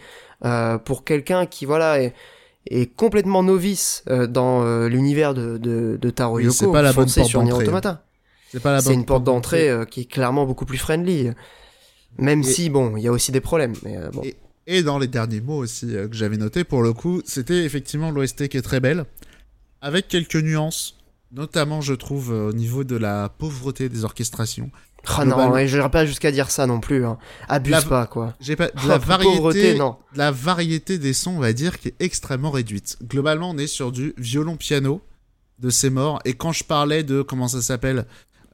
pour 0.84 1.04
quelqu'un 1.04 1.46
qui, 1.46 1.64
voilà, 1.64 2.00
est, 2.02 2.14
est 2.68 2.94
complètement 2.94 3.42
novice 3.42 4.04
dans 4.28 4.86
l'univers 4.86 5.34
de, 5.34 5.58
de, 5.58 5.98
de 6.00 6.10
Taro 6.10 6.38
Yoko. 6.38 6.52
c'est 6.52 6.72
pas 6.72 6.82
la 6.82 6.92
bonne 6.92 7.08
porte 7.10 7.34
Automata. 7.34 8.04
C'est 8.52 8.94
une 8.94 9.04
porte 9.04 9.24
d'entrée 9.24 9.70
qui 9.90 10.02
est 10.02 10.10
clairement 10.10 10.46
beaucoup 10.46 10.66
plus 10.66 10.78
friendly. 10.78 11.30
Même 12.18 12.42
si, 12.42 12.70
bon, 12.70 12.96
il 12.96 13.02
y 13.02 13.08
a 13.08 13.12
aussi 13.12 13.32
des 13.32 13.40
problèmes. 13.40 13.74
Mais, 13.82 13.96
euh, 13.96 14.10
bon. 14.10 14.22
et, 14.66 14.82
dans 14.82 14.98
les 14.98 15.06
derniers 15.06 15.40
mots 15.40 15.58
aussi 15.58 15.94
euh, 15.94 16.08
que 16.08 16.14
j'avais 16.14 16.36
noté, 16.36 16.64
pour 16.64 16.82
le 16.82 16.92
coup, 16.92 17.22
c'était 17.24 17.64
effectivement 17.64 18.10
l'OST 18.10 18.48
qui 18.48 18.56
est 18.56 18.62
très 18.62 18.80
belle, 18.80 19.04
avec 19.80 20.08
quelques 20.08 20.36
nuances, 20.36 20.96
notamment, 21.34 21.80
je 21.80 21.94
trouve, 21.94 22.32
euh, 22.32 22.48
au 22.48 22.52
niveau 22.52 22.84
de 22.84 22.96
la 22.96 23.28
pauvreté 23.28 23.88
des 23.88 24.04
orchestrations. 24.04 24.70
Ah 25.06 25.24
non, 25.24 25.36
je 25.66 25.76
n'irai 25.76 25.90
pas 25.90 26.06
jusqu'à 26.06 26.32
dire 26.32 26.50
ça 26.50 26.66
non 26.66 26.80
plus. 26.80 27.04
Hein. 27.04 27.18
Abuse 27.48 27.84
pas, 27.84 28.06
quoi. 28.06 28.34
J'ai 28.40 28.56
pas 28.56 28.70
la 28.86 28.98
variété, 28.98 29.74
non. 29.74 29.96
la 30.16 30.30
variété 30.30 30.98
des 30.98 31.12
sons, 31.12 31.32
on 31.32 31.40
va 31.40 31.52
dire, 31.52 31.78
qui 31.78 31.88
est 31.88 31.94
extrêmement 32.00 32.50
réduite. 32.50 32.96
Globalement, 33.02 33.50
on 33.50 33.58
est 33.58 33.66
sur 33.66 33.92
du 33.92 34.14
violon-piano 34.16 35.02
de 35.58 35.70
ces 35.70 35.90
morts. 35.90 36.20
Et 36.24 36.32
quand 36.32 36.52
je 36.52 36.64
parlais 36.64 37.02
de 37.02 37.20
comment 37.20 37.48
ça 37.48 37.60
s'appelle, 37.60 38.06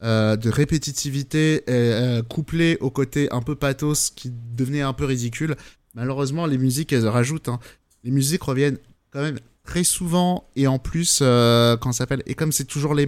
euh, 0.03 0.37
de 0.37 0.49
répétitivité 0.49 1.63
euh, 1.69 2.23
couplée 2.23 2.79
au 2.81 2.91
côté 2.91 3.29
un 3.33 3.43
peu 3.43 3.55
pathos 3.55 4.11
qui 4.11 4.33
devenait 4.57 4.81
un 4.81 4.95
peu 4.95 5.05
ridicule. 5.05 5.57
Malheureusement, 5.95 6.47
les 6.47 6.57
musiques, 6.57 6.93
elles 6.93 7.07
rajoutent. 7.07 7.49
Hein. 7.49 7.61
Les 8.03 8.11
musiques 8.11 8.43
reviennent 8.43 8.79
quand 9.11 9.21
même 9.21 9.39
très 9.65 9.85
souvent 9.85 10.49
et 10.57 10.67
en 10.67 10.79
plus, 10.79 11.21
euh, 11.23 11.77
quand 11.77 11.93
ça 11.93 11.99
s'appelle, 11.99 12.23
et 12.27 12.35
comme 12.35 12.53
c'est 12.53 12.65
toujours 12.65 12.95
les, 12.95 13.07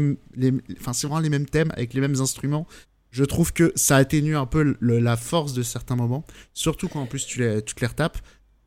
enfin 0.80 0.92
c'est 0.92 1.06
vraiment 1.06 1.20
les 1.20 1.30
mêmes 1.30 1.46
thèmes 1.46 1.72
avec 1.74 1.94
les 1.94 2.00
mêmes 2.00 2.20
instruments, 2.20 2.66
je 3.10 3.24
trouve 3.24 3.52
que 3.52 3.72
ça 3.76 3.96
atténue 3.96 4.36
un 4.36 4.46
peu 4.46 4.76
la 4.80 5.16
force 5.16 5.52
de 5.52 5.62
certains 5.62 5.96
moments, 5.96 6.24
surtout 6.54 6.88
quand 6.88 7.00
en 7.00 7.06
plus 7.06 7.26
tu, 7.26 7.40
les, 7.40 7.62
tu 7.62 7.74
te 7.74 7.80
les 7.80 7.86
retapes. 7.86 8.18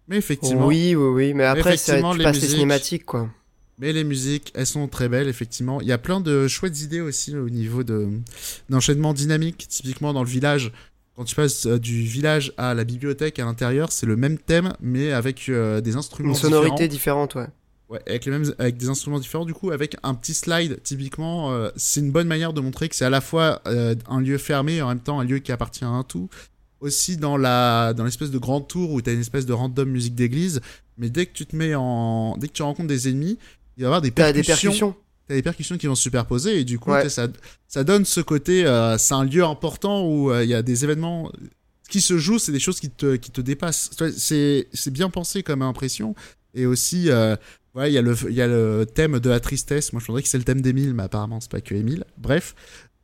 Mais 0.07 0.17
effectivement. 0.17 0.67
Oui, 0.67 0.93
oui, 0.95 1.07
oui, 1.07 1.33
mais 1.33 1.45
après, 1.45 1.77
c'est 1.77 1.97
tu 1.97 2.23
passes 2.23 2.41
les 2.41 2.47
cinématiques, 2.47 3.05
quoi. 3.05 3.29
Mais 3.77 3.91
les 3.91 4.03
musiques, 4.03 4.51
elles 4.55 4.67
sont 4.67 4.87
très 4.87 5.09
belles, 5.09 5.27
effectivement. 5.27 5.81
Il 5.81 5.87
y 5.87 5.91
a 5.91 5.97
plein 5.97 6.21
de 6.21 6.47
chouettes 6.47 6.81
idées 6.81 7.01
aussi 7.01 7.35
au 7.35 7.49
niveau 7.49 7.83
de 7.83 8.07
d'enchaînement 8.69 9.13
dynamique. 9.13 9.67
Typiquement 9.67 10.13
dans 10.13 10.23
le 10.23 10.29
village, 10.29 10.71
quand 11.15 11.25
tu 11.25 11.35
passes 11.35 11.65
euh, 11.65 11.79
du 11.79 12.03
village 12.03 12.53
à 12.57 12.73
la 12.73 12.83
bibliothèque 12.85 13.39
à 13.39 13.45
l'intérieur, 13.45 13.91
c'est 13.91 14.05
le 14.05 14.15
même 14.15 14.37
thème, 14.37 14.73
mais 14.79 15.11
avec 15.11 15.49
euh, 15.49 15.81
des 15.81 15.97
instruments 15.97 16.29
Une 16.29 16.35
sonorité 16.35 16.87
différente, 16.87 17.35
ouais. 17.35 17.47
Ouais, 17.89 18.01
avec, 18.07 18.25
les 18.25 18.31
mêmes, 18.31 18.51
avec 18.57 18.77
des 18.77 18.89
instruments 18.89 19.19
différents, 19.19 19.45
du 19.45 19.53
coup, 19.53 19.69
avec 19.69 19.95
un 20.01 20.15
petit 20.15 20.33
slide, 20.33 20.81
typiquement, 20.81 21.51
euh, 21.51 21.69
c'est 21.75 21.99
une 21.99 22.11
bonne 22.11 22.27
manière 22.27 22.51
de 22.51 22.59
montrer 22.59 22.89
que 22.89 22.95
c'est 22.95 23.05
à 23.05 23.11
la 23.11 23.21
fois 23.21 23.61
un 23.65 24.21
lieu 24.21 24.37
fermé 24.37 24.77
et 24.77 24.81
en 24.81 24.87
même 24.87 24.99
temps 24.99 25.19
un 25.19 25.23
lieu 25.23 25.39
qui 25.39 25.51
appartient 25.51 25.85
à 25.85 25.89
un 25.89 26.03
tout. 26.03 26.29
Aussi 26.81 27.17
dans 27.17 27.37
la 27.37 27.93
dans 27.93 28.03
l'espèce 28.03 28.31
de 28.31 28.37
grande 28.37 28.67
tour 28.67 28.91
où 28.91 29.01
tu 29.01 29.09
as 29.09 29.13
une 29.13 29.21
espèce 29.21 29.45
de 29.45 29.53
random 29.53 29.89
musique 29.89 30.13
d'église, 30.13 30.61
mais 30.97 31.09
dès 31.09 31.25
que 31.25 31.33
tu 31.33 31.45
te 31.45 31.55
mets 31.55 31.73
en. 31.73 32.37
Dès 32.37 32.47
que 32.47 32.53
tu 32.53 32.63
rencontres 32.63 32.89
des 32.89 33.07
ennemis, 33.07 33.37
il 33.77 33.81
va 33.81 33.83
y 33.83 33.85
avoir 33.85 34.01
des 34.01 34.11
percussions. 34.11 34.41
Des 34.41 34.45
percussions. 34.45 34.95
T'as 35.27 35.33
des 35.35 35.41
percussions 35.41 35.77
qui 35.77 35.87
vont 35.87 35.95
se 35.95 36.03
superposer 36.03 36.59
et 36.59 36.63
du 36.63 36.77
coup 36.77 36.91
ça, 37.09 37.27
ça 37.67 37.83
donne 37.83 38.05
ce 38.05 38.21
côté, 38.21 38.65
euh, 38.65 38.97
c'est 38.99 39.15
un 39.15 39.23
lieu 39.23 39.43
important 39.43 40.05
où 40.05 40.31
euh, 40.31 40.43
il 40.43 40.49
y 40.49 40.53
a 40.53 40.61
des 40.61 40.83
événements 40.83 41.31
qui 41.89 41.99
se 41.99 42.19
jouent, 42.19 42.37
c'est 42.37 42.51
des 42.51 42.59
choses 42.59 42.79
qui 42.79 42.91
te, 42.91 43.15
qui 43.15 43.31
te 43.31 43.41
dépassent. 43.41 43.89
C'est 44.17 44.91
bien 44.91 45.09
pensé 45.09 45.41
comme 45.41 45.63
impression 45.63 46.13
et 46.53 46.67
aussi 46.67 47.09
euh, 47.75 47.79
Ouais, 47.79 47.91
il 47.91 47.93
y, 47.93 47.97
a 47.97 48.01
le, 48.01 48.15
y 48.31 48.41
a 48.41 48.47
le 48.47 48.85
thème 48.85 49.19
de 49.19 49.29
la 49.29 49.39
tristesse. 49.39 49.93
Moi, 49.93 50.01
je 50.01 50.07
pensais 50.07 50.21
que 50.21 50.27
c'est 50.27 50.37
le 50.37 50.43
thème 50.43 50.61
d'Emile, 50.61 50.93
mais 50.93 51.03
apparemment, 51.03 51.39
c'est 51.41 51.51
pas 51.51 51.61
que 51.61 51.75
Emile. 51.75 52.05
Bref. 52.17 52.55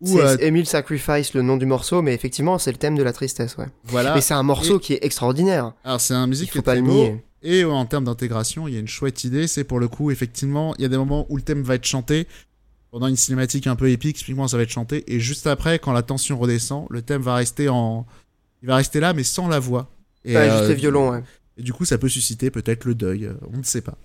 C'est 0.03 0.19
euh... 0.19 0.37
Emile 0.39 0.65
Sacrifice, 0.65 1.33
le 1.33 1.41
nom 1.41 1.57
du 1.57 1.65
morceau, 1.65 2.01
mais 2.01 2.13
effectivement, 2.13 2.57
c'est 2.57 2.71
le 2.71 2.77
thème 2.77 2.95
de 2.95 3.03
la 3.03 3.13
tristesse, 3.13 3.57
ouais. 3.57 3.67
Voilà. 3.83 4.17
Et 4.17 4.21
c'est 4.21 4.33
un 4.33 4.43
morceau 4.43 4.79
qui 4.79 4.93
est 4.93 5.03
extraordinaire. 5.03 5.73
Alors, 5.83 6.01
c'est 6.01 6.13
un 6.13 6.25
musique 6.25 6.51
qui 6.51 6.57
est 6.57 6.63
pas 6.63 6.75
le 6.75 6.81
nier. 6.81 7.23
Et 7.43 7.63
en 7.65 7.85
termes 7.85 8.05
d'intégration, 8.05 8.67
il 8.67 8.73
y 8.73 8.77
a 8.77 8.79
une 8.79 8.87
chouette 8.87 9.23
idée. 9.23 9.47
C'est 9.47 9.63
pour 9.63 9.79
le 9.79 9.87
coup, 9.87 10.11
effectivement, 10.11 10.75
il 10.77 10.83
y 10.83 10.85
a 10.85 10.89
des 10.89 10.97
moments 10.97 11.25
où 11.29 11.37
le 11.37 11.43
thème 11.43 11.63
va 11.63 11.75
être 11.75 11.85
chanté 11.85 12.27
pendant 12.91 13.07
une 13.07 13.15
cinématique 13.15 13.67
un 13.67 13.75
peu 13.75 13.89
épique. 13.89 14.17
Typiquement, 14.17 14.47
ça 14.47 14.57
va 14.57 14.63
être 14.63 14.71
chanté. 14.71 15.03
Et 15.07 15.19
juste 15.19 15.47
après, 15.47 15.79
quand 15.79 15.91
la 15.91 16.03
tension 16.03 16.37
redescend, 16.37 16.87
le 16.89 17.01
thème 17.01 17.21
va 17.21 17.35
rester 17.35 17.69
en, 17.69 18.05
il 18.61 18.67
va 18.67 18.75
rester 18.75 18.99
là, 18.99 19.13
mais 19.13 19.23
sans 19.23 19.47
la 19.47 19.59
voix. 19.59 19.89
Et, 20.23 20.35
ouais, 20.35 20.49
juste 20.49 20.69
les 20.69 20.75
violons, 20.75 21.11
ouais. 21.11 21.23
Et 21.57 21.63
du 21.63 21.73
coup, 21.73 21.85
ça 21.85 21.97
peut 21.97 22.09
susciter 22.09 22.51
peut-être 22.51 22.85
le 22.85 22.95
deuil. 22.95 23.29
On 23.53 23.57
ne 23.57 23.63
sait 23.63 23.81
pas. 23.81 23.97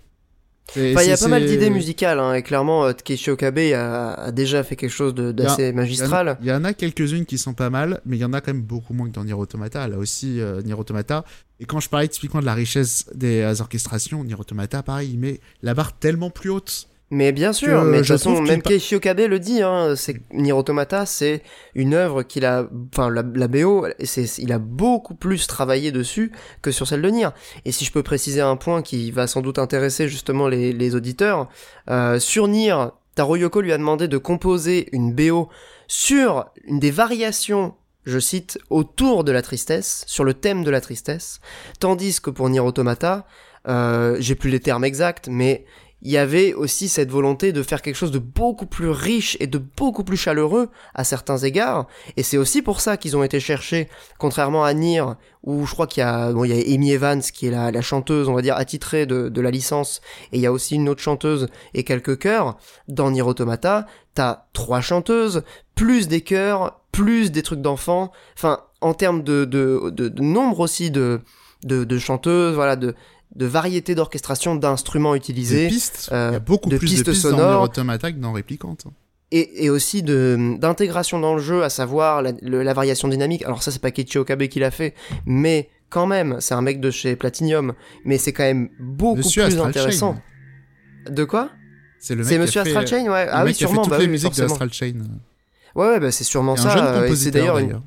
Il 0.74 0.92
y 0.92 1.12
a 1.12 1.16
pas 1.16 1.28
mal 1.28 1.46
d'idées 1.46 1.70
musicales, 1.70 2.18
hein, 2.18 2.34
et 2.34 2.42
clairement, 2.42 2.84
euh, 2.84 2.92
Takeshi 2.92 3.30
Okabe 3.30 3.58
a, 3.58 4.14
a, 4.14 4.32
déjà 4.32 4.64
fait 4.64 4.76
quelque 4.76 4.90
chose 4.90 5.14
d'assez 5.14 5.72
magistral. 5.72 6.38
Il 6.42 6.48
y, 6.48 6.52
en 6.52 6.64
a 6.64 6.74
quelques-unes 6.74 7.24
qui 7.24 7.38
sont 7.38 7.54
pas 7.54 7.70
mal, 7.70 8.00
mais 8.04 8.16
il 8.16 8.20
y 8.20 8.24
en 8.24 8.32
a 8.32 8.40
quand 8.40 8.52
même 8.52 8.62
beaucoup 8.62 8.92
moins 8.92 9.08
que 9.08 9.12
dans 9.12 9.24
Nier 9.24 9.34
Automata. 9.34 9.86
Là 9.86 9.96
aussi, 9.98 10.40
euh, 10.40 10.62
Nier 10.62 10.74
Automata. 10.74 11.24
Et 11.60 11.64
quand 11.64 11.80
je 11.80 11.88
parlais 11.88 12.08
typiquement 12.08 12.40
de 12.40 12.46
la 12.46 12.54
richesse 12.54 13.06
des 13.14 13.40
euh, 13.40 13.60
orchestrations, 13.60 14.24
Nier 14.24 14.34
Automata, 14.34 14.82
pareil, 14.82 15.10
il 15.12 15.18
met 15.18 15.40
la 15.62 15.74
barre 15.74 15.96
tellement 15.96 16.30
plus 16.30 16.50
haute. 16.50 16.88
Mais 17.10 17.30
bien 17.30 17.52
sûr, 17.52 17.84
mais 17.84 17.98
de 17.98 18.02
toute 18.02 18.08
façon, 18.08 18.42
même 18.42 18.60
Keishio 18.60 18.96
Okabe 18.96 19.20
le 19.20 19.38
dit, 19.38 19.62
hein, 19.62 19.94
c'est 19.94 20.20
Nier 20.32 20.52
Automata, 20.52 21.06
c'est 21.06 21.42
une 21.76 21.94
œuvre 21.94 22.24
qu'il 22.24 22.44
a, 22.44 22.68
enfin 22.92 23.10
la, 23.10 23.22
la 23.22 23.46
BO, 23.46 23.86
c'est, 24.02 24.38
il 24.38 24.52
a 24.52 24.58
beaucoup 24.58 25.14
plus 25.14 25.46
travaillé 25.46 25.92
dessus 25.92 26.32
que 26.62 26.72
sur 26.72 26.88
celle 26.88 27.02
de 27.02 27.10
Nier. 27.10 27.28
Et 27.64 27.70
si 27.70 27.84
je 27.84 27.92
peux 27.92 28.02
préciser 28.02 28.40
un 28.40 28.56
point 28.56 28.82
qui 28.82 29.12
va 29.12 29.28
sans 29.28 29.40
doute 29.40 29.60
intéresser 29.60 30.08
justement 30.08 30.48
les, 30.48 30.72
les 30.72 30.96
auditeurs, 30.96 31.48
euh, 31.88 32.18
sur 32.18 32.48
Nier, 32.48 32.74
Taro 33.14 33.36
Yoko 33.36 33.60
lui 33.60 33.72
a 33.72 33.78
demandé 33.78 34.08
de 34.08 34.18
composer 34.18 34.88
une 34.90 35.14
BO 35.14 35.48
sur 35.86 36.46
une 36.64 36.80
des 36.80 36.90
variations 36.90 37.74
je 38.06 38.20
cite, 38.20 38.58
autour 38.70 39.24
de 39.24 39.32
la 39.32 39.42
tristesse, 39.42 40.04
sur 40.06 40.22
le 40.22 40.32
thème 40.32 40.62
de 40.62 40.70
la 40.70 40.80
tristesse, 40.80 41.40
tandis 41.80 42.20
que 42.20 42.30
pour 42.30 42.48
Nier 42.48 42.60
Automata, 42.60 43.26
euh, 43.68 44.16
j'ai 44.20 44.36
plus 44.36 44.50
les 44.50 44.60
termes 44.60 44.84
exacts, 44.84 45.28
mais 45.28 45.64
il 46.06 46.12
y 46.12 46.18
avait 46.18 46.54
aussi 46.54 46.88
cette 46.88 47.10
volonté 47.10 47.52
de 47.52 47.64
faire 47.64 47.82
quelque 47.82 47.96
chose 47.96 48.12
de 48.12 48.20
beaucoup 48.20 48.66
plus 48.66 48.90
riche 48.90 49.36
et 49.40 49.48
de 49.48 49.58
beaucoup 49.58 50.04
plus 50.04 50.16
chaleureux 50.16 50.68
à 50.94 51.02
certains 51.02 51.38
égards. 51.38 51.88
Et 52.16 52.22
c'est 52.22 52.36
aussi 52.36 52.62
pour 52.62 52.80
ça 52.80 52.96
qu'ils 52.96 53.16
ont 53.16 53.24
été 53.24 53.40
cherchés, 53.40 53.88
contrairement 54.16 54.62
à 54.62 54.72
Nier, 54.72 55.02
où 55.42 55.66
je 55.66 55.72
crois 55.72 55.88
qu'il 55.88 56.02
y 56.02 56.04
a, 56.04 56.32
bon, 56.32 56.44
il 56.44 56.54
y 56.54 56.72
a 56.72 56.74
Amy 56.74 56.92
Evans 56.92 57.20
qui 57.20 57.48
est 57.48 57.50
la, 57.50 57.80
chanteuse, 57.80 58.28
on 58.28 58.34
va 58.34 58.42
dire, 58.42 58.54
attitrée 58.54 59.04
de, 59.04 59.40
la 59.40 59.50
licence, 59.50 60.00
et 60.30 60.36
il 60.36 60.40
y 60.40 60.46
a 60.46 60.52
aussi 60.52 60.76
une 60.76 60.88
autre 60.88 61.02
chanteuse 61.02 61.48
et 61.74 61.82
quelques 61.82 62.20
chœurs. 62.20 62.56
Dans 62.86 63.10
Nier 63.10 63.22
Automata, 63.22 63.86
t'as 64.14 64.44
trois 64.52 64.80
chanteuses, 64.80 65.42
plus 65.74 66.06
des 66.06 66.20
chœurs, 66.20 66.82
plus 66.92 67.32
des 67.32 67.42
trucs 67.42 67.62
d'enfants. 67.62 68.12
Enfin, 68.36 68.60
en 68.80 68.94
termes 68.94 69.24
de, 69.24 69.44
nombre 70.20 70.60
aussi 70.60 70.92
de, 70.92 71.20
de 71.64 71.98
chanteuses, 71.98 72.54
voilà, 72.54 72.76
de, 72.76 72.94
de 73.36 73.46
variété 73.46 73.94
d'orchestration 73.94 74.56
d'instruments 74.56 75.14
utilisés. 75.14 75.66
De 75.66 75.68
pistes. 75.70 76.08
Euh, 76.12 76.28
il 76.30 76.32
y 76.32 76.36
a 76.36 76.40
beaucoup 76.40 76.70
plus 76.70 76.78
de 76.98 77.02
pistes 77.04 77.12
sonores. 77.12 77.60
dans 77.60 77.64
Automata 77.64 78.10
que 78.10 78.18
dans 78.18 78.32
Réplicante. 78.32 78.86
Et, 79.30 79.64
et 79.64 79.70
aussi 79.70 80.02
de 80.02 80.56
d'intégration 80.58 81.18
dans 81.18 81.34
le 81.34 81.42
jeu, 81.42 81.64
à 81.64 81.68
savoir 81.68 82.22
la, 82.22 82.32
la 82.40 82.74
variation 82.74 83.08
dynamique. 83.08 83.44
Alors 83.44 83.62
ça, 83.62 83.70
c'est 83.70 83.82
pas 83.82 83.90
Keiichi 83.90 84.18
Okabe 84.18 84.46
qui 84.46 84.60
l'a 84.60 84.70
fait, 84.70 84.94
mais 85.26 85.68
quand 85.90 86.06
même, 86.06 86.36
c'est 86.40 86.54
un 86.54 86.62
mec 86.62 86.80
de 86.80 86.90
chez 86.90 87.16
Platinum, 87.16 87.74
mais 88.04 88.18
c'est 88.18 88.32
quand 88.32 88.44
même 88.44 88.70
beaucoup 88.80 89.28
plus 89.28 89.60
intéressant. 89.60 90.16
De 91.10 91.24
quoi? 91.24 91.50
C'est 91.98 92.14
le 92.14 92.24
mec 92.24 92.40
Monsieur 92.40 92.60
Astral 92.60 92.86
Chain, 92.86 93.10
ouais. 93.10 93.26
ah 93.30 93.44
oui, 93.44 93.54
sûrement. 93.54 93.74
Qui 93.74 93.78
a 93.78 93.82
fait 93.82 93.82
toutes 93.82 93.90
bah 93.90 93.98
les 93.98 94.08
musiques 94.08 94.36
d'Astral 94.36 94.72
Chain. 94.72 94.94
Ouais, 95.74 95.88
ouais, 95.88 96.00
bah 96.00 96.10
c'est 96.10 96.24
sûrement 96.24 96.54
et 96.54 96.58
ça. 96.58 97.06
Et 97.06 97.16
c'est 97.16 97.30
d'ailleurs 97.30 97.58
une 97.58 97.80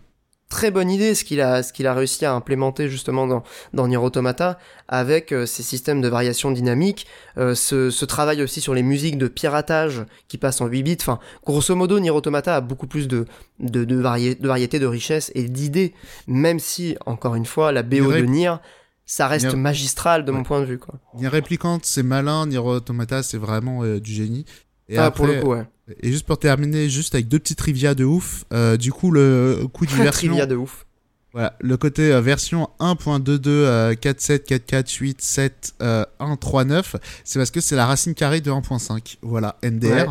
très 0.50 0.72
bonne 0.72 0.90
idée 0.90 1.14
ce 1.14 1.24
qu'il 1.24 1.42
a 1.42 1.62
ce 1.62 1.72
qu'il 1.72 1.86
a 1.86 1.94
réussi 1.94 2.26
à 2.26 2.34
implémenter 2.34 2.90
justement 2.90 3.28
dans 3.28 3.44
dans 3.74 3.88
Nier 3.88 3.98
Automata 3.98 4.58
avec 4.88 5.32
euh, 5.32 5.46
ces 5.46 5.62
systèmes 5.62 6.02
de 6.02 6.08
variation 6.08 6.52
dynamique 6.52 7.06
euh, 7.38 7.54
ce, 7.54 7.92
ce 7.92 8.06
travail 8.06 8.42
aussi 8.42 8.60
sur 8.60 8.74
les 8.74 8.82
musiques 8.82 9.20
de 9.20 9.28
piratage 9.28 10.04
qui 10.28 10.40
passent 10.40 10.62
en 10.62 10.66
8 10.66 10.84
bits 10.84 10.98
enfin 11.00 11.20
grosso 11.46 11.76
modo 11.76 12.00
Nier 12.00 12.10
Automata 12.10 12.56
a 12.56 12.62
beaucoup 12.62 12.88
plus 12.88 13.08
de 13.08 13.26
de 13.60 13.86
de, 13.86 13.96
de 13.96 14.48
variété 14.48 14.80
de 14.80 14.88
richesse 14.88 15.32
et 15.36 15.44
d'idées 15.44 15.94
même 16.26 16.60
si 16.60 16.98
encore 17.06 17.36
une 17.36 17.46
fois 17.46 17.72
la 17.72 17.84
BO 17.84 18.12
de 18.12 18.26
Nier 18.26 18.56
ça 19.06 19.28
reste 19.28 19.48
Nier... 19.48 19.56
magistral 19.56 20.26
de 20.26 20.32
ouais. 20.32 20.38
mon 20.38 20.44
point 20.44 20.62
de 20.62 20.66
vue 20.66 20.80
quoi. 20.80 20.96
Nier 21.14 21.28
Réplicante 21.28 21.86
c'est 21.86 22.04
malin 22.04 22.48
Nier 22.48 22.58
Automata 22.58 23.22
c'est 23.22 23.38
vraiment 23.38 23.84
euh, 23.84 24.00
du 24.00 24.12
génie 24.12 24.46
et 24.88 24.98
ah, 24.98 25.06
après, 25.06 25.18
pour 25.18 25.28
le 25.28 25.42
coup 25.42 25.50
ouais. 25.52 25.68
Et 26.02 26.12
juste 26.12 26.26
pour 26.26 26.40
terminer, 26.40 26.90
juste 26.90 27.16
avec 27.16 27.28
deux 27.28 27.40
petits 27.40 27.56
trivia 27.56 27.96
de 27.96 28.04
ouf. 28.04 28.46
Euh, 28.54 28.78
du 28.78 28.92
coup, 28.92 29.12
le 29.12 29.68
coup 29.72 29.86
du 29.86 29.96
version. 29.98 30.30
trivia 30.30 30.46
de 30.46 30.56
ouf. 30.56 30.86
Voilà, 31.32 31.56
le 31.60 31.78
côté 31.78 32.12
euh, 32.12 32.22
version 32.22 32.70
1.22 32.80 33.42
euh, 33.48 33.96
474487 33.96 35.76
139, 36.20 36.96
c'est 37.24 37.38
parce 37.38 37.52
que 37.52 37.62
c'est 37.62 37.76
la 37.76 37.86
racine 37.86 38.16
carrée 38.16 38.42
de 38.42 38.50
1.5. 38.50 39.18
Voilà, 39.22 39.58
NDR. 39.64 39.90
Ouais. 39.90 40.08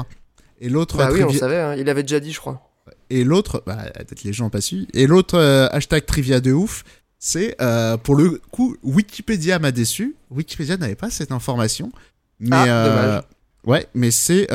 Et 0.60 0.68
l'autre. 0.68 0.96
Bah 0.96 1.10
oui, 1.12 1.24
on 1.24 1.32
savait, 1.32 1.58
hein. 1.58 1.74
il 1.76 1.88
avait 1.88 2.02
déjà 2.02 2.20
dit, 2.20 2.32
je 2.32 2.38
crois. 2.38 2.62
Et 3.10 3.24
l'autre, 3.24 3.62
bah, 3.66 3.78
peut-être 3.94 4.22
les 4.22 4.32
gens 4.32 4.44
n'ont 4.44 4.50
pas 4.50 4.60
su. 4.60 4.86
Et 4.94 5.06
l'autre 5.06 5.38
hashtag 5.72 6.06
trivia 6.06 6.40
de 6.40 6.52
ouf, 6.52 6.84
c'est 7.18 7.56
pour 8.04 8.14
le 8.14 8.40
coup, 8.52 8.76
Wikipédia 8.82 9.58
m'a 9.58 9.72
déçu. 9.72 10.14
Wikipédia 10.30 10.76
n'avait 10.76 10.94
pas 10.94 11.10
cette 11.10 11.32
information. 11.32 11.90
Mais, 12.38 12.54
ah, 12.54 12.88
dommage. 12.88 13.22
Ouais, 13.64 13.88
mais 13.94 14.12
c'est 14.12 14.46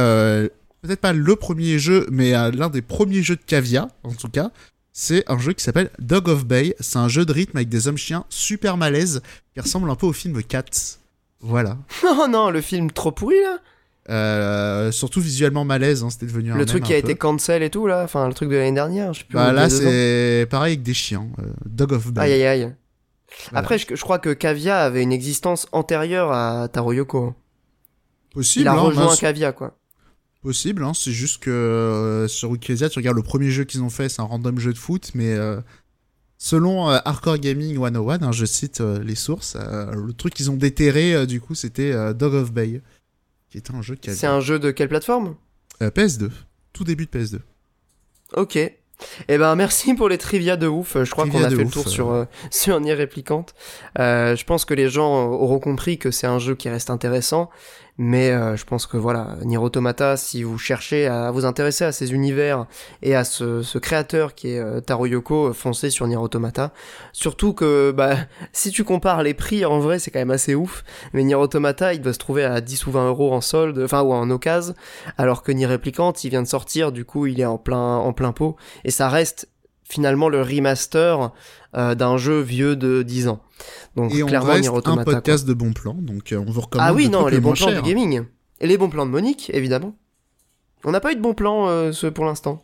peut-être 0.84 1.00
pas 1.00 1.14
le 1.14 1.36
premier 1.36 1.80
jeu, 1.80 2.08
mais 2.12 2.36
euh, 2.36 2.52
l'un 2.52 2.70
des 2.70 2.82
premiers 2.82 3.24
jeux 3.24 3.36
de 3.36 3.42
Cavia, 3.42 3.88
en 4.04 4.14
tout 4.14 4.30
cas. 4.30 4.52
C'est 4.92 5.24
un 5.28 5.40
jeu 5.40 5.54
qui 5.54 5.64
s'appelle 5.64 5.90
Dog 5.98 6.28
of 6.28 6.46
Bay. 6.46 6.76
C'est 6.80 7.00
un 7.00 7.08
jeu 7.08 7.26
de 7.26 7.34
rythme 7.34 7.58
avec 7.58 7.70
des 7.70 7.88
hommes-chiens 7.88 8.26
super 8.30 8.78
malaises 8.78 9.22
qui 9.54 9.60
ressemble 9.60 9.90
un 9.90 9.96
peu 9.96 10.06
au 10.06 10.14
film 10.14 10.44
Cats. 10.44 11.00
Voilà. 11.40 11.78
Oh 12.04 12.28
non, 12.30 12.52
le 12.52 12.62
film 12.62 12.92
trop 12.92 13.12
pourri 13.12 13.42
là 13.42 13.60
euh, 14.10 14.92
surtout 14.92 15.22
visuellement 15.22 15.64
malaise, 15.64 16.04
hein, 16.04 16.10
c'était 16.10 16.26
devenu 16.26 16.52
un 16.52 16.58
Le 16.58 16.66
truc 16.66 16.84
qui 16.84 16.94
a 16.94 17.02
peu. 17.02 17.08
été 17.08 17.16
cancel 17.16 17.64
et 17.64 17.70
tout 17.70 17.88
là, 17.88 18.04
enfin 18.04 18.28
le 18.28 18.34
truc 18.34 18.50
de 18.50 18.58
l'année 18.58 18.74
dernière, 18.74 19.14
je 19.14 19.20
sais 19.20 19.26
plus. 19.26 19.36
Bah 19.36 19.54
là 19.54 19.70
c'est 19.70 20.46
pareil 20.50 20.74
avec 20.74 20.84
des 20.84 20.94
chiens, 20.94 21.30
euh, 21.40 21.44
Dog 21.66 21.94
of 21.94 22.12
Bay. 22.12 22.22
Aïe 22.22 22.34
aïe 22.34 22.44
aïe. 22.44 22.76
Voilà. 23.52 23.60
Après 23.60 23.78
je, 23.78 23.86
je, 23.96 24.02
crois 24.02 24.20
que 24.20 24.34
Cavia 24.34 24.82
avait 24.82 25.04
une 25.04 25.14
existence 25.14 25.68
antérieure 25.72 26.34
à 26.34 26.68
Taro 26.68 26.92
Yoko. 26.92 27.34
Possible. 28.34 28.64
Il 28.64 28.68
a 28.68 28.74
hein, 28.74 28.80
rejoint. 28.80 29.16
Cavia 29.16 29.54
quoi. 29.54 29.78
Possible, 30.44 30.84
hein, 30.84 30.92
c'est 30.94 31.14
juste 31.14 31.42
que 31.42 31.50
euh, 31.50 32.28
sur 32.28 32.50
Wikipédia, 32.50 32.90
tu 32.90 33.00
regardes 33.00 33.16
le 33.16 33.24
premier 33.24 33.50
jeu 33.50 33.64
qu'ils 33.64 33.82
ont 33.82 33.90
fait, 33.90 34.10
c'est 34.10 34.22
un 34.22 34.26
random 34.26 34.60
jeu 34.60 34.74
de 34.74 34.78
foot, 34.78 35.12
mais 35.16 35.34
euh, 35.34 35.62
selon 36.38 36.90
euh, 36.90 37.00
Hardcore 37.06 37.38
Gaming 37.38 37.78
101, 37.78 38.22
hein, 38.22 38.32
je 38.34 38.44
cite 38.44 38.82
euh, 38.82 39.02
les 39.02 39.16
sources, 39.16 39.56
euh, 39.56 39.94
le 39.94 40.12
truc 40.12 40.34
qu'ils 40.34 40.52
ont 40.52 40.58
déterré, 40.58 41.26
du 41.26 41.40
coup, 41.40 41.56
c'était 41.56 42.14
Dog 42.14 42.34
of 42.34 42.52
Bay, 42.52 42.82
qui 43.50 43.58
était 43.58 43.74
un 43.74 43.82
jeu 43.82 43.96
qui 43.96 44.14
C'est 44.14 44.28
un 44.28 44.42
jeu 44.42 44.60
de 44.60 44.72
quelle 44.72 44.90
plateforme? 44.90 45.36
PS2, 45.80 46.30
tout 46.74 46.84
début 46.84 47.06
de 47.06 47.12
PS2. 47.18 47.40
Ok. 48.36 48.60
Eh 49.28 49.38
ben 49.38 49.56
merci 49.56 49.94
pour 49.94 50.10
les 50.10 50.18
trivia 50.18 50.58
de 50.58 50.68
ouf. 50.68 50.98
Je 51.04 51.10
crois 51.12 51.28
qu'on 51.28 51.44
a 51.44 51.50
fait 51.50 51.56
ouf, 51.56 51.64
le 51.64 51.70
tour 51.70 51.88
sur 51.88 52.12
euh, 52.12 52.26
sur 52.52 52.80
Nier. 52.80 52.94
Euh, 54.00 54.36
je 54.36 54.46
pense 54.46 54.66
que 54.66 54.74
les 54.74 54.90
gens 54.90 55.26
auront 55.26 55.60
compris 55.60 55.98
que 55.98 56.12
c'est 56.12 56.28
un 56.28 56.40
jeu 56.40 56.56
qui 56.56 56.70
reste 56.70 56.90
intéressant, 56.90 57.50
mais 57.98 58.32
euh, 58.32 58.56
je 58.56 58.66
pense 58.66 58.88
que 58.88 58.98
voilà, 58.98 59.36
Nier 59.44 59.58
Automata, 59.58 60.18
si 60.18 60.42
vous 60.44 60.58
cherchez 60.58 61.06
à 61.08 61.30
vous 61.32 61.46
intéresser 61.46 61.86
à 61.86 61.92
ces 61.92 62.12
univers 62.12 62.66
et 63.02 63.16
à 63.16 63.24
ce, 63.24 63.78
créateur 63.78 64.34
qui 64.34 64.50
est 64.50 64.60
euh, 64.60 64.82
Taro 64.82 65.06
Yoko, 65.06 65.54
foncez 65.54 65.90
sur 65.90 66.08
Nier 66.08 66.18
Automata. 66.18 66.72
Surtout 67.12 67.54
que 67.54 67.92
bah 67.96 68.16
si 68.52 68.72
tu 68.72 68.84
compares 68.84 69.22
les 69.22 69.34
prix, 69.34 69.64
en 69.64 69.80
vrai 69.80 70.00
c'est 70.00 70.10
quand 70.10 70.20
même 70.20 70.32
assez 70.32 70.56
ouf. 70.56 70.84
Mais 71.14 71.24
Nier 71.24 71.36
Automata, 71.36 71.94
il 71.94 72.02
doit 72.02 72.14
se 72.14 72.20
trouver 72.20 72.44
à 72.44 72.62
10 72.62 72.88
ou 72.88 72.92
20 72.92 73.08
euros 73.10 73.32
en 73.34 73.42
solde, 73.42 73.80
enfin 73.84 74.02
ou 74.02 74.12
en 74.12 74.30
occasion, 74.30 74.74
alors 75.18 75.44
que 75.44 75.52
Nier 75.52 75.68
Réplicante, 75.68 76.24
il 76.24 76.30
vient 76.30 76.42
de 76.42 76.48
sortir, 76.48 76.92
du 76.92 77.06
coup 77.06 77.28
il 77.28 77.40
est 77.40 77.46
en 77.46 77.58
plein 77.58 77.98
en 77.98 78.14
plein 78.14 78.32
pot 78.32 78.56
et 78.84 78.92
ça 78.92 79.10
reste 79.10 79.48
finalement 79.84 80.30
le 80.30 80.42
remaster 80.42 81.32
euh, 81.76 81.96
d'un 81.96 82.18
jeu 82.18 82.40
vieux 82.42 82.76
de 82.76 83.04
10 83.04 83.28
ans. 83.28 83.42
Donc 83.96 84.14
et 84.14 84.22
clairement 84.24 84.50
on 84.50 84.54
reste 84.54 84.70
Automata, 84.70 85.02
un 85.02 85.04
podcast 85.04 85.46
quoi. 85.46 85.54
de 85.54 85.60
bons 85.60 85.74
plans, 85.74 85.98
donc 86.00 86.32
euh, 86.32 86.44
on 86.46 86.52
vous 86.52 86.62
recommande. 86.62 86.88
Ah 86.90 86.94
oui, 86.94 87.10
non, 87.10 87.28
les 87.28 87.40
bons 87.40 87.54
plans 87.54 87.72
du 87.72 87.82
gaming. 87.82 88.24
Et 88.60 88.68
les 88.68 88.78
bons 88.78 88.90
plans 88.90 89.06
de 89.06 89.12
Monique, 89.12 89.52
évidemment. 89.54 89.96
On 90.84 90.92
n'a 90.92 91.00
pas 91.00 91.12
eu 91.12 91.16
de 91.16 91.22
bons 91.22 91.34
plans 91.34 91.68
euh, 91.68 91.92
ce, 91.92 92.08
pour 92.08 92.26
l'instant. 92.26 92.64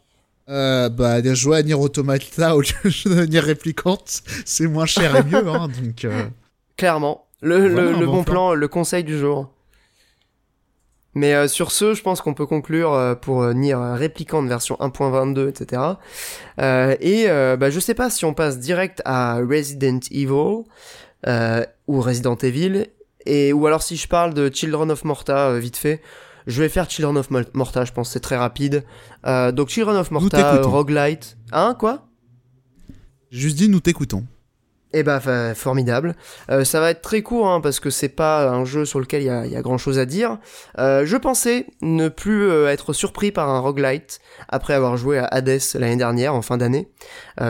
Euh, 0.49 0.89
bah, 0.89 1.21
de 1.21 1.33
jouer 1.33 1.57
à 1.57 1.63
Nier 1.63 1.75
Automata 1.75 2.55
au 2.55 2.61
lieu 2.61 2.67
de 3.05 3.25
Nier 3.25 3.39
Réplicante, 3.39 4.23
c'est 4.45 4.67
moins 4.67 4.87
cher 4.87 5.15
et 5.15 5.23
mieux, 5.23 5.47
hein, 5.47 5.67
donc... 5.81 6.07
Clairement. 6.75 7.25
Le, 7.41 7.67
le, 7.67 7.93
bon 7.93 8.05
bon 8.05 8.23
plan. 8.23 8.23
plan, 8.23 8.53
le 8.53 8.67
conseil 8.67 9.03
du 9.03 9.17
jour. 9.17 9.53
Mais 11.19 11.33
euh, 11.33 11.49
sur 11.49 11.73
ce, 11.73 11.93
je 11.93 12.01
pense 12.01 12.21
qu'on 12.21 12.33
peut 12.33 12.45
conclure 12.45 12.93
euh, 12.93 13.13
pour 13.13 13.43
euh, 13.43 13.51
Nier 13.51 13.75
Réplicante 13.75 14.47
version 14.47 14.77
1.22, 14.79 15.49
etc. 15.49 15.81
Euh, 16.61 16.95
et 17.01 17.25
euh, 17.27 17.57
bah, 17.57 17.69
je 17.69 17.79
sais 17.81 17.93
pas 17.93 18.09
si 18.09 18.23
on 18.23 18.33
passe 18.33 18.57
direct 18.57 19.01
à 19.03 19.35
Resident 19.39 19.99
Evil 20.11 20.63
euh, 21.27 21.65
ou 21.87 21.99
Resident 21.99 22.37
Evil. 22.37 22.85
Et 23.25 23.51
ou 23.51 23.67
alors 23.67 23.83
si 23.83 23.97
je 23.97 24.07
parle 24.07 24.33
de 24.33 24.49
Children 24.49 24.91
of 24.91 25.03
Morta 25.03 25.59
vite 25.59 25.75
fait, 25.75 26.01
je 26.47 26.61
vais 26.61 26.69
faire 26.69 26.89
Children 26.89 27.17
of 27.17 27.29
Morta, 27.53 27.83
je 27.83 27.91
pense 27.91 28.11
c'est 28.11 28.21
très 28.21 28.37
rapide. 28.37 28.85
donc 29.25 29.67
Children 29.67 29.97
of 29.97 30.11
Morta, 30.11 30.61
roguelite, 30.61 31.35
hein 31.51 31.75
quoi? 31.77 32.07
Juste 33.29 33.57
dit, 33.57 33.67
nous 33.67 33.81
t'écoutons. 33.81 34.25
Eh 34.91 35.03
ben, 35.03 35.19
formidable. 35.53 36.15
Euh, 36.49 36.63
ça 36.63 36.79
va 36.79 36.89
être 36.89 37.01
très 37.01 37.21
court 37.21 37.47
hein, 37.47 37.61
parce 37.61 37.79
que 37.79 37.91
c'est 37.91 38.09
pas 38.09 38.49
un 38.49 38.65
jeu 38.65 38.85
sur 38.85 38.99
lequel 38.99 39.21
il 39.21 39.25
y 39.25 39.29
a, 39.29 39.45
y 39.45 39.61
grand 39.61 39.77
chose 39.77 39.99
à 39.99 40.05
dire. 40.07 40.39
Euh, 40.79 41.05
je 41.05 41.15
pensais 41.15 41.67
ne 41.83 42.09
plus 42.09 42.49
euh, 42.49 42.67
être 42.69 42.91
surpris 42.93 43.31
par 43.31 43.49
un 43.49 43.59
roguelite 43.59 44.19
après 44.47 44.73
avoir 44.73 44.97
joué 44.97 45.19
à 45.19 45.25
Hades 45.25 45.59
l'année 45.75 45.95
dernière 45.95 46.33
en 46.33 46.41
fin 46.41 46.57
d'année, 46.57 46.89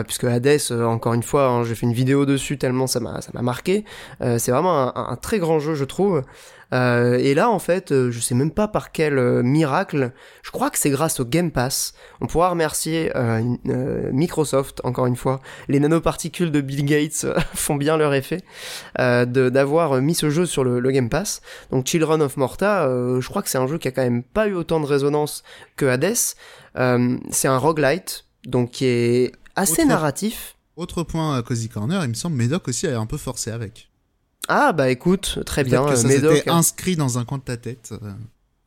puisque 0.06 0.24
Hades, 0.24 0.60
encore 0.70 1.14
une 1.14 1.22
fois, 1.22 1.48
hein, 1.48 1.64
j'ai 1.64 1.74
fait 1.74 1.86
une 1.86 1.94
vidéo 1.94 2.26
dessus 2.26 2.58
tellement 2.58 2.86
ça 2.86 3.00
m'a 3.00 3.22
ça 3.22 3.30
m'a 3.32 3.42
marqué. 3.42 3.84
c'est 4.20 4.50
vraiment 4.50 4.96
un, 4.96 5.16
très 5.16 5.38
grand 5.38 5.58
jeu, 5.60 5.74
je 5.74 5.84
trouve. 5.84 6.22
Euh, 6.72 7.18
et 7.18 7.34
là, 7.34 7.50
en 7.50 7.58
fait, 7.58 7.92
euh, 7.92 8.10
je 8.10 8.20
sais 8.20 8.34
même 8.34 8.50
pas 8.50 8.68
par 8.68 8.92
quel 8.92 9.18
euh, 9.18 9.42
miracle, 9.42 10.12
je 10.42 10.50
crois 10.50 10.70
que 10.70 10.78
c'est 10.78 10.90
grâce 10.90 11.20
au 11.20 11.24
Game 11.24 11.50
Pass. 11.50 11.94
On 12.20 12.26
pourra 12.26 12.50
remercier 12.50 13.12
Microsoft, 14.12 14.80
encore 14.84 15.06
une 15.06 15.16
fois. 15.16 15.40
Les 15.68 15.80
nanoparticules 15.80 16.50
de 16.50 16.60
Bill 16.60 16.84
Gates 16.84 17.26
font 17.54 17.76
bien 17.76 17.96
leur 17.96 18.14
effet 18.14 18.42
d'avoir 18.96 20.00
mis 20.00 20.14
ce 20.14 20.30
jeu 20.30 20.46
sur 20.46 20.64
le, 20.64 20.90
Game 20.90 21.08
Pass. 21.08 21.40
Donc 21.70 21.86
Children 21.86 22.22
of 22.22 22.36
Morta, 22.36 22.86
je 23.20 23.26
crois 23.28 23.42
que 23.42 23.48
c'est 23.48 23.58
un 23.58 23.66
jeu 23.66 23.78
qui 23.78 23.88
a 23.88 23.92
quand 23.92 24.02
même 24.02 24.22
pas 24.22 24.48
eu 24.48 24.54
autant 24.54 24.80
de 24.80 24.86
résonance 24.86 25.42
que 25.76 25.86
Hades. 25.86 26.16
c'est 27.30 27.48
un 27.48 27.58
roguelite, 27.58 28.26
donc 28.44 28.72
qui 28.72 28.86
est 28.86 29.32
assez 29.56 29.84
narratif. 29.84 30.56
Autre 30.76 31.02
point 31.02 31.36
à 31.36 31.42
Cozy 31.42 31.68
Corner, 31.68 32.02
il 32.04 32.08
me 32.08 32.14
semble 32.14 32.36
Medoc 32.36 32.68
aussi 32.68 32.86
a 32.86 32.98
un 32.98 33.06
peu 33.06 33.18
forcé 33.18 33.50
avec. 33.50 33.89
Ah 34.52 34.72
bah 34.72 34.90
écoute, 34.90 35.38
très 35.46 35.62
bien. 35.62 35.86
Que 35.86 35.94
ça 35.94 36.08
s'était 36.08 36.50
inscrit 36.50 36.96
dans 36.96 37.18
un 37.18 37.24
coin 37.24 37.38
de 37.38 37.44
ta 37.44 37.56
tête. 37.56 37.92
Euh. 37.92 38.10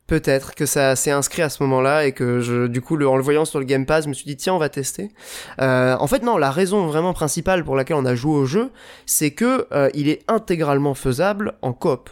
Peut-être 0.06 0.54
que 0.54 0.64
ça 0.64 0.96
s'est 0.96 1.10
inscrit 1.10 1.42
à 1.42 1.50
ce 1.50 1.62
moment-là 1.62 2.06
et 2.06 2.12
que 2.12 2.40
je, 2.40 2.66
du 2.68 2.80
coup, 2.80 2.96
le, 2.96 3.06
en 3.06 3.16
le 3.16 3.22
voyant 3.22 3.44
sur 3.44 3.58
le 3.58 3.66
Game 3.66 3.84
Pass, 3.84 4.04
je 4.04 4.08
me 4.08 4.14
suis 4.14 4.24
dit 4.24 4.36
tiens, 4.36 4.54
on 4.54 4.58
va 4.58 4.70
tester. 4.70 5.10
Euh, 5.60 5.94
en 5.98 6.06
fait, 6.06 6.22
non, 6.22 6.38
la 6.38 6.50
raison 6.50 6.86
vraiment 6.86 7.12
principale 7.12 7.64
pour 7.64 7.76
laquelle 7.76 7.96
on 7.96 8.06
a 8.06 8.14
joué 8.14 8.32
au 8.32 8.46
jeu, 8.46 8.70
c'est 9.04 9.32
que 9.32 9.66
euh, 9.72 9.90
il 9.92 10.08
est 10.08 10.22
intégralement 10.26 10.94
faisable 10.94 11.52
en 11.60 11.74
coop. 11.74 12.08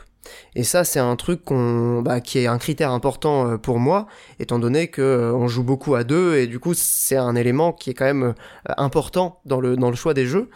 Et 0.54 0.64
ça, 0.64 0.84
c'est 0.84 0.98
un 1.00 1.16
truc 1.16 1.44
qu'on, 1.44 2.02
bah, 2.02 2.20
qui 2.20 2.38
est 2.38 2.46
un 2.46 2.58
critère 2.58 2.90
important 2.90 3.48
euh, 3.48 3.58
pour 3.58 3.78
moi, 3.78 4.06
étant 4.38 4.58
donné 4.58 4.88
que 4.88 5.02
euh, 5.02 5.34
on 5.34 5.48
joue 5.48 5.64
beaucoup 5.64 5.94
à 5.94 6.04
deux 6.04 6.36
et 6.36 6.46
du 6.46 6.58
coup, 6.58 6.74
c'est 6.74 7.16
un 7.16 7.34
élément 7.34 7.72
qui 7.72 7.90
est 7.90 7.94
quand 7.94 8.04
même 8.04 8.22
euh, 8.22 8.72
important 8.76 9.40
dans 9.44 9.60
le 9.60 9.76
dans 9.76 9.90
le 9.90 9.96
choix 9.96 10.14
des 10.14 10.26
jeux. 10.26 10.48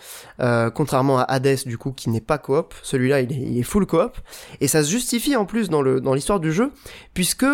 contrairement 0.75 1.19
à 1.19 1.23
Hades, 1.23 1.65
du 1.67 1.79
coup, 1.79 1.93
qui 1.93 2.11
n'est 2.11 2.21
pas 2.21 2.39
coop, 2.39 2.75
celui-là, 2.83 3.21
il 3.21 3.33
est, 3.33 3.37
il 3.37 3.65
full 3.65 3.87
coop, 3.87 4.19
et 4.61 4.69
ça 4.69 4.83
se 4.83 4.91
justifie 4.91 5.37
en 5.37 5.45
plus 5.45 5.69
dans 5.69 5.83
le 5.83 6.01
dans 6.01 6.15
l'histoire 6.15 6.41
du 6.41 6.53
jeu, 6.53 6.73
puisque 7.15 7.47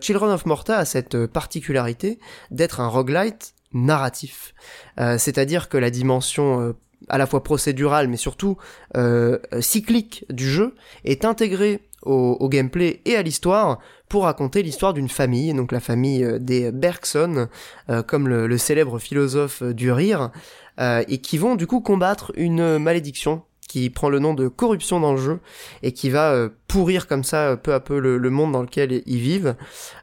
Children 0.00 0.30
of 0.30 0.46
Morta 0.46 0.78
a 0.78 0.84
cette 0.84 1.26
particularité 1.26 2.18
d'être 2.50 2.80
un 2.80 2.88
roguelite 2.88 3.54
narratif. 3.72 4.54
C'est-à-dire 4.96 5.68
que 5.68 5.78
la 5.78 5.90
dimension 5.90 6.74
à 7.08 7.18
la 7.18 7.26
fois 7.26 7.42
procédural 7.42 8.08
mais 8.08 8.16
surtout 8.16 8.56
euh, 8.96 9.38
cyclique 9.60 10.24
du 10.30 10.48
jeu 10.48 10.74
est 11.04 11.24
intégré 11.24 11.80
au, 12.02 12.48
gameplay 12.48 13.02
et 13.04 13.16
à 13.16 13.22
l'histoire 13.22 13.78
pour 14.08 14.24
raconter 14.24 14.62
l'histoire 14.62 14.94
d'une 14.94 15.10
famille, 15.10 15.52
donc 15.52 15.70
la 15.70 15.80
famille 15.80 16.24
euh, 16.24 16.38
des 16.38 16.72
Bergson, 16.72 17.48
euh, 17.90 18.02
comme 18.02 18.26
le, 18.26 18.56
célèbre 18.56 18.98
philosophe 18.98 19.62
du 19.62 19.92
rire, 19.92 20.30
et 20.78 21.18
qui 21.18 21.36
vont 21.36 21.56
du 21.56 21.66
coup 21.66 21.82
combattre 21.82 22.32
une 22.36 22.78
malédiction 22.78 23.42
qui 23.70 23.90
prend 23.90 24.08
le 24.08 24.18
nom 24.18 24.34
de 24.34 24.48
corruption 24.48 25.00
dans 25.00 25.12
le 25.12 25.18
jeu 25.18 25.38
et 25.82 25.92
qui 25.92 26.10
va 26.10 26.48
pourrir 26.68 27.06
comme 27.06 27.24
ça 27.24 27.56
peu 27.56 27.72
à 27.72 27.80
peu 27.80 27.98
le, 27.98 28.30
monde 28.30 28.52
dans 28.52 28.62
lequel 28.62 29.02
ils 29.06 29.18
vivent. 29.18 29.54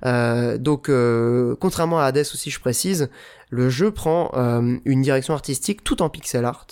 donc 0.03 0.91
contrairement 1.59 1.99
à 1.99 2.05
Hades 2.05 2.17
aussi 2.19 2.49
je 2.49 2.59
précise, 2.59 3.09
le 3.49 3.69
jeu 3.69 3.91
prend 3.91 4.31
euh, 4.33 4.77
une 4.85 5.01
direction 5.01 5.33
artistique 5.33 5.83
tout 5.83 6.01
en 6.01 6.09
pixel 6.09 6.45
art, 6.45 6.67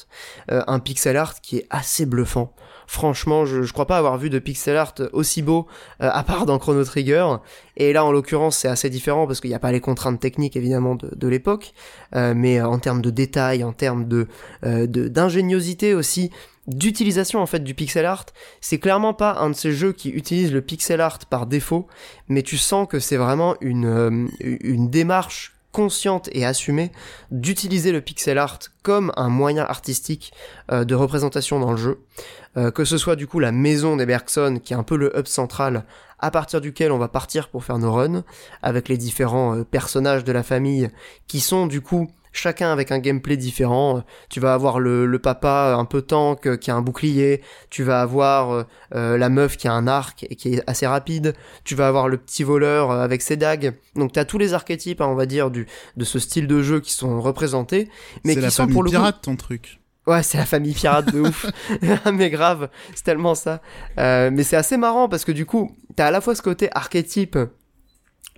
euh, 0.51 0.61
un 0.67 0.79
pixel 0.79 1.15
art 1.15 1.39
qui 1.41 1.57
est 1.57 1.67
assez 1.69 2.05
bluffant. 2.05 2.53
Franchement, 2.87 3.45
je, 3.45 3.63
je 3.63 3.73
crois 3.73 3.87
pas 3.87 3.97
avoir 3.97 4.17
vu 4.17 4.29
de 4.29 4.37
pixel 4.39 4.77
art 4.77 4.93
aussi 5.13 5.41
beau 5.41 5.67
euh, 6.01 6.09
à 6.11 6.23
part 6.23 6.45
dans 6.45 6.59
Chrono 6.59 6.83
Trigger. 6.83 7.37
Et 7.77 7.93
là, 7.93 8.03
en 8.03 8.11
l'occurrence, 8.11 8.57
c'est 8.57 8.67
assez 8.67 8.89
différent 8.89 9.25
parce 9.25 9.39
qu'il 9.39 9.49
n'y 9.49 9.55
a 9.55 9.59
pas 9.59 9.71
les 9.71 9.79
contraintes 9.79 10.19
techniques 10.19 10.55
évidemment 10.55 10.95
de, 10.95 11.09
de 11.15 11.27
l'époque, 11.27 11.73
mais 12.13 12.61
en 12.61 12.79
termes 12.79 13.01
de 13.01 13.09
détails, 13.09 13.63
en 13.63 13.73
termes 13.73 14.07
de 14.07 14.27
d'ingéniosité 14.63 15.93
aussi, 15.93 16.31
d'utilisation 16.67 17.41
en 17.41 17.45
fait 17.45 17.63
du 17.63 17.73
pixel 17.73 18.05
art, 18.05 18.25
c'est 18.61 18.79
clairement 18.79 19.13
pas 19.13 19.35
un 19.39 19.49
de 19.49 19.55
ces 19.55 19.71
jeux 19.71 19.93
qui 19.93 20.09
utilise 20.09 20.51
le 20.51 20.61
pixel 20.61 21.01
art 21.01 21.19
par 21.29 21.45
défaut, 21.45 21.87
mais 22.27 22.41
tu 22.41 22.57
sens 22.57 22.87
que 22.87 22.99
c'est 22.99 23.17
vraiment 23.17 23.55
une, 23.61 24.29
une 24.39 24.89
démarche 24.89 25.55
consciente 25.75 26.29
et 26.31 26.45
assumée 26.45 26.93
d'utiliser 27.31 27.91
le 27.91 27.99
pixel 27.99 28.37
art 28.37 28.59
comme 28.81 29.11
un 29.17 29.27
moyen 29.27 29.65
artistique 29.65 30.31
euh, 30.71 30.85
de 30.85 30.95
représentation 30.95 31.59
dans 31.59 31.71
le 31.71 31.77
jeu. 31.77 31.99
Euh, 32.55 32.71
que 32.71 32.85
ce 32.85 32.97
soit 32.97 33.17
du 33.17 33.27
coup 33.27 33.39
la 33.39 33.51
maison 33.51 33.97
des 33.97 34.05
Bergson, 34.05 34.61
qui 34.63 34.71
est 34.71 34.77
un 34.77 34.83
peu 34.83 34.95
le 34.95 35.11
hub 35.19 35.25
central 35.25 35.83
à 36.19 36.31
partir 36.31 36.61
duquel 36.61 36.93
on 36.93 36.97
va 36.97 37.09
partir 37.09 37.49
pour 37.49 37.65
faire 37.65 37.77
nos 37.77 37.91
runs, 37.91 38.23
avec 38.63 38.87
les 38.87 38.97
différents 38.97 39.57
euh, 39.57 39.63
personnages 39.65 40.23
de 40.23 40.31
la 40.31 40.43
famille 40.43 40.89
qui 41.27 41.41
sont 41.41 41.67
du 41.67 41.81
coup 41.81 42.09
chacun 42.37 42.71
avec 42.71 42.91
un 42.91 42.99
gameplay 42.99 43.37
différent. 43.37 44.03
Tu 44.29 44.39
vas 44.39 44.53
avoir 44.53 44.79
le, 44.79 45.19
papa 45.19 45.75
un 45.77 45.85
peu 45.85 46.01
tank 46.01 46.45
euh, 46.45 46.57
qui 46.57 46.69
a 46.69 46.75
un 46.75 46.81
bouclier, 46.81 47.41
tu 47.69 47.83
vas 47.83 48.01
avoir 48.01 48.51
euh, 48.51 48.63
euh, 48.93 49.17
la 49.17 49.29
meuf 49.29 49.57
qui 49.57 49.67
a 49.67 49.73
un 49.73 49.87
arc 49.87 50.25
et 50.29 50.35
qui 50.35 50.55
est 50.55 50.63
assez 50.67 50.85
rapide, 50.85 51.33
tu 51.63 51.73
vas 51.73 51.87
avoir 51.87 52.07
le 52.07 52.17
petit 52.17 52.43
voleur 52.43 52.91
avec 52.91 53.21
ses 53.21 53.37
dagues. 53.37 53.73
Donc 53.95 54.11
tu 54.11 54.19
as 54.19 54.25
tous 54.25 54.37
les 54.37 54.53
archétypes, 54.53 55.01
hein, 55.01 55.07
on 55.07 55.15
va 55.15 55.25
dire, 55.25 55.51
du, 55.51 55.67
de 55.97 56.05
ce 56.05 56.19
style 56.19 56.47
de 56.47 56.61
jeu 56.61 56.79
qui 56.79 56.91
sont 56.91 57.21
représentés, 57.21 57.89
mais 58.23 58.35
qui 58.35 58.51
sont 58.51 58.67
pour 58.67 58.83
le 58.83 58.91
pirate 58.91 59.21
ton 59.21 59.35
truc. 59.35 59.79
Ouais, 60.05 60.21
c'est 60.21 60.37
la 60.37 60.45
famille 60.45 60.73
pirate 60.73 61.11
de 61.11 61.21
ouf. 61.21 61.47
mais 62.13 62.29
grave, 62.29 62.69
c'est 62.93 63.03
tellement 63.03 63.35
ça. 63.35 63.61
mais 63.97 64.43
c'est 64.43 64.57
assez 64.57 64.77
marrant 64.77 65.09
parce 65.09 65.25
que 65.25 65.31
du 65.31 65.45
coup, 65.45 65.75
t'as 65.95 66.07
à 66.07 66.11
la 66.11 66.21
fois 66.21 66.35
ce 66.35 66.41
côté 66.41 66.69
archétype 66.73 67.37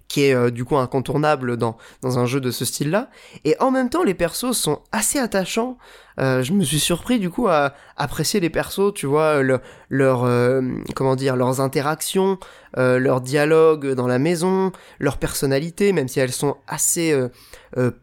qui 0.08 0.24
est 0.24 0.34
euh, 0.34 0.52
du 0.52 0.66
coup 0.66 0.78
incontournable 0.78 1.58
dans, 1.58 1.78
dans 2.02 2.20
un 2.20 2.26
jeu 2.26 2.40
de 2.40 2.52
ce 2.52 2.66
style-là. 2.66 3.10
Et 3.46 3.56
en 3.60 3.72
même 3.72 3.90
temps, 3.90 4.04
les 4.04 4.14
persos 4.14 4.54
sont 4.54 4.82
assez 4.92 5.20
attachants. 5.20 5.78
Euh, 6.20 6.42
je 6.42 6.54
me 6.54 6.64
suis 6.64 6.80
surpris 6.80 7.20
du 7.20 7.30
coup 7.30 7.48
à 7.48 7.74
apprécier 7.96 8.40
les 8.40 8.50
persos, 8.50 8.94
tu 8.94 9.06
vois, 9.06 9.42
leur, 9.90 10.24
euh, 10.24 10.62
comment 10.96 11.16
dire, 11.16 11.36
leurs 11.36 11.62
interactions, 11.62 12.40
euh, 12.78 13.00
leurs 13.00 13.22
dialogues 13.22 13.94
dans 13.94 14.08
la 14.08 14.20
maison, 14.20 14.72
leur 15.00 15.18
personnalité, 15.18 15.94
même 15.94 16.08
si 16.08 16.20
elles 16.20 16.32
sont 16.32 16.58
assez 16.68 17.16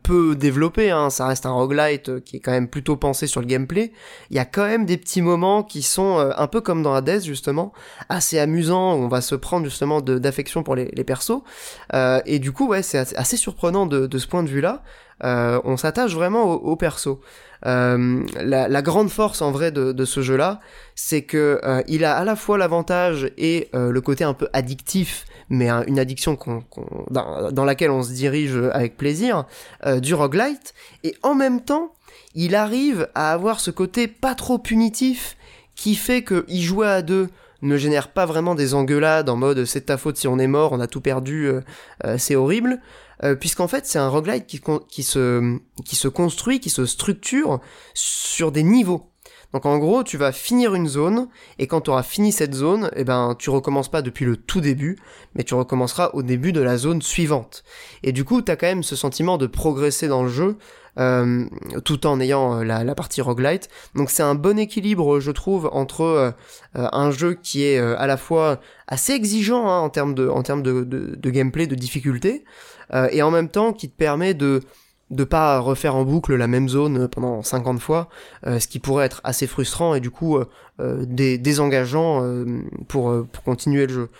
peu 0.03 0.37
développées. 0.37 0.91
Hein, 0.91 1.11
ça 1.11 1.27
reste 1.27 1.47
un 1.47 1.53
roguelite 1.53 2.23
qui 2.25 2.37
est 2.37 2.41
quand 2.41 2.53
même 2.53 2.69
plutôt 2.69 2.97
pensé 2.97 3.27
sur 3.27 3.41
le 3.41 3.47
gameplay. 3.47 3.93
Il 4.31 4.37
y 4.37 4.41
a 4.41 4.45
quand 4.45 4.67
même 4.67 4.87
des 4.87 4.97
petits 4.97 5.23
moments 5.23 5.63
qui 5.63 5.83
sont 5.83 6.19
un 6.19 6.47
peu 6.47 6.61
comme 6.61 6.83
dans 6.83 6.95
Hades 6.95 7.23
justement, 7.23 7.73
assez 8.09 8.39
amusants. 8.39 8.95
Où 8.95 9.05
on 9.05 9.09
va 9.09 9.21
se 9.21 9.35
prendre 9.35 9.65
justement 9.65 10.01
d'affection 10.01 10.63
pour 10.63 10.77
les, 10.77 11.05
persos. 11.05 11.43
et 11.93 12.39
du 12.39 12.53
coup, 12.53 12.69
ouais, 12.69 12.83
c'est 12.83 13.17
assez, 13.17 13.37
surprenant 13.37 13.87
de, 13.87 14.07
de 14.07 14.19
ce 14.19 14.27
point 14.27 14.43
de 14.43 14.49
vue-là. 15.23 15.61
on 15.65 15.77
s'attache 15.77 16.15
vraiment 16.15 16.45
au 16.45 16.77
persos. 16.77 17.19
Euh, 17.67 18.23
la, 18.37 18.83
grande 18.83 19.09
force 19.09 19.41
en 19.41 19.51
vrai 19.51 19.71
de, 19.71 20.05
ce 20.05 20.21
jeu-là, 20.21 20.61
c'est 20.95 21.23
que 21.23 21.61
euh, 21.65 21.83
il 21.89 22.05
a 22.05 22.17
à 22.17 22.25
la 22.25 22.37
fois 22.37 22.59
l'avantage 22.59 23.31
et 23.39 23.69
euh, 23.75 23.91
le 23.91 24.01
côté 24.01 24.25
un 24.25 24.35
peu 24.35 24.49
addictif, 24.53 25.25
mais 25.49 25.71
une 25.71 25.99
addiction 25.99 26.39
dans, 27.11 27.65
laquelle 27.65 27.91
on 27.91 28.03
se 28.03 28.13
dirige 28.13 28.57
avec 28.73 28.97
plaisir, 28.97 29.45
du 29.99 30.15
roguelite, 30.15 30.75
et 31.03 31.15
en 31.23 31.35
même 31.35 31.61
temps, 31.61 31.93
il 32.35 32.55
arrive 32.55 33.09
à 33.15 33.33
avoir 33.33 33.61
ce 33.61 33.71
côté 33.71 34.09
pas 34.09 34.35
trop 34.35 34.59
punitif 34.59 35.37
qui 35.75 35.95
fait 35.95 36.23
que 36.23 36.45
y 36.49 36.63
jouer 36.63 36.89
à 36.89 37.03
deux 37.03 37.29
ne 37.63 37.77
génère 37.77 38.09
pas 38.09 38.27
vraiment 38.27 38.55
des 38.55 38.75
engueulades 38.75 39.29
en 39.29 39.37
mode 39.37 39.65
c'est 39.65 39.87
ta 39.87 39.97
faute 39.97 40.17
si 40.17 40.29
on 40.29 40.39
est 40.39 40.47
mort, 40.47 40.73
on 40.73 40.81
a 40.81 40.87
tout 40.87 41.01
perdu, 41.01 41.51
c'est 42.17 42.37
horrible. 42.37 42.81
Euh, 43.23 43.35
puisqu'en 43.35 43.69
fait 43.69 43.87
c'est 43.87 43.99
un 43.99 44.09
roguelite 44.09 44.47
qui, 44.47 45.03
se, 45.03 46.09
construit, 46.09 46.61
qui 46.61 46.71
se 46.71 46.87
structure 46.87 47.61
sur 47.95 48.51
des 48.51 48.63
niveaux. 48.63 49.11
Donc 49.53 49.67
en 49.67 49.79
gros, 49.79 50.03
tu 50.03 50.17
vas 50.17 50.33
finir 50.33 50.75
une 50.75 50.89
zone, 50.89 51.29
et 51.61 51.69
quand 51.69 51.83
tu 51.83 51.91
auras 51.91 52.03
fini 52.03 52.33
cette 52.33 52.55
zone, 52.55 52.91
eh 52.97 53.05
ben, 53.05 53.37
tu 53.39 53.51
recommences 53.51 53.89
pas 53.89 54.03
depuis 54.03 54.25
le 54.25 54.37
tout 54.37 54.61
début, 54.61 54.99
mais 55.37 55.45
tu 55.45 55.55
recommenceras 55.55 56.11
au 56.13 56.25
début 56.25 56.53
de 56.53 56.61
la 56.61 56.77
zone 56.77 57.01
suivante. 57.01 57.63
Et 58.03 58.11
du 58.11 58.25
coup, 58.25 58.43
tu 58.43 58.51
as 58.51 58.57
quand 58.57 58.67
même 58.67 58.83
ce 58.83 58.97
sentiment 58.97 59.39
de 59.39 59.47
progresser 59.47 60.09
dans 60.09 60.25
le 60.25 60.29
jeu, 60.29 60.59
euh, 60.99 61.47
tout 61.85 62.05
en 62.05 62.19
ayant 62.19 62.63
euh, 62.63 62.65
la, 62.65 62.95
partie 62.97 63.21
roguelite. 63.21 63.69
Donc 63.95 64.11
c'est 64.11 64.25
un 64.25 64.35
bon 64.35 64.59
équilibre, 64.59 65.21
je 65.21 65.31
trouve, 65.31 65.71
entre 65.73 66.35
un 66.75 67.11
jeu 67.13 67.35
qui 67.35 67.63
est 67.63 67.79
à 67.79 68.09
la 68.09 68.17
fois 68.17 68.61
assez 68.89 69.13
exigeant 69.13 69.69
hein, 69.69 69.79
en 69.79 69.91
termes 69.91 70.15
de 70.15 71.31
gameplay, 71.31 71.69
de 71.69 71.77
difficulté, 71.77 72.45
euh, 72.93 73.09
et 73.11 73.23
en 73.23 73.31
même 73.31 73.49
temps 73.49 73.73
qui 73.73 73.89
te 73.89 73.97
permet 73.97 74.35
de 74.35 74.61
de 75.11 75.23
pas 75.23 75.61
refaire 75.61 75.95
en 75.95 76.05
boucle 76.05 76.35
la 76.35 76.47
même 76.47 76.69
zone 76.69 77.09
pendant 77.09 77.43
50 77.43 77.79
fois, 77.79 78.09
ce 78.45 78.67
qui 78.67 78.79
pourrait 78.79 79.05
être 79.05 79.21
assez 79.23 79.47
frustrant 79.47 79.95
et 79.95 80.01
du 80.01 80.11
coup 80.11 80.39
désengageant 80.79 82.27
pour, 82.89 83.15
continuer 83.45 83.87
le 83.87 83.93
jeu. 83.93 84.11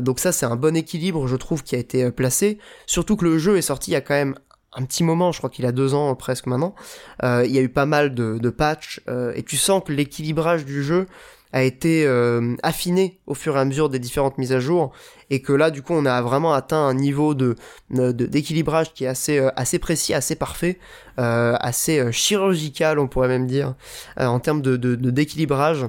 donc 0.00 0.20
ça 0.20 0.30
c'est 0.30 0.46
un 0.46 0.54
bon 0.54 0.76
équilibre 0.76 1.26
je 1.26 1.34
trouve 1.34 1.64
qui 1.64 1.74
a 1.74 1.78
été 1.78 2.12
placé, 2.12 2.58
surtout 2.86 3.16
que 3.16 3.24
le 3.24 3.38
jeu 3.38 3.56
est 3.56 3.62
sorti 3.62 3.90
il 3.90 3.94
y 3.94 3.96
a 3.96 4.00
quand 4.00 4.14
même 4.14 4.36
un 4.72 4.84
petit 4.84 5.02
moment, 5.02 5.32
je 5.32 5.38
crois 5.38 5.50
qu'il 5.50 5.66
a 5.66 5.72
deux 5.72 5.94
ans 5.94 6.14
presque 6.14 6.46
maintenant, 6.46 6.74
euh, 7.22 7.44
il 7.44 7.52
y 7.52 7.58
a 7.58 7.62
eu 7.62 7.68
pas 7.68 7.86
mal 7.86 8.14
de, 8.14 8.38
de 8.38 8.50
patchs, 8.50 9.00
euh, 9.08 9.32
et 9.34 9.42
tu 9.42 9.56
sens 9.56 9.82
que 9.84 9.92
l'équilibrage 9.92 10.64
du 10.64 10.82
jeu 10.82 11.06
a 11.52 11.62
été 11.62 12.06
euh, 12.06 12.54
affiné 12.62 13.20
au 13.26 13.34
fur 13.34 13.56
et 13.56 13.60
à 13.60 13.64
mesure 13.64 13.88
des 13.88 13.98
différentes 13.98 14.38
mises 14.38 14.52
à 14.52 14.60
jour, 14.60 14.92
et 15.30 15.42
que 15.42 15.52
là, 15.52 15.70
du 15.70 15.82
coup, 15.82 15.94
on 15.94 16.06
a 16.06 16.20
vraiment 16.22 16.52
atteint 16.52 16.84
un 16.84 16.94
niveau 16.94 17.34
de 17.34 17.56
d'équilibrage 17.90 18.92
qui 18.92 19.04
est 19.04 19.08
assez 19.08 19.38
assez 19.56 19.78
précis, 19.78 20.14
assez 20.14 20.36
parfait, 20.36 20.78
assez 21.16 22.12
chirurgical, 22.12 22.98
on 22.98 23.08
pourrait 23.08 23.28
même 23.28 23.46
dire, 23.46 23.74
en 24.16 24.40
termes 24.40 24.62
de 24.62 24.76
d'équilibrage. 24.76 25.86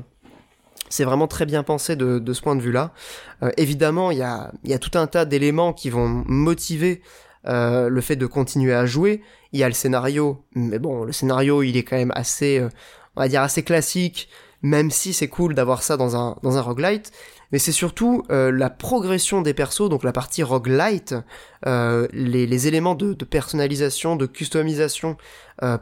C'est 0.89 1.05
vraiment 1.05 1.27
très 1.27 1.45
bien 1.45 1.63
pensé 1.63 1.95
de, 1.95 2.33
ce 2.33 2.41
point 2.41 2.55
de 2.55 2.61
vue-là. 2.61 2.91
évidemment, 3.57 4.11
il 4.11 4.17
y 4.17 4.23
a, 4.23 4.51
y 4.65 4.73
a 4.73 4.79
tout 4.79 4.97
un 4.97 5.07
tas 5.07 5.25
d'éléments 5.25 5.73
qui 5.73 5.89
vont 5.89 6.23
motiver 6.27 7.01
euh, 7.47 7.89
le 7.89 8.01
fait 8.01 8.15
de 8.15 8.27
continuer 8.27 8.73
à 8.73 8.85
jouer. 8.85 9.21
Il 9.51 9.59
y 9.59 9.63
a 9.63 9.67
le 9.67 9.73
scénario, 9.73 10.45
mais 10.53 10.77
bon, 10.77 11.05
le 11.05 11.11
scénario, 11.11 11.63
il 11.63 11.75
est 11.75 11.83
quand 11.83 11.95
même 11.95 12.13
assez, 12.15 12.59
euh, 12.59 12.69
on 13.15 13.21
va 13.21 13.27
dire 13.27 13.41
assez 13.41 13.63
classique, 13.63 14.29
même 14.61 14.91
si 14.91 15.13
c'est 15.13 15.27
cool 15.27 15.55
d'avoir 15.55 15.83
ça 15.83 15.97
dans 15.97 16.15
un 16.15 16.37
dans 16.43 16.57
un 16.57 16.61
roguelite. 16.61 17.11
Mais 17.51 17.59
c'est 17.59 17.73
surtout 17.73 18.23
euh, 18.31 18.49
la 18.51 18.69
progression 18.69 19.41
des 19.41 19.53
persos, 19.53 19.89
donc 19.89 20.03
la 20.03 20.13
partie 20.13 20.41
roguelite, 20.41 21.15
les, 21.65 22.47
les 22.47 22.67
éléments 22.67 22.95
de, 22.95 23.13
personnalisation, 23.25 24.15
de 24.15 24.25
customisation 24.25 25.17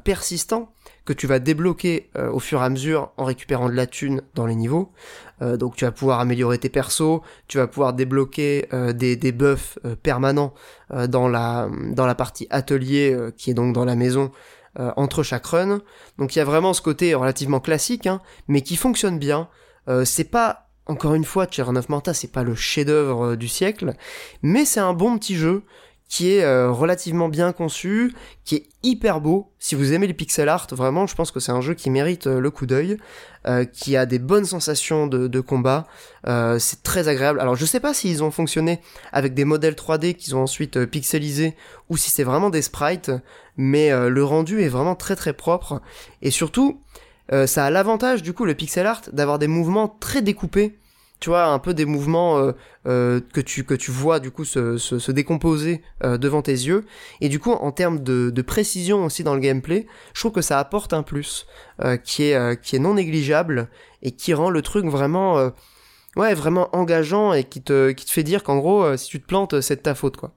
persistants 0.03 0.73
que 1.09 1.13
tu 1.13 1.25
vas 1.25 1.39
débloquer 1.39 2.11
euh, 2.17 2.31
au 2.31 2.37
fur 2.37 2.61
et 2.61 2.65
à 2.65 2.69
mesure 2.69 3.11
en 3.17 3.25
récupérant 3.25 3.67
de 3.67 3.73
la 3.73 3.87
thune 3.87 4.21
dans 4.35 4.45
les 4.45 4.53
niveaux. 4.53 4.91
Euh, 5.41 5.57
donc 5.57 5.75
tu 5.75 5.83
vas 5.83 5.91
pouvoir 5.91 6.19
améliorer 6.19 6.59
tes 6.59 6.69
persos, 6.69 7.21
tu 7.47 7.57
vas 7.57 7.65
pouvoir 7.65 7.93
débloquer 7.93 8.67
euh, 8.73 8.93
des, 8.93 9.15
des 9.15 9.31
buffs 9.31 9.79
permanents 10.03 10.53
dans, 11.07 11.27
la, 11.27 11.67
dans 11.93 12.05
la 12.05 12.13
partie 12.13 12.45
atelier 12.51 13.17
qui 13.37 13.49
est 13.49 13.53
donc 13.55 13.73
dans 13.73 13.85
la 13.85 13.95
maison 13.95 14.31
entre 14.77 15.23
chaque 15.23 15.45
run. 15.45 15.81
Donc 16.17 16.35
il 16.35 16.39
y 16.39 16.41
a 16.41 16.45
vraiment 16.45 16.73
ce 16.73 16.81
côté 16.81 17.13
relativement 17.15 17.59
classique, 17.59 18.07
hein, 18.07 18.21
mais 18.47 18.61
qui 18.61 18.75
fonctionne 18.75 19.19
bien. 19.19 19.47
c'est 20.05 20.29
pas 20.29 20.69
encore 20.85 21.13
une 21.13 21.23
fois, 21.23 21.45
Children 21.49 21.77
of 21.77 21.87
c'est 22.13 22.31
pas 22.31 22.43
le 22.43 22.55
chef-d'œuvre 22.55 23.35
du 23.35 23.47
siècle, 23.47 23.93
mais 24.41 24.65
c'est 24.65 24.79
un 24.79 24.93
bon 24.93 25.19
petit 25.19 25.35
jeu 25.35 25.63
qui 26.09 26.31
est 26.31 26.43
euh, 26.43 26.71
relativement 26.71 27.29
bien 27.29 27.53
conçu, 27.53 28.13
qui 28.43 28.55
est 28.55 28.63
hyper 28.81 29.21
beau. 29.21 29.53
Si 29.59 29.75
vous 29.75 29.93
aimez 29.93 30.07
les 30.07 30.15
pixel 30.15 30.49
art, 30.49 30.65
vraiment, 30.71 31.05
je 31.05 31.15
pense 31.15 31.29
que 31.29 31.39
c'est 31.39 31.51
un 31.51 31.61
jeu 31.61 31.75
qui 31.75 31.91
mérite 31.91 32.25
euh, 32.25 32.39
le 32.39 32.49
coup 32.49 32.65
d'œil, 32.65 32.97
euh, 33.47 33.63
qui 33.63 33.95
a 33.95 34.07
des 34.07 34.17
bonnes 34.17 34.45
sensations 34.45 35.05
de, 35.05 35.39
combat. 35.39 35.85
c'est 36.57 36.81
très 36.81 37.07
agréable. 37.07 37.39
Alors, 37.39 37.55
je 37.55 37.65
sais 37.65 37.79
pas 37.79 37.93
s'ils 37.93 38.23
ont 38.23 38.31
fonctionné 38.31 38.81
avec 39.13 39.35
des 39.35 39.45
modèles 39.45 39.75
3D 39.75 40.15
qu'ils 40.15 40.35
ont 40.35 40.41
ensuite 40.41 40.83
pixelisés 40.85 41.55
ou 41.89 41.95
si 41.95 42.09
c'est 42.09 42.23
vraiment 42.23 42.49
des 42.49 42.63
sprites, 42.63 43.11
mais 43.55 43.91
le 44.09 44.23
rendu 44.23 44.61
est 44.61 44.67
vraiment 44.67 44.95
très 44.95 45.15
très 45.15 45.33
propre. 45.33 45.81
Et 46.21 46.31
surtout, 46.31 46.81
ça 47.45 47.65
a 47.65 47.69
l'avantage 47.69 48.21
du 48.21 48.33
coup 48.33 48.45
le 48.45 48.55
pixel 48.55 48.85
art 48.85 49.01
d'avoir 49.13 49.39
des 49.39 49.47
mouvements 49.47 49.87
très 49.87 50.21
découpés 50.21 50.78
tu 51.19 51.29
vois, 51.29 51.47
un 51.47 51.59
peu 51.59 51.73
des 51.73 51.85
mouvements 51.85 52.37
euh, 52.37 52.51
euh, 52.87 53.19
que 53.33 53.41
tu 53.41 53.65
que 53.65 53.73
tu 53.73 53.91
vois 53.91 54.19
du 54.19 54.31
coup 54.31 54.45
se, 54.45 54.77
se, 54.77 54.99
se 54.99 55.11
décomposer 55.11 55.81
euh, 56.03 56.17
devant 56.17 56.41
tes 56.41 56.53
yeux. 56.53 56.85
Et 57.21 57.29
du 57.29 57.39
coup, 57.39 57.51
en 57.51 57.71
termes 57.71 58.01
de, 58.01 58.29
de, 58.29 58.41
précision 58.41 59.03
aussi 59.05 59.23
dans 59.23 59.33
le 59.35 59.41
gameplay, 59.41 59.85
je 60.13 60.21
trouve 60.21 60.31
que 60.31 60.41
ça 60.41 60.59
apporte 60.59 60.93
un 60.93 61.03
plus 61.03 61.45
qui 62.03 62.23
est 62.23 62.61
qui 62.61 62.75
est 62.75 62.79
non 62.79 62.95
négligeable 62.95 63.69
et 64.01 64.11
qui 64.11 64.33
rend 64.33 64.49
le 64.49 64.61
truc 64.61 64.85
vraiment 64.85 65.51
ouais 66.15 66.33
vraiment 66.33 66.69
engageant 66.75 67.33
et 67.33 67.43
qui 67.43 67.61
te 67.61 67.91
qui 67.91 68.05
te 68.05 68.11
fait 68.11 68.23
dire 68.23 68.43
qu'en 68.43 68.57
gros, 68.57 68.97
si 68.97 69.09
tu 69.09 69.21
te 69.21 69.27
plantes, 69.27 69.61
c'est 69.61 69.77
de 69.77 69.81
ta 69.81 69.95
faute 69.95 70.17
quoi. 70.17 70.33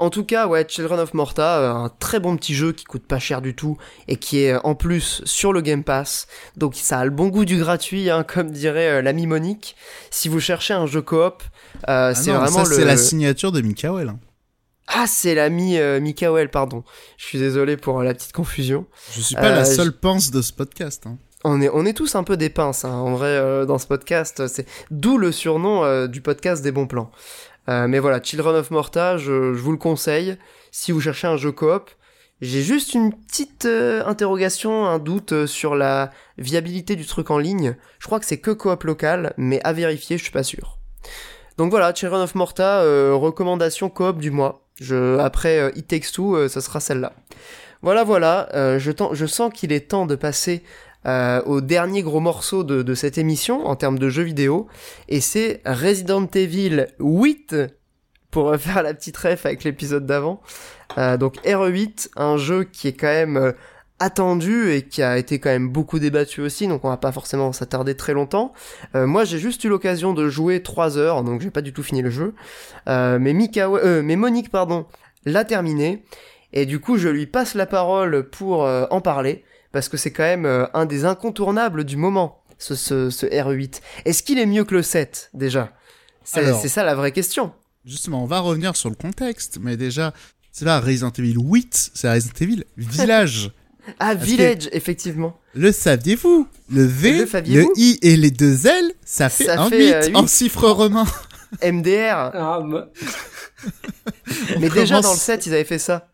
En 0.00 0.08
tout 0.08 0.24
cas, 0.24 0.46
ouais, 0.46 0.64
Children 0.66 0.98
of 0.98 1.12
Morta, 1.12 1.58
euh, 1.58 1.74
un 1.74 1.90
très 1.90 2.20
bon 2.20 2.34
petit 2.34 2.54
jeu 2.54 2.72
qui 2.72 2.84
coûte 2.84 3.06
pas 3.06 3.18
cher 3.18 3.42
du 3.42 3.54
tout 3.54 3.76
et 4.08 4.16
qui 4.16 4.38
est 4.38 4.54
euh, 4.54 4.60
en 4.64 4.74
plus 4.74 5.20
sur 5.26 5.52
le 5.52 5.60
Game 5.60 5.84
Pass. 5.84 6.26
Donc 6.56 6.74
ça 6.74 7.00
a 7.00 7.04
le 7.04 7.10
bon 7.10 7.28
goût 7.28 7.44
du 7.44 7.58
gratuit, 7.58 8.08
hein, 8.08 8.24
comme 8.26 8.50
dirait 8.50 8.88
euh, 8.88 9.02
l'ami 9.02 9.26
Monique. 9.26 9.76
Si 10.10 10.30
vous 10.30 10.40
cherchez 10.40 10.72
un 10.72 10.86
jeu 10.86 11.02
coop, 11.02 11.42
ah 11.86 12.14
c'est 12.14 12.30
vraiment 12.30 12.64
ça, 12.64 12.74
C'est 12.74 12.86
la 12.86 12.96
signature 12.96 13.52
de 13.52 13.60
Mikael. 13.60 14.08
Hein. 14.08 14.18
Ah, 14.86 15.04
c'est 15.06 15.34
l'ami 15.34 15.78
Mikael, 16.00 16.48
pardon. 16.48 16.82
Je 17.18 17.26
suis 17.26 17.38
désolé 17.38 17.76
pour 17.76 18.02
la 18.02 18.14
petite 18.14 18.32
confusion. 18.32 18.86
Je 19.12 19.20
suis 19.20 19.34
pas 19.34 19.50
la 19.50 19.66
seule 19.66 19.92
pince 19.92 20.30
de 20.30 20.40
ce 20.40 20.54
podcast. 20.54 21.06
Hein. 21.06 21.18
On 21.44 21.60
est, 21.60 21.70
on 21.72 21.86
est 21.86 21.92
tous 21.92 22.16
un 22.16 22.24
peu 22.24 22.36
des 22.36 22.50
pinces, 22.50 22.84
hein. 22.84 22.92
en 22.92 23.14
vrai, 23.14 23.66
dans 23.66 23.78
ce 23.78 23.86
podcast. 23.86 24.48
C'est 24.48 24.66
d'où 24.90 25.18
le 25.18 25.30
surnom 25.30 26.06
du 26.06 26.22
podcast 26.22 26.64
des 26.64 26.72
bons 26.72 26.88
plans. 26.88 27.12
Euh, 27.70 27.86
mais 27.86 28.00
voilà, 28.00 28.20
Children 28.22 28.56
of 28.56 28.70
Morta, 28.70 29.16
je, 29.16 29.32
vous 29.32 29.70
le 29.70 29.78
conseille. 29.78 30.36
Si 30.72 30.92
vous 30.92 31.00
cherchez 31.00 31.28
un 31.28 31.36
jeu 31.36 31.52
coop, 31.52 31.90
j'ai 32.40 32.62
juste 32.62 32.94
une 32.94 33.12
petite 33.12 33.66
euh, 33.66 34.04
interrogation, 34.06 34.86
un 34.86 34.98
doute 34.98 35.32
euh, 35.32 35.46
sur 35.46 35.76
la 35.76 36.10
viabilité 36.36 36.96
du 36.96 37.06
truc 37.06 37.30
en 37.30 37.38
ligne. 37.38 37.76
Je 38.00 38.06
crois 38.06 38.18
que 38.18 38.26
c'est 38.26 38.38
que 38.38 38.50
coop 38.50 38.82
local, 38.82 39.34
mais 39.36 39.60
à 39.62 39.72
vérifier, 39.72 40.18
je 40.18 40.22
suis 40.24 40.32
pas 40.32 40.42
sûr. 40.42 40.78
Donc 41.58 41.70
voilà, 41.70 41.94
Children 41.94 42.22
of 42.22 42.34
Morta, 42.34 42.82
recommandation 43.12 43.90
coop 43.90 44.18
du 44.18 44.30
mois. 44.30 44.66
Après 45.18 45.70
It 45.76 45.88
Takes 45.88 46.10
Two, 46.12 46.48
ça 46.48 46.62
sera 46.62 46.80
celle-là. 46.80 47.12
Voilà, 47.82 48.02
voilà, 48.02 48.48
je 48.78 49.26
sens 49.26 49.52
qu'il 49.52 49.70
est 49.72 49.90
temps 49.90 50.06
de 50.06 50.14
passer 50.14 50.62
euh, 51.06 51.40
au 51.46 51.62
dernier 51.62 52.02
gros 52.02 52.20
morceau 52.20 52.62
de, 52.62 52.94
cette 52.94 53.16
émission 53.16 53.66
en 53.66 53.74
termes 53.74 53.98
de 53.98 54.08
jeux 54.10 54.22
vidéo, 54.22 54.66
et 55.08 55.20
c'est 55.20 55.62
Resident 55.64 56.26
Evil 56.26 56.86
8, 56.98 57.56
pour 58.30 58.54
faire 58.56 58.82
la 58.82 58.92
petite 58.92 59.16
ref 59.16 59.46
avec 59.46 59.64
l'épisode 59.64 60.04
d'avant. 60.06 60.42
Euh, 60.98 61.16
donc 61.16 61.36
RE8, 61.44 62.10
un 62.16 62.36
jeu 62.36 62.64
qui 62.64 62.88
est 62.88 62.92
quand 62.92 63.06
même 63.06 63.36
euh, 63.36 63.52
attendu 63.98 64.72
et 64.72 64.82
qui 64.82 65.02
a 65.02 65.16
été 65.16 65.38
quand 65.38 65.48
même 65.48 65.68
beaucoup 65.68 65.98
débattu 65.98 66.42
aussi, 66.42 66.66
donc 66.66 66.84
on 66.84 66.90
va 66.90 66.96
pas 66.96 67.12
forcément 67.12 67.52
s'attarder 67.52 67.94
très 67.94 68.14
longtemps. 68.14 68.52
moi 68.94 69.24
j'ai 69.24 69.38
juste 69.38 69.62
eu 69.64 69.68
l'occasion 69.68 70.14
de 70.14 70.26
jouer 70.30 70.62
3 70.62 70.96
heures, 70.96 71.22
donc 71.22 71.42
j'ai 71.42 71.50
pas 71.50 71.60
du 71.60 71.74
tout 71.74 71.82
fini 71.82 72.00
le 72.00 72.08
jeu. 72.08 72.34
mais, 72.86 73.18
mais 73.18 74.16
Monique 74.16 74.50
pardon, 74.50 74.86
l'a 75.26 75.44
terminé, 75.44 76.02
et 76.54 76.64
du 76.64 76.80
coup 76.80 76.96
je 76.96 77.10
lui 77.10 77.26
passe 77.26 77.54
la 77.54 77.66
parole 77.66 78.30
pour 78.30 78.62
en 78.62 79.00
parler 79.02 79.44
parce 79.72 79.88
que 79.88 79.96
c'est 79.96 80.12
quand 80.12 80.24
même 80.24 80.46
euh, 80.46 80.66
un 80.74 80.86
des 80.86 81.04
incontournables 81.04 81.84
du 81.84 81.96
moment, 81.96 82.42
ce, 82.58 82.74
ce, 82.74 83.10
ce 83.10 83.26
RE8. 83.26 83.80
Est-ce 84.04 84.22
qu'il 84.22 84.38
est 84.38 84.46
mieux 84.46 84.64
que 84.64 84.74
le 84.74 84.82
7, 84.82 85.30
déjà? 85.34 85.72
C'est 86.24 86.68
ça 86.68 86.84
la 86.84 86.94
vraie 86.94 87.12
question. 87.12 87.52
Justement, 87.84 88.22
on 88.22 88.26
va 88.26 88.40
revenir 88.40 88.76
sur 88.76 88.90
le 88.90 88.94
contexte, 88.94 89.58
mais 89.60 89.76
déjà, 89.76 90.12
c'est 90.52 90.64
là 90.64 90.80
Resident 90.80 91.10
Evil 91.10 91.36
8, 91.38 91.90
c'est 91.94 92.10
Resident 92.10 92.34
Evil 92.40 92.64
Village. 92.76 93.50
ah, 93.98 94.14
Village, 94.14 94.68
effectivement. 94.72 95.38
Le 95.54 95.72
saviez-vous? 95.72 96.46
Le 96.70 96.84
V, 96.84 97.24
le, 97.24 97.66
I 97.76 97.98
et 98.02 98.16
les 98.16 98.30
deux 98.30 98.66
L, 98.66 98.92
ça 99.04 99.28
fait 99.28 99.48
un 99.48 99.68
8, 99.68 99.74
euh, 99.74 100.10
en 100.14 100.26
chiffre 100.26 100.68
romain. 100.68 101.06
MDR. 101.64 102.30
Ah, 102.34 102.60
mais 104.60 104.68
déjà 104.68 105.00
dans 105.00 105.12
le 105.12 105.18
7, 105.18 105.46
ils 105.46 105.54
avaient 105.54 105.64
fait 105.64 105.78
ça. 105.78 106.08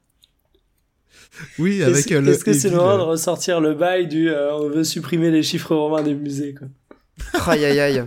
Oui, 1.58 1.82
avec 1.82 2.10
euh, 2.12 2.20
le. 2.20 2.32
Est-ce 2.32 2.44
que 2.44 2.52
c'est 2.52 2.70
le 2.70 2.76
moment 2.76 2.98
de 2.98 3.02
ressortir 3.02 3.60
le 3.60 3.74
bail 3.74 4.06
du 4.06 4.30
euh, 4.30 4.54
on 4.54 4.68
veut 4.68 4.84
supprimer 4.84 5.30
les 5.30 5.42
chiffres 5.42 5.74
romains 5.74 6.02
des 6.02 6.14
musées 6.14 6.54
quoi. 6.54 6.68
aïe 7.52 7.64
aïe 7.64 7.80
aïe. 7.80 8.04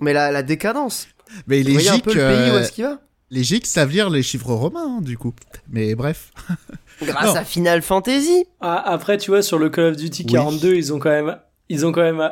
Mais 0.00 0.12
la, 0.12 0.30
la 0.30 0.42
décadence. 0.42 1.08
Mais 1.46 1.62
les 1.62 1.78
gics, 1.78 1.90
un 1.90 1.98
peu 1.98 2.14
le 2.14 2.20
pays 2.20 2.50
où 2.52 2.58
est-ce 2.58 2.72
qu'il 2.72 2.84
va? 2.84 3.00
Les 3.30 3.44
gics 3.44 3.66
savent 3.66 3.90
lire 3.90 4.10
les 4.10 4.22
chiffres 4.22 4.52
romains 4.52 4.98
hein, 4.98 5.00
du 5.00 5.18
coup. 5.18 5.34
Mais 5.70 5.94
bref. 5.94 6.32
Grâce 7.02 7.36
à 7.36 7.44
Final 7.44 7.82
Fantasy. 7.82 8.46
Ah, 8.60 8.80
après 8.92 9.18
tu 9.18 9.30
vois 9.30 9.42
sur 9.42 9.58
le 9.58 9.70
Call 9.70 9.86
of 9.86 9.96
Duty 9.96 10.26
42 10.26 10.74
ils 10.74 10.92
ont 10.92 10.98
quand 10.98 11.10
même 11.10 11.36
ils 11.68 11.84
ont 11.84 11.92
quand 11.92 12.02
même 12.02 12.30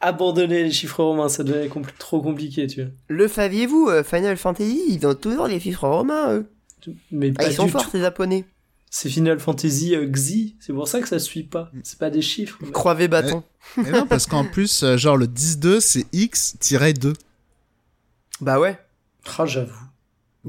abandonné 0.00 0.62
les 0.62 0.70
chiffres 0.70 1.02
romains, 1.02 1.28
ça 1.28 1.44
devenait 1.44 1.70
trop 1.98 2.20
compliqué, 2.20 2.66
tu 2.66 2.82
vois. 2.82 2.90
Le 3.08 3.28
saviez-vous, 3.28 3.88
euh, 3.88 4.04
Final 4.04 4.36
Fantasy, 4.36 4.80
ils 4.88 5.06
ont 5.06 5.14
toujours 5.14 5.46
les 5.46 5.60
chiffres 5.60 5.88
romains, 5.88 6.34
eux. 6.34 6.46
Mais 7.10 7.32
ah, 7.38 7.46
ils 7.46 7.52
sont 7.52 7.68
forts, 7.68 7.88
ces 7.90 8.00
japonais. 8.00 8.44
C'est 8.90 9.08
Final 9.08 9.38
Fantasy 9.38 9.94
euh, 9.94 10.10
Xi, 10.10 10.56
c'est 10.60 10.72
pour 10.72 10.88
ça 10.88 11.00
que 11.00 11.08
ça 11.08 11.18
suit 11.18 11.42
pas. 11.42 11.70
C'est 11.82 11.98
pas 11.98 12.10
des 12.10 12.22
chiffres. 12.22 12.58
Mais... 12.62 12.70
Croivez 12.70 13.08
bâton. 13.08 13.42
Mais, 13.76 13.90
non, 13.90 14.06
parce 14.06 14.26
qu'en 14.26 14.44
plus, 14.44 14.82
euh, 14.82 14.96
genre 14.96 15.16
le 15.16 15.26
10-2, 15.26 15.80
c'est 15.80 16.06
X-2. 16.12 17.14
Bah 18.40 18.58
ouais. 18.58 18.78
Ah, 19.36 19.44
j'avoue. 19.44 19.74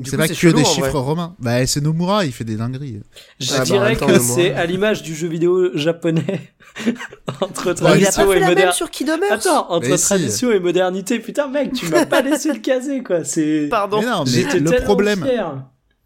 C'est 0.05 0.17
pas 0.17 0.27
que 0.27 0.47
des 0.47 0.63
chiffres 0.63 0.99
romains. 0.99 1.35
Bah, 1.39 1.65
c'est 1.65 1.81
Nomura, 1.81 2.25
il 2.25 2.31
fait 2.31 2.43
des 2.43 2.55
dingueries. 2.55 3.01
Je 3.39 3.51
ah, 3.53 3.57
bah, 3.57 3.63
dirais 3.65 3.95
que 3.95 4.19
c'est 4.19 4.53
à 4.53 4.65
l'image 4.65 5.03
du 5.03 5.15
jeu 5.15 5.27
vidéo 5.27 5.75
japonais. 5.75 6.53
entre 7.41 7.73
tradition 7.73 8.31
et 8.31 8.39
modernité. 8.39 8.71
sur 8.71 8.89
Attends, 9.31 9.71
entre 9.71 9.95
tradition 9.97 10.51
et 10.51 10.59
modernité. 10.59 11.19
Putain, 11.19 11.47
mec, 11.47 11.73
tu 11.73 11.87
m'as 11.87 12.05
pas 12.05 12.21
laissé 12.21 12.53
le 12.53 12.59
caser, 12.59 13.03
quoi. 13.03 13.25
C'est. 13.25 13.67
Pardon. 13.69 13.99
Mais 13.99 14.07
non, 14.07 14.23
mais 14.25 14.59
le 14.59 14.83
problème. 14.83 15.27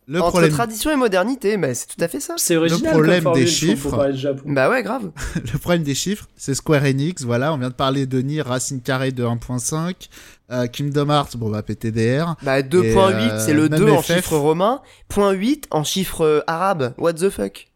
Le 0.06 0.20
Entre 0.20 0.32
problème... 0.32 0.52
tradition 0.52 0.92
et 0.92 0.96
modernité, 0.96 1.56
mais 1.56 1.74
c'est 1.74 1.88
tout 1.88 2.02
à 2.04 2.08
fait 2.08 2.20
ça. 2.20 2.36
C'est 2.38 2.58
original. 2.58 2.98
Le 2.98 3.04
problème 3.04 3.34
des 3.34 3.48
chiffres. 3.48 4.12
Bah 4.46 4.70
ouais, 4.70 4.84
grave. 4.84 5.12
le 5.36 5.60
problème 5.60 5.84
des 5.84 5.96
chiffres, 5.96 6.28
c'est 6.36 6.56
Square 6.56 6.84
Enix. 6.84 7.24
Voilà, 7.24 7.54
on 7.54 7.58
vient 7.58 7.70
de 7.70 7.74
parler 7.74 8.06
de 8.06 8.22
Nier 8.22 8.42
Racine 8.42 8.82
Carré 8.82 9.12
de 9.12 9.24
1.5. 9.24 10.10
Euh, 10.52 10.68
Kingdom 10.68 11.10
Hearts, 11.10 11.38
bon 11.38 11.50
bah 11.50 11.64
PTDR. 11.64 12.36
Bah 12.44 12.62
2.8, 12.62 12.86
euh, 12.86 13.40
c'est 13.40 13.54
le 13.54 13.70
2 13.70 13.90
en 13.90 14.02
chiffre 14.02 14.36
romain. 14.36 14.82
Point 15.08 15.32
8 15.32 15.68
en 15.72 15.84
chiffre 15.84 16.22
euh, 16.22 16.42
arabe. 16.48 16.94
What 16.98 17.14
the 17.14 17.30
fuck? 17.30 17.68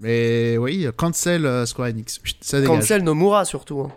Mais 0.00 0.56
oui, 0.58 0.86
cancel 0.96 1.66
Square 1.66 1.88
Enix. 1.88 2.20
Ça 2.40 2.60
dégage. 2.60 2.80
Cancel 2.80 3.02
Nomura 3.02 3.44
surtout. 3.44 3.80
Hein. 3.80 3.92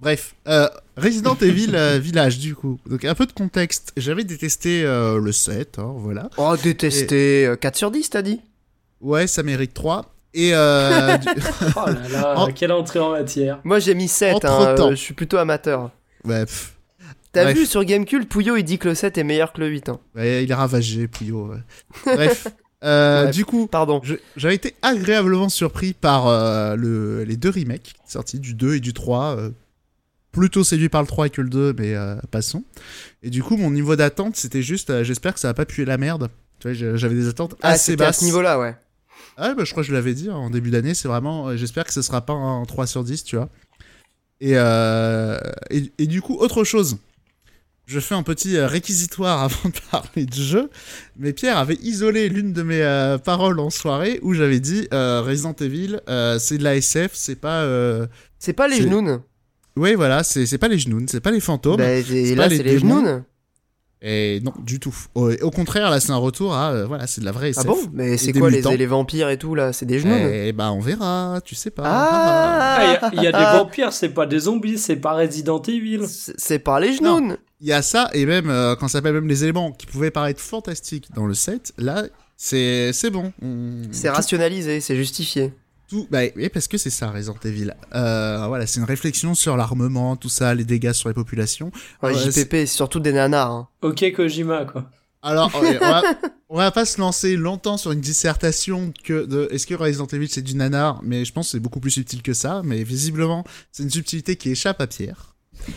Bref, 0.00 0.34
euh, 0.48 0.68
Resident 0.96 1.34
Evil 1.40 1.72
euh, 1.74 1.98
Village 1.98 2.38
du 2.38 2.54
coup. 2.54 2.78
Donc 2.86 3.04
un 3.04 3.14
peu 3.14 3.26
de 3.26 3.32
contexte. 3.32 3.92
J'avais 3.96 4.24
détesté 4.24 4.82
euh, 4.84 5.20
le 5.20 5.32
7, 5.32 5.78
hein, 5.78 5.94
voilà. 5.96 6.30
Oh, 6.36 6.56
détesté. 6.62 7.52
4 7.60 7.76
sur 7.76 7.90
10, 7.90 8.10
t'as 8.10 8.22
dit? 8.22 8.40
Ouais, 9.00 9.26
ça 9.26 9.42
mérite 9.42 9.74
3. 9.74 10.14
Et 10.32 10.54
euh, 10.54 11.16
oh 11.76 11.86
là 11.86 12.08
là, 12.10 12.48
quelle 12.54 12.72
entrée 12.72 13.00
en 13.00 13.10
matière. 13.10 13.60
Moi 13.64 13.78
j'ai 13.78 13.94
mis 13.94 14.08
7, 14.08 14.44
hein, 14.44 14.74
je 14.90 14.94
suis 14.94 15.14
plutôt 15.14 15.36
amateur. 15.36 15.90
Ouais. 16.24 16.44
T'as 17.32 17.52
vu 17.52 17.66
sur 17.66 17.84
Gamecube, 17.84 18.24
Pouillot 18.24 18.56
il 18.56 18.64
dit 18.64 18.78
que 18.78 18.88
le 18.88 18.94
7 18.94 19.18
est 19.18 19.24
meilleur 19.24 19.52
que 19.52 19.60
le 19.60 19.68
8. 19.68 19.88
Hein. 19.88 20.00
Ouais, 20.16 20.44
il 20.44 20.50
est 20.50 20.54
ravagé, 20.54 21.08
Pouillot. 21.08 21.52
Bref. 22.04 22.48
Euh, 22.82 23.26
du 23.26 23.44
coup, 23.44 23.66
pardon. 23.66 24.00
J'avais 24.36 24.54
été 24.54 24.74
agréablement 24.82 25.48
surpris 25.48 25.92
par 25.92 26.26
euh, 26.26 26.76
le, 26.76 27.24
les 27.24 27.36
deux 27.36 27.50
remakes 27.50 27.94
sortis 28.06 28.40
du 28.40 28.54
2 28.54 28.76
et 28.76 28.80
du 28.80 28.92
3 28.92 29.36
plutôt 30.32 30.64
séduit 30.64 30.88
par 30.88 31.02
le 31.02 31.06
3 31.06 31.28
que 31.28 31.40
le 31.40 31.48
2, 31.48 31.74
mais 31.78 31.94
euh, 31.94 32.16
passons. 32.30 32.64
Et 33.22 33.30
du 33.30 33.42
coup, 33.42 33.56
mon 33.56 33.70
niveau 33.70 33.96
d'attente, 33.96 34.36
c'était 34.36 34.62
juste, 34.62 34.90
euh, 34.90 35.04
j'espère 35.04 35.34
que 35.34 35.40
ça 35.40 35.48
va 35.48 35.54
pas 35.54 35.66
puer 35.66 35.84
la 35.84 35.98
merde. 35.98 36.28
Tu 36.58 36.72
vois, 36.72 36.96
j'avais 36.96 37.14
des 37.14 37.28
attentes 37.28 37.56
ah, 37.62 37.70
assez 37.70 37.96
basses. 37.96 38.18
à 38.18 38.20
ce 38.20 38.24
niveau-là, 38.24 38.58
ouais. 38.58 38.76
Ah, 39.36 39.54
bah, 39.54 39.64
je 39.64 39.70
crois 39.70 39.82
que 39.82 39.88
je 39.88 39.94
l'avais 39.94 40.14
dit 40.14 40.28
hein, 40.28 40.34
en 40.34 40.50
début 40.50 40.70
d'année, 40.70 40.94
c'est 40.94 41.08
vraiment, 41.08 41.48
euh, 41.48 41.56
j'espère 41.56 41.84
que 41.84 41.92
ce 41.92 42.02
sera 42.02 42.20
pas 42.20 42.34
un 42.34 42.64
3 42.64 42.86
sur 42.86 43.04
10, 43.04 43.24
tu 43.24 43.36
vois. 43.36 43.48
Et, 44.42 44.52
et, 44.52 45.92
et, 45.98 46.06
du 46.06 46.22
coup, 46.22 46.36
autre 46.36 46.64
chose. 46.64 46.96
Je 47.86 47.98
fais 47.98 48.14
un 48.14 48.22
petit 48.22 48.58
réquisitoire 48.58 49.42
avant 49.42 49.68
de 49.68 49.74
parler 49.90 50.24
de 50.24 50.34
jeu, 50.34 50.70
mais 51.16 51.32
Pierre 51.32 51.58
avait 51.58 51.78
isolé 51.82 52.28
l'une 52.28 52.52
de 52.52 52.62
mes 52.62 53.16
paroles 53.24 53.58
en 53.58 53.68
soirée 53.68 54.18
où 54.22 54.32
j'avais 54.32 54.60
dit 54.60 54.88
Resident 54.92 55.54
Evil, 55.60 56.00
c'est 56.38 56.56
de 56.56 56.64
la 56.64 56.76
SF, 56.76 57.10
c'est 57.14 57.34
pas. 57.34 57.66
c'est 58.38 58.52
pas 58.52 58.68
les 58.68 58.76
genoux. 58.76 59.20
Oui, 59.80 59.94
voilà, 59.94 60.22
c'est 60.22 60.58
pas 60.58 60.68
les 60.68 60.78
genoux, 60.78 61.00
c'est 61.08 61.20
pas 61.20 61.30
les 61.30 61.40
fantômes. 61.40 61.78
Bah, 61.78 61.90
et 61.90 62.34
là, 62.34 62.50
c'est 62.50 62.62
les, 62.62 62.78
genoux. 62.78 63.02
Et 64.02 64.40
non, 64.42 64.52
du 64.62 64.78
tout. 64.78 64.94
Au, 65.14 65.50
contraire, 65.50 65.90
là, 65.90 66.00
c'est 66.00 66.10
un 66.10 66.16
retour 66.16 66.54
à. 66.54 66.72
Euh, 66.72 66.86
voilà, 66.86 67.06
c'est 67.06 67.22
de 67.22 67.26
la 67.26 67.32
vraie 67.32 67.50
SF. 67.50 67.64
Ah 67.66 67.68
bon 67.68 67.78
Mais 67.94 68.18
c'est 68.18 68.34
quoi 68.34 68.50
les, 68.50 68.60
les, 68.60 68.86
vampires 68.86 69.30
et 69.30 69.38
tout, 69.38 69.54
là 69.54 69.72
C'est 69.72 69.86
des 69.86 69.98
genoux 69.98 70.14
Eh 70.14 70.52
bah, 70.52 70.70
on 70.72 70.80
verra, 70.80 71.40
tu 71.44 71.54
sais 71.54 71.70
pas. 71.70 71.82
Ah 71.86 73.10
Il 73.12 73.18
ah, 73.18 73.22
y, 73.22 73.26
a 73.26 73.32
des 73.32 73.58
vampires, 73.58 73.94
c'est 73.94 74.10
pas 74.10 74.26
des 74.26 74.40
zombies, 74.40 74.76
c'est 74.76 74.96
pas 74.96 75.14
Resident 75.14 75.62
Evil. 75.62 76.00
C'est 76.06 76.58
pas 76.58 76.78
les 76.78 76.94
genoux 76.94 77.34
Il 77.62 77.66
y 77.66 77.72
a 77.72 77.80
ça, 77.80 78.10
et 78.12 78.26
même, 78.26 78.50
euh, 78.50 78.76
quand 78.76 78.88
ça 78.88 78.98
s'appelle 78.98 79.14
même 79.14 79.28
les 79.28 79.44
éléments 79.44 79.72
qui 79.72 79.86
pouvaient 79.86 80.10
paraître 80.10 80.40
fantastiques 80.40 81.08
dans 81.14 81.26
le 81.26 81.34
set, 81.34 81.72
là, 81.78 82.04
c'est 82.36 82.92
bon. 83.10 83.32
C'est 83.92 84.10
rationalisé, 84.10 84.80
c'est 84.80 84.96
justifié 84.96 85.54
tout, 85.90 86.06
bah, 86.10 86.20
oui, 86.36 86.48
parce 86.48 86.68
que 86.68 86.78
c'est 86.78 86.90
ça, 86.90 87.10
Resident 87.10 87.36
Evil. 87.44 87.74
Euh, 87.94 88.44
voilà, 88.46 88.66
c'est 88.66 88.78
une 88.78 88.86
réflexion 88.86 89.34
sur 89.34 89.56
l'armement, 89.56 90.16
tout 90.16 90.28
ça, 90.28 90.54
les 90.54 90.64
dégâts 90.64 90.92
sur 90.92 91.08
les 91.08 91.14
populations. 91.14 91.72
Ouais, 92.02 92.14
euh, 92.14 92.30
JPP, 92.30 92.52
c'est 92.52 92.66
surtout 92.66 93.00
des 93.00 93.12
nanars. 93.12 93.50
Hein. 93.50 93.68
Ok, 93.82 94.04
Kojima, 94.14 94.64
quoi. 94.64 94.88
Alors, 95.22 95.52
on, 96.48 96.56
va, 96.56 96.70
pas 96.70 96.84
se 96.84 96.98
lancer 96.98 97.36
longtemps 97.36 97.76
sur 97.76 97.92
une 97.92 98.00
dissertation 98.00 98.92
que 99.04 99.26
de 99.26 99.48
est-ce 99.50 99.66
que 99.66 99.74
Resident 99.74 100.06
Evil 100.06 100.28
c'est 100.28 100.42
du 100.42 100.54
nanar, 100.54 101.00
mais 101.02 101.26
je 101.26 101.32
pense 101.32 101.48
que 101.48 101.50
c'est 101.52 101.60
beaucoup 101.60 101.80
plus 101.80 101.90
subtil 101.90 102.22
que 102.22 102.32
ça. 102.32 102.62
Mais 102.64 102.84
visiblement, 102.84 103.44
c'est 103.70 103.82
une 103.82 103.90
subtilité 103.90 104.36
qui 104.36 104.50
échappe 104.50 104.80
à 104.80 104.86
Pierre. 104.86 105.29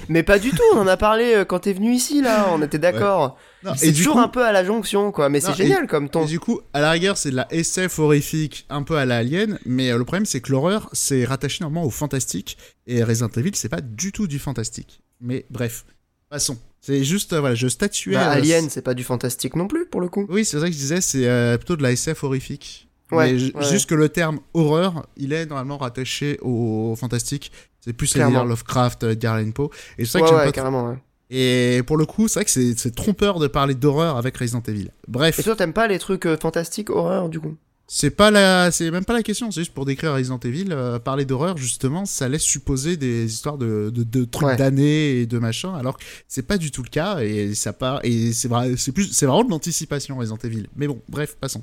Mais 0.09 0.23
pas 0.23 0.39
du 0.39 0.51
tout, 0.51 0.63
on 0.73 0.77
en 0.79 0.87
a 0.87 0.97
parlé 0.97 1.33
euh, 1.33 1.45
quand 1.45 1.59
t'es 1.59 1.73
venu 1.73 1.93
ici, 1.93 2.21
là, 2.21 2.47
on 2.51 2.61
était 2.61 2.79
d'accord. 2.79 3.37
C'est 3.75 3.93
toujours 3.93 4.19
un 4.19 4.27
peu 4.27 4.43
à 4.43 4.51
la 4.51 4.65
jonction, 4.65 5.11
quoi, 5.11 5.29
mais 5.29 5.39
c'est 5.39 5.55
génial 5.55 5.87
comme 5.87 6.09
ton. 6.09 6.23
Et 6.23 6.27
du 6.27 6.39
coup, 6.39 6.61
à 6.73 6.81
la 6.81 6.91
rigueur, 6.91 7.17
c'est 7.17 7.31
de 7.31 7.35
la 7.35 7.47
SF 7.53 7.99
horrifique, 7.99 8.65
un 8.69 8.83
peu 8.83 8.97
à 8.97 9.05
la 9.05 9.17
Alien, 9.17 9.59
mais 9.65 9.91
euh, 9.91 9.97
le 9.97 10.03
problème, 10.03 10.25
c'est 10.25 10.41
que 10.41 10.51
l'horreur, 10.51 10.89
c'est 10.91 11.23
rattaché 11.23 11.59
normalement 11.61 11.87
au 11.87 11.89
fantastique, 11.89 12.57
et 12.87 13.03
Resident 13.03 13.29
Evil, 13.35 13.51
c'est 13.55 13.69
pas 13.69 13.81
du 13.81 14.11
tout 14.11 14.27
du 14.27 14.39
fantastique. 14.39 15.01
Mais 15.21 15.45
bref, 15.49 15.85
passons. 16.29 16.57
C'est 16.81 17.05
juste, 17.05 17.31
euh, 17.31 17.39
voilà, 17.39 17.55
je 17.55 17.69
statuais. 17.69 18.15
Bah, 18.15 18.29
Alien, 18.29 18.69
c'est 18.69 18.81
pas 18.81 18.93
du 18.93 19.05
fantastique 19.05 19.55
non 19.55 19.67
plus, 19.67 19.85
pour 19.85 20.01
le 20.01 20.09
coup. 20.09 20.25
Oui, 20.29 20.43
c'est 20.43 20.59
ça 20.59 20.65
que 20.65 20.73
je 20.73 20.77
disais, 20.77 20.99
c'est 20.99 21.57
plutôt 21.57 21.77
de 21.77 21.83
la 21.83 21.91
SF 21.91 22.23
horrifique. 22.23 22.89
Ouais, 23.11 23.37
Juste 23.37 23.89
que 23.89 23.95
le 23.95 24.09
terme 24.09 24.39
horreur, 24.53 25.05
il 25.17 25.33
est 25.33 25.45
normalement 25.45 25.77
rattaché 25.77 26.39
au 26.41 26.95
fantastique. 26.97 27.51
C'est 27.83 27.91
plus 27.91 28.13
dire 28.13 28.45
Lovecraft, 28.45 29.03
Edgar 29.03 29.35
Allan 29.35 29.51
Poe. 29.51 29.69
Et 29.97 30.05
c'est 30.05 30.19
vrai 30.19 30.47
que 30.47 30.51
carrément, 30.51 30.95
Et 31.29 31.81
pour 31.85 31.97
le 31.97 32.05
coup, 32.05 32.29
c'est 32.29 32.39
vrai 32.39 32.45
que 32.45 32.51
c'est 32.51 32.95
trompeur 32.95 33.39
de 33.39 33.47
parler 33.47 33.75
d'horreur 33.75 34.15
avec 34.15 34.37
Resident 34.37 34.63
Evil. 34.67 34.89
Bref. 35.09 35.37
Et 35.39 35.43
toi, 35.43 35.55
t'aimes 35.55 35.73
pas 35.73 35.87
les 35.87 35.99
trucs 35.99 36.25
euh, 36.25 36.37
fantastiques, 36.37 36.89
horreur, 36.89 37.27
du 37.27 37.41
coup? 37.41 37.57
C'est 37.85 38.11
pas 38.11 38.31
la, 38.31 38.71
c'est 38.71 38.89
même 38.89 39.03
pas 39.03 39.13
la 39.13 39.23
question. 39.23 39.51
C'est 39.51 39.61
juste 39.61 39.73
pour 39.73 39.83
décrire 39.83 40.13
Resident 40.13 40.39
Evil, 40.39 40.67
euh, 40.71 40.99
parler 40.99 41.25
d'horreur 41.25 41.57
justement, 41.57 42.05
ça 42.05 42.29
laisse 42.29 42.41
supposer 42.41 42.95
des 42.95 43.25
histoires 43.25 43.57
de, 43.57 43.91
de, 43.93 44.23
trucs 44.23 44.57
d'années 44.57 45.19
et 45.19 45.25
de 45.25 45.37
machin, 45.37 45.75
alors 45.75 45.97
que 45.97 46.03
c'est 46.29 46.47
pas 46.47 46.57
du 46.57 46.71
tout 46.71 46.81
le 46.81 46.89
cas 46.89 47.19
et 47.19 47.53
ça 47.53 47.73
part 47.73 47.99
et 48.03 48.31
c'est 48.31 48.47
vrai, 48.47 48.77
c'est 48.77 48.93
plus, 48.93 49.11
c'est 49.11 49.25
vraiment 49.25 49.43
de 49.43 49.49
l'anticipation 49.51 50.17
Resident 50.17 50.37
Evil. 50.43 50.67
Mais 50.77 50.87
bon, 50.87 51.01
bref, 51.09 51.35
passons. 51.39 51.61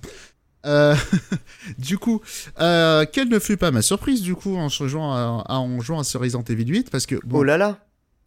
Euh, 0.67 0.95
du 1.79 1.99
coup, 1.99 2.21
euh, 2.61 3.05
quelle 3.11 3.29
ne 3.29 3.39
fut 3.39 3.57
pas 3.57 3.71
ma 3.71 3.83
surprise 3.83 4.23
du 4.23 4.35
coup 4.35 4.57
en 4.57 4.69
jouant 4.69 5.13
à, 5.13 5.45
en 5.49 5.81
jouant 5.81 6.01
à 6.01 6.05
ce 6.05 6.19
Resident 6.19 6.45
Evil 6.49 6.67
8 6.67 6.91
parce 6.91 7.07
que 7.07 7.17
oh 7.33 7.43
là 7.43 7.57
là, 7.57 7.79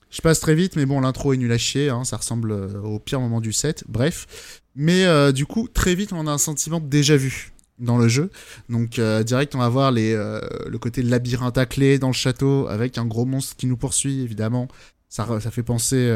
je 0.09 0.21
passe 0.21 0.39
très 0.39 0.55
vite, 0.55 0.75
mais 0.75 0.85
bon, 0.85 0.99
l'intro 0.99 1.33
est 1.33 1.37
nul 1.37 1.51
à 1.51 1.57
chier, 1.57 1.89
hein, 1.89 2.03
ça 2.03 2.17
ressemble 2.17 2.51
euh, 2.51 2.81
au 2.81 2.99
pire 2.99 3.19
moment 3.19 3.41
du 3.41 3.53
set. 3.53 3.83
Bref, 3.87 4.61
mais 4.75 5.31
du 5.33 5.45
coup, 5.45 5.67
très 5.67 5.93
vite, 5.93 6.13
on 6.13 6.25
a 6.25 6.31
un 6.31 6.37
sentiment 6.39 6.79
de 6.79 6.87
déjà 6.87 7.15
vu 7.15 7.51
dans 7.77 7.97
le 7.97 8.07
jeu. 8.07 8.31
Donc 8.69 8.99
direct, 9.23 9.53
on 9.53 9.59
va 9.59 9.69
voir 9.69 9.91
les, 9.91 10.15
le 10.15 10.77
côté 10.79 11.03
labyrinthe 11.03 11.59
à 11.59 11.67
clé 11.67 11.99
dans 11.99 12.07
le 12.07 12.13
château 12.13 12.67
avec 12.67 12.97
un 12.97 13.05
gros 13.05 13.25
monstre 13.25 13.55
qui 13.55 13.67
nous 13.67 13.77
poursuit 13.77 14.21
évidemment. 14.21 14.67
Ça, 15.09 15.27
ça 15.39 15.51
fait 15.51 15.61
penser 15.61 16.11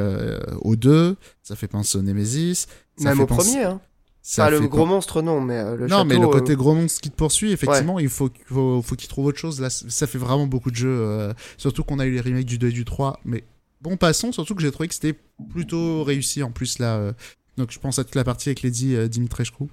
aux 0.61 0.75
deux, 0.75 1.17
ça 1.43 1.55
fait 1.55 1.67
penser 1.67 1.99
au 1.99 2.01
Nemesis. 2.01 2.65
Ça 2.97 3.09
Même 3.09 3.19
au 3.19 3.27
premier, 3.27 3.63
hein. 3.63 3.79
Ça 4.29 4.49
le 4.49 4.59
gros 4.59 4.85
monstre, 4.85 5.21
non, 5.21 5.39
mais 5.39 5.57
euh, 5.57 5.77
le 5.77 5.87
Non, 5.87 6.03
mais 6.03 6.17
le 6.17 6.27
côté 6.27 6.51
euh, 6.51 6.55
gros 6.57 6.75
monstre 6.75 6.99
qui 6.99 7.09
te 7.09 7.15
poursuit, 7.15 7.53
effectivement, 7.53 7.97
il 7.97 8.09
faut, 8.09 8.29
faut, 8.47 8.81
faut 8.81 8.95
qu'il 8.97 9.07
trouve 9.07 9.27
autre 9.27 9.39
chose. 9.39 9.61
Là, 9.61 9.69
ça 9.69 10.05
fait 10.05 10.17
vraiment 10.17 10.47
beaucoup 10.47 10.69
de 10.69 10.75
jeux. 10.75 10.99
Euh, 10.99 11.33
surtout 11.55 11.85
qu'on 11.85 11.97
a 11.97 12.05
eu 12.05 12.11
les 12.11 12.19
remakes 12.19 12.45
du 12.45 12.57
2 12.57 12.67
et 12.67 12.71
du 12.73 12.83
3. 12.83 13.21
Mais 13.23 13.45
bon, 13.79 13.95
passons. 13.95 14.33
Surtout 14.33 14.53
que 14.53 14.61
j'ai 14.61 14.69
trouvé 14.69 14.89
que 14.89 14.95
c'était 14.95 15.17
plutôt 15.49 16.03
réussi 16.03 16.43
en 16.43 16.51
plus 16.51 16.79
là. 16.79 17.13
donc 17.55 17.71
je 17.71 17.79
pense 17.79 17.99
à 17.99 18.03
toute 18.03 18.15
la 18.15 18.25
partie 18.25 18.49
avec 18.49 18.63
Lady 18.63 18.97
Dimitrescu. 19.07 19.63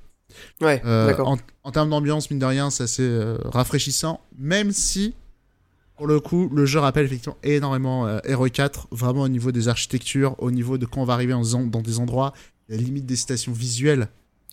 Ouais, 0.61 0.81
d'accord. 0.85 1.31
En, 1.31 1.39
en, 1.65 1.73
termes 1.73 1.91
d'ambiance, 1.91 2.31
mine 2.31 2.39
de 2.39 2.47
rien, 2.47 2.71
c'est 2.71 2.85
assez 2.85 3.35
rafraîchissant. 3.47 4.21
Même 4.39 4.71
si, 4.71 5.17
pour 5.97 6.07
le 6.07 6.21
coup, 6.21 6.49
le 6.55 6.65
jeu 6.65 6.79
rappelle 6.79 7.07
effectivement 7.07 7.39
énormément 7.43 8.21
Hero 8.21 8.47
4, 8.47 8.87
vraiment 8.93 9.23
au 9.23 9.29
niveau 9.29 9.51
des 9.51 9.67
architectures, 9.67 10.37
au 10.39 10.53
niveau 10.53 10.79
de 10.79 10.87
quand 10.87 11.03
on 11.03 11.07
va 11.07 11.15
arriver 11.15 11.35
en, 11.35 11.43
dans 11.43 11.83
des 11.83 11.99
endroits, 11.99 12.33
la 12.69 12.77
limite 12.77 13.05
des 13.05 13.17
stations 13.17 13.53
visuelles 13.53 14.07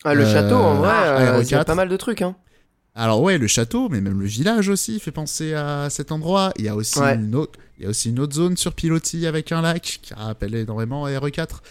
ah, 0.03 0.13
le 0.13 0.25
château, 0.25 0.55
en 0.55 0.75
vrai, 0.75 0.93
euh, 0.93 1.43
il 1.43 1.49
y 1.49 1.53
a 1.53 1.63
pas 1.63 1.75
mal 1.75 1.89
de 1.89 1.97
trucs. 1.97 2.21
Hein. 2.21 2.35
Alors 2.93 3.21
ouais, 3.21 3.37
le 3.37 3.47
château, 3.47 3.87
mais 3.89 4.01
même 4.01 4.19
le 4.19 4.25
village 4.25 4.67
aussi 4.67 4.99
fait 4.99 5.11
penser 5.11 5.53
à 5.53 5.89
cet 5.89 6.11
endroit. 6.11 6.51
Il 6.57 6.65
y 6.65 6.69
a 6.69 6.75
aussi 6.75 6.99
une 6.99 7.35
autre, 7.35 7.57
il 7.77 7.83
y 7.83 7.85
a 7.87 7.89
aussi 7.89 8.09
une 8.09 8.19
autre 8.19 8.33
zone 8.33 8.57
sur 8.57 8.73
pilotis 8.73 9.27
avec 9.27 9.51
un 9.51 9.61
lac 9.61 9.99
qui 10.01 10.13
rappelle 10.13 10.55
énormément 10.55 11.07
RE4 11.07 11.61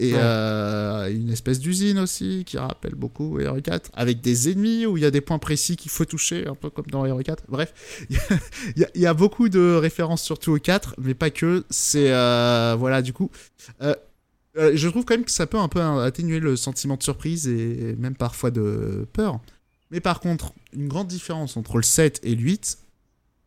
et 0.00 0.12
euh, 0.14 1.12
une 1.12 1.30
espèce 1.30 1.60
d'usine 1.60 1.98
aussi 1.98 2.44
qui 2.46 2.56
rappelle 2.56 2.94
beaucoup 2.94 3.38
RE4 3.38 3.82
avec 3.92 4.22
des 4.22 4.50
ennemis 4.50 4.86
où 4.86 4.96
il 4.96 5.02
y 5.02 5.06
a 5.06 5.10
des 5.10 5.20
points 5.20 5.38
précis 5.38 5.76
qu'il 5.76 5.90
faut 5.90 6.06
toucher 6.06 6.46
un 6.48 6.54
peu 6.54 6.70
comme 6.70 6.86
dans 6.86 7.04
RE4. 7.04 7.36
Bref, 7.48 8.06
il 8.76 8.88
y, 8.94 9.06
a, 9.06 9.14
beaucoup 9.14 9.50
de 9.50 9.74
références 9.74 10.22
surtout 10.22 10.52
au 10.52 10.58
4, 10.58 10.94
mais 10.98 11.12
pas 11.12 11.28
que. 11.28 11.64
C'est 11.68 12.10
euh, 12.10 12.74
voilà 12.78 13.02
du 13.02 13.12
coup. 13.12 13.30
Euh, 13.82 13.94
je 14.56 14.88
trouve 14.88 15.04
quand 15.04 15.14
même 15.14 15.24
que 15.24 15.30
ça 15.30 15.46
peut 15.46 15.58
un 15.58 15.68
peu 15.68 15.80
atténuer 15.80 16.40
le 16.40 16.56
sentiment 16.56 16.96
de 16.96 17.02
surprise 17.02 17.48
et 17.48 17.94
même 17.98 18.16
parfois 18.16 18.50
de 18.50 19.06
peur. 19.12 19.40
Mais 19.90 20.00
par 20.00 20.20
contre, 20.20 20.52
une 20.72 20.88
grande 20.88 21.08
différence 21.08 21.56
entre 21.56 21.76
le 21.76 21.82
7 21.82 22.20
et 22.22 22.34
le 22.34 22.42
8, 22.42 22.78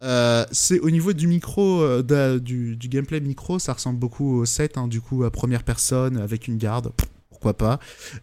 euh, 0.04 0.46
c'est 0.52 0.80
au 0.80 0.90
niveau 0.90 1.14
du 1.14 1.28
micro, 1.28 1.82
euh, 1.82 2.40
du, 2.40 2.78
gameplay 2.78 3.22
micro, 3.22 3.60
ça 3.60 3.74
ressemble 3.74 4.00
beaucoup 4.00 4.40
au 4.40 4.46
7, 4.46 4.78
hein, 4.78 4.88
du 4.88 5.00
coup, 5.00 5.24
à 5.24 5.32
première 5.32 5.64
personne, 5.64 6.18
avec 6.18 6.48
une 6.48 6.58
garde, 6.58 6.92
pourquoi 7.30 7.54
pas. 7.54 7.80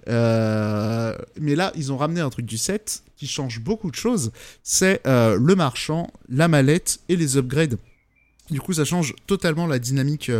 mais 0.07 1.55
là, 1.55 1.73
ils 1.75 1.93
ont 1.93 1.97
ramené 1.97 2.21
un 2.21 2.31
truc 2.31 2.47
du 2.47 2.59
7 2.59 3.05
qui 3.17 3.27
change 3.27 3.61
beaucoup 3.61 3.91
de 3.91 3.97
choses, 3.97 4.33
c'est 4.63 5.01
le 5.07 5.55
marchand, 5.55 6.11
la 6.29 6.49
mallette 6.49 7.01
et 7.09 7.17
les 7.17 7.37
upgrades. 7.37 7.79
Du 8.51 8.61
coup, 8.61 8.73
ça 8.73 8.85
change 8.85 9.15
totalement 9.27 9.67
la 9.67 9.79
dynamique 9.79 10.31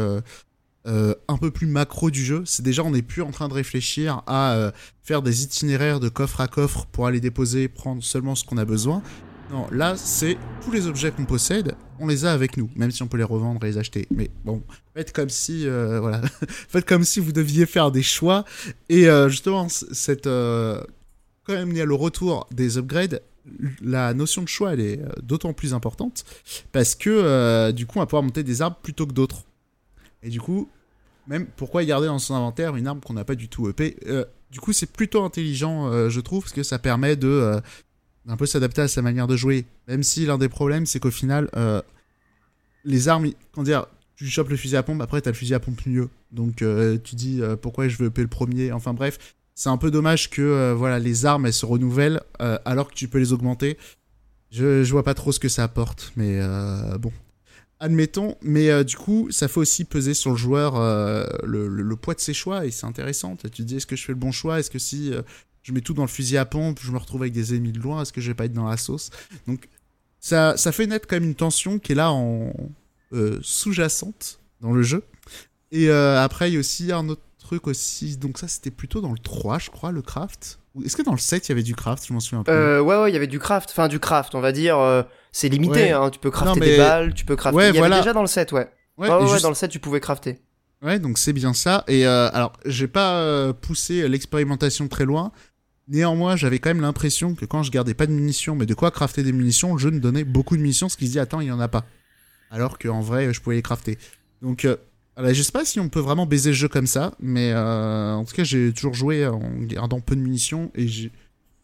un 0.85 1.37
peu 1.39 1.51
plus 1.51 1.67
macro 1.67 2.11
du 2.11 2.25
jeu. 2.25 2.43
C'est 2.47 2.63
déjà, 2.63 2.83
on 2.83 2.91
n'est 2.91 3.03
plus 3.03 3.23
en 3.23 3.31
train 3.31 3.49
de 3.49 3.55
réfléchir 3.55 4.23
à 4.27 4.73
faire 5.03 5.23
des 5.23 5.43
itinéraires 5.43 6.01
de 6.01 6.09
coffre 6.09 6.41
à 6.41 6.49
coffre 6.49 6.87
pour 6.87 7.07
aller 7.07 7.21
déposer, 7.21 7.69
prendre 7.69 8.03
seulement 8.03 8.35
ce 8.35 8.45
qu'on 8.45 8.59
a 8.59 8.65
besoin. 8.65 9.03
Non, 9.51 9.67
là, 9.73 9.97
c'est 9.97 10.39
tous 10.63 10.71
les 10.71 10.87
objets 10.87 11.11
qu'on 11.11 11.25
possède, 11.25 11.75
on 11.99 12.07
les 12.07 12.25
a 12.25 12.33
avec 12.33 12.57
nous, 12.57 12.71
même 12.77 12.93
si 12.93 13.03
on 13.03 13.09
peut 13.09 13.17
les 13.17 13.25
revendre 13.25 13.65
et 13.65 13.69
les 13.69 13.79
acheter. 13.79 14.07
Mais 14.15 14.31
bon, 14.45 14.63
faites 14.95 15.13
comme 15.13 15.29
si, 15.29 15.67
euh, 15.67 15.99
voilà, 16.01 16.21
faites 16.69 16.87
comme 16.87 17.03
si 17.03 17.19
vous 17.19 17.33
deviez 17.33 17.67
faire 17.67 17.91
des 17.91 18.03
choix. 18.03 18.45
Et 18.89 19.09
euh, 19.09 19.29
justement, 19.29 19.69
cette, 19.69 20.29
euh, 20.29 20.81
quand 21.45 21.55
même, 21.55 21.71
il 21.71 21.79
y 21.79 21.81
a 21.81 21.85
le 21.85 21.95
retour 21.95 22.47
des 22.53 22.79
upgrades. 22.79 23.23
La 23.83 24.15
notion 24.15 24.43
de 24.43 24.49
choix, 24.49 24.75
elle 24.75 24.81
est 24.81 25.01
d'autant 25.23 25.53
plus 25.53 25.75
importante 25.75 26.25
parce 26.71 26.95
que 26.95 27.73
du 27.73 27.87
coup, 27.87 27.99
on 27.99 28.03
va 28.03 28.07
pouvoir 28.07 28.23
monter 28.23 28.45
des 28.45 28.63
arbres 28.63 28.77
plutôt 28.81 29.07
que 29.07 29.13
d'autres. 29.13 29.45
Et 30.23 30.29
du 30.29 30.41
coup, 30.41 30.69
même 31.27 31.47
pourquoi 31.57 31.85
garder 31.85 32.07
dans 32.07 32.19
son 32.19 32.35
inventaire 32.35 32.77
une 32.77 32.87
arme 32.87 33.01
qu'on 33.01 33.15
n'a 33.15 33.25
pas 33.25 33.35
du 33.35 33.49
tout 33.49 33.69
EP 33.69 33.97
Du 34.51 34.61
coup, 34.61 34.73
c'est 34.73 34.91
plutôt 34.91 35.23
intelligent, 35.23 36.09
je 36.09 36.21
trouve, 36.21 36.43
parce 36.43 36.53
que 36.53 36.63
ça 36.63 36.79
permet 36.79 37.17
de 37.17 37.61
un 38.29 38.37
peu 38.37 38.47
s'adapter 38.47 38.83
à 38.83 38.89
sa 38.89 39.03
manière 39.03 39.27
de 39.27 39.37
jouer. 39.37 39.65
Même 39.89 40.03
si 40.03 40.27
l'un 40.27 40.39
des 40.39 40.49
problèmes, 40.49 40.87
c'est 40.87 41.01
qu'au 41.01 41.11
final, 41.11 41.49
euh, 41.57 41.83
les 42.85 43.09
armes, 43.09 43.31
quand 43.53 43.63
dire, 43.63 43.87
tu 44.17 44.27
chopes 44.27 44.51
le 44.51 44.57
fusil 44.57 44.77
à 44.77 44.83
pompe, 44.83 45.01
après 45.01 45.21
t'as 45.21 45.31
le 45.31 45.37
fusil 45.37 45.55
à 45.55 45.61
pompe 45.61 45.85
mieux. 45.87 46.09
Donc 46.31 46.63
euh, 46.63 46.99
tu 47.03 47.17
dis 47.17 47.41
euh, 47.41 47.57
pourquoi 47.57 47.89
je 47.89 47.97
veux 47.97 48.11
payer 48.11 48.25
le 48.25 48.31
premier. 48.31 48.73
Enfin 48.73 48.93
bref, 48.93 49.19
c'est 49.55 49.69
un 49.69 49.79
peu 49.79 49.91
dommage 49.91 50.31
que 50.31 50.73
voilà 50.73 50.99
les 50.99 51.27
armes 51.27 51.47
elles 51.47 51.53
se 51.53 51.67
renouvellent 51.67 52.23
alors 52.39 52.89
que 52.89 52.95
tu 52.95 53.09
peux 53.09 53.19
les 53.19 53.33
augmenter. 53.33 53.79
Je, 54.51 54.85
je 54.85 54.93
vois 54.93 55.05
pas 55.05 55.15
trop 55.15 55.33
ce 55.33 55.41
que 55.41 55.49
ça 55.49 55.65
apporte, 55.65 56.13
mais 56.17 56.41
bon. 56.99 57.13
Admettons, 57.81 58.37
mais 58.43 58.85
du 58.85 58.97
coup, 58.97 59.29
ça 59.31 59.49
fait 59.49 59.59
aussi 59.59 59.85
peser 59.85 60.13
sur 60.13 60.31
le 60.33 60.37
joueur 60.37 60.79
le, 61.45 61.67
le, 61.67 61.97
poids 61.97 62.13
de 62.13 62.21
ses 62.21 62.35
choix 62.35 62.67
et 62.67 62.71
c'est 62.71 62.85
intéressant. 62.85 63.37
Tu 63.37 63.49
te 63.49 63.63
dis, 63.63 63.77
est-ce 63.77 63.87
que 63.87 63.97
je 63.97 64.05
fais 64.05 64.13
le 64.13 64.19
bon 64.19 64.33
choix? 64.33 64.61
Est-ce 64.61 64.71
que 64.71 64.79
si 64.79 65.13
je 65.63 65.73
mets 65.73 65.81
tout 65.81 65.95
dans 65.95 66.03
le 66.03 66.09
fusil 66.09 66.37
à 66.37 66.45
pompe, 66.45 66.79
je 66.83 66.91
me 66.91 66.99
retrouve 66.99 67.23
avec 67.23 67.33
des 67.33 67.55
ennemis 67.55 67.73
de 67.73 67.81
loin, 67.81 68.03
est-ce 68.03 68.13
que 68.13 68.21
je 68.21 68.29
vais 68.29 68.35
pas 68.35 68.45
être 68.47 68.53
dans 68.53 68.69
la 68.69 68.77
sauce? 68.77 69.11
Donc 69.47 69.69
ça, 70.21 70.57
ça 70.57 70.73
fait 70.73 70.87
naître 70.87 71.07
quand 71.07 71.17
même 71.17 71.25
une 71.25 71.35
tension 71.35 71.79
qui 71.79 71.93
est 71.93 71.95
là 71.95 72.13
en 72.13 72.53
euh, 73.13 73.39
sous-jacente 73.43 74.41
dans 74.61 74.73
le 74.73 74.83
jeu. 74.83 75.03
Et 75.73 75.89
euh, 75.89 76.23
après, 76.23 76.51
il 76.51 76.55
y 76.55 76.57
a 76.57 76.61
aussi 76.61 76.93
un 76.93 77.09
autre 77.09 77.23
truc 77.39 77.67
aussi, 77.67 78.17
donc 78.17 78.39
ça 78.39 78.49
c'était 78.49 78.71
plutôt 78.71 79.01
dans 79.01 79.13
le 79.13 79.19
3, 79.19 79.59
je 79.59 79.71
crois, 79.71 79.93
le 79.93 80.03
craft. 80.03 80.59
Est-ce 80.85 80.97
que 80.97 81.03
dans 81.03 81.13
le 81.13 81.19
7 81.19 81.49
il 81.49 81.51
y 81.51 81.53
avait 81.53 81.63
du 81.63 81.75
craft? 81.75 82.07
Je 82.07 82.13
m'en 82.13 82.21
souviens 82.21 82.45
pas. 82.45 82.53
Euh, 82.53 82.81
ouais, 82.81 82.97
ouais, 82.97 83.11
il 83.11 83.15
y 83.15 83.17
avait 83.17 83.27
du 83.27 83.39
craft. 83.39 83.71
Enfin, 83.71 83.89
du 83.89 83.99
craft, 83.99 84.35
on 84.35 84.41
va 84.41 84.53
dire. 84.53 84.77
Euh, 85.31 85.33
c'est 85.33 85.49
limité, 85.49 85.93
hein. 85.93 86.11
Tu 86.11 86.19
peux 86.19 86.31
crafter 86.31 86.61
des 86.61 86.79
balles, 86.79 87.15
tu 87.15 87.25
peux 87.25 87.37
crafter. 87.37 87.57
Ouais, 87.57 87.71
il 87.71 87.77
y 87.77 87.79
avait 87.79 87.97
déjà 87.97 88.13
dans 88.13 88.23
le 88.23 88.27
7, 88.27 88.53
ouais. 88.53 88.69
Ouais, 88.99 89.09
ouais, 89.09 89.41
dans 89.41 89.49
le 89.49 89.55
7, 89.55 89.71
tu 89.71 89.79
pouvais 89.79 90.01
crafter. 90.01 90.41
Ouais, 90.83 90.99
donc 90.99 91.19
c'est 91.19 91.33
bien 91.33 91.53
ça. 91.53 91.85
Et 91.89 92.07
alors, 92.07 92.53
j'ai 92.65 92.89
pas 92.89 93.53
poussé 93.55 94.09
l'expérimentation 94.09 94.89
très 94.89 95.05
loin, 95.05 95.33
Néanmoins, 95.91 96.37
j'avais 96.37 96.61
quand 96.61 96.71
même 96.71 96.83
l'impression 96.83 97.35
que 97.35 97.45
quand 97.45 97.65
je 97.65 97.73
gardais 97.73 97.95
pas 97.95 98.07
de 98.07 98.13
munitions, 98.13 98.55
mais 98.55 98.65
de 98.65 98.75
quoi 98.75 98.93
crafter 98.93 99.25
des 99.25 99.33
munitions, 99.33 99.73
le 99.73 99.81
jeu 99.81 99.91
me 99.91 99.99
donnait 99.99 100.23
beaucoup 100.23 100.57
de 100.57 100.63
munitions, 100.63 100.89
ce 100.89 100.97
qui 100.97 101.09
se 101.09 101.13
dit 101.13 101.19
attends, 101.19 101.41
il 101.41 101.49
y 101.49 101.51
en 101.51 101.59
a 101.59 101.67
pas. 101.67 101.85
Alors 102.49 102.79
qu'en 102.79 103.01
vrai, 103.01 103.35
je 103.35 103.41
pouvais 103.41 103.57
les 103.57 103.63
crafter. 103.63 103.99
Donc, 104.41 104.65
euh, 104.65 104.77
je 105.19 105.43
sais 105.43 105.51
pas 105.51 105.65
si 105.65 105.81
on 105.81 105.89
peut 105.89 105.99
vraiment 105.99 106.27
baiser 106.27 106.51
le 106.51 106.55
jeu 106.55 106.69
comme 106.69 106.87
ça, 106.87 107.15
mais 107.19 107.51
euh, 107.53 108.15
en 108.15 108.25
tout 108.25 108.37
cas, 108.37 108.45
j'ai 108.45 108.73
toujours 108.73 108.95
joué 108.95 109.27
en 109.27 109.41
gardant 109.63 110.01
peu 110.01 110.15
de 110.15 110.21
munitions 110.21 110.71
et 110.77 110.87
j'ai 110.87 111.11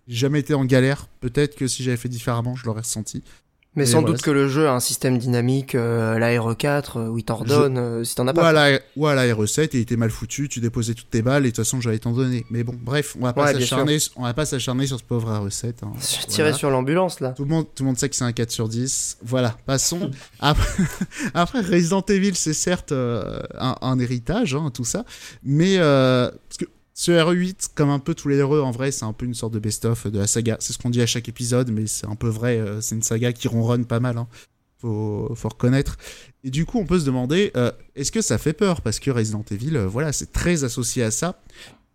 jamais 0.08 0.40
été 0.40 0.54
en 0.54 0.64
galère. 0.64 1.06
Peut-être 1.20 1.54
que 1.54 1.68
si 1.68 1.84
j'avais 1.84 1.96
fait 1.96 2.08
différemment, 2.08 2.56
je 2.56 2.64
l'aurais 2.64 2.80
ressenti. 2.80 3.22
Mais 3.76 3.84
sans 3.84 4.00
doute 4.00 4.22
que 4.22 4.30
le 4.30 4.48
jeu 4.48 4.66
a 4.66 4.72
un 4.72 4.80
système 4.80 5.18
dynamique, 5.18 5.74
euh, 5.74 6.18
la 6.18 6.30
RE4, 6.30 6.98
euh, 6.98 7.08
où 7.08 7.18
il 7.18 7.24
t'en 7.24 7.36
redonne, 7.36 7.76
euh, 7.76 8.04
si 8.04 8.14
t'en 8.14 8.26
as 8.26 8.32
pas. 8.32 8.40
Voilà, 8.40 8.78
ouais, 8.96 9.14
la 9.14 9.26
RE7, 9.34 9.68
il 9.74 9.80
était 9.80 9.96
mal 9.96 10.10
foutu, 10.10 10.48
tu 10.48 10.60
déposais 10.60 10.94
toutes 10.94 11.10
tes 11.10 11.20
balles, 11.20 11.44
et 11.44 11.50
de 11.50 11.54
toute 11.54 11.64
façon, 11.64 11.82
j'allais 11.82 11.98
t'en 11.98 12.12
donner. 12.12 12.46
Mais 12.50 12.64
bon, 12.64 12.74
bref, 12.80 13.16
on 13.20 13.24
va 13.24 13.34
pas 13.34 13.52
s'acharner, 13.52 13.98
on 14.16 14.22
va 14.22 14.32
pas 14.32 14.46
s'acharner 14.46 14.86
sur 14.86 14.98
ce 14.98 15.04
pauvre 15.04 15.30
RE7. 15.30 15.74
Hein. 15.82 15.92
Tirer 16.26 16.54
sur 16.54 16.70
l'ambulance, 16.70 17.20
là. 17.20 17.30
Tout 17.30 17.44
le 17.44 17.50
monde, 17.50 17.66
tout 17.74 17.82
le 17.82 17.88
monde 17.88 17.98
sait 17.98 18.08
que 18.08 18.16
c'est 18.16 18.24
un 18.24 18.32
4 18.32 18.50
sur 18.50 18.68
10. 18.68 19.18
Voilà, 19.22 19.54
passons. 19.66 20.10
après, 20.40 20.82
après, 21.34 21.60
Resident 21.60 22.04
Evil, 22.08 22.34
c'est 22.34 22.54
certes 22.54 22.92
un, 22.92 23.76
un, 23.80 23.98
héritage, 23.98 24.54
hein, 24.54 24.70
tout 24.72 24.86
ça, 24.86 25.04
mais, 25.44 25.76
parce 25.76 26.56
que 26.58 26.64
ce 26.98 27.12
RE8, 27.12 27.72
comme 27.74 27.90
un 27.90 27.98
peu 27.98 28.14
tous 28.14 28.28
les 28.28 28.42
RE, 28.42 28.62
en 28.62 28.70
vrai, 28.70 28.90
c'est 28.90 29.04
un 29.04 29.12
peu 29.12 29.26
une 29.26 29.34
sorte 29.34 29.52
de 29.52 29.58
best-of 29.58 30.06
de 30.06 30.18
la 30.18 30.26
saga. 30.26 30.56
C'est 30.60 30.72
ce 30.72 30.78
qu'on 30.78 30.88
dit 30.88 31.02
à 31.02 31.06
chaque 31.06 31.28
épisode, 31.28 31.70
mais 31.70 31.86
c'est 31.86 32.06
un 32.06 32.14
peu 32.14 32.28
vrai. 32.28 32.56
Euh, 32.56 32.80
c'est 32.80 32.94
une 32.94 33.02
saga 33.02 33.34
qui 33.34 33.48
ronronne 33.48 33.84
pas 33.84 34.00
mal. 34.00 34.16
Hein. 34.16 34.26
Faut, 34.78 35.30
faut 35.34 35.50
reconnaître. 35.50 35.98
Et 36.42 36.50
du 36.50 36.64
coup, 36.64 36.78
on 36.78 36.86
peut 36.86 36.98
se 36.98 37.04
demander, 37.04 37.52
euh, 37.54 37.70
est-ce 37.96 38.10
que 38.10 38.22
ça 38.22 38.38
fait 38.38 38.54
peur? 38.54 38.80
Parce 38.80 38.98
que 38.98 39.10
Resident 39.10 39.44
Evil, 39.50 39.76
euh, 39.76 39.86
voilà, 39.86 40.10
c'est 40.10 40.32
très 40.32 40.64
associé 40.64 41.02
à 41.02 41.10
ça. 41.10 41.42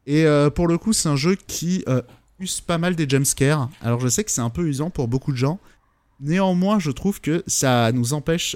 Et 0.05 0.25
pour 0.55 0.67
le 0.67 0.77
coup, 0.79 0.93
c'est 0.93 1.09
un 1.09 1.15
jeu 1.15 1.35
qui 1.35 1.85
use 2.39 2.59
pas 2.59 2.79
mal 2.79 2.95
des 2.95 3.07
jumpscares. 3.07 3.69
Alors, 3.81 3.99
je 3.99 4.07
sais 4.07 4.23
que 4.23 4.31
c'est 4.31 4.41
un 4.41 4.49
peu 4.49 4.67
usant 4.67 4.89
pour 4.89 5.07
beaucoup 5.07 5.31
de 5.31 5.37
gens. 5.37 5.59
Néanmoins, 6.19 6.79
je 6.79 6.89
trouve 6.89 7.21
que 7.21 7.43
ça 7.45 7.91
nous 7.91 8.13
empêche 8.13 8.55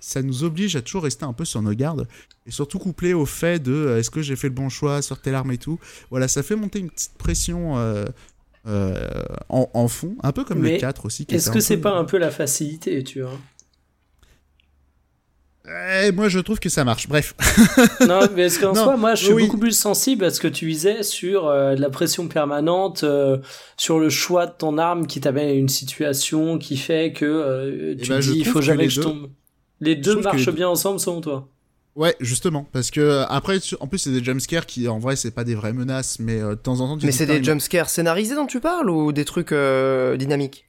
ça 0.00 0.22
nous 0.22 0.44
oblige 0.44 0.76
à 0.76 0.82
toujours 0.82 1.02
rester 1.02 1.24
un 1.24 1.32
peu 1.32 1.44
sur 1.44 1.62
nos 1.62 1.74
gardes 1.74 2.06
et 2.46 2.50
surtout 2.50 2.78
couplé 2.78 3.14
au 3.14 3.26
fait 3.26 3.62
de 3.62 3.72
euh, 3.72 3.98
est-ce 3.98 4.10
que 4.10 4.22
j'ai 4.22 4.36
fait 4.36 4.48
le 4.48 4.54
bon 4.54 4.68
choix 4.68 5.02
sur 5.02 5.20
telle 5.20 5.34
arme 5.34 5.52
et 5.52 5.58
tout. 5.58 5.78
Voilà, 6.10 6.28
ça 6.28 6.42
fait 6.42 6.56
monter 6.56 6.78
une 6.78 6.90
petite 6.90 7.16
pression 7.18 7.78
euh, 7.78 8.04
euh, 8.66 9.08
en, 9.48 9.88
fond, 9.88 10.16
un 10.22 10.32
peu 10.32 10.44
comme 10.44 10.62
le 10.62 10.78
4 10.78 11.06
aussi. 11.06 11.26
Est-ce 11.28 11.50
que 11.50 11.60
c'est 11.60 11.78
pas 11.78 11.92
un 11.92 12.04
peu 12.04 12.18
la 12.18 12.30
facilité, 12.30 13.02
tu 13.02 13.22
vois? 13.22 13.38
Eh, 16.02 16.12
moi, 16.12 16.30
je 16.30 16.38
trouve 16.38 16.58
que 16.58 16.70
ça 16.70 16.82
marche. 16.82 17.08
Bref. 17.08 17.34
non, 18.08 18.20
mais 18.34 18.44
est-ce 18.44 18.58
qu'en 18.58 18.74
soi, 18.74 18.96
moi, 18.96 19.14
je 19.14 19.26
suis 19.26 19.34
beaucoup 19.34 19.58
plus 19.58 19.78
sensible 19.78 20.24
à 20.24 20.30
ce 20.30 20.40
que 20.40 20.48
tu 20.48 20.70
disais 20.70 21.02
sur 21.02 21.50
la 21.50 21.90
pression 21.90 22.26
permanente, 22.28 23.04
sur 23.76 23.98
le 23.98 24.08
choix 24.08 24.46
de 24.46 24.52
ton 24.56 24.78
arme 24.78 25.06
qui 25.06 25.20
t'amène 25.20 25.48
à 25.48 25.52
une 25.52 25.68
situation 25.68 26.56
qui 26.56 26.78
fait 26.78 27.12
que 27.12 27.94
tu 28.00 28.08
ben, 28.08 28.20
dis, 28.20 28.38
il 28.38 28.46
faut 28.46 28.62
jamais 28.62 28.84
que, 28.84 28.92
je 28.92 29.00
tombe. 29.02 29.28
Les 29.80 29.96
deux 29.96 30.20
marchent 30.20 30.50
bien 30.50 30.68
ensemble 30.68 31.00
selon 31.00 31.20
toi 31.20 31.48
Ouais, 31.98 32.14
justement, 32.20 32.64
parce 32.70 32.92
que 32.92 33.00
euh, 33.00 33.26
après, 33.26 33.58
en 33.80 33.88
plus, 33.88 33.98
c'est 33.98 34.12
des 34.12 34.22
jumpscares 34.22 34.66
qui, 34.66 34.86
en 34.86 35.00
vrai, 35.00 35.16
c'est 35.16 35.32
pas 35.32 35.42
des 35.42 35.56
vraies 35.56 35.72
menaces, 35.72 36.20
mais 36.20 36.40
euh, 36.40 36.50
de 36.50 36.54
temps 36.54 36.78
en 36.78 36.96
temps. 36.96 37.04
mais 37.04 37.10
c'est 37.10 37.26
des 37.26 37.42
jumpscares 37.42 37.90
scénarisés 37.90 38.36
dont 38.36 38.46
tu 38.46 38.60
parles 38.60 38.88
ou 38.88 39.10
des 39.10 39.24
trucs 39.24 39.50
euh, 39.50 40.16
dynamiques? 40.16 40.64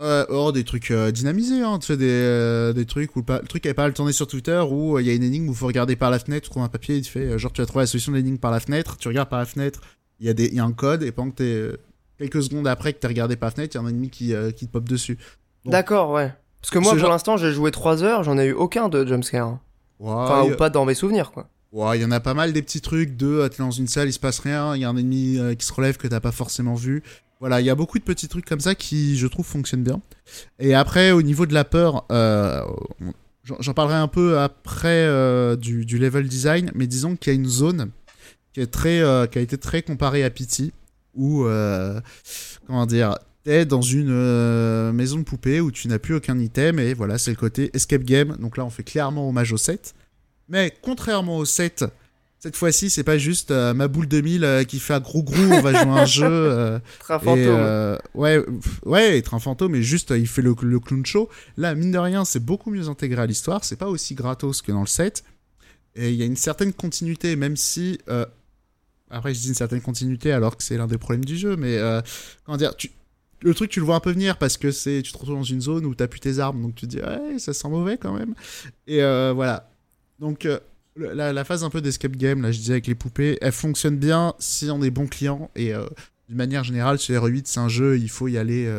Oh, 0.00 0.52
des 0.52 0.64
trucs 0.64 0.90
dynamisés, 0.92 1.60
hein. 1.60 1.78
Tu 1.78 1.88
fais 1.88 1.98
des, 1.98 2.72
des 2.74 2.86
trucs 2.86 3.14
où 3.16 3.24
le, 3.28 3.46
truc 3.46 3.66
avait 3.66 3.74
pas 3.74 3.86
le 3.86 3.92
tourner 3.92 4.12
sur 4.12 4.26
Twitter 4.26 4.62
où 4.66 4.98
il 4.98 5.06
y 5.06 5.10
a 5.10 5.12
une 5.12 5.22
énigme 5.22 5.48
où 5.48 5.52
il 5.52 5.56
faut 5.56 5.66
regarder 5.66 5.94
par 5.94 6.10
la 6.10 6.18
fenêtre, 6.18 6.44
tu 6.44 6.50
trouves 6.50 6.62
un 6.62 6.68
papier, 6.68 6.96
il 6.96 7.02
te 7.02 7.08
fait 7.08 7.38
genre 7.38 7.52
tu 7.52 7.60
vas 7.60 7.66
trouver 7.66 7.82
la 7.82 7.86
solution 7.86 8.12
de 8.12 8.16
l'énigme 8.16 8.36
par 8.38 8.50
la 8.50 8.60
fenêtre, 8.60 8.98
tu 8.98 9.08
regardes 9.08 9.30
par 9.30 9.38
la 9.38 9.46
fenêtre, 9.46 9.80
il 10.20 10.26
y, 10.26 10.28
a 10.28 10.34
des, 10.34 10.54
y 10.54 10.58
a 10.58 10.64
un 10.64 10.72
code 10.72 11.02
et 11.02 11.12
pendant 11.12 11.30
que 11.30 11.36
t'es 11.36 11.78
quelques 12.18 12.42
secondes 12.42 12.66
après 12.66 12.92
que 12.92 12.98
t'as 12.98 13.08
regardé 13.08 13.36
par 13.36 13.48
la 13.48 13.54
fenêtre, 13.54 13.74
il 13.74 13.78
y 13.78 13.80
a 13.80 13.86
un 13.86 13.88
ennemi 13.88 14.10
qui, 14.10 14.34
qui 14.54 14.66
te 14.66 14.72
pop 14.72 14.86
dessus. 14.86 15.18
D'accord, 15.64 16.10
ouais. 16.10 16.30
Parce 16.60 16.70
que 16.70 16.78
moi, 16.78 16.96
pour 16.96 17.08
l'instant, 17.08 17.36
j'ai 17.36 17.52
joué 17.52 17.70
3 17.70 18.02
heures, 18.02 18.22
j'en 18.24 18.38
ai 18.38 18.46
eu 18.46 18.52
aucun 18.52 18.88
de 18.88 19.06
jumpscare. 19.06 19.58
enfin, 20.00 20.42
ou 20.42 20.56
pas 20.56 20.70
dans 20.70 20.84
mes 20.84 20.94
souvenirs, 20.94 21.30
quoi. 21.30 21.48
Ouais, 21.72 21.98
il 21.98 22.02
y 22.02 22.04
en 22.04 22.10
a 22.10 22.20
pas 22.20 22.32
mal 22.32 22.52
des 22.52 22.62
petits 22.62 22.80
trucs 22.80 23.16
de 23.16 23.26
euh, 23.26 23.48
t'es 23.48 23.58
dans 23.58 23.70
une 23.70 23.88
salle, 23.88 24.08
il 24.08 24.12
se 24.12 24.18
passe 24.18 24.38
rien, 24.38 24.74
il 24.76 24.80
y 24.80 24.84
a 24.84 24.88
un 24.88 24.96
ennemi 24.96 25.36
euh, 25.36 25.54
qui 25.54 25.66
se 25.66 25.72
relève 25.72 25.96
que 25.96 26.06
t'as 26.06 26.20
pas 26.20 26.32
forcément 26.32 26.74
vu. 26.74 27.02
Voilà, 27.40 27.60
il 27.60 27.66
y 27.66 27.70
a 27.70 27.74
beaucoup 27.74 27.98
de 27.98 28.04
petits 28.04 28.28
trucs 28.28 28.46
comme 28.46 28.60
ça 28.60 28.74
qui, 28.74 29.18
je 29.18 29.26
trouve, 29.26 29.44
fonctionnent 29.44 29.82
bien. 29.82 30.00
Et 30.58 30.74
après, 30.74 31.10
au 31.10 31.20
niveau 31.20 31.44
de 31.44 31.52
la 31.52 31.64
peur, 31.64 32.06
euh, 32.10 32.62
j'en 33.44 33.74
parlerai 33.74 33.98
un 33.98 34.08
peu 34.08 34.38
après 34.38 35.06
du, 35.58 35.84
du, 35.84 35.98
level 35.98 36.28
design, 36.28 36.70
mais 36.74 36.86
disons 36.86 37.14
qu'il 37.14 37.34
y 37.34 37.36
a 37.36 37.38
une 37.38 37.46
zone 37.46 37.90
qui, 38.54 38.60
est 38.62 38.68
très, 38.68 39.02
qui 39.30 39.38
a 39.38 39.42
été 39.42 39.58
très 39.58 39.82
comparée 39.82 40.24
à 40.24 40.30
Pity, 40.30 40.72
où, 41.14 41.46
comment 42.66 42.86
dire, 42.86 43.18
dans 43.46 43.82
une 43.82 44.10
euh, 44.10 44.92
maison 44.92 45.18
de 45.18 45.22
poupée 45.22 45.60
où 45.60 45.70
tu 45.70 45.86
n'as 45.86 46.00
plus 46.00 46.14
aucun 46.14 46.38
item 46.38 46.80
et 46.80 46.94
voilà, 46.94 47.16
c'est 47.16 47.30
le 47.30 47.36
côté 47.36 47.70
escape 47.74 48.02
game. 48.02 48.36
Donc 48.40 48.56
là, 48.56 48.64
on 48.64 48.70
fait 48.70 48.82
clairement 48.82 49.28
hommage 49.28 49.52
au 49.52 49.56
7. 49.56 49.94
Mais 50.48 50.74
contrairement 50.82 51.38
au 51.38 51.44
7, 51.44 51.84
cette 52.40 52.56
fois-ci, 52.56 52.90
c'est 52.90 53.04
pas 53.04 53.18
juste 53.18 53.52
euh, 53.52 53.72
ma 53.72 53.86
boule 53.86 54.08
2000 54.08 54.44
euh, 54.44 54.64
qui 54.64 54.80
fait 54.80 54.94
un 54.94 55.00
gros 55.00 55.22
gros, 55.22 55.36
on 55.36 55.60
va 55.60 55.72
jouer 55.72 55.92
un 55.92 56.04
jeu. 56.06 56.80
train 56.98 57.20
fantôme. 57.20 57.98
ouais, 58.14 58.44
ouais, 58.84 59.22
train 59.22 59.38
fantôme, 59.38 59.72
mais 59.72 59.82
juste 59.82 60.12
il 60.16 60.26
fait 60.26 60.42
le, 60.42 60.56
le 60.62 60.80
clown 60.80 61.06
show. 61.06 61.28
Là, 61.56 61.76
mine 61.76 61.92
de 61.92 61.98
rien, 61.98 62.24
c'est 62.24 62.44
beaucoup 62.44 62.70
mieux 62.70 62.88
intégré 62.88 63.22
à 63.22 63.26
l'histoire. 63.26 63.64
C'est 63.64 63.76
pas 63.76 63.88
aussi 63.88 64.16
gratos 64.16 64.60
que 64.60 64.72
dans 64.72 64.80
le 64.80 64.86
7. 64.86 65.22
Et 65.94 66.10
il 66.10 66.16
y 66.16 66.22
a 66.22 66.26
une 66.26 66.36
certaine 66.36 66.72
continuité, 66.72 67.36
même 67.36 67.56
si. 67.56 67.98
après, 69.08 69.34
je 69.34 69.40
dis 69.40 69.48
une 69.48 69.54
certaine 69.54 69.80
continuité 69.80 70.32
alors 70.32 70.56
que 70.56 70.64
c'est 70.64 70.76
l'un 70.76 70.88
des 70.88 70.98
problèmes 70.98 71.24
du 71.24 71.36
jeu, 71.36 71.56
mais 71.56 71.78
comment 72.44 72.58
dire, 72.58 72.76
tu, 72.76 72.90
le 73.40 73.54
truc, 73.54 73.70
tu 73.70 73.80
le 73.80 73.86
vois 73.86 73.96
un 73.96 74.00
peu 74.00 74.12
venir 74.12 74.38
parce 74.38 74.56
que 74.56 74.70
c'est, 74.70 75.02
tu 75.02 75.12
te 75.12 75.18
retrouves 75.18 75.36
dans 75.36 75.42
une 75.42 75.60
zone 75.60 75.84
où 75.86 75.94
t'as 75.94 76.06
plus 76.06 76.20
tes 76.20 76.38
armes, 76.38 76.62
donc 76.62 76.74
tu 76.74 76.86
te 76.86 76.96
dis, 76.96 77.00
ouais, 77.00 77.38
ça 77.38 77.52
sent 77.52 77.68
mauvais 77.68 77.98
quand 77.98 78.12
même. 78.12 78.34
Et 78.86 79.02
euh, 79.02 79.32
voilà. 79.34 79.70
Donc, 80.18 80.46
euh, 80.46 80.58
la, 80.96 81.44
phase 81.44 81.62
un 81.62 81.70
peu 81.70 81.80
d'escape 81.80 82.16
game, 82.16 82.42
là, 82.42 82.52
je 82.52 82.58
disais 82.58 82.72
avec 82.74 82.86
les 82.86 82.94
poupées, 82.94 83.38
elle 83.40 83.52
fonctionne 83.52 83.96
bien 83.96 84.34
si 84.38 84.70
on 84.70 84.82
est 84.82 84.90
bon 84.90 85.06
client. 85.06 85.50
Et 85.54 85.74
euh, 85.74 85.86
d'une 86.28 86.38
manière 86.38 86.64
générale, 86.64 86.98
sur 86.98 87.22
R8, 87.22 87.42
c'est 87.44 87.60
un 87.60 87.68
jeu, 87.68 87.98
il 87.98 88.08
faut 88.10 88.28
y 88.28 88.38
aller. 88.38 88.70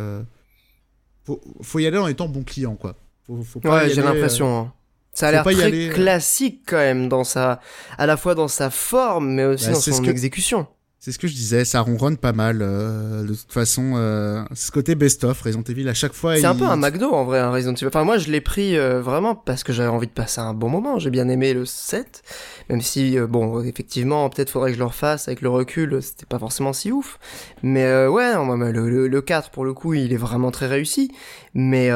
Faut, 1.26 1.42
faut, 1.62 1.80
y 1.80 1.86
aller 1.86 1.98
en 1.98 2.08
étant 2.08 2.28
bon 2.28 2.44
client, 2.44 2.76
quoi. 2.76 2.96
ouais, 3.28 3.90
j'ai 3.90 4.02
l'impression. 4.02 4.58
Hein. 4.58 4.74
Ça 5.12 5.30
a 5.30 5.32
l'air 5.32 5.44
très 5.44 5.90
classique 5.90 6.62
quand 6.68 6.78
même 6.78 7.10
dans 7.10 7.24
sa, 7.24 7.60
à 7.98 8.06
la 8.06 8.18
fois 8.18 8.36
dans 8.36 8.48
sa 8.48 8.70
forme, 8.70 9.34
mais 9.34 9.46
aussi 9.46 9.66
bah, 9.66 9.74
dans 9.74 9.80
son 9.80 10.04
exécution. 10.04 10.68
C'est 10.99 11.11
ce 11.11 11.19
que 11.19 11.28
je 11.28 11.34
disais, 11.34 11.64
ça 11.64 11.82
ronronne 11.82 12.18
pas 12.18 12.34
mal. 12.34 12.60
Euh, 12.61 13.22
de 13.22 13.34
toute 13.34 13.52
façon, 13.52 13.94
euh, 13.95 14.44
ce 14.53 14.72
côté 14.72 14.95
best-of, 14.95 15.40
Resident 15.41 15.64
Evil, 15.64 15.88
à 15.88 15.94
chaque 15.94 16.14
fois. 16.14 16.36
C'est 16.36 16.45
un 16.45 16.56
peu 16.56 16.65
un 16.65 16.76
McDo 16.76 17.11
en 17.11 17.24
vrai, 17.24 17.40
un 17.40 17.52
Resident 17.52 17.76
Evil. 17.76 17.88
Enfin, 17.88 18.03
moi 18.03 18.18
je 18.18 18.32
l'ai 18.32 18.41
pris 18.41 18.78
euh, 18.78 19.02
vraiment 19.02 19.36
parce 19.36 19.64
que 19.64 19.74
j'avais 19.74 19.90
envie 19.90 20.07
de 20.07 20.11
passer 20.11 20.41
un 20.41 20.53
bon 20.53 20.69
moment. 20.69 20.98
J'ai 20.98 21.11
bien 21.11 21.30
aimé 21.30 21.53
le 21.53 21.65
7, 21.65 22.24
même 22.69 22.82
si, 22.82 23.18
euh, 23.18 23.28
bon, 23.28 23.61
effectivement, 23.64 24.28
peut-être 24.30 24.49
faudrait 24.49 24.72
que 24.72 24.76
je 24.76 24.80
le 24.80 24.88
refasse 24.88 25.28
avec 25.28 25.41
le 25.41 25.49
recul, 25.49 26.02
c'était 26.02 26.26
pas 26.26 26.40
forcément 26.40 26.74
si 26.74 26.91
ouf. 26.91 27.19
Mais 27.61 28.07
ouais, 28.07 28.34
le, 28.34 28.90
le, 28.90 29.07
le, 29.07 29.22
4 29.22 29.52
pour 29.52 29.65
le 29.65 29.74
coup, 29.74 29.94
il 29.94 30.11
est 30.11 30.18
vraiment 30.18 30.52
très 30.52 30.68
réussi. 30.68 31.11
Mais 31.53 31.91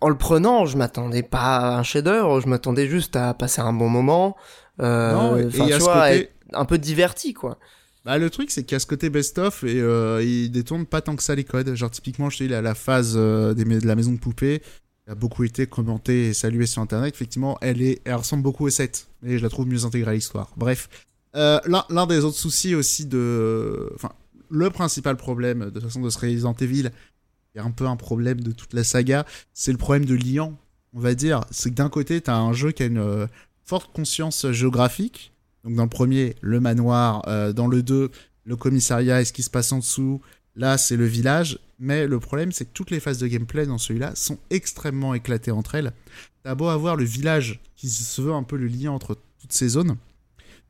en 0.00 0.08
le 0.08 0.16
prenant, 0.16 0.66
je 0.66 0.76
m'attendais 0.76 1.22
pas 1.22 1.56
à 1.56 1.78
un 1.78 1.82
chef-d'œuvre, 1.82 2.40
je 2.40 2.48
m'attendais 2.48 2.86
juste 2.86 3.16
à 3.16 3.34
passer 3.34 3.60
un 3.60 3.72
bon 3.72 3.88
moment. 3.88 4.36
Euh, 4.80 5.12
non, 5.12 5.78
vois, 5.78 6.12
être 6.12 6.32
un 6.52 6.64
peu 6.64 6.78
diverti 6.78 7.34
quoi. 7.34 7.58
Bah, 8.04 8.16
le 8.18 8.30
truc, 8.30 8.50
c'est 8.50 8.64
qu'il 8.64 8.74
y 8.74 8.76
a 8.76 8.80
ce 8.80 8.86
côté 8.86 9.10
best-of 9.10 9.62
et 9.64 9.80
euh, 9.80 10.22
il 10.22 10.50
détourne 10.50 10.86
pas 10.86 11.02
tant 11.02 11.16
que 11.16 11.22
ça 11.22 11.34
les 11.34 11.44
codes. 11.44 11.74
Genre, 11.74 11.90
typiquement, 11.90 12.30
je 12.30 12.38
dis, 12.38 12.48
la, 12.48 12.62
la 12.62 12.74
phase 12.74 13.14
euh, 13.16 13.52
de 13.52 13.86
la 13.86 13.94
maison 13.94 14.12
de 14.12 14.18
poupée 14.18 14.62
a 15.06 15.14
beaucoup 15.14 15.44
été 15.44 15.66
commentée 15.66 16.28
et 16.28 16.32
saluée 16.32 16.66
sur 16.66 16.80
internet. 16.80 17.14
Effectivement, 17.14 17.58
elle, 17.60 17.82
est, 17.82 18.00
elle 18.04 18.14
ressemble 18.14 18.42
beaucoup 18.42 18.66
au 18.66 18.70
7, 18.70 19.08
mais 19.22 19.36
je 19.36 19.42
la 19.42 19.50
trouve 19.50 19.66
mieux 19.66 19.84
intégrée 19.84 20.12
à 20.12 20.14
l'histoire. 20.14 20.50
Bref, 20.56 20.88
euh, 21.36 21.60
l'un 21.66 22.06
des 22.06 22.24
autres 22.24 22.38
soucis 22.38 22.74
aussi 22.74 23.06
de. 23.06 23.90
Enfin, 23.94 24.12
le 24.50 24.70
principal 24.70 25.16
problème 25.16 25.70
de 25.70 25.80
façon 25.80 26.00
de 26.00 26.10
ce 26.10 26.18
Resident 26.18 26.54
Evil, 26.54 26.90
il 27.54 27.58
y 27.58 27.60
a 27.60 27.64
un 27.64 27.70
peu 27.70 27.86
un 27.86 27.96
problème 27.96 28.40
de 28.40 28.52
toute 28.52 28.72
la 28.74 28.84
saga, 28.84 29.26
c'est 29.52 29.72
le 29.72 29.78
problème 29.78 30.04
de 30.04 30.14
liant, 30.14 30.56
on 30.92 31.00
va 31.00 31.14
dire. 31.14 31.44
C'est 31.50 31.70
que 31.70 31.74
d'un 31.74 31.88
côté, 31.88 32.20
tu 32.20 32.30
as 32.30 32.36
un 32.36 32.52
jeu 32.52 32.72
qui 32.72 32.82
a 32.82 32.86
une 32.86 32.98
euh, 32.98 33.26
forte 33.64 33.92
conscience 33.92 34.50
géographique 34.50 35.32
donc 35.64 35.74
dans 35.74 35.84
le 35.84 35.88
premier, 35.88 36.34
le 36.40 36.60
manoir, 36.60 37.22
euh, 37.28 37.52
dans 37.52 37.66
le 37.66 37.82
2, 37.82 38.10
le 38.44 38.56
commissariat 38.56 39.20
et 39.20 39.24
ce 39.24 39.32
qui 39.32 39.42
se 39.42 39.50
passe 39.50 39.72
en 39.72 39.78
dessous. 39.78 40.20
Là, 40.56 40.78
c'est 40.78 40.96
le 40.96 41.04
village, 41.04 41.58
mais 41.78 42.06
le 42.06 42.18
problème, 42.18 42.52
c'est 42.52 42.64
que 42.64 42.72
toutes 42.72 42.90
les 42.90 43.00
phases 43.00 43.18
de 43.18 43.26
gameplay 43.26 43.66
dans 43.66 43.78
celui-là 43.78 44.12
sont 44.14 44.38
extrêmement 44.50 45.14
éclatées 45.14 45.50
entre 45.50 45.74
elles. 45.76 45.92
T'as 46.42 46.54
beau 46.54 46.68
avoir 46.68 46.96
le 46.96 47.04
village 47.04 47.60
qui 47.76 47.88
se 47.88 48.20
veut 48.20 48.32
un 48.32 48.42
peu 48.42 48.56
le 48.56 48.66
lien 48.66 48.90
entre 48.90 49.16
toutes 49.40 49.52
ces 49.52 49.68
zones. 49.68 49.96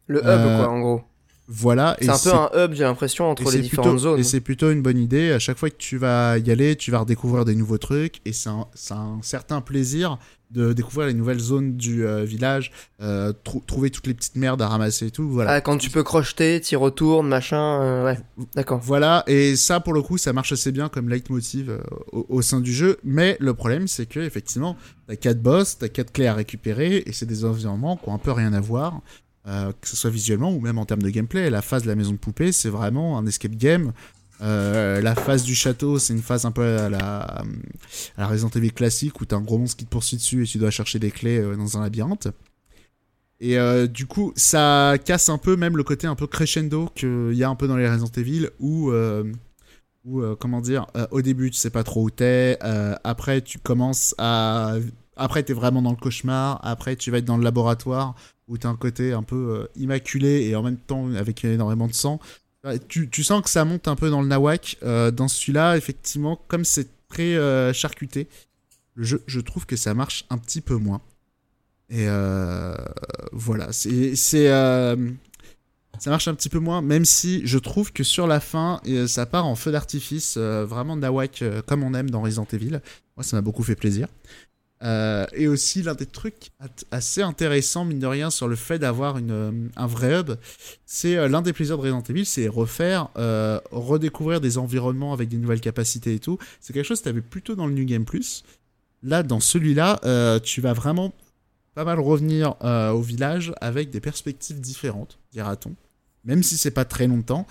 Le 0.07 0.19
hub, 0.19 0.27
euh, 0.27 0.59
quoi, 0.59 0.73
en 0.73 0.81
gros. 0.81 1.03
Voilà. 1.52 1.97
C'est 2.01 2.09
un 2.09 2.16
peu 2.16 2.32
un 2.32 2.64
hub, 2.64 2.74
j'ai 2.74 2.85
l'impression, 2.85 3.28
entre 3.28 3.51
les 3.51 3.60
différentes 3.60 3.98
zones. 3.98 4.20
Et 4.20 4.22
c'est 4.22 4.40
plutôt 4.40 4.70
une 4.70 4.82
bonne 4.82 4.98
idée. 4.98 5.32
À 5.32 5.40
chaque 5.40 5.59
fois 5.59 5.68
que 5.68 5.77
tu 5.77 5.98
vas 5.98 6.39
y 6.39 6.48
aller, 6.52 6.77
tu 6.77 6.93
vas 6.93 7.01
redécouvrir 7.01 7.44
des 7.44 7.56
nouveaux 7.56 7.77
trucs. 7.77 8.20
Et 8.24 8.32
c'est 8.32 8.48
un, 8.48 8.68
un, 8.90 9.18
certain 9.20 9.60
plaisir 9.60 10.18
de 10.52 10.72
découvrir 10.72 11.09
les 11.09 11.14
nouvelles 11.14 11.40
zones 11.40 11.77
du 11.77 12.06
euh, 12.06 12.22
village, 12.24 12.70
euh, 13.01 13.32
trouver 13.66 13.90
toutes 13.90 14.06
les 14.06 14.14
petites 14.14 14.36
merdes 14.36 14.62
à 14.62 14.68
ramasser 14.68 15.06
et 15.06 15.10
tout. 15.10 15.28
Voilà. 15.28 15.52
Ah, 15.52 15.60
quand 15.60 15.77
tu 15.77 15.90
peux 15.90 16.05
crocheter, 16.05 16.60
t'y 16.60 16.77
retournes, 16.77 17.27
machin. 17.27 17.82
Euh, 17.82 18.05
ouais, 18.05 18.18
d'accord. 18.55 18.81
Voilà. 18.81 19.24
Et 19.27 19.56
ça, 19.56 19.81
pour 19.81 19.93
le 19.93 20.02
coup, 20.02 20.18
ça 20.18 20.32
marche 20.32 20.52
assez 20.52 20.70
bien 20.70 20.89
comme 20.89 21.09
leitmotiv 21.09 21.81
au, 22.12 22.27
au, 22.28 22.43
sein 22.43 22.60
du 22.60 22.72
jeu. 22.72 22.98
Mais 23.02 23.36
le 23.40 23.55
problème, 23.55 23.89
c'est 23.89 24.06
que 24.06 24.20
effectivement, 24.20 24.77
t'as 25.09 25.16
quatre 25.16 25.43
boss, 25.43 25.78
t'as 25.78 25.89
quatre 25.89 26.12
clés 26.12 26.28
à 26.28 26.35
récupérer. 26.35 27.02
Et 27.06 27.12
c'est 27.12 27.27
des 27.27 27.44
environnements 27.44 27.97
qui 27.97 28.09
ont 28.09 28.14
un 28.14 28.18
peu 28.18 28.31
rien 28.31 28.52
à 28.52 28.60
voir. 28.60 29.01
Euh, 29.47 29.73
que 29.81 29.89
ce 29.89 29.97
soit 29.97 30.11
visuellement 30.11 30.53
ou 30.53 30.61
même 30.61 30.77
en 30.77 30.85
termes 30.85 31.01
de 31.01 31.09
gameplay. 31.09 31.49
La 31.49 31.62
phase 31.62 31.83
de 31.85 31.89
la 31.89 31.95
maison 31.95 32.12
de 32.12 32.19
poupée, 32.19 32.53
c'est 32.53 32.69
vraiment 32.69 33.17
un 33.17 33.27
escape 33.27 33.53
game. 33.53 33.93
Euh, 34.43 35.01
la 35.01 35.15
phase 35.15 35.45
du 35.45 35.55
château, 35.55 35.99
c'est 35.99 36.12
une 36.12 36.21
phase 36.21 36.45
un 36.45 36.51
peu 36.51 36.62
à 36.62 36.91
la, 36.91 37.21
à 37.21 37.45
la 38.19 38.27
Resident 38.27 38.51
Evil 38.51 38.73
classique 38.73 39.21
où 39.21 39.25
t'as 39.25 39.37
un 39.37 39.41
gros 39.41 39.57
monstre 39.57 39.79
qui 39.79 39.87
te 39.87 39.91
poursuit 39.91 40.19
dessus 40.19 40.43
et 40.43 40.47
tu 40.47 40.59
dois 40.59 40.71
chercher 40.71 40.99
des 40.99 41.11
clés 41.11 41.39
euh, 41.39 41.57
dans 41.57 41.79
un 41.79 41.81
labyrinthe. 41.81 42.29
Et 43.43 43.57
du 43.89 44.05
coup, 44.05 44.35
ça 44.37 44.97
casse 45.03 45.31
un 45.31 45.39
peu 45.39 45.57
même 45.57 45.75
le 45.75 45.83
côté 45.83 46.07
un 46.07 46.15
peu 46.15 46.27
crescendo 46.27 46.91
qu'il 46.95 47.33
y 47.33 47.43
a 47.43 47.49
un 47.49 47.55
peu 47.55 47.67
dans 47.67 47.77
les 47.79 47.89
Resident 47.89 48.11
Evil 48.19 48.51
où, 48.59 48.93
où 50.05 50.23
comment 50.37 50.61
dire, 50.61 50.87
au 51.11 51.23
début 51.23 51.51
tu 51.51 51.57
sais 51.57 51.71
pas 51.71 51.83
trop 51.83 52.03
où 52.03 52.11
t'es, 52.11 52.59
après 53.03 53.41
tu 53.41 53.59
commences 53.59 54.15
à. 54.19 54.75
Après 55.20 55.42
t'es 55.42 55.52
vraiment 55.52 55.82
dans 55.82 55.90
le 55.90 55.97
cauchemar, 55.97 56.59
après 56.62 56.97
tu 56.97 57.10
vas 57.10 57.18
être 57.18 57.26
dans 57.26 57.36
le 57.36 57.44
laboratoire 57.44 58.14
où 58.48 58.56
tu 58.56 58.66
as 58.66 58.70
un 58.70 58.76
côté 58.76 59.12
un 59.12 59.22
peu 59.22 59.36
euh, 59.36 59.66
immaculé 59.76 60.48
et 60.48 60.56
en 60.56 60.62
même 60.62 60.78
temps 60.78 61.12
avec 61.14 61.44
énormément 61.44 61.86
de 61.86 61.92
sang. 61.92 62.18
Tu, 62.88 63.22
sens 63.22 63.42
que 63.42 63.51
ça 63.51 63.64
monte 63.64 63.86
un 63.86 63.97
peu 63.97 64.10
dans 64.10 64.22
le 64.22 64.28
nawak. 64.28 64.76
Euh, 64.82 65.10
dans 65.10 65.28
celui-là, 65.28 65.76
effectivement, 65.76 66.40
comme 66.48 66.64
c'est 66.64 66.88
très 67.09 67.36
euh, 67.36 67.72
charcuté, 67.72 68.28
je, 68.97 69.40
trouve 69.40 69.66
que 69.66 69.76
ça 69.76 69.94
marche 69.94 70.24
un 70.30 70.38
petit 70.38 70.60
peu 70.60 70.74
moins. 70.74 71.01
Et 71.90 72.06
voilà, 73.32 73.72
c'est. 73.72 74.16
ça 74.16 74.97
marche 76.06 76.28
un 76.28 76.34
petit 76.34 76.48
peu 76.48 76.59
moins, 76.59 76.82
même 76.82 77.05
si 77.05 77.47
je 77.47 77.59
trouve 77.59 77.92
que 77.92 78.05
sur 78.05 78.26
la 78.26 78.40
fin, 78.40 78.80
ça 79.06 79.26
part 79.26 79.47
en 79.47 79.55
feu 79.55 79.72
d'artifice, 79.72 80.36
vraiment 80.36 80.97
nawak 80.97 81.44
comme 81.66 81.82
on 81.82 81.94
aime 81.94 82.10
dans 82.10 82.22
Resident 82.22 82.47
Evil. 82.52 82.80
Moi, 83.16 83.24
ça 83.24 83.36
m'a 83.36 83.42
beaucoup 83.42 83.62
fait 83.62 83.76
plaisir. 83.76 84.09
Euh, 84.82 85.27
et 85.35 85.47
aussi 85.47 85.82
l'un 85.82 85.94
des 85.94 86.07
trucs 86.07 86.52
assez 86.90 87.20
intéressants 87.20 87.85
mine 87.85 87.98
de 87.98 88.07
rien 88.07 88.31
sur 88.31 88.48
le 88.48 88.57
fait 88.57 88.78
d'avoir 88.78 89.19
euh, 89.20 89.52
un 89.77 89.86
vrai 89.86 90.19
hub, 90.19 90.31
c'est 90.86 91.16
euh, 91.16 91.28
l'un 91.28 91.43
des 91.43 91.52
plaisirs 91.52 91.77
de 91.77 91.82
Resident 91.82 92.02
Evil, 92.09 92.24
c'est 92.24 92.48
refaire, 92.48 93.09
redécouvrir 93.70 94.40
des 94.40 94.57
environnements 94.57 95.12
avec 95.12 95.28
des 95.28 95.36
nouvelles 95.36 95.61
capacités 95.61 96.15
et 96.15 96.19
tout. 96.19 96.39
C'est 96.61 96.73
quelque 96.73 96.86
chose 96.86 97.01
que 97.01 97.05
tu 97.05 97.09
avais 97.11 97.20
plutôt 97.20 97.55
dans 97.55 97.66
le 97.66 97.74
New 97.74 97.85
Game 97.85 98.05
Plus. 98.05 98.43
Là, 99.02 99.23
dans 99.23 99.40
celui-là, 99.40 100.40
tu 100.43 100.61
vas 100.61 100.73
vraiment 100.73 101.12
pas 101.74 101.85
mal 101.85 102.01
revenir 102.01 102.57
au 102.62 103.01
village 103.01 103.52
avec 103.61 103.90
des 103.90 104.01
perspectives 104.01 104.61
différentes, 104.61 105.19
dira-t-on. 105.32 105.74
Même 106.24 106.43
si 106.43 106.59
c'est 106.59 106.70
pas 106.70 106.85
très 106.85 107.07
longtemps, 107.07 107.47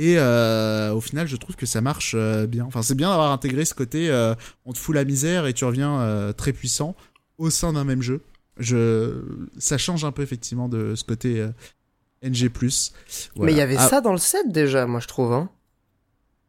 et 0.00 0.14
euh, 0.16 0.94
au 0.94 1.02
final, 1.02 1.26
je 1.26 1.36
trouve 1.36 1.56
que 1.56 1.66
ça 1.66 1.82
marche 1.82 2.14
euh, 2.16 2.46
bien. 2.46 2.64
Enfin, 2.64 2.80
c'est 2.80 2.94
bien 2.94 3.10
d'avoir 3.10 3.32
intégré 3.32 3.66
ce 3.66 3.74
côté 3.74 4.08
euh, 4.08 4.34
on 4.64 4.72
te 4.72 4.78
fout 4.78 4.94
la 4.94 5.04
misère 5.04 5.46
et 5.46 5.52
tu 5.52 5.66
reviens 5.66 6.32
très 6.38 6.54
puissant 6.54 6.96
au 7.36 7.50
sein 7.50 7.74
d'un 7.74 7.84
même 7.84 8.00
jeu. 8.00 8.22
Je... 8.56 9.20
Ça 9.58 9.76
change 9.76 10.06
un 10.06 10.10
peu 10.10 10.22
effectivement 10.22 10.70
de 10.70 10.94
ce 10.94 11.04
côté 11.04 11.46
NG. 12.22 12.50
Mais 13.36 13.52
il 13.52 13.58
y 13.58 13.60
avait 13.60 13.76
ah. 13.76 13.88
ça 13.88 14.00
dans 14.00 14.12
le 14.12 14.18
set 14.18 14.50
déjà, 14.50 14.86
moi 14.86 15.00
je 15.00 15.06
trouve. 15.06 15.34
Hein. 15.34 15.50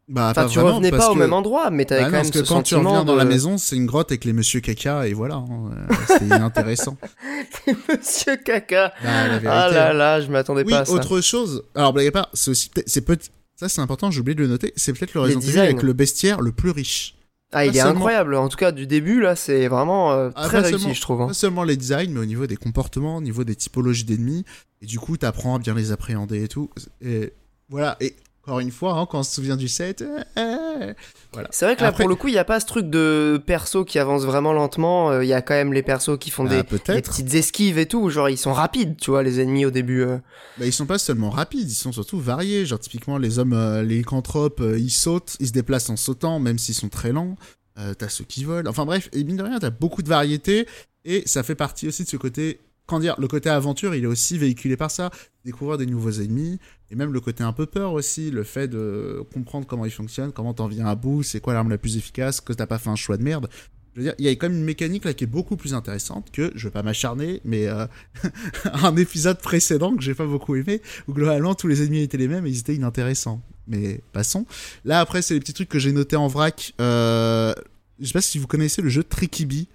Bah, 0.07 0.29
enfin, 0.31 0.47
tu 0.47 0.59
revenais 0.59 0.91
pas 0.91 1.11
au 1.11 1.15
même 1.15 1.33
endroit, 1.33 1.71
mais 1.71 1.83
t'avais 1.83 2.03
bah 2.03 2.07
quand 2.07 2.23
même 2.23 2.31
que 2.31 2.39
quand 2.39 2.63
tu 2.63 2.75
reviens 2.75 3.03
dans 3.03 3.15
la 3.15 3.25
maison, 3.25 3.57
c'est 3.57 3.75
une 3.75 3.85
grotte 3.85 4.11
avec 4.11 4.23
les 4.23 4.33
Monsieur 4.33 4.61
Caca 4.61 5.07
et 5.07 5.13
voilà, 5.13 5.35
hein. 5.35 5.71
c'est 6.07 6.31
intéressant. 6.31 6.95
Monsieur 7.67 8.37
Caca. 8.37 8.93
Bah, 9.03 9.09
ah 9.45 9.69
là 9.69 9.91
là, 9.91 10.21
je 10.21 10.31
m'attendais 10.31 10.63
pas 10.63 10.79
à 10.79 10.85
ça. 10.85 10.93
autre 10.93 11.19
chose. 11.19 11.63
Alors, 11.75 11.91
blague 11.91 12.11
pas, 12.11 12.29
c'est 12.33 12.51
aussi, 12.51 12.71
c'est 12.85 13.01
petit. 13.01 13.29
Ça, 13.61 13.69
c'est 13.69 13.81
important. 13.81 14.09
J'ai 14.09 14.21
oublié 14.21 14.33
de 14.33 14.41
le 14.41 14.47
noter. 14.47 14.73
C'est 14.75 14.91
peut-être 14.91 15.13
le 15.13 15.21
Resident 15.21 15.39
Evil 15.39 15.59
avec 15.59 15.83
le 15.83 15.93
bestiaire 15.93 16.41
le 16.41 16.51
plus 16.51 16.71
riche. 16.71 17.13
Ah, 17.51 17.63
il 17.63 17.77
est 17.77 17.79
incroyable. 17.79 18.33
En 18.33 18.49
tout 18.49 18.57
cas, 18.57 18.71
du 18.71 18.87
début, 18.87 19.21
là, 19.21 19.35
c'est 19.35 19.67
vraiment 19.67 20.13
euh, 20.13 20.31
ah, 20.33 20.47
très 20.47 20.61
réussi, 20.61 20.95
je 20.95 21.01
trouve. 21.01 21.21
Hein. 21.21 21.27
Pas 21.27 21.35
seulement 21.35 21.63
les 21.63 21.77
designs, 21.77 22.09
mais 22.09 22.21
au 22.21 22.25
niveau 22.25 22.47
des 22.47 22.55
comportements, 22.55 23.17
au 23.17 23.21
niveau 23.21 23.43
des 23.43 23.55
typologies 23.55 24.03
d'ennemis. 24.03 24.45
Et 24.81 24.87
du 24.87 24.97
coup, 24.97 25.15
t'apprends 25.15 25.57
à 25.57 25.59
bien 25.59 25.75
les 25.75 25.91
appréhender 25.91 26.43
et 26.43 26.47
tout. 26.47 26.71
Et 27.01 27.33
voilà. 27.69 27.97
Et 27.99 28.15
encore 28.43 28.59
une 28.59 28.71
fois, 28.71 28.93
hein, 28.93 29.05
quand 29.05 29.19
on 29.19 29.23
se 29.23 29.35
souvient 29.35 29.55
du 29.55 29.67
set, 29.67 30.01
euh, 30.01 30.23
euh, 30.37 30.93
voilà. 31.31 31.47
C'est 31.51 31.65
vrai 31.65 31.75
que 31.75 31.83
là, 31.83 31.91
pour 31.91 32.09
le 32.09 32.15
coup, 32.15 32.27
il 32.27 32.31
n'y 32.31 32.39
a 32.39 32.43
pas 32.43 32.59
ce 32.59 32.65
truc 32.65 32.89
de 32.89 33.39
perso 33.45 33.85
qui 33.85 33.99
avance 33.99 34.23
vraiment 34.23 34.51
lentement. 34.51 35.11
Euh, 35.11 35.23
il 35.23 35.27
y 35.27 35.33
a 35.33 35.43
quand 35.43 35.53
même 35.53 35.73
les 35.73 35.83
persos 35.83 36.17
qui 36.19 36.31
font 36.31 36.47
ah, 36.47 36.49
des, 36.49 36.63
petites 36.63 37.33
esquives 37.35 37.77
et 37.77 37.85
tout. 37.85 38.09
Genre, 38.09 38.29
ils 38.29 38.39
sont 38.39 38.51
rapides, 38.53 38.97
tu 38.97 39.11
vois, 39.11 39.21
les 39.21 39.39
ennemis 39.39 39.65
au 39.65 39.69
début. 39.69 40.05
Bah, 40.57 40.65
ils 40.65 40.73
sont 40.73 40.87
pas 40.87 40.97
seulement 40.97 41.29
rapides, 41.29 41.69
ils 41.69 41.75
sont 41.75 41.91
surtout 41.91 42.19
variés. 42.19 42.65
Genre, 42.65 42.79
typiquement, 42.79 43.19
les 43.19 43.37
hommes, 43.37 43.55
les 43.83 43.97
lycanthropes, 43.97 44.63
ils 44.75 44.89
sautent, 44.89 45.37
ils 45.39 45.47
se 45.47 45.53
déplacent 45.53 45.91
en 45.91 45.95
sautant, 45.95 46.39
même 46.39 46.57
s'ils 46.57 46.75
sont 46.75 46.89
très 46.89 47.11
lents. 47.11 47.35
t'as 47.75 48.09
ceux 48.09 48.25
qui 48.25 48.43
volent. 48.43 48.69
Enfin 48.69 48.85
bref, 48.85 49.07
et 49.13 49.23
mine 49.23 49.37
de 49.37 49.43
rien, 49.43 49.59
t'as 49.59 49.69
beaucoup 49.69 50.01
de 50.01 50.09
variétés. 50.09 50.67
Et 51.05 51.21
ça 51.27 51.43
fait 51.43 51.55
partie 51.55 51.87
aussi 51.87 52.03
de 52.05 52.09
ce 52.09 52.17
côté 52.17 52.59
quand 52.91 52.99
dire, 52.99 53.15
le 53.17 53.27
côté 53.27 53.49
aventure, 53.49 53.95
il 53.95 54.03
est 54.03 54.07
aussi 54.07 54.37
véhiculé 54.37 54.75
par 54.75 54.91
ça. 54.91 55.11
Découvrir 55.45 55.77
des 55.77 55.85
nouveaux 55.85 56.11
ennemis, 56.11 56.59
et 56.89 56.95
même 56.95 57.13
le 57.13 57.21
côté 57.21 57.41
un 57.41 57.53
peu 57.53 57.65
peur 57.65 57.93
aussi, 57.93 58.31
le 58.31 58.43
fait 58.43 58.67
de 58.67 59.23
comprendre 59.33 59.65
comment 59.65 59.85
ils 59.85 59.91
fonctionnent, 59.91 60.33
comment 60.33 60.53
t'en 60.53 60.67
viens 60.67 60.87
à 60.87 60.95
bout, 60.95 61.23
c'est 61.23 61.39
quoi 61.39 61.53
l'arme 61.53 61.69
la 61.69 61.77
plus 61.77 61.95
efficace, 61.95 62.41
que 62.41 62.51
t'as 62.51 62.67
pas 62.67 62.77
fait 62.77 62.89
un 62.89 62.97
choix 62.97 63.15
de 63.15 63.23
merde. 63.23 63.49
Je 63.93 63.99
veux 63.99 64.05
dire, 64.05 64.13
il 64.19 64.25
y 64.25 64.27
a 64.27 64.31
quand 64.31 64.49
même 64.49 64.57
une 64.57 64.65
mécanique 64.65 65.05
là 65.05 65.13
qui 65.13 65.23
est 65.23 65.27
beaucoup 65.27 65.55
plus 65.55 65.73
intéressante 65.73 66.31
que, 66.31 66.51
je 66.53 66.67
vais 66.67 66.71
pas 66.71 66.83
m'acharner, 66.83 67.41
mais 67.45 67.67
euh, 67.67 67.87
un 68.73 68.95
épisode 68.97 69.39
précédent 69.39 69.95
que 69.95 70.03
j'ai 70.03 70.13
pas 70.13 70.25
beaucoup 70.25 70.55
aimé, 70.55 70.81
où 71.07 71.13
globalement 71.13 71.55
tous 71.55 71.67
les 71.67 71.81
ennemis 71.81 72.01
étaient 72.01 72.17
les 72.17 72.27
mêmes 72.27 72.45
et 72.45 72.49
ils 72.49 72.59
étaient 72.59 72.75
inintéressants. 72.75 73.41
Mais 73.67 74.01
passons. 74.11 74.45
Là 74.83 74.99
après, 74.99 75.21
c'est 75.21 75.33
les 75.33 75.39
petits 75.39 75.53
trucs 75.53 75.69
que 75.69 75.79
j'ai 75.79 75.93
notés 75.93 76.17
en 76.17 76.27
vrac. 76.27 76.73
Euh, 76.81 77.53
je 78.01 78.05
sais 78.05 78.13
pas 78.13 78.21
si 78.21 78.37
vous 78.37 78.47
connaissez 78.47 78.81
le 78.81 78.89
jeu 78.89 79.03
Tricky 79.03 79.45
Bee, 79.45 79.69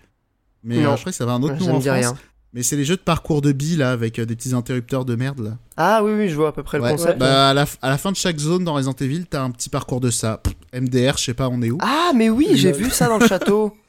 mais 0.62 0.82
je 0.82 0.82
crois 0.82 0.96
que 0.96 1.12
ça 1.12 1.24
va 1.24 1.32
un 1.32 1.42
autre 1.42 1.54
nom 1.54 1.76
en 1.76 1.80
France. 1.80 1.84
Rien. 1.84 2.16
Mais 2.56 2.62
c'est 2.62 2.76
les 2.76 2.86
jeux 2.86 2.96
de 2.96 3.02
parcours 3.02 3.42
de 3.42 3.52
billes 3.52 3.76
là 3.76 3.90
avec 3.90 4.18
euh, 4.18 4.24
des 4.24 4.34
petits 4.34 4.54
interrupteurs 4.54 5.04
de 5.04 5.14
merde 5.14 5.40
là. 5.40 5.58
Ah 5.76 6.00
oui 6.02 6.12
oui, 6.16 6.30
je 6.30 6.36
vois 6.36 6.48
à 6.48 6.52
peu 6.52 6.62
près 6.62 6.78
le 6.78 6.84
concept. 6.84 7.18
Bah, 7.18 7.50
à, 7.50 7.54
la, 7.54 7.66
à 7.82 7.90
la 7.90 7.98
fin 7.98 8.10
de 8.10 8.16
chaque 8.16 8.38
zone 8.38 8.64
dans 8.64 8.72
Resident 8.72 8.94
Evil, 8.98 9.26
t'as 9.26 9.42
un 9.42 9.50
petit 9.50 9.68
parcours 9.68 10.00
de 10.00 10.08
ça. 10.08 10.40
MDR, 10.72 11.18
je 11.18 11.24
sais 11.24 11.34
pas, 11.34 11.50
on 11.50 11.60
est 11.60 11.70
où 11.70 11.76
Ah 11.82 12.12
mais 12.14 12.30
oui, 12.30 12.48
j'ai 12.54 12.72
vu 12.72 12.88
ça 12.88 13.08
dans 13.08 13.18
le 13.18 13.26
château. 13.28 13.76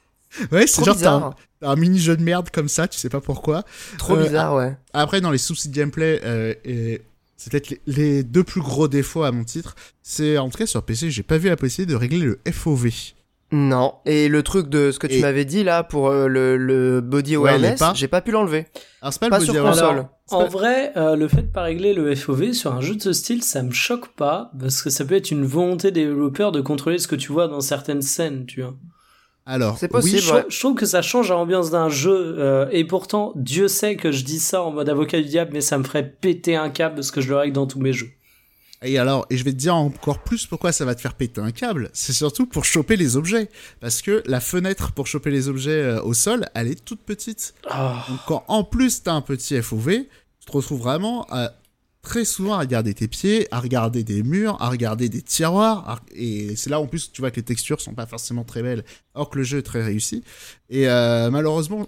Ouais, 0.52 0.68
c'est 0.68 0.84
genre 0.84 0.98
t'as 0.98 1.32
un, 1.62 1.76
mini-jeu 1.78 2.18
de 2.18 2.22
merde 2.22 2.50
comme 2.50 2.68
ça, 2.68 2.90
tu 2.90 3.00
sais 3.00 3.08
pas 3.08 3.22
pourquoi. 3.22 3.64
Trop 3.98 4.18
bizarre, 4.18 4.56
ouais. 4.56 4.76
Après, 4.92 5.22
dans 5.22 5.32
les 5.32 5.38
soucis 5.38 5.70
de 5.70 5.74
gameplay, 5.74 6.22
et 6.66 7.02
c'est 7.38 7.50
peut-être 7.50 7.80
les, 7.88 8.24
deux 8.24 8.44
plus 8.44 8.60
gros 8.60 8.90
défauts 8.90 9.24
à 9.24 9.32
mon 9.32 9.46
titre, 9.46 9.78
c'est 10.04 10.38
en 10.38 10.50
tout 10.50 10.58
cas 10.58 10.66
sur 10.66 10.84
PC, 10.84 11.12
j'ai 11.12 11.24
pas 11.24 11.38
vu 11.38 11.48
la 11.48 11.56
possibilité 11.56 11.94
de 11.94 11.98
régler 11.98 12.20
le 12.20 12.40
FOV. 12.52 12.90
Non. 13.52 13.96
Et 14.06 14.28
le 14.28 14.44
truc 14.44 14.68
de 14.68 14.92
ce 14.92 15.00
que 15.00 15.08
tu 15.08 15.22
m'avais 15.22 15.46
dit 15.46 15.64
là 15.64 15.84
pour 15.84 16.10
euh, 16.10 16.28
le, 16.28 16.58
le, 16.58 17.00
body 17.00 17.36
awareness, 17.36 17.82
j'ai 17.96 18.10
pas 18.10 18.22
pu 18.22 18.32
l'enlever. 18.32 18.66
Alors 19.02 19.14
c'est 19.14 19.20
pas, 19.20 19.40
le 19.40 19.46
body 19.46 19.52
sur 19.52 19.64
console. 19.64 20.08
en 20.32 20.48
vrai, 20.48 20.92
euh, 20.98 21.16
le 21.16 21.28
fait 21.30 21.44
de 21.44 21.52
pas 21.52 21.64
régler 21.64 21.94
le 21.94 22.14
FOV 22.14 22.52
sur 22.52 22.74
un 22.74 22.82
jeu 22.82 22.96
de 22.96 23.02
ce 23.02 23.14
style, 23.14 23.44
ça 23.44 23.64
me 23.64 23.72
choque 23.72 24.10
pas 24.10 24.52
parce 24.60 24.82
que 24.82 24.90
ça 24.90 25.06
peut 25.06 25.16
être 25.16 25.32
une 25.32 25.46
volonté 25.46 25.92
des 25.92 26.06
développeurs 26.06 26.52
de 26.52 26.60
contrôler 26.60 26.98
ce 26.98 27.08
que 27.08 27.16
tu 27.16 27.32
vois 27.32 27.48
dans 27.48 27.62
certaines 27.62 28.02
scènes, 28.02 28.46
tu 28.46 28.62
vois. 28.62 28.76
Alors, 29.46 29.78
c'est 29.78 29.88
possible. 29.88 30.44
je, 30.50 30.60
trouve 30.60 30.76
que 30.76 30.86
ça 30.86 31.02
change 31.02 31.30
l'ambiance 31.30 31.72
d'un 31.72 31.88
jeu 31.88 32.36
euh, 32.38 32.68
et 32.72 32.84
pourtant, 32.84 33.32
Dieu 33.38 33.70
sait 33.70 33.96
que 33.96 34.12
je 34.12 34.26
dis 34.26 34.40
ça 34.40 34.62
en 34.62 34.72
mode 34.72 34.90
avocat 34.90 35.22
du 35.22 35.30
diable, 35.30 35.52
mais 35.54 35.62
ça 35.62 35.78
me 35.78 35.86
ferait 35.86 36.06
péter 36.06 36.58
un 36.58 36.70
câble 36.70 36.96
parce 36.96 37.12
que 37.12 37.22
je 37.22 37.30
le 37.30 37.38
règle 37.38 37.54
dans 37.54 37.66
tous 37.66 37.80
mes 37.80 37.94
jeux. 37.94 38.10
Et 38.84 39.00
alors, 39.00 39.26
et 39.30 39.38
je 39.38 39.44
vais 39.44 39.52
te 39.52 39.58
dire 39.58 39.76
encore 39.76 40.24
plus 40.24 40.46
pourquoi 40.46 40.72
ça 40.72 40.86
va 40.86 40.94
te 40.94 41.02
faire 41.02 41.16
péter 41.16 41.42
un 41.42 41.52
câble, 41.52 41.90
c'est 41.94 42.14
surtout 42.14 42.46
pour 42.46 42.64
choper 42.64 42.96
les 42.96 43.16
objets. 43.16 43.50
Parce 43.80 44.02
que 44.02 44.22
la 44.28 44.40
fenêtre 44.40 44.92
pour 44.92 45.08
choper 45.08 45.32
les 45.32 45.48
objets 45.50 45.72
euh, 45.72 46.02
au 46.04 46.14
sol, 46.14 46.46
elle 46.54 46.68
est 46.68 46.84
toute 46.86 47.02
petite. 47.02 47.56
Ah. 47.70 48.06
Donc 48.08 48.20
quand 48.28 48.44
en 48.48 48.64
plus 48.64 49.04
t'as 49.04 49.14
un 49.14 49.22
petit 49.22 49.60
FOV, 49.62 50.06
tu 50.40 50.46
te 50.46 50.52
retrouves 50.52 50.80
vraiment 50.80 51.26
à, 51.32 51.54
très 52.04 52.24
souvent 52.24 52.54
à 52.54 52.60
regarder 52.60 52.94
tes 52.94 53.08
pieds, 53.08 53.48
à 53.52 53.60
regarder 53.60 54.04
des 54.04 54.22
murs, 54.22 54.58
à 54.62 54.70
regarder 54.70 55.10
des 55.10 55.24
tiroirs. 55.24 56.02
Et 56.14 56.56
c'est 56.56 56.70
là 56.70 56.80
en 56.80 56.86
plus 56.86 57.12
tu 57.12 57.22
vois 57.22 57.32
que 57.32 57.38
les 57.38 57.44
textures 57.44 57.82
sont 57.82 57.96
pas 57.96 58.06
forcément 58.06 58.44
très 58.44 58.62
belles, 58.62 58.86
or 59.16 59.30
que 59.30 59.40
le 59.40 59.44
jeu 59.44 59.58
est 59.58 59.64
très 59.64 59.84
réussi. 59.84 60.24
Et 60.70 60.88
euh, 60.88 61.32
malheureusement, 61.32 61.88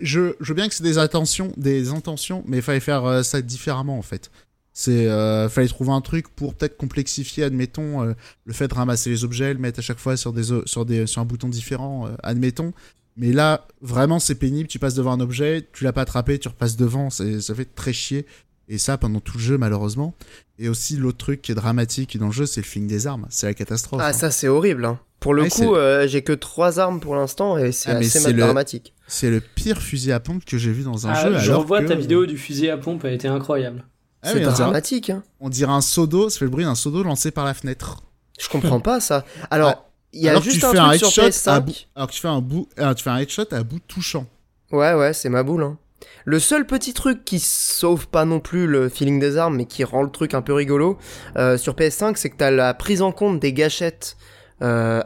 je, 0.00 0.34
je 0.40 0.48
veux 0.48 0.54
bien 0.54 0.68
que 0.68 0.74
c'est 0.74 0.84
des 0.84 0.98
intentions, 0.98 1.52
des 1.56 1.90
intentions, 1.90 2.44
mais 2.46 2.58
il 2.58 2.62
fallait 2.62 2.80
faire 2.80 3.04
euh, 3.04 3.22
ça 3.22 3.42
différemment 3.42 3.98
en 3.98 4.02
fait. 4.02 4.30
C'est 4.74 5.06
euh, 5.06 5.48
fallait 5.48 5.68
trouver 5.68 5.90
un 5.90 6.00
truc 6.00 6.28
pour 6.34 6.54
peut-être 6.54 6.76
complexifier, 6.76 7.44
admettons, 7.44 8.02
euh, 8.02 8.14
le 8.44 8.52
fait 8.52 8.68
de 8.68 8.74
ramasser 8.74 9.10
les 9.10 9.24
objets, 9.24 9.52
le 9.52 9.60
mettre 9.60 9.80
à 9.80 9.82
chaque 9.82 9.98
fois 9.98 10.16
sur 10.16 10.32
des 10.32 10.44
sur 10.64 10.86
des 10.86 11.06
sur 11.06 11.20
un 11.20 11.24
bouton 11.26 11.48
différent, 11.48 12.06
euh, 12.06 12.10
admettons. 12.22 12.72
Mais 13.16 13.32
là, 13.32 13.66
vraiment, 13.82 14.18
c'est 14.18 14.36
pénible. 14.36 14.68
Tu 14.68 14.78
passes 14.78 14.94
devant 14.94 15.12
un 15.12 15.20
objet, 15.20 15.68
tu 15.74 15.84
l'as 15.84 15.92
pas 15.92 16.02
attrapé, 16.02 16.38
tu 16.38 16.48
repasses 16.48 16.76
devant, 16.76 17.10
ça 17.10 17.54
fait 17.54 17.74
très 17.74 17.92
chier. 17.92 18.24
Et 18.68 18.78
ça 18.78 18.96
pendant 18.96 19.20
tout 19.20 19.36
le 19.36 19.42
jeu, 19.42 19.58
malheureusement. 19.58 20.14
Et 20.58 20.70
aussi, 20.70 20.96
l'autre 20.96 21.18
truc 21.18 21.42
qui 21.42 21.52
est 21.52 21.54
dramatique 21.54 22.16
dans 22.16 22.26
le 22.26 22.32
jeu, 22.32 22.46
c'est 22.46 22.62
le 22.62 22.66
feeling 22.66 22.88
des 22.88 23.06
armes. 23.06 23.26
C'est 23.28 23.46
la 23.46 23.52
catastrophe. 23.52 24.00
Ah, 24.02 24.14
ça, 24.14 24.30
c'est 24.30 24.48
horrible. 24.48 24.86
Hein. 24.86 24.98
Pour 25.20 25.34
le 25.34 25.44
coup, 25.44 25.74
j'ai 26.06 26.22
que 26.22 26.32
trois 26.32 26.80
armes 26.80 27.00
pour 27.00 27.14
l'instant 27.14 27.58
et 27.58 27.72
c'est 27.72 27.90
ah, 27.90 27.98
assez 27.98 28.32
dramatique. 28.32 28.94
C'est 29.06 29.28
le 29.28 29.40
pire 29.40 29.82
fusil 29.82 30.12
à 30.12 30.20
pompe 30.20 30.46
que 30.46 30.56
j'ai 30.56 30.72
vu 30.72 30.84
dans 30.84 31.06
un 31.06 31.10
ah, 31.10 31.32
jeu. 31.32 31.38
Je 31.38 31.52
revois 31.52 31.84
ta 31.84 31.94
vidéo 31.94 32.24
du 32.24 32.38
fusil 32.38 32.70
à 32.70 32.78
pompe, 32.78 33.04
a 33.04 33.10
été 33.10 33.28
incroyable. 33.28 33.84
Ah 34.22 34.30
c'est 34.32 34.40
dramatique. 34.40 35.10
Hein. 35.10 35.22
On 35.40 35.48
dirait 35.48 35.72
un 35.72 35.80
seau 35.80 36.06
d'eau, 36.06 36.28
ça 36.28 36.38
fait 36.38 36.44
le 36.44 36.50
bruit 36.50 36.64
d'un 36.64 36.74
seau 36.74 36.90
d'eau 36.90 37.02
lancé 37.02 37.30
par 37.30 37.44
la 37.44 37.54
fenêtre. 37.54 38.02
Je 38.40 38.48
comprends 38.48 38.80
pas 38.80 39.00
ça. 39.00 39.24
Alors, 39.50 39.88
il 40.12 40.22
y 40.22 40.28
a 40.28 40.40
juste 40.40 40.62
un, 40.64 40.72
truc 40.72 41.04
sur 41.04 41.24
PS5. 41.24 41.86
alors 41.94 42.08
que 42.08 42.12
tu 42.12 42.20
fais 42.20 42.28
un 42.28 42.40
bout, 42.40 42.68
alors 42.76 42.94
tu 42.94 43.02
fais 43.02 43.10
un 43.10 43.18
headshot 43.18 43.44
à 43.50 43.62
bout 43.62 43.80
touchant. 43.80 44.26
Ouais, 44.70 44.94
ouais, 44.94 45.12
c'est 45.12 45.28
ma 45.28 45.42
boule. 45.42 45.62
Hein. 45.62 45.78
Le 46.24 46.38
seul 46.38 46.66
petit 46.66 46.92
truc 46.92 47.24
qui 47.24 47.40
sauve 47.40 48.08
pas 48.08 48.24
non 48.24 48.40
plus 48.40 48.66
le 48.66 48.88
feeling 48.88 49.18
des 49.18 49.36
armes, 49.36 49.56
mais 49.56 49.66
qui 49.66 49.84
rend 49.84 50.02
le 50.02 50.10
truc 50.10 50.34
un 50.34 50.42
peu 50.42 50.52
rigolo 50.52 50.98
euh, 51.36 51.56
sur 51.56 51.74
PS5, 51.74 52.16
c'est 52.16 52.30
que 52.30 52.36
t'as 52.36 52.50
la 52.50 52.74
prise 52.74 53.02
en 53.02 53.12
compte 53.12 53.40
des 53.40 53.52
gâchettes 53.52 54.16
euh, 54.62 55.02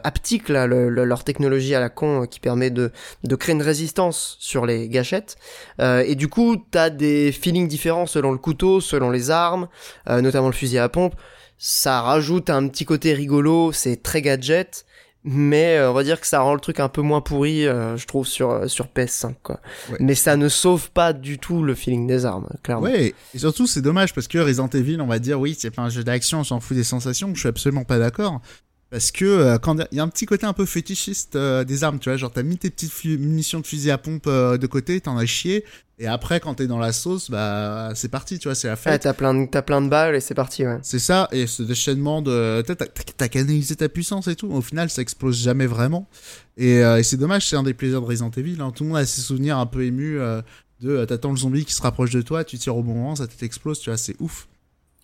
là, 0.49 0.67
leur 0.67 1.23
technologie 1.23 1.75
à 1.75 1.79
la 1.79 1.89
con 1.89 2.23
euh, 2.23 2.25
qui 2.25 2.39
permet 2.39 2.69
de, 2.69 2.91
de 3.23 3.35
créer 3.35 3.55
une 3.55 3.61
résistance 3.61 4.37
sur 4.39 4.65
les 4.65 4.87
gâchettes. 4.87 5.37
Euh, 5.81 6.03
et 6.05 6.15
du 6.15 6.27
coup, 6.27 6.57
t'as 6.71 6.89
des 6.89 7.31
feelings 7.31 7.67
différents 7.67 8.05
selon 8.05 8.31
le 8.31 8.37
couteau, 8.37 8.81
selon 8.81 9.09
les 9.09 9.31
armes, 9.31 9.67
euh, 10.09 10.21
notamment 10.21 10.47
le 10.47 10.53
fusil 10.53 10.77
à 10.77 10.89
pompe. 10.89 11.15
Ça 11.57 12.01
rajoute 12.01 12.49
un 12.49 12.67
petit 12.67 12.85
côté 12.85 13.13
rigolo, 13.13 13.71
c'est 13.71 14.03
très 14.03 14.21
gadget, 14.21 14.85
mais 15.23 15.81
on 15.81 15.93
va 15.93 16.03
dire 16.03 16.21
que 16.21 16.27
ça 16.27 16.41
rend 16.41 16.53
le 16.53 16.59
truc 16.59 16.79
un 16.79 16.87
peu 16.87 17.01
moins 17.01 17.19
pourri, 17.19 17.63
je 17.63 18.05
trouve, 18.05 18.27
sur, 18.27 18.69
sur 18.69 18.85
PS5. 18.85 19.33
Quoi. 19.41 19.59
Mais 19.99 20.13
ça 20.13 20.37
ne 20.37 20.49
sauve 20.49 20.91
pas 20.91 21.13
du 21.13 21.39
tout 21.39 21.63
le 21.63 21.73
feeling 21.73 22.05
des 22.05 22.27
armes, 22.27 22.47
clairement. 22.61 22.85
Ouais, 22.85 23.15
et 23.33 23.39
surtout 23.39 23.65
c'est 23.65 23.81
dommage 23.81 24.13
parce 24.13 24.27
que 24.27 24.37
Resident 24.37 24.69
Evil, 24.69 25.01
on 25.01 25.07
va 25.07 25.17
dire, 25.17 25.39
oui, 25.39 25.57
c'est 25.57 25.71
pas 25.71 25.81
un 25.81 25.89
jeu 25.89 26.03
d'action, 26.03 26.41
on 26.41 26.43
s'en 26.43 26.59
fout 26.59 26.77
des 26.77 26.83
sensations, 26.83 27.33
je 27.33 27.39
suis 27.39 27.49
absolument 27.49 27.85
pas 27.85 27.97
d'accord. 27.97 28.39
Parce 28.89 29.11
que 29.11 29.25
euh, 29.25 29.57
quand 29.57 29.75
il 29.91 29.97
y 29.97 29.99
a 29.99 30.03
un 30.03 30.07
petit 30.07 30.25
côté 30.25 30.45
un 30.45 30.53
peu 30.53 30.65
fétichiste 30.65 31.35
euh, 31.35 31.65
des 31.65 31.83
armes, 31.83 31.99
tu 31.99 32.09
vois, 32.09 32.17
genre 32.17 32.31
t'as 32.31 32.43
mis 32.43 32.57
tes 32.57 32.69
petites 32.69 33.03
munitions 33.03 33.59
de 33.59 33.67
fusil 33.67 33.91
à 33.91 33.97
pompe 33.97 34.27
euh, 34.27 34.57
de 34.57 34.65
côté, 34.65 35.01
t'en 35.01 35.17
as 35.17 35.25
chié, 35.25 35.65
et 35.99 36.07
après 36.07 36.39
quand 36.39 36.53
t'es 36.53 36.67
dans 36.67 36.79
la 36.79 36.93
sauce, 36.93 37.29
bah 37.29 37.91
c'est 37.95 38.07
parti, 38.07 38.39
tu 38.39 38.47
vois, 38.47 38.55
c'est 38.55 38.69
la 38.69 38.77
fête. 38.77 38.93
Ouais, 38.93 38.99
t'as 38.99 39.13
plein, 39.13 39.33
de, 39.33 39.45
t'as 39.45 39.61
plein 39.61 39.81
de 39.81 39.89
balles 39.89 40.15
et 40.15 40.21
c'est 40.21 40.35
parti, 40.35 40.65
ouais. 40.65 40.77
C'est 40.83 40.99
ça, 40.99 41.27
et 41.33 41.47
ce 41.47 41.63
déchaînement 41.63 42.21
de, 42.21 42.63
t'as, 42.65 42.75
t'as, 42.75 43.27
canalisé 43.27 43.75
ta 43.75 43.89
puissance 43.89 44.29
et 44.29 44.35
tout, 44.37 44.49
au 44.49 44.61
final 44.61 44.89
ça 44.89 45.01
explose 45.01 45.37
jamais 45.37 45.67
vraiment. 45.67 46.07
Et, 46.55 46.81
c'est 47.03 47.17
dommage, 47.17 47.49
c'est 47.49 47.57
un 47.57 47.63
des 47.63 47.73
plaisirs 47.73 48.01
de 48.01 48.05
Resident 48.05 48.31
Evil, 48.37 48.61
hein. 48.61 48.71
tout 48.73 48.83
le 48.83 48.89
monde 48.89 48.99
a 48.99 49.05
ses 49.05 49.21
souvenirs 49.21 49.57
un 49.57 49.65
peu 49.65 49.83
émus 49.83 50.17
de 50.79 51.03
t'attends 51.05 51.31
le 51.31 51.37
zombie 51.37 51.65
qui 51.65 51.73
se 51.73 51.81
rapproche 51.81 52.11
de 52.11 52.21
toi, 52.21 52.45
tu 52.45 52.57
tires 52.57 52.77
au 52.77 52.83
bon 52.83 52.93
moment, 52.93 53.17
ça 53.17 53.27
t'explose, 53.27 53.79
tu 53.79 53.89
vois, 53.89 53.97
c'est 53.97 54.15
ouf. 54.19 54.47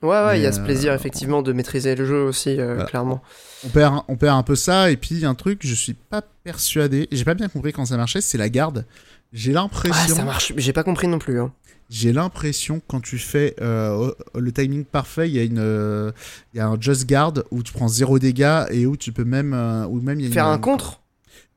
Ouais, 0.04 0.26
ouais, 0.26 0.40
il 0.40 0.44
y 0.44 0.46
a 0.46 0.52
ce 0.52 0.60
plaisir 0.60 0.94
effectivement 0.94 1.42
de 1.42 1.54
maîtriser 1.54 1.96
le 1.96 2.06
jeu 2.06 2.24
aussi, 2.24 2.60
clairement 2.88 3.22
on 3.66 3.70
perd, 3.70 4.02
on 4.08 4.16
perd 4.16 4.38
un 4.38 4.44
peu 4.44 4.56
ça. 4.56 4.92
Et 4.92 4.98
puis, 4.98 5.26
un 5.26 5.36
truc, 5.36 5.62
je 5.64 5.74
suis 5.74 5.94
pas 5.94 6.22
persuadé, 6.44 7.08
j'ai 7.12 7.26
pas 7.26 7.34
bien 7.34 7.48
compris 7.48 7.74
quand 7.74 7.86
ça 7.86 7.98
marchait, 7.98 8.22
c'est 8.22 8.38
la 8.38 8.50
garde. 8.50 8.86
J'ai 9.32 9.52
l'impression. 9.52 9.98
Ah, 10.14 10.16
ça 10.16 10.24
marche, 10.24 10.54
j'ai 10.58 10.74
pas 10.74 10.84
compris 10.84 11.08
non 11.08 11.20
plus. 11.20 11.40
Hein. 11.40 11.52
J'ai 11.90 12.14
l'impression 12.14 12.82
quand 12.88 13.02
tu 13.02 13.18
fais 13.18 13.56
euh, 13.62 14.12
le 14.36 14.52
timing 14.52 14.86
parfait, 14.86 15.30
il 15.30 15.36
y 15.36 15.40
a 15.40 15.44
une, 15.44 15.60
euh, 15.60 16.12
il 16.54 16.58
y 16.58 16.60
a 16.60 16.68
un 16.68 16.80
just 16.80 17.08
guard 17.08 17.34
où 17.52 17.62
tu 17.64 17.74
prends 17.74 17.88
zéro 17.88 18.20
dégâts 18.20 18.66
et 18.72 18.86
où 18.86 18.96
tu 18.96 19.12
peux 19.12 19.26
même, 19.26 19.54
euh, 19.54 19.86
ou 19.88 20.02
même 20.02 20.20
y 20.20 20.28
a 20.28 20.32
faire 20.32 20.48
un 20.48 20.60
contre? 20.60 21.02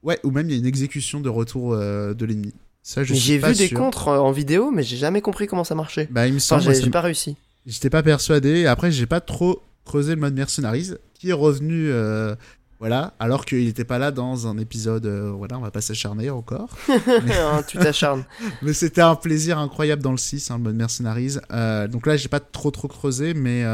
Ouais, 0.02 0.18
ou 0.24 0.30
même 0.30 0.48
il 0.48 0.52
y 0.52 0.56
a 0.56 0.58
une 0.58 0.66
exécution 0.66 1.20
de 1.20 1.28
retour 1.28 1.76
de 1.76 2.24
l'ennemi. 2.24 2.54
Ça, 2.82 3.02
je 3.02 3.14
J'ai 3.14 3.38
vu 3.38 3.52
des 3.54 3.70
contres 3.70 4.08
en 4.08 4.30
vidéo, 4.30 4.70
mais 4.70 4.84
j'ai 4.84 4.96
jamais 4.96 5.20
compris 5.20 5.48
comment 5.48 5.64
ça 5.64 5.74
marchait. 5.74 6.06
Bah, 6.10 6.26
il 6.28 6.34
me 6.34 6.38
semble. 6.38 6.62
j'ai 6.72 6.90
pas 6.90 7.00
réussi. 7.00 7.36
J'étais 7.66 7.90
pas 7.90 8.02
persuadé. 8.02 8.66
Après, 8.66 8.92
j'ai 8.92 9.06
pas 9.06 9.20
trop 9.20 9.62
creusé 9.84 10.14
le 10.14 10.20
mode 10.20 10.34
mercenaries 10.34 10.92
qui 11.14 11.30
est 11.30 11.34
revenu, 11.34 11.88
euh, 11.90 12.34
voilà, 12.78 13.14
alors 13.18 13.44
qu'il 13.44 13.64
n'était 13.64 13.84
pas 13.84 13.98
là 13.98 14.10
dans 14.10 14.46
un 14.46 14.58
épisode, 14.58 15.06
euh, 15.06 15.30
voilà, 15.30 15.58
on 15.58 15.62
va 15.62 15.70
pas 15.70 15.80
s'acharner 15.80 16.30
encore. 16.30 16.68
Hein, 16.88 17.62
tu 17.68 17.78
t'acharnes. 17.78 18.24
mais 18.62 18.72
c'était 18.72 19.00
un 19.00 19.16
plaisir 19.16 19.58
incroyable 19.58 20.02
dans 20.02 20.12
le 20.12 20.18
6, 20.18 20.50
hein, 20.50 20.58
le 20.58 20.64
mode 20.64 20.76
Mercenaries. 20.76 21.38
Euh, 21.50 21.88
donc 21.88 22.06
là, 22.06 22.16
j'ai 22.16 22.28
pas 22.28 22.40
trop 22.40 22.70
trop 22.70 22.88
creusé, 22.88 23.34
mais 23.34 23.64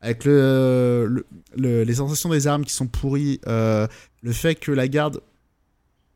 avec 0.00 0.24
le, 0.24 1.24
les 1.56 1.94
sensations 1.94 2.30
des 2.30 2.46
armes 2.46 2.64
qui 2.64 2.72
sont 2.72 2.86
pourries, 2.86 3.40
le 3.46 4.32
fait 4.32 4.54
que 4.56 4.72
la 4.72 4.88
garde, 4.88 5.20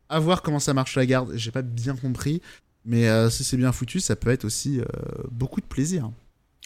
à 0.09 0.19
voir 0.19 0.41
comment 0.41 0.59
ça 0.59 0.73
marche 0.73 0.95
la 0.95 1.05
garde, 1.05 1.31
j'ai 1.35 1.51
pas 1.51 1.61
bien 1.61 1.95
compris. 1.95 2.41
Mais 2.87 3.07
si 3.29 3.43
c'est 3.43 3.57
bien 3.57 3.71
foutu, 3.71 3.99
ça 3.99 4.15
peut 4.15 4.31
être 4.31 4.45
aussi 4.45 4.81
beaucoup 5.31 5.61
de 5.61 5.65
plaisir. 5.65 6.09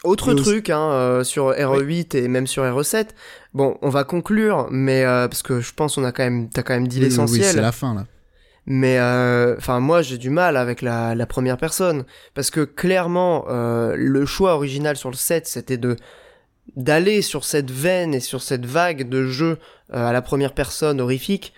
Autre 0.03 0.33
truc 0.33 0.69
hein, 0.69 0.91
euh, 0.91 1.23
sur 1.25 1.51
RE8 1.51 2.15
et 2.15 2.27
même 2.29 2.47
sur 2.47 2.63
RE7. 2.63 3.07
Bon, 3.53 3.77
on 3.81 3.89
va 3.89 4.05
conclure, 4.05 4.67
mais 4.71 5.03
euh, 5.03 5.27
parce 5.27 5.43
que 5.43 5.59
je 5.59 5.73
pense 5.73 5.97
on 5.97 6.05
a 6.05 6.13
quand 6.13 6.23
même, 6.23 6.49
t'as 6.49 6.63
quand 6.63 6.73
même 6.73 6.87
dit 6.87 7.01
l'essentiel. 7.01 7.41
Oui, 7.41 7.51
c'est 7.51 7.61
la 7.61 7.73
fin 7.73 7.93
là. 7.93 8.05
Mais 8.65 8.97
euh, 8.99 9.55
enfin, 9.57 9.79
moi 9.79 10.01
j'ai 10.01 10.17
du 10.17 10.29
mal 10.29 10.55
avec 10.55 10.81
la, 10.81 11.15
la, 11.15 11.25
première 11.25 11.57
personne 11.57 12.05
parce 12.33 12.51
que 12.51 12.61
clairement 12.61 13.45
le 13.49 14.25
choix 14.25 14.53
original 14.53 14.95
sur 14.95 15.09
le 15.09 15.15
7 15.15 15.47
c'était 15.47 15.77
de 15.77 15.95
d'aller 16.75 17.23
sur 17.23 17.45
cette 17.45 17.71
veine 17.71 18.13
et 18.13 18.19
sur 18.19 18.43
cette 18.43 18.65
vague 18.65 19.09
de 19.09 19.25
jeux 19.25 19.57
à 19.91 20.13
la 20.13 20.21
première 20.21 20.53
personne 20.53 21.01
horrifique 21.01 21.53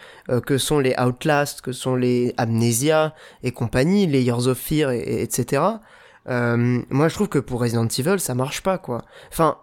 que 0.45 0.57
sont 0.57 0.80
les 0.80 0.95
Outlast, 0.97 1.59
que 1.59 1.73
sont 1.73 1.95
les 1.95 2.34
Amnesia 2.38 3.13
et 3.43 3.51
compagnie, 3.51 4.07
les 4.07 4.22
Years 4.22 4.47
of 4.47 4.57
Fear 4.57 4.91
et 4.91 5.22
etc. 5.22 5.63
Euh, 6.30 6.81
moi, 6.89 7.07
je 7.07 7.15
trouve 7.15 7.30
que 7.30 7.39
pour 7.39 7.61
Resident 7.61 7.88
Evil, 7.88 8.19
ça 8.19 8.35
marche 8.35 8.61
pas, 8.61 8.77
quoi. 8.77 9.03
Enfin, 9.31 9.57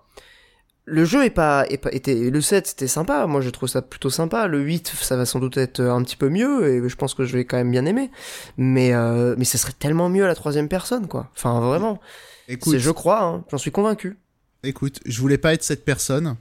le 0.88 1.04
jeu 1.04 1.24
est 1.24 1.30
pas, 1.30 1.66
est 1.68 1.78
pas 1.78 1.90
était, 1.92 2.30
le 2.30 2.40
7 2.40 2.66
c'était 2.66 2.86
sympa, 2.86 3.26
moi 3.26 3.42
je 3.42 3.50
trouve 3.50 3.68
ça 3.68 3.82
plutôt 3.82 4.08
sympa, 4.08 4.46
le 4.46 4.58
8 4.60 4.88
ça 4.88 5.16
va 5.16 5.26
sans 5.26 5.38
doute 5.38 5.58
être 5.58 5.82
un 5.82 6.02
petit 6.02 6.16
peu 6.16 6.30
mieux, 6.30 6.66
et 6.66 6.88
je 6.88 6.96
pense 6.96 7.12
que 7.12 7.24
je 7.24 7.36
vais 7.36 7.44
quand 7.44 7.58
même 7.58 7.70
bien 7.70 7.84
aimer, 7.84 8.10
mais, 8.56 8.94
euh, 8.94 9.34
mais 9.36 9.44
ça 9.44 9.58
serait 9.58 9.74
tellement 9.78 10.08
mieux 10.08 10.24
à 10.24 10.26
la 10.26 10.34
troisième 10.34 10.68
personne, 10.68 11.06
quoi. 11.06 11.30
Enfin, 11.36 11.60
vraiment. 11.60 12.00
Écoute, 12.48 12.78
je 12.78 12.90
crois, 12.90 13.22
hein, 13.22 13.44
j'en 13.50 13.58
suis 13.58 13.70
convaincu. 13.70 14.16
Écoute, 14.62 15.00
je 15.04 15.20
voulais 15.20 15.38
pas 15.38 15.52
être 15.52 15.62
cette 15.62 15.84
personne, 15.84 16.36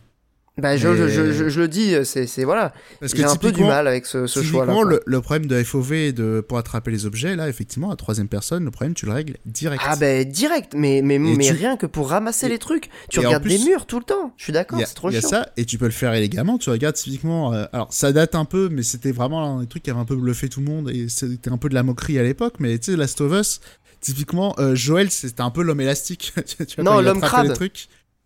Bah, 0.57 0.75
je, 0.75 0.95
je, 0.95 1.07
je, 1.07 1.49
je, 1.49 1.59
le 1.59 1.67
dis, 1.67 1.95
c'est 2.03 2.43
voilà. 2.43 2.73
Parce 2.99 3.13
que 3.13 3.19
j'ai 3.19 3.25
un 3.25 3.35
peu 3.35 3.51
du 3.51 3.63
mal 3.63 3.87
avec 3.87 4.05
ce, 4.05 4.25
ce 4.25 4.41
choix-là. 4.41 4.73
Le, 4.83 5.01
le 5.05 5.21
problème 5.21 5.47
de 5.47 5.63
FOV 5.63 6.13
de, 6.13 6.41
pour 6.41 6.57
attraper 6.57 6.91
les 6.91 7.05
objets, 7.05 7.35
là, 7.35 7.47
effectivement, 7.47 7.91
à 7.91 7.95
troisième 7.95 8.27
personne, 8.27 8.65
le 8.65 8.71
problème, 8.71 8.93
tu 8.93 9.05
le 9.05 9.11
règles 9.11 9.37
direct. 9.45 9.83
Ah, 9.85 9.95
bah, 9.95 10.23
direct, 10.23 10.73
mais, 10.75 11.01
mais, 11.03 11.19
mais 11.19 11.51
rien 11.51 11.77
que 11.77 11.85
pour 11.85 12.09
ramasser 12.09 12.49
les 12.49 12.57
trucs. 12.57 12.89
Tu 13.09 13.19
regardes 13.19 13.47
des 13.47 13.59
murs 13.59 13.85
tout 13.85 13.99
le 13.99 14.05
temps. 14.05 14.33
Je 14.37 14.43
suis 14.45 14.53
d'accord, 14.53 14.79
c'est 14.85 14.93
trop 14.93 15.09
chiant. 15.09 15.19
Il 15.19 15.23
y 15.23 15.25
a 15.25 15.29
ça, 15.29 15.49
et 15.57 15.65
tu 15.65 15.77
peux 15.77 15.85
le 15.85 15.91
faire 15.91 16.13
élégamment. 16.13 16.57
Tu 16.57 16.69
regardes 16.69 16.95
typiquement. 16.95 17.53
Euh, 17.53 17.65
alors, 17.73 17.91
ça 17.91 18.11
date 18.11 18.35
un 18.35 18.45
peu, 18.45 18.69
mais 18.71 18.83
c'était 18.83 19.11
vraiment 19.11 19.59
un 19.59 19.65
truc 19.65 19.83
qui 19.83 19.89
avait 19.89 19.99
un 19.99 20.05
peu 20.05 20.15
bluffé 20.15 20.49
tout 20.49 20.59
le 20.59 20.65
monde, 20.65 20.89
et 20.89 21.09
c'était 21.09 21.51
un 21.51 21.57
peu 21.57 21.69
de 21.69 21.75
la 21.75 21.83
moquerie 21.83 22.19
à 22.19 22.23
l'époque, 22.23 22.55
mais 22.59 22.77
tu 22.79 22.91
sais, 22.91 22.97
Last 22.97 23.21
of 23.21 23.31
Us, 23.33 23.61
typiquement, 24.01 24.55
euh, 24.59 24.75
Joël, 24.75 25.11
c'était 25.11 25.41
un 25.41 25.51
peu 25.51 25.61
l'homme 25.61 25.81
élastique. 25.81 26.33
tu 26.67 26.81
non, 26.81 27.01
l'homme 27.01 27.21
crabe. 27.21 27.53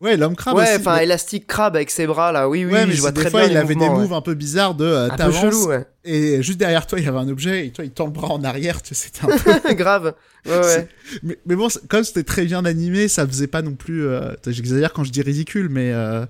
Ouais, 0.02 0.18
l'homme 0.18 0.36
crabe 0.36 0.58
ouais, 0.58 0.78
enfin, 0.78 0.98
élastique 0.98 1.46
crabe 1.46 1.76
avec 1.76 1.92
ses 1.92 2.08
bras, 2.08 2.32
là. 2.32 2.50
Oui, 2.50 2.66
oui, 2.66 2.74
ouais, 2.74 2.88
mais 2.88 2.94
je 2.94 3.02
vois 3.02 3.12
des 3.12 3.22
très 3.22 3.30
fois, 3.30 3.42
bien. 3.42 3.52
il 3.52 3.58
avait 3.58 3.76
des 3.76 3.88
moves 3.88 4.14
un 4.14 4.22
peu 4.22 4.34
bizarres 4.34 4.74
de 4.74 4.84
euh, 4.84 5.10
un 5.12 5.16
peu 5.16 5.32
chelou, 5.32 5.68
ouais. 5.68 5.86
Et 6.04 6.42
juste 6.42 6.58
derrière 6.58 6.88
toi, 6.88 7.00
il 7.00 7.06
y 7.06 7.08
avait 7.08 7.20
un 7.20 7.30
objet, 7.30 7.68
et 7.68 7.72
toi, 7.72 7.86
il 7.86 7.92
tend 7.92 8.06
le 8.06 8.12
bras 8.12 8.30
en 8.30 8.44
arrière, 8.44 8.82
tu 8.82 8.96
sais, 8.96 9.10
c'était 9.12 9.32
un 9.32 9.38
peu. 9.38 9.74
Grave. 9.76 10.16
Ouais, 10.48 10.58
ouais. 10.58 10.88
Mais, 11.22 11.38
mais, 11.46 11.56
bon, 11.56 11.68
comme 11.88 12.04
c'était 12.04 12.24
très 12.24 12.46
bien 12.46 12.66
animé, 12.66 13.08
ça 13.08 13.28
faisait 13.28 13.46
pas 13.46 13.62
non 13.62 13.74
plus. 13.74 14.08
Euh... 14.08 14.34
J'exagère 14.48 14.92
quand 14.92 15.04
je 15.04 15.12
dis 15.12 15.22
ridicule, 15.22 15.70
mais. 15.70 15.92
Euh... 15.94 16.26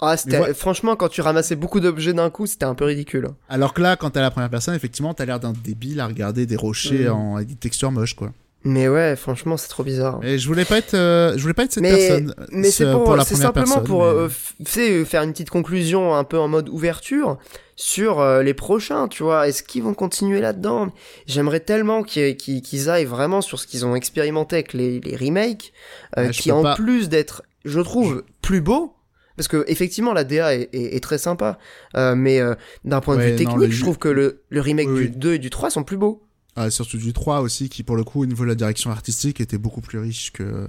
Ah, 0.00 0.16
c'était, 0.16 0.52
franchement, 0.52 0.96
quand 0.96 1.08
tu 1.08 1.20
ramassais 1.20 1.54
beaucoup 1.54 1.78
d'objets 1.78 2.12
d'un 2.12 2.28
coup, 2.28 2.46
c'était 2.46 2.64
un 2.64 2.74
peu 2.74 2.86
ridicule. 2.86 3.28
Alors 3.48 3.72
que 3.72 3.80
là, 3.80 3.94
quand 3.94 4.10
t'es 4.10 4.18
à 4.18 4.22
la 4.22 4.32
première 4.32 4.50
personne, 4.50 4.74
effectivement, 4.74 5.14
t'as 5.14 5.26
l'air 5.26 5.38
d'un 5.38 5.52
débile 5.52 6.00
à 6.00 6.08
regarder 6.08 6.44
des 6.44 6.56
rochers 6.56 7.04
mm. 7.04 7.12
en, 7.12 7.40
des 7.40 7.54
textures 7.54 7.92
moches, 7.92 8.14
quoi. 8.14 8.32
Mais 8.64 8.88
ouais, 8.88 9.16
franchement, 9.16 9.56
c'est 9.56 9.68
trop 9.68 9.82
bizarre. 9.82 10.20
Et 10.22 10.38
je 10.38 10.46
voulais 10.46 10.64
pas 10.64 10.78
être, 10.78 10.94
euh, 10.94 11.32
je 11.36 11.42
voulais 11.42 11.54
pas 11.54 11.64
être 11.64 11.72
cette 11.72 11.82
personne. 11.82 12.34
Mais 12.50 12.70
c'est 12.70 12.90
pour, 12.90 13.16
la 13.16 13.24
première 13.24 13.42
simplement 13.42 13.80
pour 13.80 14.04
euh, 14.04 14.28
faire 14.28 15.22
une 15.22 15.32
petite 15.32 15.50
conclusion 15.50 16.14
un 16.14 16.24
peu 16.24 16.38
en 16.38 16.48
mode 16.48 16.68
ouverture 16.68 17.38
sur 17.74 18.20
euh, 18.20 18.42
les 18.42 18.54
prochains, 18.54 19.08
tu 19.08 19.24
vois. 19.24 19.48
Est-ce 19.48 19.64
qu'ils 19.64 19.82
vont 19.82 19.94
continuer 19.94 20.40
là-dedans? 20.40 20.92
J'aimerais 21.26 21.60
tellement 21.60 22.04
qu'ils 22.04 22.90
aillent 22.90 23.04
vraiment 23.04 23.40
sur 23.40 23.58
ce 23.58 23.66
qu'ils 23.66 23.84
ont 23.84 23.96
expérimenté 23.96 24.56
avec 24.56 24.74
les, 24.74 25.00
les 25.00 25.16
remakes, 25.16 25.72
euh, 26.16 26.28
qui 26.28 26.52
en 26.52 26.74
plus 26.74 27.08
d'être, 27.08 27.42
je 27.64 27.80
trouve, 27.80 28.22
plus 28.42 28.60
beau. 28.60 28.94
Parce 29.36 29.48
que 29.48 29.64
effectivement 29.66 30.12
la 30.12 30.24
DA 30.24 30.54
est, 30.54 30.68
est, 30.74 30.94
est 30.94 31.00
très 31.00 31.16
sympa, 31.16 31.58
mais 31.94 32.38
d'un 32.84 33.00
point 33.00 33.16
de 33.16 33.22
vue 33.22 33.34
technique, 33.34 33.72
je 33.72 33.80
trouve 33.80 33.98
que 33.98 34.08
le, 34.08 34.42
le 34.50 34.60
remake 34.60 34.92
du 34.94 35.08
2 35.08 35.34
et 35.34 35.38
du 35.38 35.50
3 35.50 35.70
sont 35.70 35.82
plus 35.82 35.96
beaux. 35.96 36.22
Ah, 36.54 36.70
surtout 36.70 36.98
du 36.98 37.12
3 37.12 37.40
aussi, 37.40 37.68
qui 37.68 37.82
pour 37.82 37.96
le 37.96 38.04
coup, 38.04 38.22
au 38.22 38.26
niveau 38.26 38.44
de 38.44 38.48
la 38.48 38.54
direction 38.54 38.90
artistique, 38.90 39.40
était 39.40 39.58
beaucoup 39.58 39.80
plus 39.80 39.98
riche 39.98 40.32
que. 40.32 40.66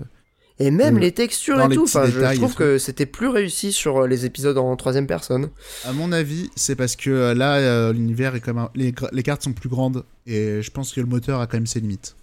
Et 0.59 0.69
même 0.69 0.99
les 0.99 1.11
textures 1.11 1.59
et 1.59 1.73
tout, 1.73 1.83
enfin, 1.83 2.05
je 2.05 2.35
trouve 2.35 2.53
que 2.53 2.77
c'était 2.77 3.07
plus 3.07 3.27
réussi 3.27 3.71
sur 3.71 4.03
euh, 4.03 4.07
les 4.07 4.25
épisodes 4.25 4.57
en 4.57 4.75
troisième 4.75 5.07
personne. 5.07 5.49
À 5.83 5.93
mon 5.93 6.11
avis, 6.11 6.51
c'est 6.55 6.75
parce 6.75 6.95
que 6.95 7.09
euh, 7.09 7.33
là, 7.33 7.55
euh, 7.55 7.91
l'univers 7.91 8.35
est 8.35 8.39
comme 8.39 8.69
les, 8.75 8.93
les, 9.11 9.23
cartes 9.23 9.41
sont 9.41 9.53
plus 9.53 9.67
grandes 9.67 10.05
et 10.27 10.61
je 10.61 10.69
pense 10.69 10.93
que 10.93 11.01
le 11.01 11.07
moteur 11.07 11.41
a 11.41 11.47
quand 11.47 11.57
même 11.57 11.65
ses 11.65 11.79
limites. 11.79 12.15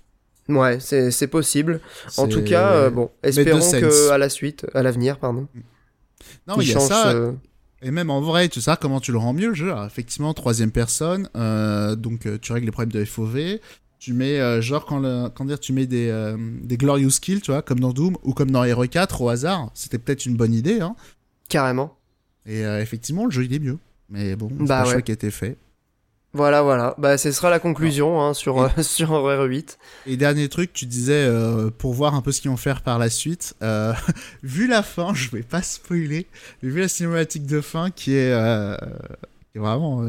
Ouais, 0.49 0.79
c'est 0.81 1.27
possible. 1.27 1.81
En 2.17 2.29
tout 2.29 2.43
cas, 2.43 2.89
bon, 2.91 3.11
espérons 3.23 3.71
que 3.73 4.11
à 4.11 4.19
la 4.19 4.29
suite, 4.29 4.65
à 4.75 4.83
l'avenir, 4.83 5.19
pardon. 5.19 5.49
Non, 6.47 6.61
il 6.61 6.69
y 6.69 6.75
a 6.75 6.81
ça. 6.81 7.33
Et 7.83 7.91
même 7.91 8.11
en 8.11 8.21
vrai, 8.21 8.49
tu 8.49 8.61
sais 8.61 8.73
comment 8.81 9.01
tu 9.01 9.13
le 9.13 9.19
rends 9.19 9.33
mieux 9.33 9.49
le 9.49 9.55
jeu. 9.55 9.73
effectivement, 9.87 10.35
troisième 10.35 10.71
personne, 10.71 11.29
euh, 11.37 11.97
donc 11.97 12.27
euh, 12.27 12.39
tu 12.41 12.53
règles 12.53 12.67
les 12.67 12.73
problèmes 12.73 12.93
de 12.93 13.05
FOV. 13.05 13.59
Tu 13.99 14.13
mets, 14.15 14.41
euh, 14.41 14.63
genre, 14.63 14.87
quand, 14.87 14.99
le, 14.99 15.29
quand 15.29 15.45
dire, 15.45 15.61
tu 15.61 15.73
mets 15.73 15.87
des, 15.87 16.35
des 16.63 16.77
glorious 16.77 17.11
kills, 17.21 17.41
tu 17.43 17.51
vois, 17.51 17.63
comme 17.63 17.81
dans 17.81 17.93
Doom 17.93 18.17
ou 18.23 18.33
comme 18.33 18.51
dans 18.51 18.65
Hero 18.65 18.87
4 18.87 19.21
au 19.21 19.29
hasard. 19.29 19.71
C'était 19.75 19.99
peut-être 19.99 20.27
une 20.27 20.37
bonne 20.37 20.55
idée, 20.55 20.81
hein. 20.81 20.97
Carrément. 21.49 21.97
Et 22.47 22.61
effectivement, 22.61 23.27
le 23.27 23.31
jeu 23.31 23.45
il 23.45 23.53
est 23.53 23.59
mieux. 23.59 23.79
Mais 24.09 24.37
bon, 24.37 24.51
c'est 24.59 24.67
bah, 24.67 24.83
pas 24.83 24.91
choix 24.91 25.03
qui 25.03 25.13
a 25.13 25.15
été 25.15 25.31
fait. 25.31 25.59
Voilà, 26.33 26.63
voilà. 26.63 26.95
Bah, 26.97 27.19
ce 27.19 27.33
sera 27.33 27.51
la 27.51 27.59
conclusion 27.59 28.21
hein, 28.21 28.35
sur, 28.35 28.59
et, 28.59 28.71
euh, 28.79 28.83
sur 28.83 29.11
RE8. 29.11 29.79
Et 30.07 30.17
dernier 30.17 30.49
truc, 30.49 30.73
tu 30.73 30.87
disais, 30.87 31.25
euh, 31.27 31.71
pour 31.77 31.93
voir 31.93 32.15
un 32.15 32.23
peu 32.23 32.31
ce 32.31 32.41
qu'ils 32.41 32.51
vont 32.51 32.57
faire 32.57 32.83
par 32.83 32.99
la 32.99 33.11
suite, 33.11 33.55
euh, 33.63 33.93
vu 34.43 34.69
la 34.69 34.83
fin, 34.83 35.13
je 35.13 35.29
vais 35.31 35.43
pas 35.43 35.63
spoiler, 35.63 36.29
mais 36.63 36.71
vu 36.71 36.81
la 36.81 36.89
cinématique 36.89 37.47
de 37.47 37.61
fin 37.61 37.91
qui 37.91 38.15
est, 38.15 38.33
euh, 38.33 38.77
qui 39.51 39.59
est 39.59 39.61
vraiment... 39.61 40.05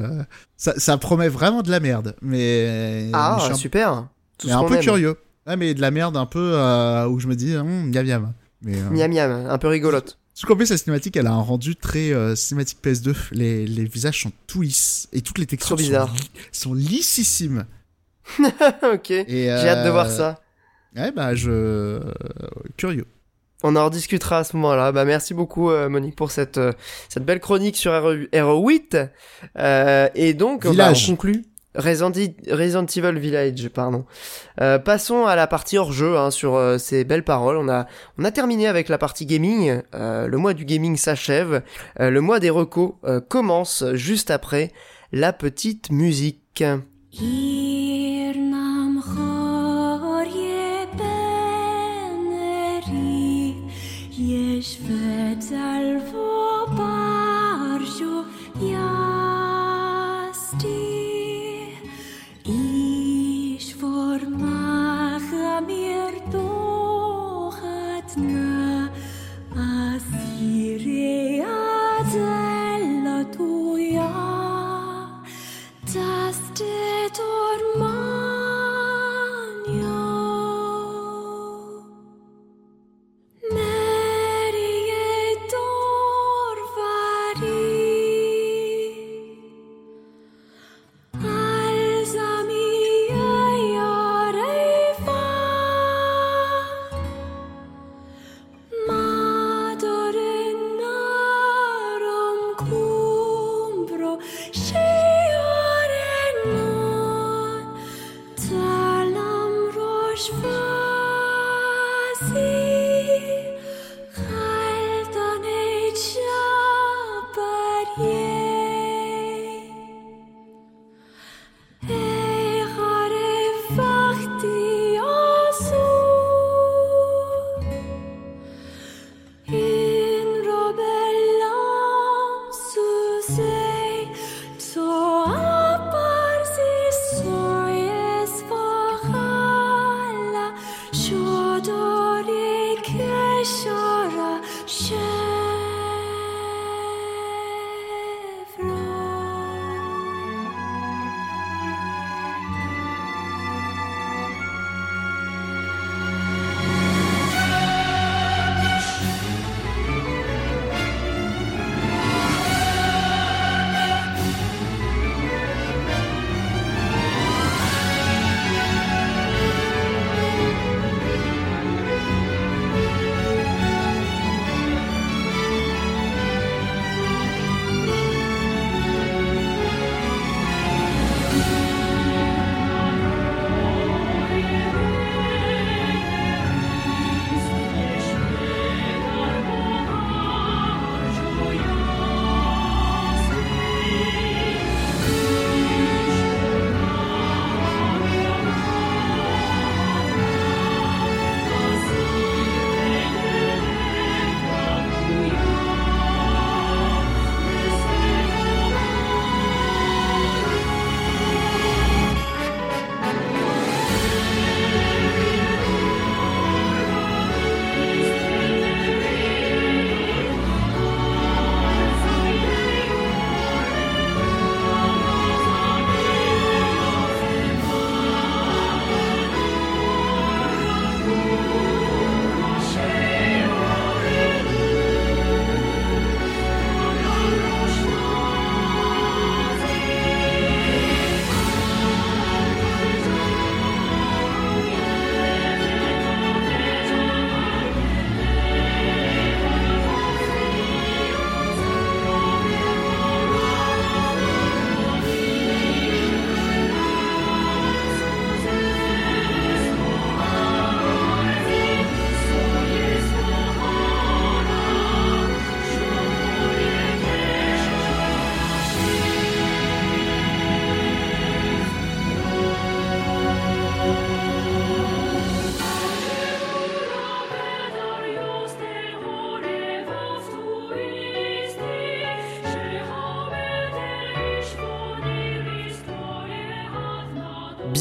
Ça, 0.57 0.73
ça, 0.77 0.97
promet 0.97 1.27
vraiment 1.27 1.63
de 1.63 1.71
la 1.71 1.79
merde. 1.79 2.15
Mais, 2.21 3.09
ah, 3.13 3.43
mais 3.49 3.55
super. 3.55 4.07
Tout 4.37 4.47
mais 4.47 4.53
un 4.53 4.63
peu 4.63 4.77
curieux. 4.77 5.17
Ouais, 5.47 5.57
mais 5.57 5.73
de 5.73 5.81
la 5.81 5.89
merde 5.89 6.17
un 6.17 6.27
peu 6.27 6.55
où 7.09 7.19
je 7.19 7.27
me 7.27 7.35
dis, 7.35 7.55
hum, 7.55 7.89
miam 7.89 8.05
miam. 8.05 8.33
Mais, 8.61 8.79
miam 8.91 9.11
miam, 9.11 9.47
un 9.49 9.57
peu 9.57 9.69
rigolote. 9.69 10.19
Parce 10.41 10.49
qu'en 10.49 10.57
plus, 10.57 10.71
la 10.71 10.77
cinématique, 10.77 11.15
elle 11.17 11.27
a 11.27 11.33
un 11.33 11.41
rendu 11.41 11.75
très 11.75 12.11
euh, 12.11 12.35
cinématique 12.35 12.79
PS2. 12.83 13.15
Les, 13.31 13.67
les, 13.67 13.83
visages 13.83 14.23
sont 14.23 14.31
tout 14.47 14.63
lisses. 14.63 15.07
Et 15.13 15.21
toutes 15.21 15.37
les 15.37 15.45
textures 15.45 15.79
sont, 15.79 16.09
sont, 16.51 16.73
lississimes. 16.73 17.65
ok. 18.39 19.05
J'ai 19.07 19.49
hâte 19.51 19.85
de 19.85 19.91
voir 19.91 20.07
euh, 20.07 20.17
ça. 20.17 20.41
Ouais, 20.95 21.11
bah, 21.11 21.35
je. 21.35 21.51
Euh, 21.51 22.13
curieux. 22.75 23.05
On 23.61 23.75
en 23.75 23.85
rediscutera 23.85 24.39
à 24.39 24.43
ce 24.43 24.55
moment-là. 24.55 24.91
Bah, 24.91 25.05
merci 25.05 25.35
beaucoup, 25.35 25.69
Monique, 25.69 26.15
pour 26.15 26.31
cette, 26.31 26.59
cette 27.07 27.23
belle 27.23 27.39
chronique 27.39 27.77
sur 27.77 27.93
Hero 28.31 28.67
8. 28.67 28.97
et 30.15 30.33
donc, 30.33 30.65
bah, 30.75 30.91
on 30.91 31.05
conclut 31.05 31.45
Resident, 31.75 32.11
Evil 32.11 33.19
Village, 33.19 33.69
pardon. 33.69 34.05
Euh, 34.59 34.77
passons 34.77 35.25
à 35.25 35.35
la 35.35 35.47
partie 35.47 35.77
hors 35.77 35.93
jeu 35.93 36.17
hein, 36.17 36.31
sur 36.31 36.55
euh, 36.55 36.77
ces 36.77 37.03
belles 37.03 37.23
paroles. 37.23 37.57
On 37.57 37.69
a 38.23 38.31
terminé 38.31 38.67
avec 38.67 38.89
la 38.89 38.97
partie 38.97 39.25
gaming. 39.25 39.81
Euh, 39.95 40.27
le 40.27 40.37
mois 40.37 40.53
du 40.53 40.65
gaming 40.65 40.97
s'achève. 40.97 41.61
le 41.97 42.19
mois 42.19 42.39
des 42.39 42.49
recos 42.49 42.93
commence 43.29 43.83
juste 43.93 44.31
après 44.31 44.71
la 45.11 45.33
petite 45.33 45.91
musique. 45.91 46.63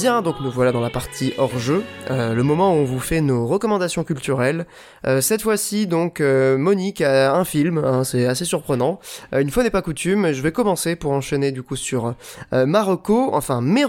Bien, 0.01 0.23
donc 0.23 0.37
nous 0.41 0.51
voilà 0.51 0.73
dans 0.73 0.81
la 0.81 0.89
partie 0.89 1.35
hors 1.37 1.59
jeu, 1.59 1.85
euh, 2.11 2.33
le 2.33 2.43
moment 2.43 2.73
où 2.73 2.77
on 2.77 2.85
vous 2.85 3.01
fait 3.01 3.21
nos 3.21 3.47
recommandations 3.47 4.03
culturelles. 4.03 4.65
Euh, 5.07 5.21
cette 5.21 5.43
fois-ci, 5.43 5.87
donc, 5.87 6.23
euh, 6.23 6.57
Monique 6.57 7.03
a 7.03 7.35
un 7.35 7.45
film, 7.45 7.77
hein, 7.77 8.03
c'est 8.03 8.25
assez 8.25 8.47
surprenant. 8.47 8.99
une 9.33 9.51
fois 9.51 9.63
n'est 9.63 9.69
pas 9.69 9.83
coutume, 9.83 10.33
je 10.33 10.41
vais 10.41 10.53
commencer 10.53 10.97
pour 10.97 11.13
enchaîner 11.13 11.53
du 11.53 11.63
coup 11.63 11.77
sur 11.77 12.15
Marocco, 12.51 13.29
enfin 13.35 13.61
mes 13.61 13.85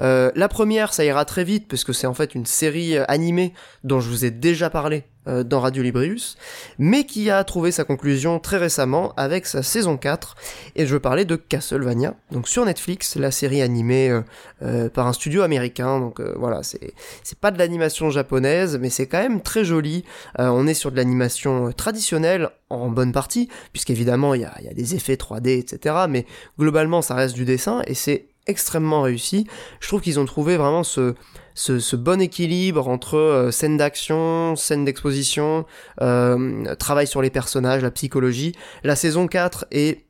la 0.00 0.48
première, 0.48 0.92
ça 0.92 1.04
ira 1.04 1.24
très 1.24 1.44
vite 1.44 1.68
parce 1.68 1.84
que 1.84 1.92
c'est 1.92 2.08
en 2.08 2.14
fait 2.14 2.34
une 2.34 2.46
série 2.46 2.98
animée 3.06 3.52
dont 3.84 4.00
je 4.00 4.08
vous 4.08 4.24
ai 4.24 4.32
déjà 4.32 4.70
parlé 4.70 5.04
euh, 5.28 5.44
dans 5.44 5.60
Radio 5.60 5.82
Librius, 5.82 6.36
mais 6.78 7.04
qui 7.04 7.30
a 7.30 7.42
trouvé 7.44 7.70
sa 7.70 7.84
conclusion 7.84 8.38
très 8.38 8.56
récemment 8.56 9.12
avec 9.16 9.46
sa 9.46 9.62
saison 9.62 9.96
4, 9.96 10.36
et 10.76 10.86
je 10.86 10.92
veux 10.94 11.00
parler 11.00 11.24
de 11.24 11.36
Castlevania, 11.36 12.14
donc 12.30 12.48
sur 12.48 12.64
Netflix, 12.64 13.16
la 13.16 13.30
série 13.30 13.62
animée 13.62 14.10
euh, 14.10 14.22
euh, 14.62 14.88
par 14.88 15.06
un 15.06 15.12
studio 15.12 15.42
américain, 15.42 16.00
donc 16.00 16.20
voilà, 16.20 16.62
c'est, 16.62 16.92
pas 17.40 17.50
de 17.50 17.58
l'animation 17.58 18.10
japonaise, 18.10 18.78
mais 18.80 18.90
c'est 18.90 19.06
quand 19.06 19.20
même 19.20 19.40
très 19.42 19.64
joli, 19.64 20.04
on 20.38 20.66
est 20.66 20.74
sur 20.74 20.90
de 20.90 20.96
l'animation 20.96 21.72
traditionnelle 21.72 22.50
en 22.70 22.88
bonne 22.88 23.12
partie, 23.12 23.48
puisqu'évidemment 23.72 24.34
il 24.34 24.40
y 24.40 24.44
a 24.44 24.74
des 24.74 24.94
effets 24.94 25.14
3D, 25.14 25.58
etc., 25.58 25.94
mais 26.08 26.26
globalement 26.58 27.02
ça 27.02 27.14
reste 27.14 27.34
du 27.34 27.44
dessin, 27.44 27.82
et 27.86 27.94
c'est 27.94 28.26
extrêmement 28.48 29.02
réussi. 29.02 29.46
Je 29.80 29.88
trouve 29.88 30.00
qu'ils 30.00 30.18
ont 30.18 30.24
trouvé 30.24 30.56
vraiment 30.56 30.82
ce, 30.82 31.14
ce, 31.58 31.96
bon 31.96 32.20
équilibre 32.20 32.88
entre 32.88 33.16
euh, 33.16 33.50
scène 33.50 33.76
d'action, 33.76 34.54
scène 34.56 34.84
d'exposition, 34.84 35.66
euh, 36.00 36.74
travail 36.76 37.06
sur 37.06 37.20
les 37.20 37.30
personnages, 37.30 37.82
la 37.82 37.90
psychologie. 37.90 38.52
La 38.84 38.96
saison 38.96 39.26
4 39.26 39.66
est 39.70 40.04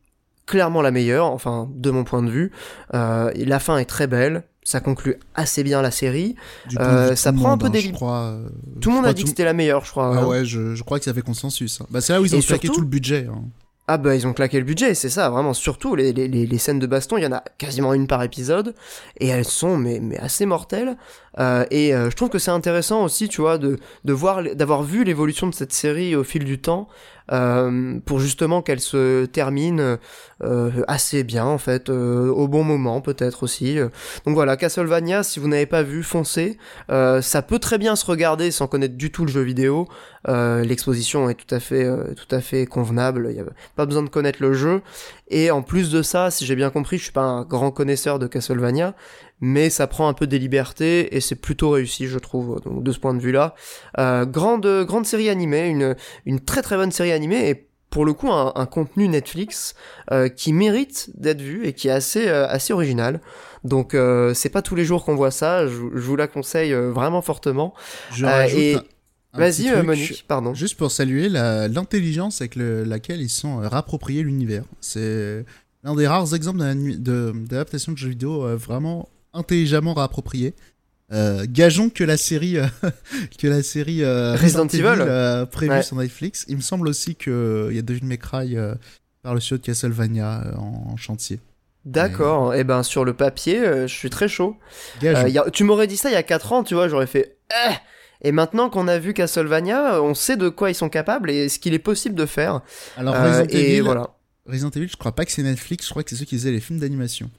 clairement 0.46 0.82
la 0.82 0.90
meilleure, 0.90 1.26
enfin 1.26 1.68
de 1.74 1.90
mon 1.90 2.04
point 2.04 2.22
de 2.22 2.30
vue. 2.30 2.52
Euh, 2.94 3.32
la 3.34 3.58
fin 3.58 3.78
est 3.78 3.86
très 3.86 4.06
belle, 4.06 4.44
ça 4.62 4.80
conclut 4.80 5.18
assez 5.34 5.64
bien 5.64 5.80
la 5.80 5.90
série. 5.90 6.36
ça 6.70 7.32
prend 7.32 7.52
un 7.52 7.58
peu 7.58 7.70
des 7.70 7.92
hein, 8.02 8.40
Tout 8.80 8.90
le 8.90 8.96
monde 8.96 9.06
a 9.06 9.14
dit 9.14 9.22
que 9.22 9.30
c'était 9.30 9.44
la 9.44 9.54
meilleure, 9.54 9.84
je 9.84 9.90
crois. 9.90 10.18
Ah 10.18 10.26
ouais, 10.26 10.44
je, 10.44 10.82
crois 10.82 10.98
que 10.98 11.06
ça 11.06 11.14
fait 11.14 11.22
consensus. 11.22 11.80
Hein. 11.80 11.86
Bah, 11.90 12.00
c'est 12.00 12.12
là 12.12 12.20
où 12.20 12.26
ils 12.26 12.36
ont 12.36 12.40
claqué 12.40 12.68
tout 12.68 12.80
le 12.80 12.86
budget. 12.86 13.26
Hein. 13.30 13.42
Ah 13.90 13.96
bah 13.96 14.14
ils 14.14 14.26
ont 14.26 14.34
claqué 14.34 14.58
le 14.58 14.66
budget, 14.66 14.92
c'est 14.92 15.08
ça, 15.08 15.30
vraiment. 15.30 15.54
Surtout 15.54 15.94
les, 15.94 16.12
les, 16.12 16.28
les, 16.28 16.58
scènes 16.58 16.78
de 16.78 16.86
baston, 16.86 17.16
il 17.16 17.24
y 17.24 17.26
en 17.26 17.32
a 17.32 17.42
quasiment 17.56 17.94
une 17.94 18.06
par 18.06 18.22
épisode, 18.22 18.74
et 19.18 19.28
elles 19.28 19.46
sont 19.46 19.78
mais, 19.78 19.98
mais 19.98 20.18
assez 20.18 20.44
mortelles. 20.44 20.98
Euh, 21.38 21.64
et 21.70 21.94
euh, 21.94 22.10
je 22.10 22.16
trouve 22.16 22.28
que 22.28 22.38
c'est 22.38 22.50
intéressant 22.50 23.04
aussi, 23.04 23.28
tu 23.28 23.40
vois, 23.40 23.58
de, 23.58 23.78
de 24.04 24.12
voir, 24.12 24.42
d'avoir 24.54 24.82
vu 24.82 25.04
l'évolution 25.04 25.46
de 25.46 25.54
cette 25.54 25.72
série 25.72 26.16
au 26.16 26.24
fil 26.24 26.44
du 26.44 26.58
temps, 26.58 26.88
euh, 27.30 28.00
pour 28.06 28.20
justement 28.20 28.62
qu'elle 28.62 28.80
se 28.80 29.26
termine 29.26 29.98
assez 30.86 31.24
bien 31.24 31.44
en 31.44 31.58
fait, 31.58 31.90
au 31.90 32.48
bon 32.48 32.62
moment 32.62 33.00
peut-être 33.00 33.42
aussi. 33.42 33.76
Donc 34.24 34.34
voilà, 34.34 34.56
Castlevania, 34.56 35.22
si 35.22 35.40
vous 35.40 35.48
n'avez 35.48 35.66
pas 35.66 35.82
vu, 35.82 36.02
foncez. 36.02 36.58
ça 36.88 37.42
peut 37.46 37.58
très 37.58 37.78
bien 37.78 37.96
se 37.96 38.06
regarder 38.06 38.50
sans 38.50 38.66
connaître 38.66 38.96
du 38.96 39.10
tout 39.10 39.24
le 39.24 39.32
jeu 39.32 39.42
vidéo. 39.42 39.88
L'exposition 40.26 41.28
est 41.28 41.34
tout 41.34 41.52
à 41.54 41.60
fait, 41.60 41.86
tout 42.14 42.34
à 42.34 42.40
fait 42.40 42.66
convenable. 42.66 43.26
Il 43.30 43.34
n'y 43.34 43.40
a 43.40 43.44
pas 43.76 43.84
besoin 43.84 44.02
de 44.02 44.08
connaître 44.08 44.38
le 44.40 44.54
jeu. 44.54 44.80
Et 45.30 45.50
en 45.50 45.62
plus 45.62 45.90
de 45.90 46.02
ça, 46.02 46.30
si 46.30 46.46
j'ai 46.46 46.56
bien 46.56 46.70
compris, 46.70 46.98
je 46.98 47.04
suis 47.04 47.12
pas 47.12 47.22
un 47.22 47.44
grand 47.44 47.70
connaisseur 47.70 48.18
de 48.18 48.26
Castlevania, 48.26 48.94
mais 49.40 49.70
ça 49.70 49.86
prend 49.86 50.08
un 50.08 50.14
peu 50.14 50.26
des 50.26 50.38
libertés 50.38 51.14
et 51.16 51.20
c'est 51.20 51.36
plutôt 51.36 51.70
réussi, 51.70 52.06
je 52.06 52.18
trouve, 52.18 52.60
donc, 52.62 52.82
de 52.82 52.92
ce 52.92 52.98
point 52.98 53.14
de 53.14 53.20
vue-là. 53.20 53.54
Euh, 53.98 54.24
grande, 54.24 54.66
grande 54.86 55.06
série 55.06 55.28
animée, 55.28 55.68
une, 55.68 55.96
une 56.24 56.40
très 56.40 56.62
très 56.62 56.76
bonne 56.76 56.92
série 56.92 57.12
animée 57.12 57.48
et 57.48 57.68
pour 57.90 58.04
le 58.04 58.12
coup 58.12 58.30
un, 58.30 58.66
contenu 58.66 59.08
Netflix 59.08 59.74
euh, 60.10 60.28
qui 60.28 60.52
mérite 60.52 61.10
d'être 61.14 61.40
vu 61.40 61.66
et 61.66 61.72
qui 61.72 61.88
est 61.88 61.92
assez, 61.92 62.28
euh, 62.28 62.46
assez 62.48 62.72
original. 62.72 63.20
Donc 63.64 63.94
euh, 63.94 64.34
c'est 64.34 64.50
pas 64.50 64.62
tous 64.62 64.74
les 64.74 64.84
jours 64.84 65.04
qu'on 65.04 65.16
voit 65.16 65.30
ça, 65.30 65.66
je, 65.66 65.72
vous 65.72 66.16
la 66.16 66.26
conseille 66.26 66.72
vraiment 66.72 67.22
fortement. 67.22 67.74
Je 68.12 68.26
et... 68.56 68.76
Vas-y, 69.38 69.82
Monique, 69.82 70.24
pardon. 70.26 70.54
Juste 70.54 70.76
pour 70.76 70.90
saluer 70.90 71.28
l'intelligence 71.28 72.40
avec 72.40 72.56
laquelle 72.56 73.20
ils 73.20 73.28
sont 73.28 73.58
rappropriés 73.58 74.22
l'univers. 74.22 74.64
C'est 74.80 75.44
l'un 75.84 75.94
des 75.94 76.06
rares 76.06 76.34
exemples 76.34 76.58
d'adaptation 76.98 77.92
de, 77.92 77.96
de 77.96 78.00
jeux 78.00 78.10
vidéo 78.10 78.56
vraiment 78.56 79.08
intelligemment 79.32 79.94
réapproprié. 79.94 80.54
Euh, 81.10 81.46
gageons 81.48 81.88
que 81.88 82.04
la 82.04 82.18
série, 82.18 82.58
euh, 82.58 82.66
que 83.38 83.46
la 83.46 83.62
série 83.62 84.02
euh, 84.04 84.34
Resident, 84.36 84.66
Evil, 84.66 85.46
prévue 85.50 85.82
sur 85.82 85.96
Netflix. 85.96 86.44
Il 86.48 86.56
me 86.56 86.62
semble 86.62 86.88
aussi 86.88 87.14
qu'il 87.14 87.70
y 87.72 87.78
a 87.78 87.82
Devil 87.82 88.04
May 88.04 88.18
Cry 88.18 88.56
par 89.22 89.34
le 89.34 89.40
studio 89.40 89.58
de 89.58 89.62
Castlevania 89.66 90.54
en, 90.56 90.96
chantier. 90.96 91.40
D'accord. 91.84 92.54
Et... 92.54 92.60
Eh 92.60 92.64
ben 92.64 92.82
sur 92.82 93.04
le 93.04 93.14
papier, 93.14 93.60
je 93.82 93.94
suis 93.94 94.10
très 94.10 94.28
chaud. 94.28 94.56
tu 95.52 95.64
m'aurais 95.64 95.86
dit 95.86 95.96
ça 95.96 96.10
il 96.10 96.14
y 96.14 96.16
a 96.16 96.22
4 96.22 96.52
ans, 96.52 96.64
tu 96.64 96.74
vois, 96.74 96.88
j'aurais 96.88 97.06
fait. 97.06 97.38
Eh 97.50 97.74
et 98.22 98.32
maintenant 98.32 98.70
qu'on 98.70 98.88
a 98.88 98.98
vu 98.98 99.14
Castlevania, 99.14 100.02
on 100.02 100.14
sait 100.14 100.36
de 100.36 100.48
quoi 100.48 100.70
ils 100.70 100.74
sont 100.74 100.88
capables 100.88 101.30
et 101.30 101.48
ce 101.48 101.58
qu'il 101.58 101.74
est 101.74 101.78
possible 101.78 102.14
de 102.14 102.26
faire. 102.26 102.60
Alors 102.96 103.14
Resident 103.14 103.46
Evil, 103.48 103.80
voilà. 103.80 104.10
Resident 104.46 104.70
Evil, 104.70 104.88
je 104.88 104.96
crois 104.96 105.12
pas 105.12 105.24
que 105.24 105.32
c'est 105.32 105.42
Netflix, 105.42 105.86
je 105.86 105.90
crois 105.90 106.02
que 106.02 106.10
c'est 106.10 106.16
ceux 106.16 106.24
qui 106.24 106.36
faisaient 106.36 106.50
les 106.50 106.60
films 106.60 106.80
d'animation. 106.80 107.30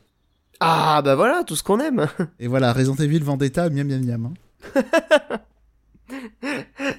Ah 0.59 1.01
bah 1.03 1.15
voilà, 1.15 1.43
tout 1.45 1.55
ce 1.55 1.63
qu'on 1.63 1.79
aime. 1.79 2.07
Et 2.39 2.47
voilà, 2.47 2.73
Resident 2.73 2.95
Evil 2.95 3.19
Vendetta, 3.19 3.69
miam 3.69 3.87
miam 3.87 4.05
miam. 4.05 4.25
Hein. 4.25 4.83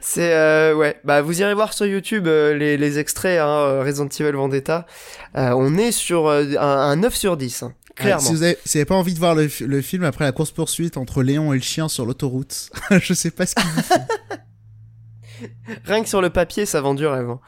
C'est 0.01 0.35
euh, 0.35 0.75
ouais, 0.75 1.01
bah 1.05 1.21
vous 1.21 1.41
irez 1.41 1.55
voir 1.55 1.73
sur 1.73 1.87
YouTube 1.87 2.27
euh, 2.27 2.55
les, 2.55 2.77
les, 2.77 2.99
extraits 2.99 3.41
hein, 3.41 3.49
euh, 3.49 3.83
Resident 3.83 4.09
Evil 4.09 4.37
Vendetta. 4.37 4.87
on 5.35 5.77
est 5.77 5.93
sur 5.93 6.29
un, 6.29 6.97
9 6.97 7.15
sur 7.15 7.37
10, 7.37 7.65
hein, 7.65 7.73
clairement. 8.01 8.27
si 8.27 8.33
vous 8.33 8.43
avez, 8.43 8.85
pas 8.85 8.95
envie 8.95 9.15
de 9.15 9.19
voir 9.19 9.35
le, 9.35 9.49
le, 9.61 9.83
film 9.83 10.05
après 10.05 10.25
la 10.25 10.33
course 10.33 10.51
poursuite 10.51 10.97
entre 10.97 11.23
Léon 11.23 11.53
et 11.53 11.57
le 11.57 11.63
chien 11.63 11.89
sur 11.89 12.07
l'autoroute, 12.07 12.71
je 12.91 13.15
sais 13.15 13.31
pas 13.31 13.47
ce 13.47 13.55
qu'il 13.55 13.65
vous. 13.65 13.83
Rien 15.85 16.03
que 16.03 16.09
sur 16.09 16.21
le 16.21 16.31
papier, 16.31 16.67
ça 16.67 16.81
vend 16.81 16.95
du 16.95 17.07
rêve. 17.07 17.29
Hein. 17.29 17.41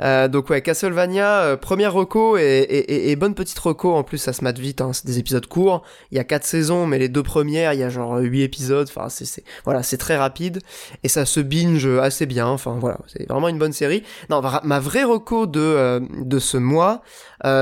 Euh, 0.00 0.28
donc 0.28 0.50
ouais, 0.50 0.62
Castlevania, 0.62 1.40
euh, 1.40 1.56
première 1.56 1.92
reco 1.92 2.36
et, 2.36 3.16
bonne 3.18 3.34
petite 3.34 3.58
reco. 3.58 3.94
En 3.94 4.02
plus, 4.02 4.18
ça 4.18 4.32
se 4.32 4.42
mate 4.44 4.58
vite. 4.58 4.80
Hein. 4.80 4.92
C'est 4.92 5.06
des 5.06 5.18
épisodes 5.18 5.46
courts. 5.46 5.82
Il 6.10 6.16
y 6.16 6.20
a 6.20 6.24
quatre 6.24 6.44
saisons, 6.44 6.86
mais 6.86 6.98
les 6.98 7.08
deux 7.08 7.22
premières, 7.22 7.72
il 7.72 7.80
y 7.80 7.82
a 7.82 7.88
genre 7.88 8.18
huit 8.18 8.42
épisodes. 8.42 8.88
Enfin, 8.88 9.08
c'est 9.08 9.44
voilà, 9.64 9.82
c'est 9.82 9.96
très 9.96 10.16
rapide 10.16 10.60
et 11.02 11.08
ça 11.08 11.24
se 11.24 11.40
binge 11.40 11.86
assez 11.86 12.26
bien. 12.26 12.46
Enfin 12.46 12.76
voilà, 12.80 12.98
c'est 13.06 13.28
vraiment 13.28 13.48
une 13.48 13.58
bonne 13.58 13.72
série. 13.72 14.02
Non, 14.30 14.42
ma 14.62 14.80
vraie 14.80 15.04
reco 15.04 15.46
de 15.46 15.60
euh, 15.60 16.00
de 16.20 16.38
ce 16.38 16.56
mois, 16.56 17.02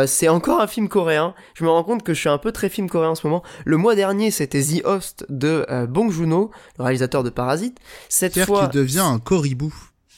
c'est 0.06 0.28
encore 0.28 0.60
un 0.60 0.66
film 0.66 0.88
coréen. 0.88 1.34
Je 1.54 1.64
me 1.64 1.70
rends 1.70 1.84
compte 1.84 2.02
que 2.02 2.14
je 2.14 2.20
suis 2.20 2.28
un 2.28 2.38
peu 2.38 2.52
très 2.52 2.68
film 2.68 2.88
coréen 2.88 3.10
en 3.10 3.14
ce 3.14 3.26
moment. 3.26 3.42
Le 3.64 3.76
mois 3.76 3.94
dernier, 3.94 4.30
c'était 4.30 4.62
The 4.62 4.84
Host 4.84 5.26
de 5.28 5.66
Bong 5.86 6.10
Joon-ho, 6.10 6.50
le 6.78 6.84
réalisateur 6.84 7.22
de 7.22 7.30
Parasite. 7.30 7.78
Cette 8.08 8.38
fois, 8.44 8.66
qui 8.68 8.76
devient 8.76 9.00
un 9.00 9.18
coribou 9.18 9.74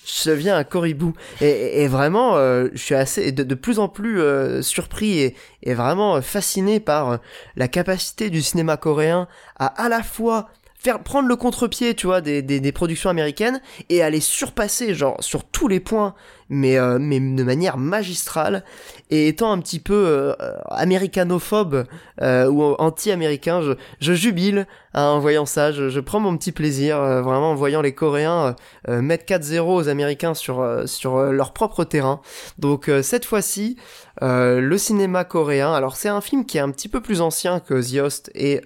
je 0.06 0.30
deviens 0.30 0.56
un 0.56 0.64
coribou. 0.64 1.12
Et, 1.40 1.86
vraiment, 1.88 2.36
euh, 2.36 2.68
je 2.74 2.82
suis 2.82 2.94
assez 2.94 3.32
de, 3.32 3.54
plus 3.54 3.78
en 3.78 3.88
plus 3.88 4.20
euh, 4.20 4.62
surpris 4.62 5.34
et, 5.62 5.74
vraiment 5.74 6.22
fasciné 6.22 6.80
par 6.80 7.10
euh, 7.10 7.16
la 7.56 7.68
capacité 7.68 8.30
du 8.30 8.40
cinéma 8.40 8.76
coréen 8.76 9.26
à 9.58 9.66
à 9.66 9.88
la 9.88 10.02
fois 10.02 10.48
faire 10.78 11.02
prendre 11.02 11.28
le 11.28 11.34
contre-pied, 11.34 11.94
tu 11.94 12.06
vois, 12.06 12.20
des, 12.20 12.42
des, 12.42 12.60
des, 12.60 12.72
productions 12.72 13.10
américaines 13.10 13.60
et 13.88 14.02
à 14.02 14.10
les 14.10 14.20
surpasser, 14.20 14.94
genre 14.94 15.16
sur 15.20 15.42
tous 15.42 15.66
les 15.66 15.80
points 15.80 16.14
mais, 16.48 16.78
euh, 16.78 16.98
mais 17.00 17.20
de 17.20 17.42
manière 17.42 17.76
magistrale. 17.76 18.64
Et 19.10 19.28
étant 19.28 19.52
un 19.52 19.58
petit 19.58 19.78
peu 19.78 19.94
euh, 19.94 20.34
américanophobe 20.66 21.86
euh, 22.22 22.48
ou 22.48 22.62
anti-américain, 22.78 23.62
je, 23.62 23.72
je, 24.00 24.12
jubile 24.14 24.66
hein, 24.94 25.04
en 25.04 25.18
voyant 25.18 25.46
ça. 25.46 25.72
Je, 25.72 25.88
je, 25.88 26.00
prends 26.00 26.20
mon 26.20 26.36
petit 26.36 26.52
plaisir 26.52 26.98
vraiment 27.22 27.52
en 27.52 27.54
voyant 27.54 27.82
les 27.82 27.92
Coréens 27.92 28.54
mettre 28.88 29.24
4-0 29.24 29.60
aux 29.60 29.88
Américains 29.88 30.34
sur, 30.34 30.82
sur 30.86 31.18
leur 31.18 31.52
propre 31.52 31.84
terrain. 31.84 32.20
Donc 32.58 32.90
cette 33.02 33.24
fois-ci, 33.24 33.76
le 34.20 34.76
cinéma 34.78 35.24
coréen. 35.24 35.72
Alors 35.72 35.96
c'est 35.96 36.08
un 36.08 36.20
film 36.20 36.46
qui 36.46 36.58
est 36.58 36.60
un 36.60 36.70
petit 36.70 36.88
peu 36.88 37.00
plus 37.00 37.20
ancien 37.20 37.60
que 37.60 37.74
The 37.74 38.00
Host 38.00 38.30
et 38.34 38.60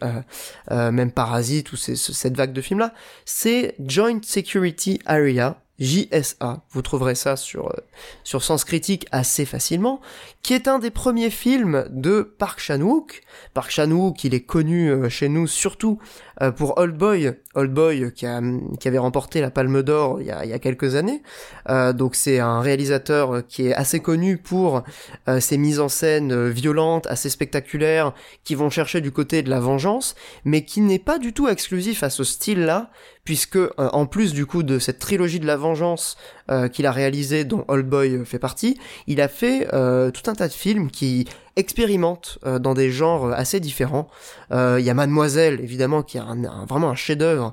même 0.70 1.12
Parasite 1.12 1.72
ou 1.72 1.76
cette 1.76 2.36
vague 2.36 2.52
de 2.52 2.60
films 2.60 2.80
là. 2.80 2.92
C'est 3.24 3.74
Joint 3.78 4.20
Security 4.22 5.00
Area 5.06 5.56
JSA, 5.80 6.62
vous 6.70 6.82
trouverez 6.82 7.14
ça 7.14 7.36
sur, 7.36 7.68
euh, 7.68 7.80
sur 8.22 8.42
Sens 8.42 8.64
Critique 8.64 9.06
assez 9.12 9.46
facilement, 9.46 10.00
qui 10.42 10.52
est 10.52 10.68
un 10.68 10.78
des 10.78 10.90
premiers 10.90 11.30
films 11.30 11.86
de 11.90 12.22
Park 12.22 12.60
Chan-wook. 12.60 13.22
Park 13.54 13.70
Chan-wook, 13.70 14.22
il 14.24 14.34
est 14.34 14.42
connu 14.42 14.90
euh, 14.90 15.08
chez 15.08 15.28
nous 15.28 15.46
surtout 15.46 15.98
euh, 16.42 16.50
pour 16.50 16.78
Old 16.78 16.96
Boy, 16.96 17.32
Old 17.54 17.72
Boy 17.72 18.12
qui, 18.12 18.26
avait 18.26 18.98
remporté 18.98 19.40
la 19.40 19.50
Palme 19.50 19.82
d'Or 19.82 20.20
il 20.20 20.26
y 20.26 20.30
a, 20.30 20.58
quelques 20.58 20.94
années. 20.94 21.22
donc 21.94 22.14
c'est 22.14 22.38
un 22.38 22.60
réalisateur 22.60 23.46
qui 23.46 23.68
est 23.68 23.74
assez 23.74 24.00
connu 24.00 24.36
pour 24.36 24.82
ses 25.38 25.58
mises 25.58 25.80
en 25.80 25.88
scène 25.88 26.48
violentes, 26.48 27.06
assez 27.06 27.28
spectaculaires, 27.28 28.12
qui 28.44 28.54
vont 28.54 28.70
chercher 28.70 29.00
du 29.00 29.10
côté 29.10 29.42
de 29.42 29.50
la 29.50 29.60
vengeance, 29.60 30.14
mais 30.44 30.64
qui 30.64 30.80
n'est 30.80 30.98
pas 30.98 31.18
du 31.18 31.32
tout 31.32 31.48
exclusif 31.48 32.02
à 32.02 32.10
ce 32.10 32.24
style-là, 32.24 32.90
puisque 33.24 33.56
euh, 33.56 33.70
en 33.78 34.06
plus 34.06 34.32
du 34.32 34.46
coup 34.46 34.62
de 34.62 34.78
cette 34.78 34.98
trilogie 34.98 35.40
de 35.40 35.46
la 35.46 35.56
vengeance 35.56 36.16
euh, 36.50 36.68
qu'il 36.68 36.86
a 36.86 36.92
réalisé 36.92 37.44
dont 37.44 37.64
Old 37.68 37.86
Boy 37.86 38.24
fait 38.24 38.38
partie, 38.38 38.78
il 39.06 39.20
a 39.20 39.28
fait 39.28 39.68
euh, 39.72 40.10
tout 40.10 40.30
un 40.30 40.34
tas 40.34 40.48
de 40.48 40.52
films 40.52 40.90
qui 40.90 41.26
expérimente 41.56 42.38
dans 42.60 42.72
des 42.72 42.90
genres 42.90 43.32
assez 43.32 43.60
différents. 43.60 44.08
Il 44.50 44.80
y 44.80 44.88
a 44.88 44.94
Mademoiselle, 44.94 45.60
évidemment, 45.60 46.02
qui 46.02 46.16
est 46.16 46.22
vraiment 46.66 46.88
un 46.88 46.94
chef-d'œuvre, 46.94 47.52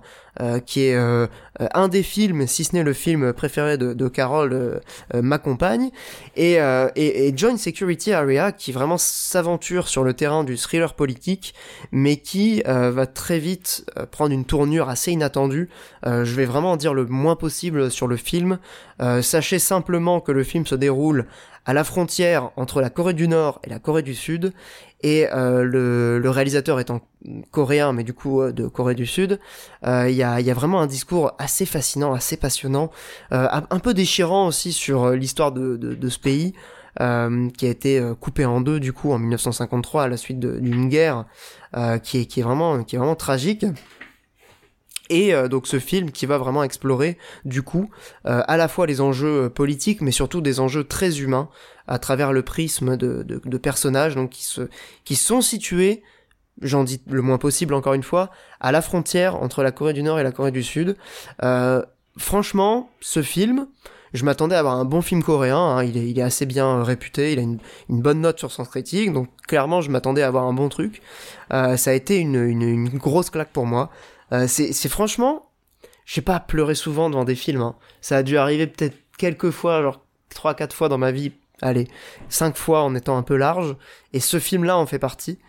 qui 0.66 0.82
est 0.82 0.96
un 0.96 1.88
des 1.88 2.04
films, 2.04 2.46
si 2.48 2.64
ce 2.64 2.76
n'est 2.76 2.84
le 2.84 2.94
film 2.94 3.34
préféré 3.34 3.78
de, 3.78 4.08
Carole, 4.08 4.82
ma 5.14 5.38
compagne, 5.38 5.90
et, 6.36 6.54
et, 6.96 7.28
et, 7.28 7.38
Joint 7.38 7.58
Security 7.58 8.14
Area, 8.14 8.52
qui 8.52 8.72
vraiment 8.72 8.98
s'aventure 8.98 9.88
sur 9.88 10.04
le 10.04 10.14
terrain 10.14 10.44
du 10.44 10.58
thriller 10.58 10.94
politique, 10.94 11.54
mais 11.92 12.18
qui 12.18 12.62
va 12.66 13.08
très 13.08 13.40
vite 13.40 13.86
prendre 14.12 14.34
une 14.34 14.46
tournure 14.46 14.90
assez 14.90 15.12
inattendue. 15.12 15.70
je 16.06 16.36
vais 16.36 16.46
vraiment 16.46 16.74
en 16.74 16.78
dire 16.78 16.94
le 16.94 17.06
moins 17.06 17.36
possible 17.36 17.90
sur 17.90 18.08
le 18.08 18.18
film. 18.18 18.60
sachez 19.22 19.60
simplement 19.60 20.20
que 20.20 20.32
le 20.32 20.44
film 20.44 20.66
se 20.66 20.76
déroule 20.76 21.26
à 21.68 21.74
la 21.74 21.84
frontière 21.84 22.52
entre 22.56 22.82
la 22.82 22.90
Corée 22.90 23.14
du 23.14 23.28
Nord 23.28 23.60
et 23.66 23.70
la 23.70 23.78
Corée 23.78 24.02
du 24.02 24.16
Sud, 24.16 24.54
et 25.02 25.28
euh, 25.34 25.64
le, 25.64 26.30
réalisateur 26.30 26.80
étant 26.80 27.02
coréen, 27.52 27.92
mais 27.92 28.04
du 28.04 28.14
coup 28.14 28.42
euh, 28.42 28.54
de 28.54 28.68
Corée 28.68 28.96
du 28.96 29.06
Sud, 29.06 29.40
euh, 29.86 30.10
il 30.10 30.16
y, 30.16 30.24
a, 30.24 30.54
vraiment 30.54 30.80
un 30.80 30.88
discours 30.88 31.34
assez 31.38 31.66
fascinant, 31.66 32.14
assez 32.14 32.38
passionnant, 32.38 32.90
un 33.32 33.80
peu 33.80 33.94
déchirant 33.94 34.48
aussi 34.48 34.72
sur 34.72 35.12
l'histoire 35.12 35.52
de, 35.52 36.10
ce 36.10 36.20
pays. 36.20 36.54
qui 36.98 37.66
a 37.66 37.70
été 37.70 38.02
coupé 38.20 38.46
en 38.46 38.62
deux 38.62 38.80
du 38.80 38.94
coup 38.94 39.12
en 39.12 39.20
1953 39.20 40.04
à 40.04 40.08
la 40.08 40.18
suite 40.18 40.40
d'une 40.40 40.88
guerre 40.88 41.26
qui, 42.02 42.18
est 42.18 42.42
vraiment, 42.42 42.84
qui 42.84 42.96
est 42.96 43.00
vraiment 43.00 43.16
tragique. 43.16 43.66
Et 45.10 45.34
euh, 45.34 45.48
donc 45.48 45.68
ce 45.68 45.80
film 45.80 46.12
qui 46.12 46.26
va 46.26 46.38
vraiment 46.38 46.64
explorer 46.64 47.18
du 47.46 47.62
coup 47.62 47.90
euh, 48.26 48.42
à 48.48 48.58
la 48.58 48.68
fois 48.68 48.86
les 48.86 49.02
enjeux 49.02 49.46
euh, 49.46 49.50
politiques 49.50 50.02
mais 50.02 50.12
surtout 50.12 50.42
des 50.42 50.60
enjeux 50.60 50.84
très 50.84 51.20
humains 51.20 51.50
à 51.88 52.00
travers 52.00 52.34
le 52.34 52.42
prisme 52.42 52.98
de, 52.98 53.24
de, 53.24 53.42
de 53.44 53.58
personnages 53.58 54.16
donc 54.16 54.32
qui, 54.32 54.44
se, 54.44 54.70
qui 55.06 55.16
sont 55.16 55.40
situés, 55.42 56.04
j'en 56.62 56.84
dis 56.84 57.02
le 57.08 57.22
moins 57.22 57.38
possible 57.38 57.74
encore 57.74 57.94
une 57.94 58.04
fois, 58.04 58.30
à 58.60 58.72
la 58.74 58.82
frontière 58.82 59.42
entre 59.42 59.64
la 59.64 59.72
Corée 59.72 59.94
du 59.94 60.04
Nord 60.04 60.20
et 60.20 60.24
la 60.24 60.34
Corée 60.34 60.52
du 60.52 60.64
Sud. 60.64 60.98
franchement, 62.18 62.90
ce 63.00 63.22
film, 63.22 63.68
je 64.14 64.26
m'attendais 64.26 64.56
à 64.56 64.60
avoir 64.60 64.76
un 64.76 64.84
bon 64.84 65.02
film 65.02 65.24
coréen, 65.24 65.58
hein, 65.58 65.84
il, 65.86 65.96
est, 65.96 66.10
il, 66.10 66.20
est, 66.20 66.24
assez 66.24 66.46
bien 66.46 66.84
réputé, 66.84 67.32
il 67.32 67.40
a 67.40 67.44
une, 67.44 67.60
une, 67.90 68.02
bonne 68.02 68.20
note 68.20 68.38
sur 68.38 68.52
son 68.52 68.66
critique, 68.66 69.14
donc 69.14 69.30
clairement 69.48 69.80
je 69.80 69.90
m'attendais 69.90 70.24
à 70.24 70.28
avoir 70.28 70.44
un 70.44 70.54
bon 70.54 70.68
truc. 70.68 71.02
ça 71.50 71.76
a 71.86 71.94
été 71.94 72.18
une, 72.18 72.36
une, 72.36 72.64
une 72.64 72.98
grosse 72.98 73.30
claque 73.30 73.54
pour 73.54 73.66
moi. 73.66 73.92
Euh, 74.32 74.48
c'est 74.48 74.90
franchement, 74.90 75.50
j'ai 76.06 76.22
pas 76.22 76.40
pleuré 76.40 76.76
souvent 76.76 77.10
devant 77.10 77.26
des 77.26 77.36
films. 77.36 77.62
Hein. 77.62 77.76
Ça 78.02 78.18
a 78.18 78.24
dû 78.24 78.38
arriver 78.38 78.68
peut-être 78.68 78.98
quelques 79.18 79.52
fois, 79.52 79.82
genre 79.82 80.06
3-4 80.34 80.74
fois 80.74 80.90
dans 80.90 80.98
ma 80.98 81.12
vie. 81.12 81.32
Allez, 81.62 81.88
5 82.30 82.56
fois 82.56 82.84
en 82.84 82.94
étant 82.96 83.18
un 83.18 83.24
peu 83.24 83.36
large. 83.36 83.76
Et 84.14 84.20
ce 84.20 84.40
film-là 84.40 84.78
en 84.78 84.86
fait 84.86 85.00
partie. 85.00 85.40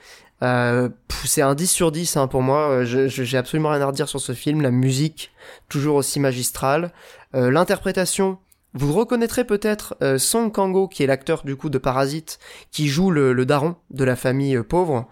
Euh, 0.43 0.89
c'est 1.25 1.43
un 1.43 1.55
10 1.55 1.67
sur 1.67 1.93
10 1.93 2.17
hein, 2.17 2.29
pour 2.29 2.43
moi. 2.43 2.85
J'ai 2.85 3.37
absolument 3.37 3.71
rien 3.71 3.81
à 3.83 3.87
redire 3.87 4.09
sur 4.09 4.21
ce 4.21 4.33
film. 4.33 4.61
La 4.63 4.71
musique, 4.71 5.33
toujours 5.69 5.97
aussi 5.97 6.21
magistrale. 6.21 6.93
Euh, 7.35 7.51
L'interprétation, 7.51 8.39
vous 8.75 8.93
reconnaîtrez 8.93 9.45
peut-être 9.45 9.97
euh, 10.03 10.19
Song 10.19 10.53
Kang-ho, 10.53 10.89
qui 10.89 11.03
est 11.03 11.07
l'acteur 11.07 11.43
du 11.43 11.57
coup 11.57 11.71
de 11.71 11.79
Parasite, 11.79 12.39
qui 12.71 12.89
joue 12.89 13.11
le, 13.11 13.33
le 13.33 13.47
daron 13.47 13.77
de 13.91 14.05
la 14.05 14.15
famille 14.15 14.57
euh, 14.57 14.63
pauvre. 14.63 15.09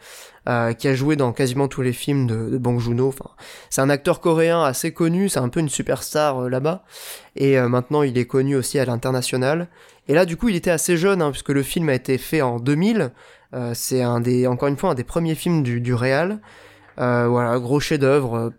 Euh, 0.48 0.74
qui 0.74 0.86
a 0.86 0.94
joué 0.94 1.16
dans 1.16 1.32
quasiment 1.32 1.66
tous 1.66 1.82
les 1.82 1.92
films 1.92 2.28
de, 2.28 2.50
de 2.50 2.56
Bong 2.56 2.78
Joon-ho. 2.78 3.08
Enfin, 3.08 3.30
c'est 3.68 3.80
un 3.80 3.90
acteur 3.90 4.20
coréen 4.20 4.62
assez 4.62 4.92
connu, 4.92 5.28
c'est 5.28 5.40
un 5.40 5.48
peu 5.48 5.58
une 5.58 5.68
superstar 5.68 6.48
là-bas. 6.48 6.84
Et 7.34 7.58
maintenant, 7.58 8.04
il 8.04 8.16
est 8.16 8.26
connu 8.26 8.54
aussi 8.54 8.78
à 8.78 8.84
l'international. 8.84 9.66
Et 10.06 10.14
là, 10.14 10.24
du 10.24 10.36
coup, 10.36 10.48
il 10.48 10.54
était 10.54 10.70
assez 10.70 10.96
jeune, 10.96 11.20
hein, 11.20 11.32
puisque 11.32 11.48
le 11.48 11.64
film 11.64 11.88
a 11.88 11.94
été 11.94 12.16
fait 12.16 12.42
en 12.42 12.60
2000. 12.60 13.10
c'est 13.72 14.02
un 14.02 14.20
des, 14.20 14.46
encore 14.46 14.68
une 14.68 14.76
fois, 14.76 14.90
un 14.90 14.94
des 14.94 15.02
premiers 15.02 15.34
films 15.34 15.64
du, 15.64 15.80
du 15.80 15.94
réal. 15.94 16.38
Voilà, 16.96 17.58
gros 17.58 17.80
chef-d'œuvre. 17.80 18.52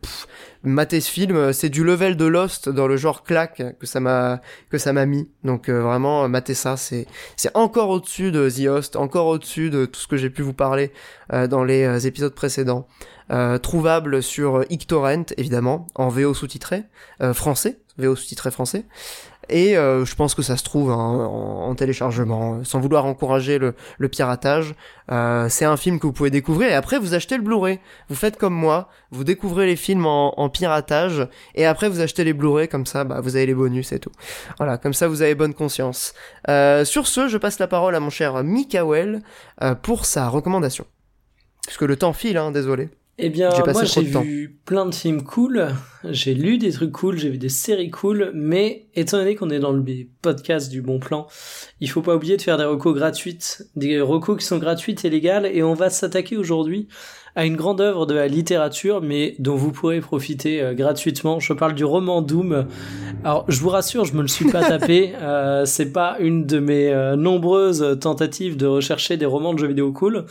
Euh, 0.68 0.70
mater 0.70 1.02
ce 1.02 1.10
film, 1.10 1.36
euh, 1.36 1.54
c'est 1.54 1.70
du 1.70 1.84
level 1.84 2.18
de 2.18 2.26
Lost 2.26 2.70
dans 2.70 2.88
le 2.88 2.98
genre 2.98 3.24
claque 3.24 3.64
que 3.80 3.86
ça 3.86 4.00
m'a 4.00 4.42
que 4.70 4.78
ça 4.78 4.94
m'a 4.94 5.06
mis. 5.06 5.30
Donc 5.44 5.70
vraiment, 5.70 6.28
mater 6.30 6.54
ça, 6.54 6.78
c'est 6.78 7.08
c'est 7.36 7.56
encore 7.56 7.90
au-dessus 7.90 8.32
de 8.32 8.50
The 8.50 8.68
Host, 8.68 8.96
encore 8.96 9.28
au-dessus 9.28 9.70
de 9.70 9.86
tout 9.86 10.00
ce 10.00 10.08
que 10.08 10.18
j'ai 10.18 10.30
pu 10.30 10.42
vous 10.42 10.54
parler 10.54 10.92
dans 11.50 11.64
les 11.64 12.08
épisodes 12.08 12.34
précédents. 12.34 12.88
trouvable 13.62 14.24
sur 14.24 14.64
Ictorrent 14.70 15.26
évidemment 15.38 15.88
en 15.96 16.10
VO 16.10 16.34
sous-titré 16.34 16.84
français, 17.34 17.80
VO 17.98 18.16
sous-titré 18.16 18.52
français. 18.52 18.86
Et 19.50 19.78
euh, 19.78 20.06
je 20.06 20.16
pense 20.16 20.36
que 20.36 20.42
ça 20.42 20.58
se 20.58 20.64
trouve 20.64 20.92
hein, 20.92 20.96
en, 20.98 21.74
téléchargement, 21.76 22.64
sans 22.64 22.80
vouloir 22.80 23.06
encourager 23.06 23.58
le, 23.60 23.76
le 23.98 24.10
piratage. 24.10 24.76
Euh, 25.12 25.48
c'est 25.50 25.66
un 25.66 25.78
film 25.78 26.00
que 26.00 26.08
vous 26.08 26.14
pouvez 26.14 26.30
découvrir 26.30 26.70
et 26.70 26.74
après 26.74 27.00
vous 27.00 27.14
achetez 27.14 27.38
le 27.38 27.44
Blu-ray. 27.44 27.80
Vous 28.10 28.16
faites 28.16 28.38
comme 28.38 28.54
moi, 28.54 28.90
vous 29.12 29.24
découvrez 29.24 29.66
les 29.66 29.76
films 29.76 30.06
en, 30.06 30.40
en 30.40 30.50
piratage 30.50 31.28
et 31.56 31.66
après 31.66 31.88
vous 31.90 32.02
achetez 32.02 32.24
les 32.24 32.34
Blu-ray 32.34 32.68
comme 32.68 32.86
ça, 32.86 33.04
bah, 33.04 33.22
vous 33.22 33.36
avez 33.36 33.46
les 33.46 33.56
bonus 33.56 33.92
et 33.92 34.00
tout. 34.00 34.12
Voilà, 34.58 34.78
comme 34.78 34.94
ça 34.94 35.08
vous 35.08 35.22
avez 35.22 35.36
bonne 35.36 35.54
conscience. 35.54 36.14
Euh, 36.50 36.84
sur 36.84 37.08
ce, 37.08 37.28
je 37.28 37.38
passe 37.38 37.60
la 37.60 37.68
parole 37.68 37.96
à 37.96 38.00
mon 38.00 38.10
cher 38.10 38.44
Mikael 38.44 39.22
euh, 39.62 39.76
pour 39.76 40.06
sa 40.06 40.28
recommandation. 40.28 40.86
Parce 41.66 41.78
que 41.78 41.86
le 41.86 41.98
temps 41.98 42.14
file, 42.14 42.38
hein, 42.38 42.52
désolé. 42.52 42.90
Eh 43.20 43.30
bien, 43.30 43.50
moi 43.74 43.84
j'ai 43.84 44.02
vu 44.04 44.60
plein 44.64 44.86
de 44.86 44.94
films 44.94 45.24
cool, 45.24 45.70
j'ai 46.04 46.36
lu 46.36 46.60
des 46.60 46.72
trucs 46.72 46.92
cool, 46.92 47.18
j'ai 47.18 47.30
vu 47.30 47.40
des 47.40 47.50
séries 47.50 47.90
cool, 47.90 48.30
mais 48.36 48.86
étant 48.94 49.18
donné 49.18 49.34
qu'on 49.34 49.50
est 49.50 49.58
dans 49.58 49.72
le 49.72 49.84
podcast 50.22 50.70
du 50.70 50.84
bon 50.84 51.00
plan, 51.00 51.26
il 51.80 51.90
faut 51.90 52.04
pas 52.04 52.16
oublier 52.16 52.38
de 52.38 52.44
faire 52.44 52.60
des 52.60 52.64
recos 52.64 52.94
gratuites, 52.94 53.64
des 53.76 54.00
recos 54.00 54.38
qui 54.38 54.46
sont 54.46 54.60
gratuites 54.60 55.04
et 55.04 55.10
légales, 55.10 55.48
et 55.48 55.64
on 55.64 55.74
va 55.74 55.90
s'attaquer 55.90 56.38
aujourd'hui 56.38 56.90
à 57.38 57.46
une 57.46 57.56
grande 57.56 57.82
œuvre 57.82 58.08
de 58.08 58.16
la 58.16 58.28
littérature, 58.28 59.00
mais 59.00 59.36
dont 59.38 59.56
vous 59.56 59.72
pourrez 59.72 60.02
profiter 60.02 60.60
euh, 60.60 60.74
gratuitement. 60.74 61.40
Je 61.40 61.54
parle 61.54 61.76
du 61.76 61.86
roman 61.86 62.24
Doom. 62.24 62.66
Alors, 63.24 63.46
je 63.48 63.60
vous 63.60 63.70
rassure, 63.70 64.06
je 64.06 64.14
me 64.16 64.24
le 64.24 64.28
suis 64.28 64.50
pas 64.50 64.64
tapé. 64.68 65.14
Euh, 65.22 65.64
c'est 65.64 65.92
pas 65.92 66.18
une 66.20 66.48
de 66.48 66.60
mes 66.60 66.90
euh, 66.90 67.16
nombreuses 67.16 68.00
tentatives 68.02 68.58
de 68.58 68.66
rechercher 68.66 69.18
des 69.18 69.28
romans 69.28 69.54
de 69.54 69.60
jeux 69.60 69.68
vidéo 69.68 69.92
cool. 69.92 70.26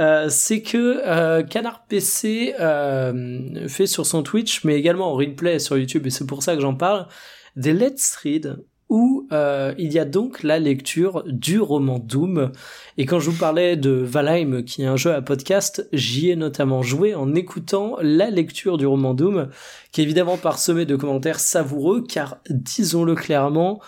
Euh, 0.00 0.28
c'est 0.28 0.62
que 0.62 1.00
euh, 1.04 1.42
Canard 1.42 1.84
PC 1.88 2.54
euh, 2.60 3.68
fait 3.68 3.86
sur 3.86 4.06
son 4.06 4.22
Twitch, 4.22 4.64
mais 4.64 4.76
également 4.76 5.12
en 5.12 5.14
replay 5.14 5.58
sur 5.58 5.76
YouTube, 5.76 6.06
et 6.06 6.10
c'est 6.10 6.26
pour 6.26 6.42
ça 6.42 6.54
que 6.54 6.60
j'en 6.60 6.74
parle, 6.74 7.08
des 7.56 7.72
Let's 7.72 8.16
Read 8.22 8.58
où 8.90 9.28
il 9.30 9.92
y 9.92 9.98
a 9.98 10.06
donc 10.06 10.42
la 10.42 10.58
lecture 10.58 11.22
du 11.26 11.60
roman 11.60 11.98
Doom. 11.98 12.52
Et 12.96 13.04
quand 13.04 13.20
je 13.20 13.28
vous 13.28 13.36
parlais 13.36 13.76
de 13.76 13.90
Valheim, 13.90 14.62
qui 14.62 14.82
est 14.82 14.86
un 14.86 14.96
jeu 14.96 15.12
à 15.12 15.20
podcast, 15.20 15.86
j'y 15.92 16.30
ai 16.30 16.36
notamment 16.36 16.80
joué 16.80 17.14
en 17.14 17.34
écoutant 17.34 17.98
la 18.00 18.30
lecture 18.30 18.78
du 18.78 18.86
roman 18.86 19.12
Doom, 19.12 19.50
qui 19.92 20.00
est 20.00 20.04
évidemment 20.04 20.38
parsemé 20.38 20.86
de 20.86 20.96
commentaires 20.96 21.38
savoureux, 21.38 22.02
car 22.08 22.38
disons-le 22.48 23.14
clairement, 23.14 23.82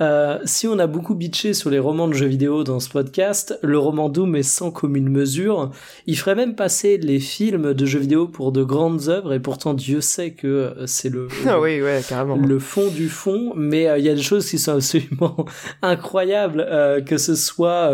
euh, 0.00 0.38
si 0.44 0.66
on 0.66 0.78
a 0.78 0.86
beaucoup 0.86 1.14
bitché 1.14 1.52
sur 1.52 1.68
les 1.68 1.78
romans 1.78 2.08
de 2.08 2.14
jeux 2.14 2.26
vidéo 2.26 2.64
dans 2.64 2.80
ce 2.80 2.88
podcast, 2.88 3.58
le 3.62 3.78
roman 3.78 4.08
Doom 4.08 4.34
est 4.34 4.42
sans 4.42 4.70
commune 4.70 5.10
mesure. 5.10 5.70
Il 6.06 6.16
ferait 6.18 6.34
même 6.34 6.54
passer 6.54 6.96
les 6.96 7.20
films 7.20 7.74
de 7.74 7.86
jeux 7.86 7.98
vidéo 7.98 8.26
pour 8.26 8.50
de 8.50 8.62
grandes 8.62 9.08
œuvres, 9.08 9.34
et 9.34 9.40
pourtant 9.40 9.74
Dieu 9.74 10.00
sait 10.00 10.30
que 10.30 10.46
euh, 10.46 10.86
c'est 10.86 11.10
le, 11.10 11.28
ah 11.46 11.60
oui, 11.60 11.82
ouais, 11.82 12.00
carrément. 12.08 12.36
le 12.36 12.58
fond 12.58 12.88
du 12.88 13.10
fond. 13.10 13.52
Mais 13.54 13.88
euh, 13.88 13.98
il 13.98 14.04
y 14.04 14.08
a 14.08 14.14
des 14.14 14.22
choses 14.22 14.48
qui 14.48 14.58
sont 14.58 14.72
absolument 14.72 15.44
incroyables, 15.82 16.66
que 17.04 17.18
ce 17.18 17.34
soit 17.34 17.92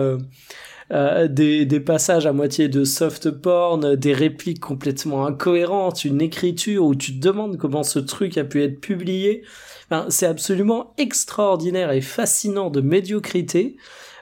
des, 0.90 1.66
des, 1.66 1.80
passages 1.80 2.26
à 2.26 2.32
moitié 2.32 2.68
de 2.68 2.84
soft 2.84 3.30
porn, 3.30 3.96
des 3.96 4.12
répliques 4.12 4.60
complètement 4.60 5.26
incohérentes, 5.26 6.04
une 6.04 6.20
écriture 6.20 6.84
où 6.84 6.94
tu 6.94 7.18
te 7.18 7.20
demandes 7.20 7.56
comment 7.56 7.82
ce 7.82 7.98
truc 7.98 8.38
a 8.38 8.44
pu 8.44 8.62
être 8.62 8.80
publié 8.80 9.42
c'est 10.08 10.26
absolument 10.26 10.94
extraordinaire 10.98 11.92
et 11.92 12.00
fascinant 12.00 12.70
de 12.70 12.80
médiocrité. 12.80 13.76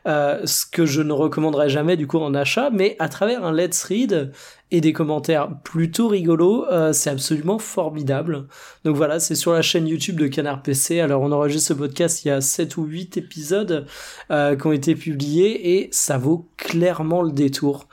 Euh, 0.06 0.42
ce 0.44 0.66
que 0.66 0.84
je 0.84 1.00
ne 1.00 1.12
recommanderais 1.14 1.70
jamais 1.70 1.96
du 1.96 2.06
coup 2.06 2.18
en 2.18 2.34
achat, 2.34 2.68
mais 2.70 2.94
à 2.98 3.08
travers 3.08 3.42
un 3.42 3.52
Let's 3.52 3.82
Read 3.84 4.32
et 4.70 4.82
des 4.82 4.92
commentaires 4.92 5.48
plutôt 5.64 6.08
rigolos, 6.08 6.66
euh, 6.70 6.92
c'est 6.92 7.08
absolument 7.08 7.58
formidable. 7.58 8.46
Donc 8.84 8.96
voilà, 8.96 9.18
c'est 9.18 9.34
sur 9.34 9.54
la 9.54 9.62
chaîne 9.62 9.88
YouTube 9.88 10.20
de 10.20 10.26
Canard 10.26 10.62
PC. 10.62 11.00
Alors 11.00 11.22
on 11.22 11.32
enregistre 11.32 11.68
ce 11.68 11.72
podcast, 11.72 12.22
il 12.24 12.28
y 12.28 12.30
a 12.30 12.42
7 12.42 12.76
ou 12.76 12.84
8 12.84 13.16
épisodes 13.16 13.86
euh, 14.30 14.56
qui 14.56 14.66
ont 14.66 14.72
été 14.72 14.94
publiés 14.94 15.78
et 15.78 15.88
ça 15.90 16.18
vaut 16.18 16.50
clairement 16.58 17.22
le 17.22 17.32
détour. 17.32 17.88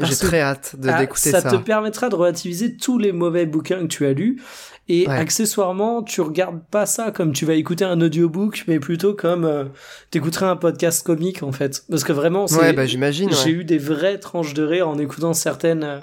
J'ai 0.00 0.16
très 0.16 0.40
hâte 0.40 0.74
de 0.76 0.88
ah, 0.88 0.98
d'écouter 0.98 1.30
ça. 1.30 1.40
Ça 1.40 1.50
te 1.50 1.56
permettra 1.56 2.08
de 2.08 2.16
relativiser 2.16 2.76
tous 2.76 2.98
les 2.98 3.12
mauvais 3.12 3.46
bouquins 3.46 3.80
que 3.82 3.86
tu 3.86 4.04
as 4.04 4.12
lus 4.12 4.42
et 4.88 5.08
accessoirement, 5.08 6.02
tu 6.02 6.20
regardes 6.20 6.60
pas 6.70 6.84
ça 6.84 7.10
comme 7.10 7.32
tu 7.32 7.46
vas 7.46 7.54
écouter 7.54 7.84
un 7.84 8.00
audiobook, 8.00 8.64
mais 8.68 8.78
plutôt 8.78 9.14
comme 9.14 9.44
euh, 9.44 9.64
t'écouterais 10.10 10.46
un 10.46 10.56
podcast 10.56 11.04
comique 11.04 11.42
en 11.42 11.52
fait. 11.52 11.84
Parce 11.88 12.04
que 12.04 12.12
vraiment, 12.12 12.46
c'est, 12.46 12.72
bah, 12.74 12.84
j'imagine. 12.84 13.30
J'ai 13.32 13.50
eu 13.50 13.64
des 13.64 13.78
vraies 13.78 14.18
tranches 14.18 14.52
de 14.52 14.62
rire 14.62 14.88
en 14.88 14.98
écoutant 14.98 15.32
certaines 15.32 15.84
euh, 15.84 16.00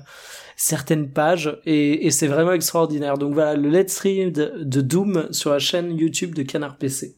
certaines 0.55 1.09
pages 1.09 1.59
et, 1.65 2.07
et 2.07 2.11
c'est 2.11 2.27
vraiment 2.27 2.53
extraordinaire. 2.53 3.17
Donc 3.17 3.33
voilà, 3.33 3.55
le 3.55 3.69
Let's 3.69 3.99
Read 3.99 4.53
de 4.59 4.81
Doom 4.81 5.27
sur 5.31 5.51
la 5.51 5.59
chaîne 5.59 5.95
YouTube 5.95 6.33
de 6.33 6.41
Canard 6.41 6.77
PC. 6.77 7.15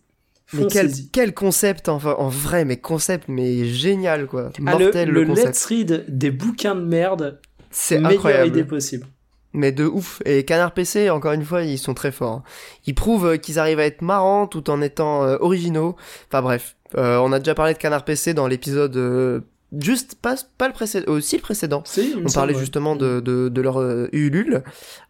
Mais 0.51 0.67
quel, 0.67 0.91
quel, 1.11 1.33
concept 1.33 1.89
en 1.89 1.97
vrai, 1.97 2.63
mais 2.65 2.77
concept, 2.77 3.27
mais 3.27 3.65
génial 3.65 4.27
quoi. 4.27 4.51
Ah, 4.65 4.77
Mortel 4.77 5.09
le, 5.09 5.23
le, 5.23 5.33
let's 5.33 5.65
read 5.65 6.05
des 6.09 6.29
bouquins 6.29 6.75
de 6.75 6.83
merde. 6.83 7.39
C'est 7.71 7.97
incroyable. 7.97 8.49
idée 8.49 8.63
possible. 8.63 9.07
Mais 9.53 9.71
de 9.71 9.85
ouf. 9.85 10.21
Et 10.25 10.43
Canard 10.45 10.73
PC, 10.73 11.09
encore 11.09 11.31
une 11.33 11.45
fois, 11.45 11.61
ils 11.61 11.77
sont 11.77 11.93
très 11.93 12.11
forts. 12.11 12.43
Ils 12.85 12.95
prouvent 12.95 13.37
qu'ils 13.37 13.59
arrivent 13.59 13.79
à 13.79 13.85
être 13.85 14.01
marrants 14.01 14.47
tout 14.47 14.69
en 14.69 14.81
étant 14.81 15.23
euh, 15.23 15.37
originaux. 15.39 15.95
Enfin 16.27 16.41
bref, 16.41 16.75
euh, 16.97 17.17
on 17.17 17.31
a 17.31 17.39
déjà 17.39 17.55
parlé 17.55 17.73
de 17.73 17.77
Canard 17.77 18.05
PC 18.05 18.33
dans 18.33 18.47
l'épisode 18.47 18.95
euh, 18.97 19.41
juste 19.79 20.15
pas 20.15 20.35
pas 20.57 20.67
le 20.67 20.73
précédent 20.73 21.11
aussi 21.11 21.35
le 21.37 21.41
précédent. 21.41 21.83
On 22.23 22.31
parlait 22.31 22.53
justement 22.53 22.95
de, 22.95 23.19
de, 23.19 23.49
de 23.49 23.61
leur 23.61 23.79
euh, 23.79 24.09
Ulule. 24.11 24.63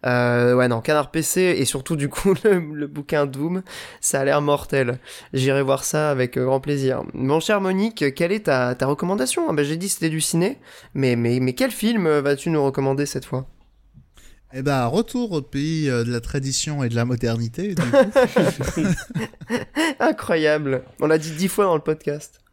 Euh, 0.06 0.56
ouais 0.56 0.68
non 0.68 0.82
Canard 0.82 1.12
PC 1.12 1.56
et 1.58 1.66
surtout 1.66 1.96
du 1.96 2.10
coup 2.10 2.34
le, 2.44 2.88
bouquin 2.88 3.26
Doom 3.26 3.64
ça 4.02 4.22
a 4.22 4.26
l'air 4.26 4.42
mortel. 4.42 5.00
J'irai 5.34 5.62
voir 5.62 5.84
ça 5.84 6.10
avec 6.10 6.38
euh, 6.38 6.46
grand 6.46 6.60
plaisir. 6.60 7.04
Mon 7.14 7.40
cher 7.40 7.62
Monique 7.62 8.14
quelle 8.16 8.32
est 8.32 8.46
ta, 8.46 8.76
ta 8.76 8.86
recommandation? 8.86 9.48
Ah 9.50 9.54
ben, 9.54 9.66
j'ai 9.66 9.78
dit 9.78 9.90
c'était 9.90 10.10
du 10.10 10.22
ciné. 10.22 10.60
Mais 10.94 11.16
mais 11.16 11.40
mais 11.40 11.54
quel 11.54 11.72
film 11.72 12.08
vas-tu 12.20 12.50
nous 12.50 12.64
recommander 12.64 13.06
cette 13.06 13.26
fois? 13.26 13.46
Eh 14.54 14.62
ben, 14.62 14.86
retour 14.86 15.32
au 15.32 15.42
pays 15.42 15.88
de 15.88 16.12
la 16.12 16.22
tradition 16.22 16.84
et 16.84 16.90
de 16.90 16.96
la 16.96 17.06
modernité. 17.06 17.76
Incroyable. 20.00 20.84
On 21.00 21.08
l'a 21.08 21.18
dit 21.18 21.32
dix 21.32 21.48
fois 21.48 21.66
dans 21.66 21.76
le 21.76 21.82
podcast. 21.82 22.44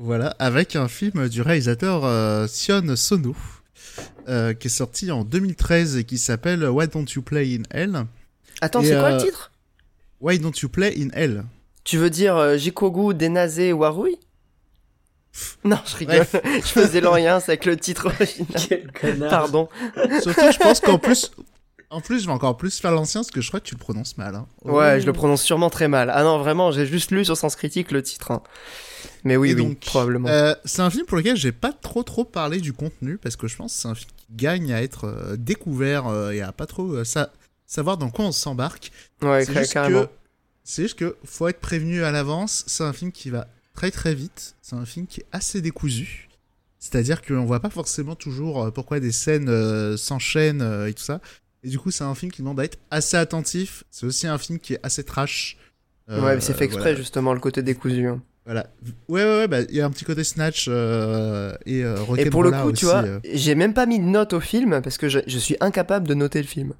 Voilà, 0.00 0.36
avec 0.38 0.76
un 0.76 0.86
film 0.86 1.28
du 1.28 1.42
réalisateur 1.42 2.04
euh, 2.04 2.46
Sion 2.46 2.94
Sono, 2.94 3.34
euh, 4.28 4.54
qui 4.54 4.68
est 4.68 4.70
sorti 4.70 5.10
en 5.10 5.24
2013 5.24 5.96
et 5.96 6.04
qui 6.04 6.18
s'appelle 6.18 6.64
Why 6.68 6.86
Don't 6.86 7.06
You 7.16 7.20
Play 7.20 7.56
in 7.56 7.62
Hell? 7.76 8.04
Attends, 8.60 8.80
c'est 8.80 8.96
quoi 8.96 9.10
le 9.10 9.16
euh, 9.16 9.24
titre? 9.24 9.50
Why 10.20 10.38
Don't 10.38 10.52
You 10.62 10.68
Play 10.68 10.94
in 10.96 11.08
Hell? 11.14 11.42
Tu 11.82 11.98
veux 11.98 12.10
dire 12.10 12.56
Jikogu 12.56 13.12
Denaze 13.12 13.72
Warui? 13.72 14.20
Non, 15.64 15.78
je 15.86 15.96
rigole. 15.96 16.26
je 16.44 16.60
faisais 16.60 17.00
l'orient 17.00 17.40
avec 17.46 17.64
le 17.64 17.76
titre 17.76 18.06
original. 18.06 18.62
Quel 18.68 18.92
connard. 18.92 19.30
Pardon. 19.30 19.68
Surtout, 20.22 20.52
je 20.52 20.58
pense 20.58 20.80
qu'en 20.80 20.98
plus, 20.98 21.30
en 21.90 22.00
plus, 22.00 22.20
je 22.20 22.26
vais 22.26 22.32
encore 22.32 22.56
plus 22.56 22.78
faire 22.78 22.92
l'ancien 22.92 23.22
parce 23.22 23.30
que 23.30 23.40
je 23.40 23.48
crois 23.48 23.60
que 23.60 23.66
tu 23.66 23.74
le 23.74 23.80
prononces 23.80 24.18
mal. 24.18 24.34
Hein. 24.34 24.46
Ouais, 24.64 25.00
je 25.00 25.06
le 25.06 25.12
prononce 25.12 25.42
sûrement 25.42 25.70
très 25.70 25.88
mal. 25.88 26.10
Ah 26.12 26.22
non, 26.22 26.38
vraiment, 26.38 26.70
j'ai 26.70 26.86
juste 26.86 27.10
lu 27.10 27.24
sur 27.24 27.36
Sens 27.36 27.56
Critique 27.56 27.92
le 27.92 28.02
titre. 28.02 28.30
Hein. 28.30 28.42
Mais 29.24 29.36
oui, 29.36 29.54
oui, 29.54 29.74
probablement. 29.76 30.28
Euh, 30.28 30.54
c'est 30.64 30.82
un 30.82 30.90
film 30.90 31.06
pour 31.06 31.16
lequel 31.16 31.36
j'ai 31.36 31.52
pas 31.52 31.72
trop 31.72 32.02
trop 32.02 32.24
parlé 32.24 32.60
du 32.60 32.72
contenu 32.72 33.16
parce 33.16 33.36
que 33.36 33.46
je 33.46 33.56
pense 33.56 33.74
que 33.74 33.80
c'est 33.80 33.88
un 33.88 33.94
film 33.94 34.10
qui 34.16 34.26
gagne 34.32 34.72
à 34.72 34.82
être 34.82 35.04
euh, 35.04 35.36
découvert 35.36 36.08
euh, 36.08 36.30
et 36.30 36.42
à 36.42 36.52
pas 36.52 36.66
trop 36.66 36.94
savoir 37.66 37.96
dans 37.96 38.10
quoi 38.10 38.26
on 38.26 38.32
s'embarque. 38.32 38.92
Ouais, 39.22 39.46
carrément. 39.70 40.06
C'est 40.64 40.82
juste 40.82 40.98
que 40.98 41.16
faut 41.24 41.48
être 41.48 41.60
prévenu 41.60 42.04
à 42.04 42.10
l'avance. 42.10 42.64
C'est 42.66 42.84
un 42.84 42.92
film 42.92 43.12
qui 43.12 43.30
va 43.30 43.46
très 43.78 43.90
très 43.90 44.14
vite. 44.14 44.56
C'est 44.60 44.76
un 44.76 44.84
film 44.84 45.06
qui 45.06 45.20
est 45.20 45.26
assez 45.30 45.60
décousu. 45.62 46.28
C'est-à-dire 46.78 47.22
qu'on 47.22 47.44
voit 47.44 47.60
pas 47.60 47.70
forcément 47.70 48.14
toujours 48.14 48.72
pourquoi 48.72 49.00
des 49.00 49.12
scènes 49.12 49.96
s'enchaînent 49.96 50.86
et 50.88 50.92
tout 50.92 51.02
ça. 51.02 51.20
Et 51.64 51.68
du 51.68 51.78
coup, 51.78 51.90
c'est 51.90 52.04
un 52.04 52.14
film 52.14 52.30
qui 52.30 52.42
demande 52.42 52.60
à 52.60 52.64
être 52.64 52.78
assez 52.90 53.16
attentif. 53.16 53.84
C'est 53.90 54.06
aussi 54.06 54.26
un 54.26 54.38
film 54.38 54.58
qui 54.58 54.74
est 54.74 54.80
assez 54.82 55.04
trash. 55.04 55.56
ouais, 56.08 56.34
mais 56.34 56.40
c'est 56.40 56.54
fait 56.54 56.64
exprès 56.64 56.96
justement 56.96 57.34
le 57.34 57.40
côté 57.40 57.62
décousu. 57.62 58.06
Hein. 58.06 58.20
Voilà. 58.48 58.66
Ouais, 59.10 59.22
ouais, 59.24 59.38
ouais, 59.40 59.46
bah, 59.46 59.60
il 59.60 59.74
y 59.74 59.80
a 59.82 59.84
un 59.84 59.90
petit 59.90 60.06
côté 60.06 60.24
snatch 60.24 60.68
euh, 60.70 61.54
et 61.66 61.84
euh, 61.84 61.98
Et 62.16 62.30
pour 62.30 62.42
le 62.42 62.50
coup, 62.50 62.72
tu 62.72 62.86
vois, 62.86 63.04
euh. 63.04 63.20
j'ai 63.34 63.54
même 63.54 63.74
pas 63.74 63.84
mis 63.84 63.98
de 63.98 64.04
note 64.06 64.32
au 64.32 64.40
film 64.40 64.80
parce 64.80 64.96
que 64.96 65.10
je, 65.10 65.18
je 65.26 65.38
suis 65.38 65.56
incapable 65.60 66.08
de 66.08 66.14
noter 66.14 66.40
le 66.40 66.48
film. 66.48 66.72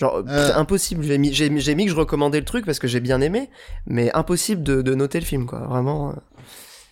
Genre, 0.00 0.24
c'est 0.26 0.52
impossible. 0.52 1.04
J'ai 1.04 1.18
mis, 1.18 1.32
j'ai, 1.32 1.48
mis 1.74 1.84
que 1.84 1.90
je 1.90 1.96
recommandais 1.96 2.40
le 2.40 2.44
truc 2.44 2.64
parce 2.64 2.78
que 2.78 2.88
j'ai 2.88 3.00
bien 3.00 3.20
aimé, 3.20 3.50
mais 3.86 4.10
impossible 4.14 4.62
de, 4.62 4.82
de 4.82 4.94
noter 4.94 5.20
le 5.20 5.26
film, 5.26 5.46
quoi. 5.46 5.60
Vraiment. 5.60 6.14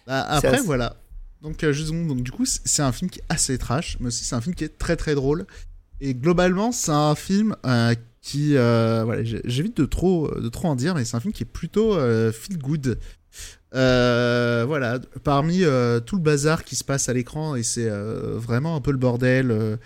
Bah, 0.06 0.26
après, 0.28 0.60
voilà. 0.60 0.96
Donc, 1.42 1.64
juste, 1.70 1.90
donc, 1.90 2.22
du 2.22 2.30
coup, 2.30 2.44
c'est 2.44 2.82
un 2.82 2.92
film 2.92 3.10
qui 3.10 3.20
est 3.20 3.24
assez 3.28 3.56
trash, 3.58 3.96
mais 4.00 4.08
aussi 4.08 4.24
c'est 4.24 4.34
un 4.34 4.40
film 4.40 4.54
qui 4.54 4.64
est 4.64 4.78
très 4.78 4.96
très 4.96 5.14
drôle. 5.14 5.46
Et 6.00 6.14
globalement, 6.14 6.70
c'est 6.70 6.92
un 6.92 7.14
film 7.14 7.56
qui, 8.20 8.52
voilà, 8.54 9.24
j'évite 9.24 9.76
de 9.76 9.86
trop, 9.86 10.30
de 10.30 10.48
trop 10.48 10.68
en 10.68 10.76
dire, 10.76 10.94
mais 10.94 11.04
c'est 11.04 11.16
un 11.16 11.20
film 11.20 11.32
qui 11.32 11.42
est 11.44 11.52
plutôt 11.52 11.98
feel 12.32 12.58
good. 12.58 12.98
Euh, 13.74 14.64
voilà, 14.66 14.98
parmi 15.24 15.62
euh, 15.62 16.00
tout 16.00 16.16
le 16.16 16.22
bazar 16.22 16.64
qui 16.64 16.74
se 16.74 16.84
passe 16.84 17.08
à 17.08 17.12
l'écran, 17.12 17.54
et 17.54 17.62
c'est 17.62 17.88
euh, 17.88 18.38
vraiment 18.38 18.76
un 18.76 18.80
peu 18.80 18.90
le 18.90 18.98
bordel. 18.98 19.78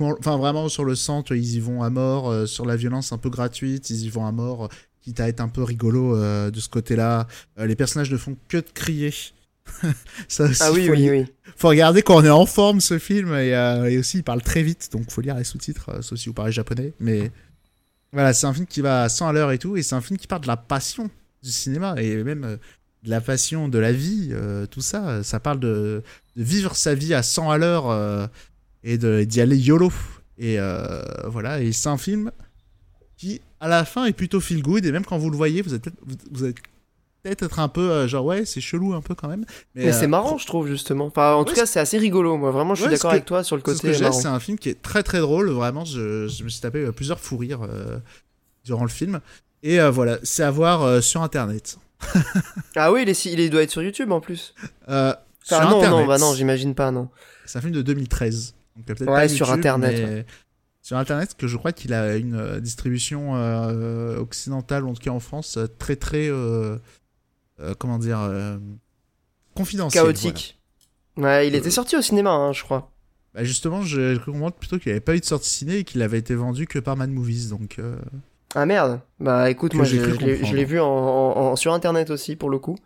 Enfin, 0.00 0.36
vraiment 0.36 0.68
sur 0.68 0.84
le 0.84 0.94
centre, 0.94 1.34
ils 1.34 1.56
y 1.56 1.60
vont 1.60 1.82
à 1.82 1.90
mort. 1.90 2.48
sur 2.48 2.66
la 2.66 2.76
violence 2.76 3.12
un 3.12 3.18
peu 3.18 3.30
gratuite, 3.30 3.90
ils 3.90 4.04
y 4.04 4.08
vont 4.08 4.26
à 4.26 4.32
mort. 4.32 4.68
Quitte 5.00 5.20
à 5.20 5.28
être 5.28 5.40
un 5.40 5.48
peu 5.48 5.62
rigolo 5.62 6.16
de 6.16 6.60
ce 6.60 6.68
côté-là. 6.68 7.26
les 7.56 7.76
personnages 7.76 8.10
ne 8.10 8.16
font 8.16 8.36
que 8.48 8.58
de 8.58 8.66
crier. 8.74 9.14
Ça 10.28 10.44
aussi, 10.44 10.62
ah 10.62 10.72
oui, 10.72 10.86
faut 10.86 10.92
oui, 10.92 11.10
oui. 11.10 11.26
Faut 11.56 11.68
regarder 11.68 12.02
quand 12.02 12.16
on 12.16 12.24
est 12.24 12.30
en 12.30 12.46
forme 12.46 12.80
ce 12.80 12.98
film 12.98 13.34
et, 13.34 13.50
et 13.50 13.98
aussi 13.98 14.18
il 14.18 14.24
parle 14.24 14.42
très 14.42 14.62
vite, 14.62 14.88
donc 14.92 15.10
faut 15.10 15.20
lire 15.20 15.36
les 15.36 15.44
sous-titres, 15.44 16.02
sauf 16.02 16.18
si 16.18 16.28
vous 16.28 16.34
parlez 16.34 16.52
japonais. 16.52 16.92
Mais 17.00 17.30
voilà, 18.12 18.32
c'est 18.32 18.46
un 18.46 18.54
film 18.54 18.66
qui 18.66 18.80
va 18.80 19.04
à 19.04 19.08
100 19.08 19.28
à 19.28 19.32
l'heure 19.32 19.52
et 19.52 19.58
tout, 19.58 19.76
et 19.76 19.82
c'est 19.82 19.94
un 19.94 20.00
film 20.00 20.18
qui 20.18 20.26
parle 20.26 20.42
de 20.42 20.46
la 20.46 20.56
passion 20.56 21.10
du 21.42 21.50
cinéma 21.50 21.94
et 21.98 22.22
même 22.24 22.58
de 23.02 23.10
la 23.10 23.20
passion, 23.20 23.68
de 23.68 23.78
la 23.78 23.92
vie, 23.92 24.30
euh, 24.32 24.66
tout 24.66 24.80
ça. 24.80 25.22
Ça 25.22 25.40
parle 25.40 25.60
de, 25.60 26.02
vivre 26.36 26.76
sa 26.76 26.94
vie 26.94 27.14
à 27.14 27.22
100 27.22 27.50
à 27.50 27.58
l'heure 27.58 27.90
euh, 27.90 28.26
et 28.84 28.98
d'y 28.98 29.40
aller 29.40 29.56
YOLO. 29.56 29.92
Et 30.38 30.58
euh, 30.58 31.02
voilà, 31.26 31.60
et 31.60 31.72
c'est 31.72 31.88
un 31.88 31.98
film 31.98 32.30
qui, 33.16 33.40
à 33.60 33.68
la 33.68 33.84
fin, 33.84 34.04
est 34.04 34.12
plutôt 34.12 34.40
feel 34.40 34.62
good. 34.62 34.84
Et 34.86 34.92
même 34.92 35.04
quand 35.04 35.18
vous 35.18 35.30
le 35.30 35.36
voyez, 35.36 35.62
vous 35.62 35.74
êtes, 35.74 35.88
vous, 36.30 36.44
êtes 36.44 36.56
peut-être 37.22 37.58
un 37.58 37.68
peu 37.68 38.06
genre 38.06 38.24
ouais 38.24 38.44
c'est 38.44 38.60
chelou 38.60 38.94
un 38.94 39.00
peu 39.00 39.16
quand 39.16 39.26
même 39.26 39.44
mais, 39.74 39.92
c'est 39.92 40.06
marrant 40.06 40.38
je 40.38 40.46
trouve 40.46 40.68
justement 40.68 41.06
enfin 41.06 41.34
en 41.34 41.44
tout 41.44 41.52
cas 41.52 41.66
c'est 41.66 41.80
assez 41.80 41.98
rigolo 41.98 42.36
moi 42.36 42.52
vraiment 42.52 42.76
je 42.76 42.82
suis 42.82 42.90
d'accord 42.90 43.10
avec 43.10 43.24
toi 43.24 43.42
sur 43.42 43.56
le 43.56 43.60
côté 43.60 43.92
c'est 43.92 44.26
un 44.26 44.38
film 44.38 44.56
qui 44.56 44.68
est 44.68 44.80
très 44.80 45.02
très 45.02 45.18
drôle 45.18 45.50
vraiment 45.50 45.84
je, 45.84 46.28
je 46.28 46.44
me 46.44 46.48
suis 46.48 46.60
tapé 46.60 46.90
plusieurs 46.92 47.18
fous 47.18 47.36
rires 47.36 47.68
durant 48.64 48.84
le 48.84 48.88
film 48.88 49.18
et 49.64 49.80
voilà 49.90 50.18
c'est 50.22 50.44
à 50.44 50.52
voir 50.52 51.02
sur 51.02 51.22
internet 51.22 51.76
ah 52.76 52.92
oui, 52.92 53.04
il, 53.06 53.40
il, 53.40 53.50
doit 53.50 53.62
être 53.62 53.70
sur 53.70 53.82
YouTube 53.82 54.12
en 54.12 54.20
plus. 54.20 54.54
Euh, 54.88 55.14
sur 55.42 55.60
non, 55.60 55.78
Internet. 55.78 55.90
non, 55.90 56.06
bah 56.06 56.18
non, 56.18 56.34
j'imagine 56.34 56.74
pas, 56.74 56.90
non. 56.90 57.08
C'est 57.46 57.58
un 57.58 57.60
film 57.60 57.72
de 57.72 57.82
2013. 57.82 58.54
Donc 58.86 59.08
ouais, 59.08 59.28
sur 59.28 59.50
Internet. 59.50 60.26
Sur 60.80 60.96
Internet, 60.96 61.34
que 61.36 61.46
je 61.46 61.56
crois 61.56 61.72
qu'il 61.72 61.92
a 61.92 62.16
une 62.16 62.34
euh, 62.34 62.60
distribution 62.60 63.36
euh, 63.36 64.16
occidentale, 64.16 64.86
en 64.86 64.94
tout 64.94 65.02
cas 65.02 65.10
en 65.10 65.20
France, 65.20 65.58
très 65.78 65.96
très, 65.96 66.30
comment 67.78 67.98
dire, 67.98 68.58
confidentielle. 69.54 70.04
Chaotique. 70.04 70.58
Ouais, 71.16 71.48
il 71.48 71.54
était 71.54 71.70
sorti 71.70 71.96
au 71.96 72.02
cinéma, 72.02 72.30
hein, 72.30 72.52
je 72.52 72.62
crois. 72.62 72.92
Bah 73.34 73.44
justement, 73.44 73.82
je 73.82 74.16
cru 74.16 74.32
plutôt 74.58 74.78
qu'il 74.78 74.90
avait 74.92 75.00
pas 75.00 75.14
eu 75.14 75.20
de 75.20 75.24
sortie 75.24 75.50
ciné 75.50 75.78
et 75.78 75.84
qu'il 75.84 76.00
avait 76.00 76.18
été 76.18 76.34
vendu 76.34 76.66
que 76.66 76.78
par 76.78 76.96
Mad 76.96 77.10
Movies, 77.10 77.50
donc. 77.50 77.78
Ah 78.54 78.64
merde 78.64 79.00
Bah 79.20 79.50
écoute, 79.50 79.74
moi 79.74 79.84
je, 79.84 80.54
l'ai 80.54 80.64
vu 80.64 80.80
en, 80.80 81.54
sur 81.56 81.74
internet 81.74 82.10
aussi 82.10 82.36
pour 82.36 82.48
le 82.48 82.58
coup. 82.58 82.78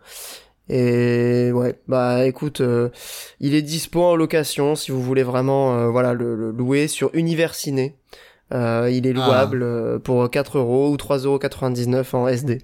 Et 0.69 1.51
ouais, 1.51 1.75
bah 1.87 2.25
écoute, 2.25 2.61
euh, 2.61 2.89
il 3.39 3.53
est 3.53 3.61
dispo 3.61 4.01
en 4.01 4.15
location 4.15 4.75
si 4.75 4.91
vous 4.91 5.01
voulez 5.01 5.23
vraiment 5.23 5.73
euh, 5.77 5.89
voilà 5.89 6.13
le, 6.13 6.51
louer 6.51 6.87
sur 6.87 7.09
Univers 7.13 7.53
Ciné. 7.53 7.97
Euh, 8.53 8.89
il 8.91 9.07
est 9.07 9.13
ah. 9.17 9.25
louable 9.25 9.99
pour 10.01 10.29
4 10.29 10.59
euros 10.59 10.89
ou 10.89 10.95
3,99€ 10.95 12.15
en 12.15 12.27
SD. 12.27 12.59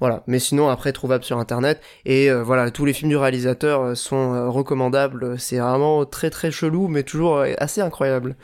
Voilà, 0.00 0.22
mais 0.26 0.38
sinon 0.38 0.68
après 0.68 0.92
trouvable 0.92 1.24
sur 1.24 1.38
internet 1.38 1.80
et 2.06 2.30
voilà 2.32 2.70
tous 2.70 2.86
les 2.86 2.94
films 2.94 3.10
du 3.10 3.16
réalisateur 3.18 3.96
sont 3.96 4.50
recommandables. 4.50 5.38
C'est 5.38 5.58
vraiment 5.58 6.06
très 6.06 6.30
très 6.30 6.50
chelou 6.50 6.88
mais 6.88 7.02
toujours 7.02 7.44
assez 7.58 7.82
incroyable. 7.82 8.36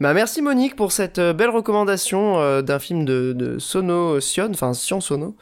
Bah 0.00 0.12
merci 0.12 0.42
Monique 0.42 0.74
pour 0.74 0.90
cette 0.90 1.20
euh, 1.20 1.32
belle 1.32 1.50
recommandation 1.50 2.40
euh, 2.40 2.62
d'un 2.62 2.80
film 2.80 3.04
de, 3.04 3.32
de 3.32 3.60
Sono 3.60 4.18
Sion, 4.18 4.50
enfin 4.50 4.74
Sion 4.74 5.00
Sono, 5.00 5.36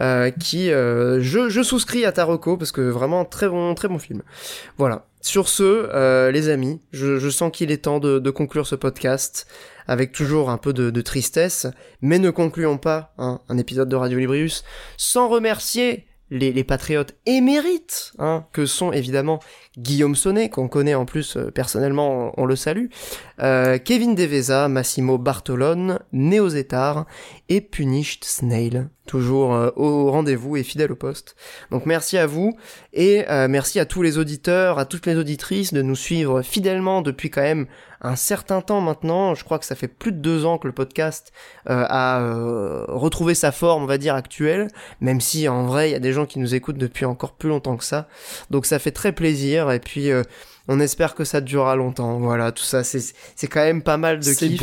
euh, 0.00 0.30
qui 0.30 0.68
je, 0.68 1.48
je 1.50 1.62
souscris 1.62 2.06
à 2.06 2.12
ta 2.12 2.24
reco 2.24 2.56
parce 2.56 2.72
que 2.72 2.80
vraiment 2.80 3.26
très 3.26 3.48
bon 3.48 3.74
très 3.74 3.88
bon 3.88 3.98
film. 3.98 4.22
Voilà. 4.78 5.06
Sur 5.22 5.50
ce, 5.50 6.30
les 6.30 6.48
amis, 6.48 6.80
je, 6.92 7.18
je 7.18 7.28
sens 7.28 7.52
qu'il 7.52 7.70
est 7.70 7.84
temps 7.84 7.98
de, 7.98 8.18
de, 8.18 8.30
conclure 8.30 8.66
ce 8.66 8.74
podcast 8.74 9.46
avec 9.86 10.12
toujours 10.12 10.48
un 10.48 10.56
peu 10.56 10.72
de, 10.72 10.88
de 10.88 11.00
tristesse, 11.02 11.66
mais 12.00 12.18
ne 12.18 12.30
concluons 12.30 12.78
pas 12.78 13.12
hein, 13.18 13.40
un 13.50 13.58
épisode 13.58 13.90
de 13.90 13.96
Radio 13.96 14.18
Librius 14.18 14.64
sans 14.96 15.28
remercier 15.28 16.06
les, 16.30 16.64
patriotes 16.64 17.16
émérites, 17.26 18.12
hein, 18.18 18.46
que 18.52 18.66
sont 18.66 18.92
évidemment 18.92 19.40
Guillaume 19.76 20.14
Sonnet, 20.14 20.48
qu'on 20.48 20.68
connaît 20.68 20.94
en 20.94 21.04
plus 21.04 21.36
euh, 21.36 21.50
personnellement, 21.50 22.32
on, 22.36 22.44
le 22.44 22.56
salue, 22.56 22.86
euh, 23.40 23.78
Kevin 23.78 24.14
Deveza, 24.14 24.68
Massimo 24.68 25.18
Bartolone, 25.18 25.98
Neo 26.12 26.48
Zetar 26.48 27.06
et 27.48 27.60
Punished 27.60 28.24
Snail, 28.24 28.88
toujours 29.06 29.54
euh, 29.54 29.70
au 29.76 30.10
rendez-vous 30.10 30.56
et 30.56 30.62
fidèle 30.62 30.92
au 30.92 30.96
poste. 30.96 31.34
Donc 31.70 31.86
merci 31.86 32.16
à 32.16 32.26
vous 32.26 32.56
et 32.92 33.24
merci 33.48 33.80
à 33.80 33.84
tous 33.84 34.02
les 34.02 34.18
auditeurs, 34.18 34.78
à 34.78 34.84
toutes 34.84 35.06
les 35.06 35.16
auditrices 35.16 35.72
de 35.72 35.82
nous 35.82 35.96
suivre 35.96 36.42
fidèlement 36.42 37.02
depuis 37.02 37.30
quand 37.30 37.42
même 37.42 37.66
un 38.00 38.16
certain 38.16 38.60
temps 38.60 38.80
maintenant. 38.80 39.34
Je 39.34 39.44
crois 39.44 39.58
que 39.58 39.64
ça 39.64 39.74
fait 39.74 39.88
plus 39.88 40.12
de 40.12 40.18
deux 40.18 40.44
ans 40.44 40.58
que 40.58 40.66
le 40.66 40.72
podcast 40.72 41.32
euh, 41.68 41.84
a 41.88 42.20
euh, 42.20 42.84
retrouvé 42.88 43.34
sa 43.34 43.52
forme, 43.52 43.82
on 43.82 43.86
va 43.86 43.98
dire, 43.98 44.14
actuelle, 44.14 44.68
même 45.00 45.20
si 45.20 45.48
en 45.48 45.66
vrai, 45.66 45.90
il 45.90 45.92
y 45.92 45.96
a 45.96 46.00
des 46.00 46.12
gens 46.12 46.26
qui 46.26 46.38
nous 46.38 46.54
écoutent 46.54 46.78
depuis 46.78 47.04
encore 47.04 47.32
plus 47.32 47.48
longtemps 47.48 47.76
que 47.76 47.84
ça. 47.84 48.08
Donc 48.50 48.66
ça 48.66 48.78
fait 48.78 48.92
très 48.92 49.12
plaisir, 49.12 49.70
et 49.70 49.80
puis 49.80 50.10
euh, 50.10 50.22
on 50.68 50.80
espère 50.80 51.14
que 51.14 51.24
ça 51.24 51.40
durera 51.40 51.76
longtemps. 51.76 52.18
Voilà, 52.18 52.52
tout 52.52 52.64
ça, 52.64 52.84
c'est 52.84 53.48
quand 53.48 53.60
même 53.60 53.82
pas 53.82 53.96
mal 53.96 54.20
de 54.20 54.32
kiff. 54.32 54.62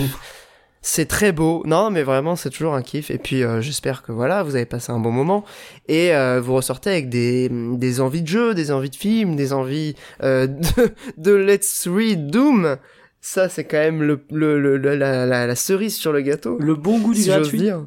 C'est 0.90 1.06
très 1.06 1.34
beau. 1.34 1.64
Non, 1.66 1.90
mais 1.92 2.02
vraiment, 2.02 2.38
c'est 2.38 2.50
toujours 2.50 2.74
un 2.74 2.82
kiff. 2.82 3.12
Et 3.12 3.18
puis, 3.18 3.44
euh, 3.44 3.60
j'espère 3.60 4.04
que 4.04 4.14
voilà, 4.14 4.42
vous 4.44 4.56
avez 4.56 4.66
passé 4.66 4.92
un 4.94 5.00
bon 5.00 5.12
moment. 5.12 5.44
Et 5.90 6.16
euh, 6.16 6.40
vous 6.40 6.54
ressortez 6.54 6.90
avec 6.90 7.10
des, 7.10 7.50
des 7.52 8.00
envies 8.00 8.22
de 8.22 8.28
jeu, 8.28 8.54
des 8.54 8.72
envies 8.72 8.90
de 8.90 8.96
films, 8.96 9.36
des 9.36 9.52
envies 9.52 9.96
euh, 10.24 10.48
de, 10.78 10.94
de 11.18 11.34
Let's 11.34 11.90
Read 11.90 12.28
Doom. 12.28 12.78
Ça, 13.30 13.50
c'est 13.50 13.66
quand 13.66 13.78
même 13.78 14.04
le, 14.04 14.22
le, 14.32 14.78
la, 14.78 15.26
la, 15.26 15.56
cerise 15.56 15.98
sur 15.98 16.14
le 16.14 16.22
gâteau. 16.22 16.58
Le 16.62 16.76
bon 16.76 16.98
goût 17.00 17.14
du 17.14 17.26
gratuit. 17.26 17.60
Dire. 17.60 17.86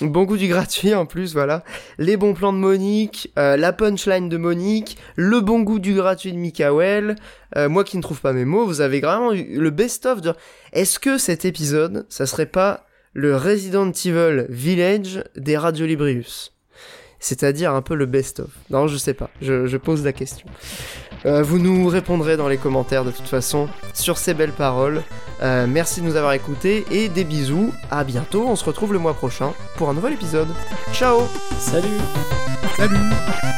Bon 0.00 0.24
goût 0.24 0.38
du 0.38 0.48
gratuit 0.48 0.94
en 0.94 1.04
plus, 1.04 1.34
voilà. 1.34 1.62
Les 1.98 2.16
bons 2.16 2.32
plans 2.32 2.54
de 2.54 2.58
Monique, 2.58 3.30
euh, 3.38 3.58
la 3.58 3.74
punchline 3.74 4.30
de 4.30 4.38
Monique, 4.38 4.96
le 5.16 5.40
bon 5.40 5.60
goût 5.60 5.78
du 5.78 5.92
gratuit 5.92 6.32
de 6.32 6.38
Mikael. 6.38 7.16
Euh, 7.54 7.68
moi 7.68 7.84
qui 7.84 7.98
ne 7.98 8.02
trouve 8.02 8.22
pas 8.22 8.32
mes 8.32 8.46
mots, 8.46 8.64
vous 8.64 8.80
avez 8.80 9.02
vraiment 9.02 9.34
eu 9.34 9.60
le 9.60 9.68
best-of 9.68 10.22
de... 10.22 10.32
Est-ce 10.72 10.98
que 10.98 11.18
cet 11.18 11.44
épisode, 11.44 12.06
ça 12.08 12.24
serait 12.24 12.46
pas 12.46 12.86
le 13.12 13.36
Resident 13.36 13.92
Evil 13.92 14.46
Village 14.48 15.22
des 15.36 15.58
Radio 15.58 15.84
Librius? 15.84 16.54
C'est-à-dire 17.20 17.74
un 17.74 17.82
peu 17.82 17.94
le 17.94 18.06
best-of. 18.06 18.48
Non, 18.70 18.86
je 18.86 18.96
sais 18.96 19.12
pas, 19.12 19.28
je, 19.42 19.66
je 19.66 19.76
pose 19.76 20.02
la 20.02 20.14
question. 20.14 20.46
Euh, 21.24 21.42
vous 21.42 21.58
nous 21.58 21.86
répondrez 21.88 22.36
dans 22.36 22.48
les 22.48 22.56
commentaires 22.56 23.04
de 23.04 23.10
toute 23.10 23.28
façon 23.28 23.68
sur 23.94 24.18
ces 24.18 24.34
belles 24.34 24.52
paroles. 24.52 25.02
Euh, 25.42 25.66
merci 25.68 26.00
de 26.00 26.06
nous 26.06 26.16
avoir 26.16 26.32
écoutés 26.32 26.84
et 26.90 27.08
des 27.08 27.24
bisous. 27.24 27.72
À 27.90 28.04
bientôt. 28.04 28.46
On 28.48 28.56
se 28.56 28.64
retrouve 28.64 28.92
le 28.92 28.98
mois 28.98 29.14
prochain 29.14 29.52
pour 29.76 29.90
un 29.90 29.94
nouvel 29.94 30.14
épisode. 30.14 30.48
Ciao. 30.92 31.22
Salut. 31.58 31.88
Salut. 32.76 33.51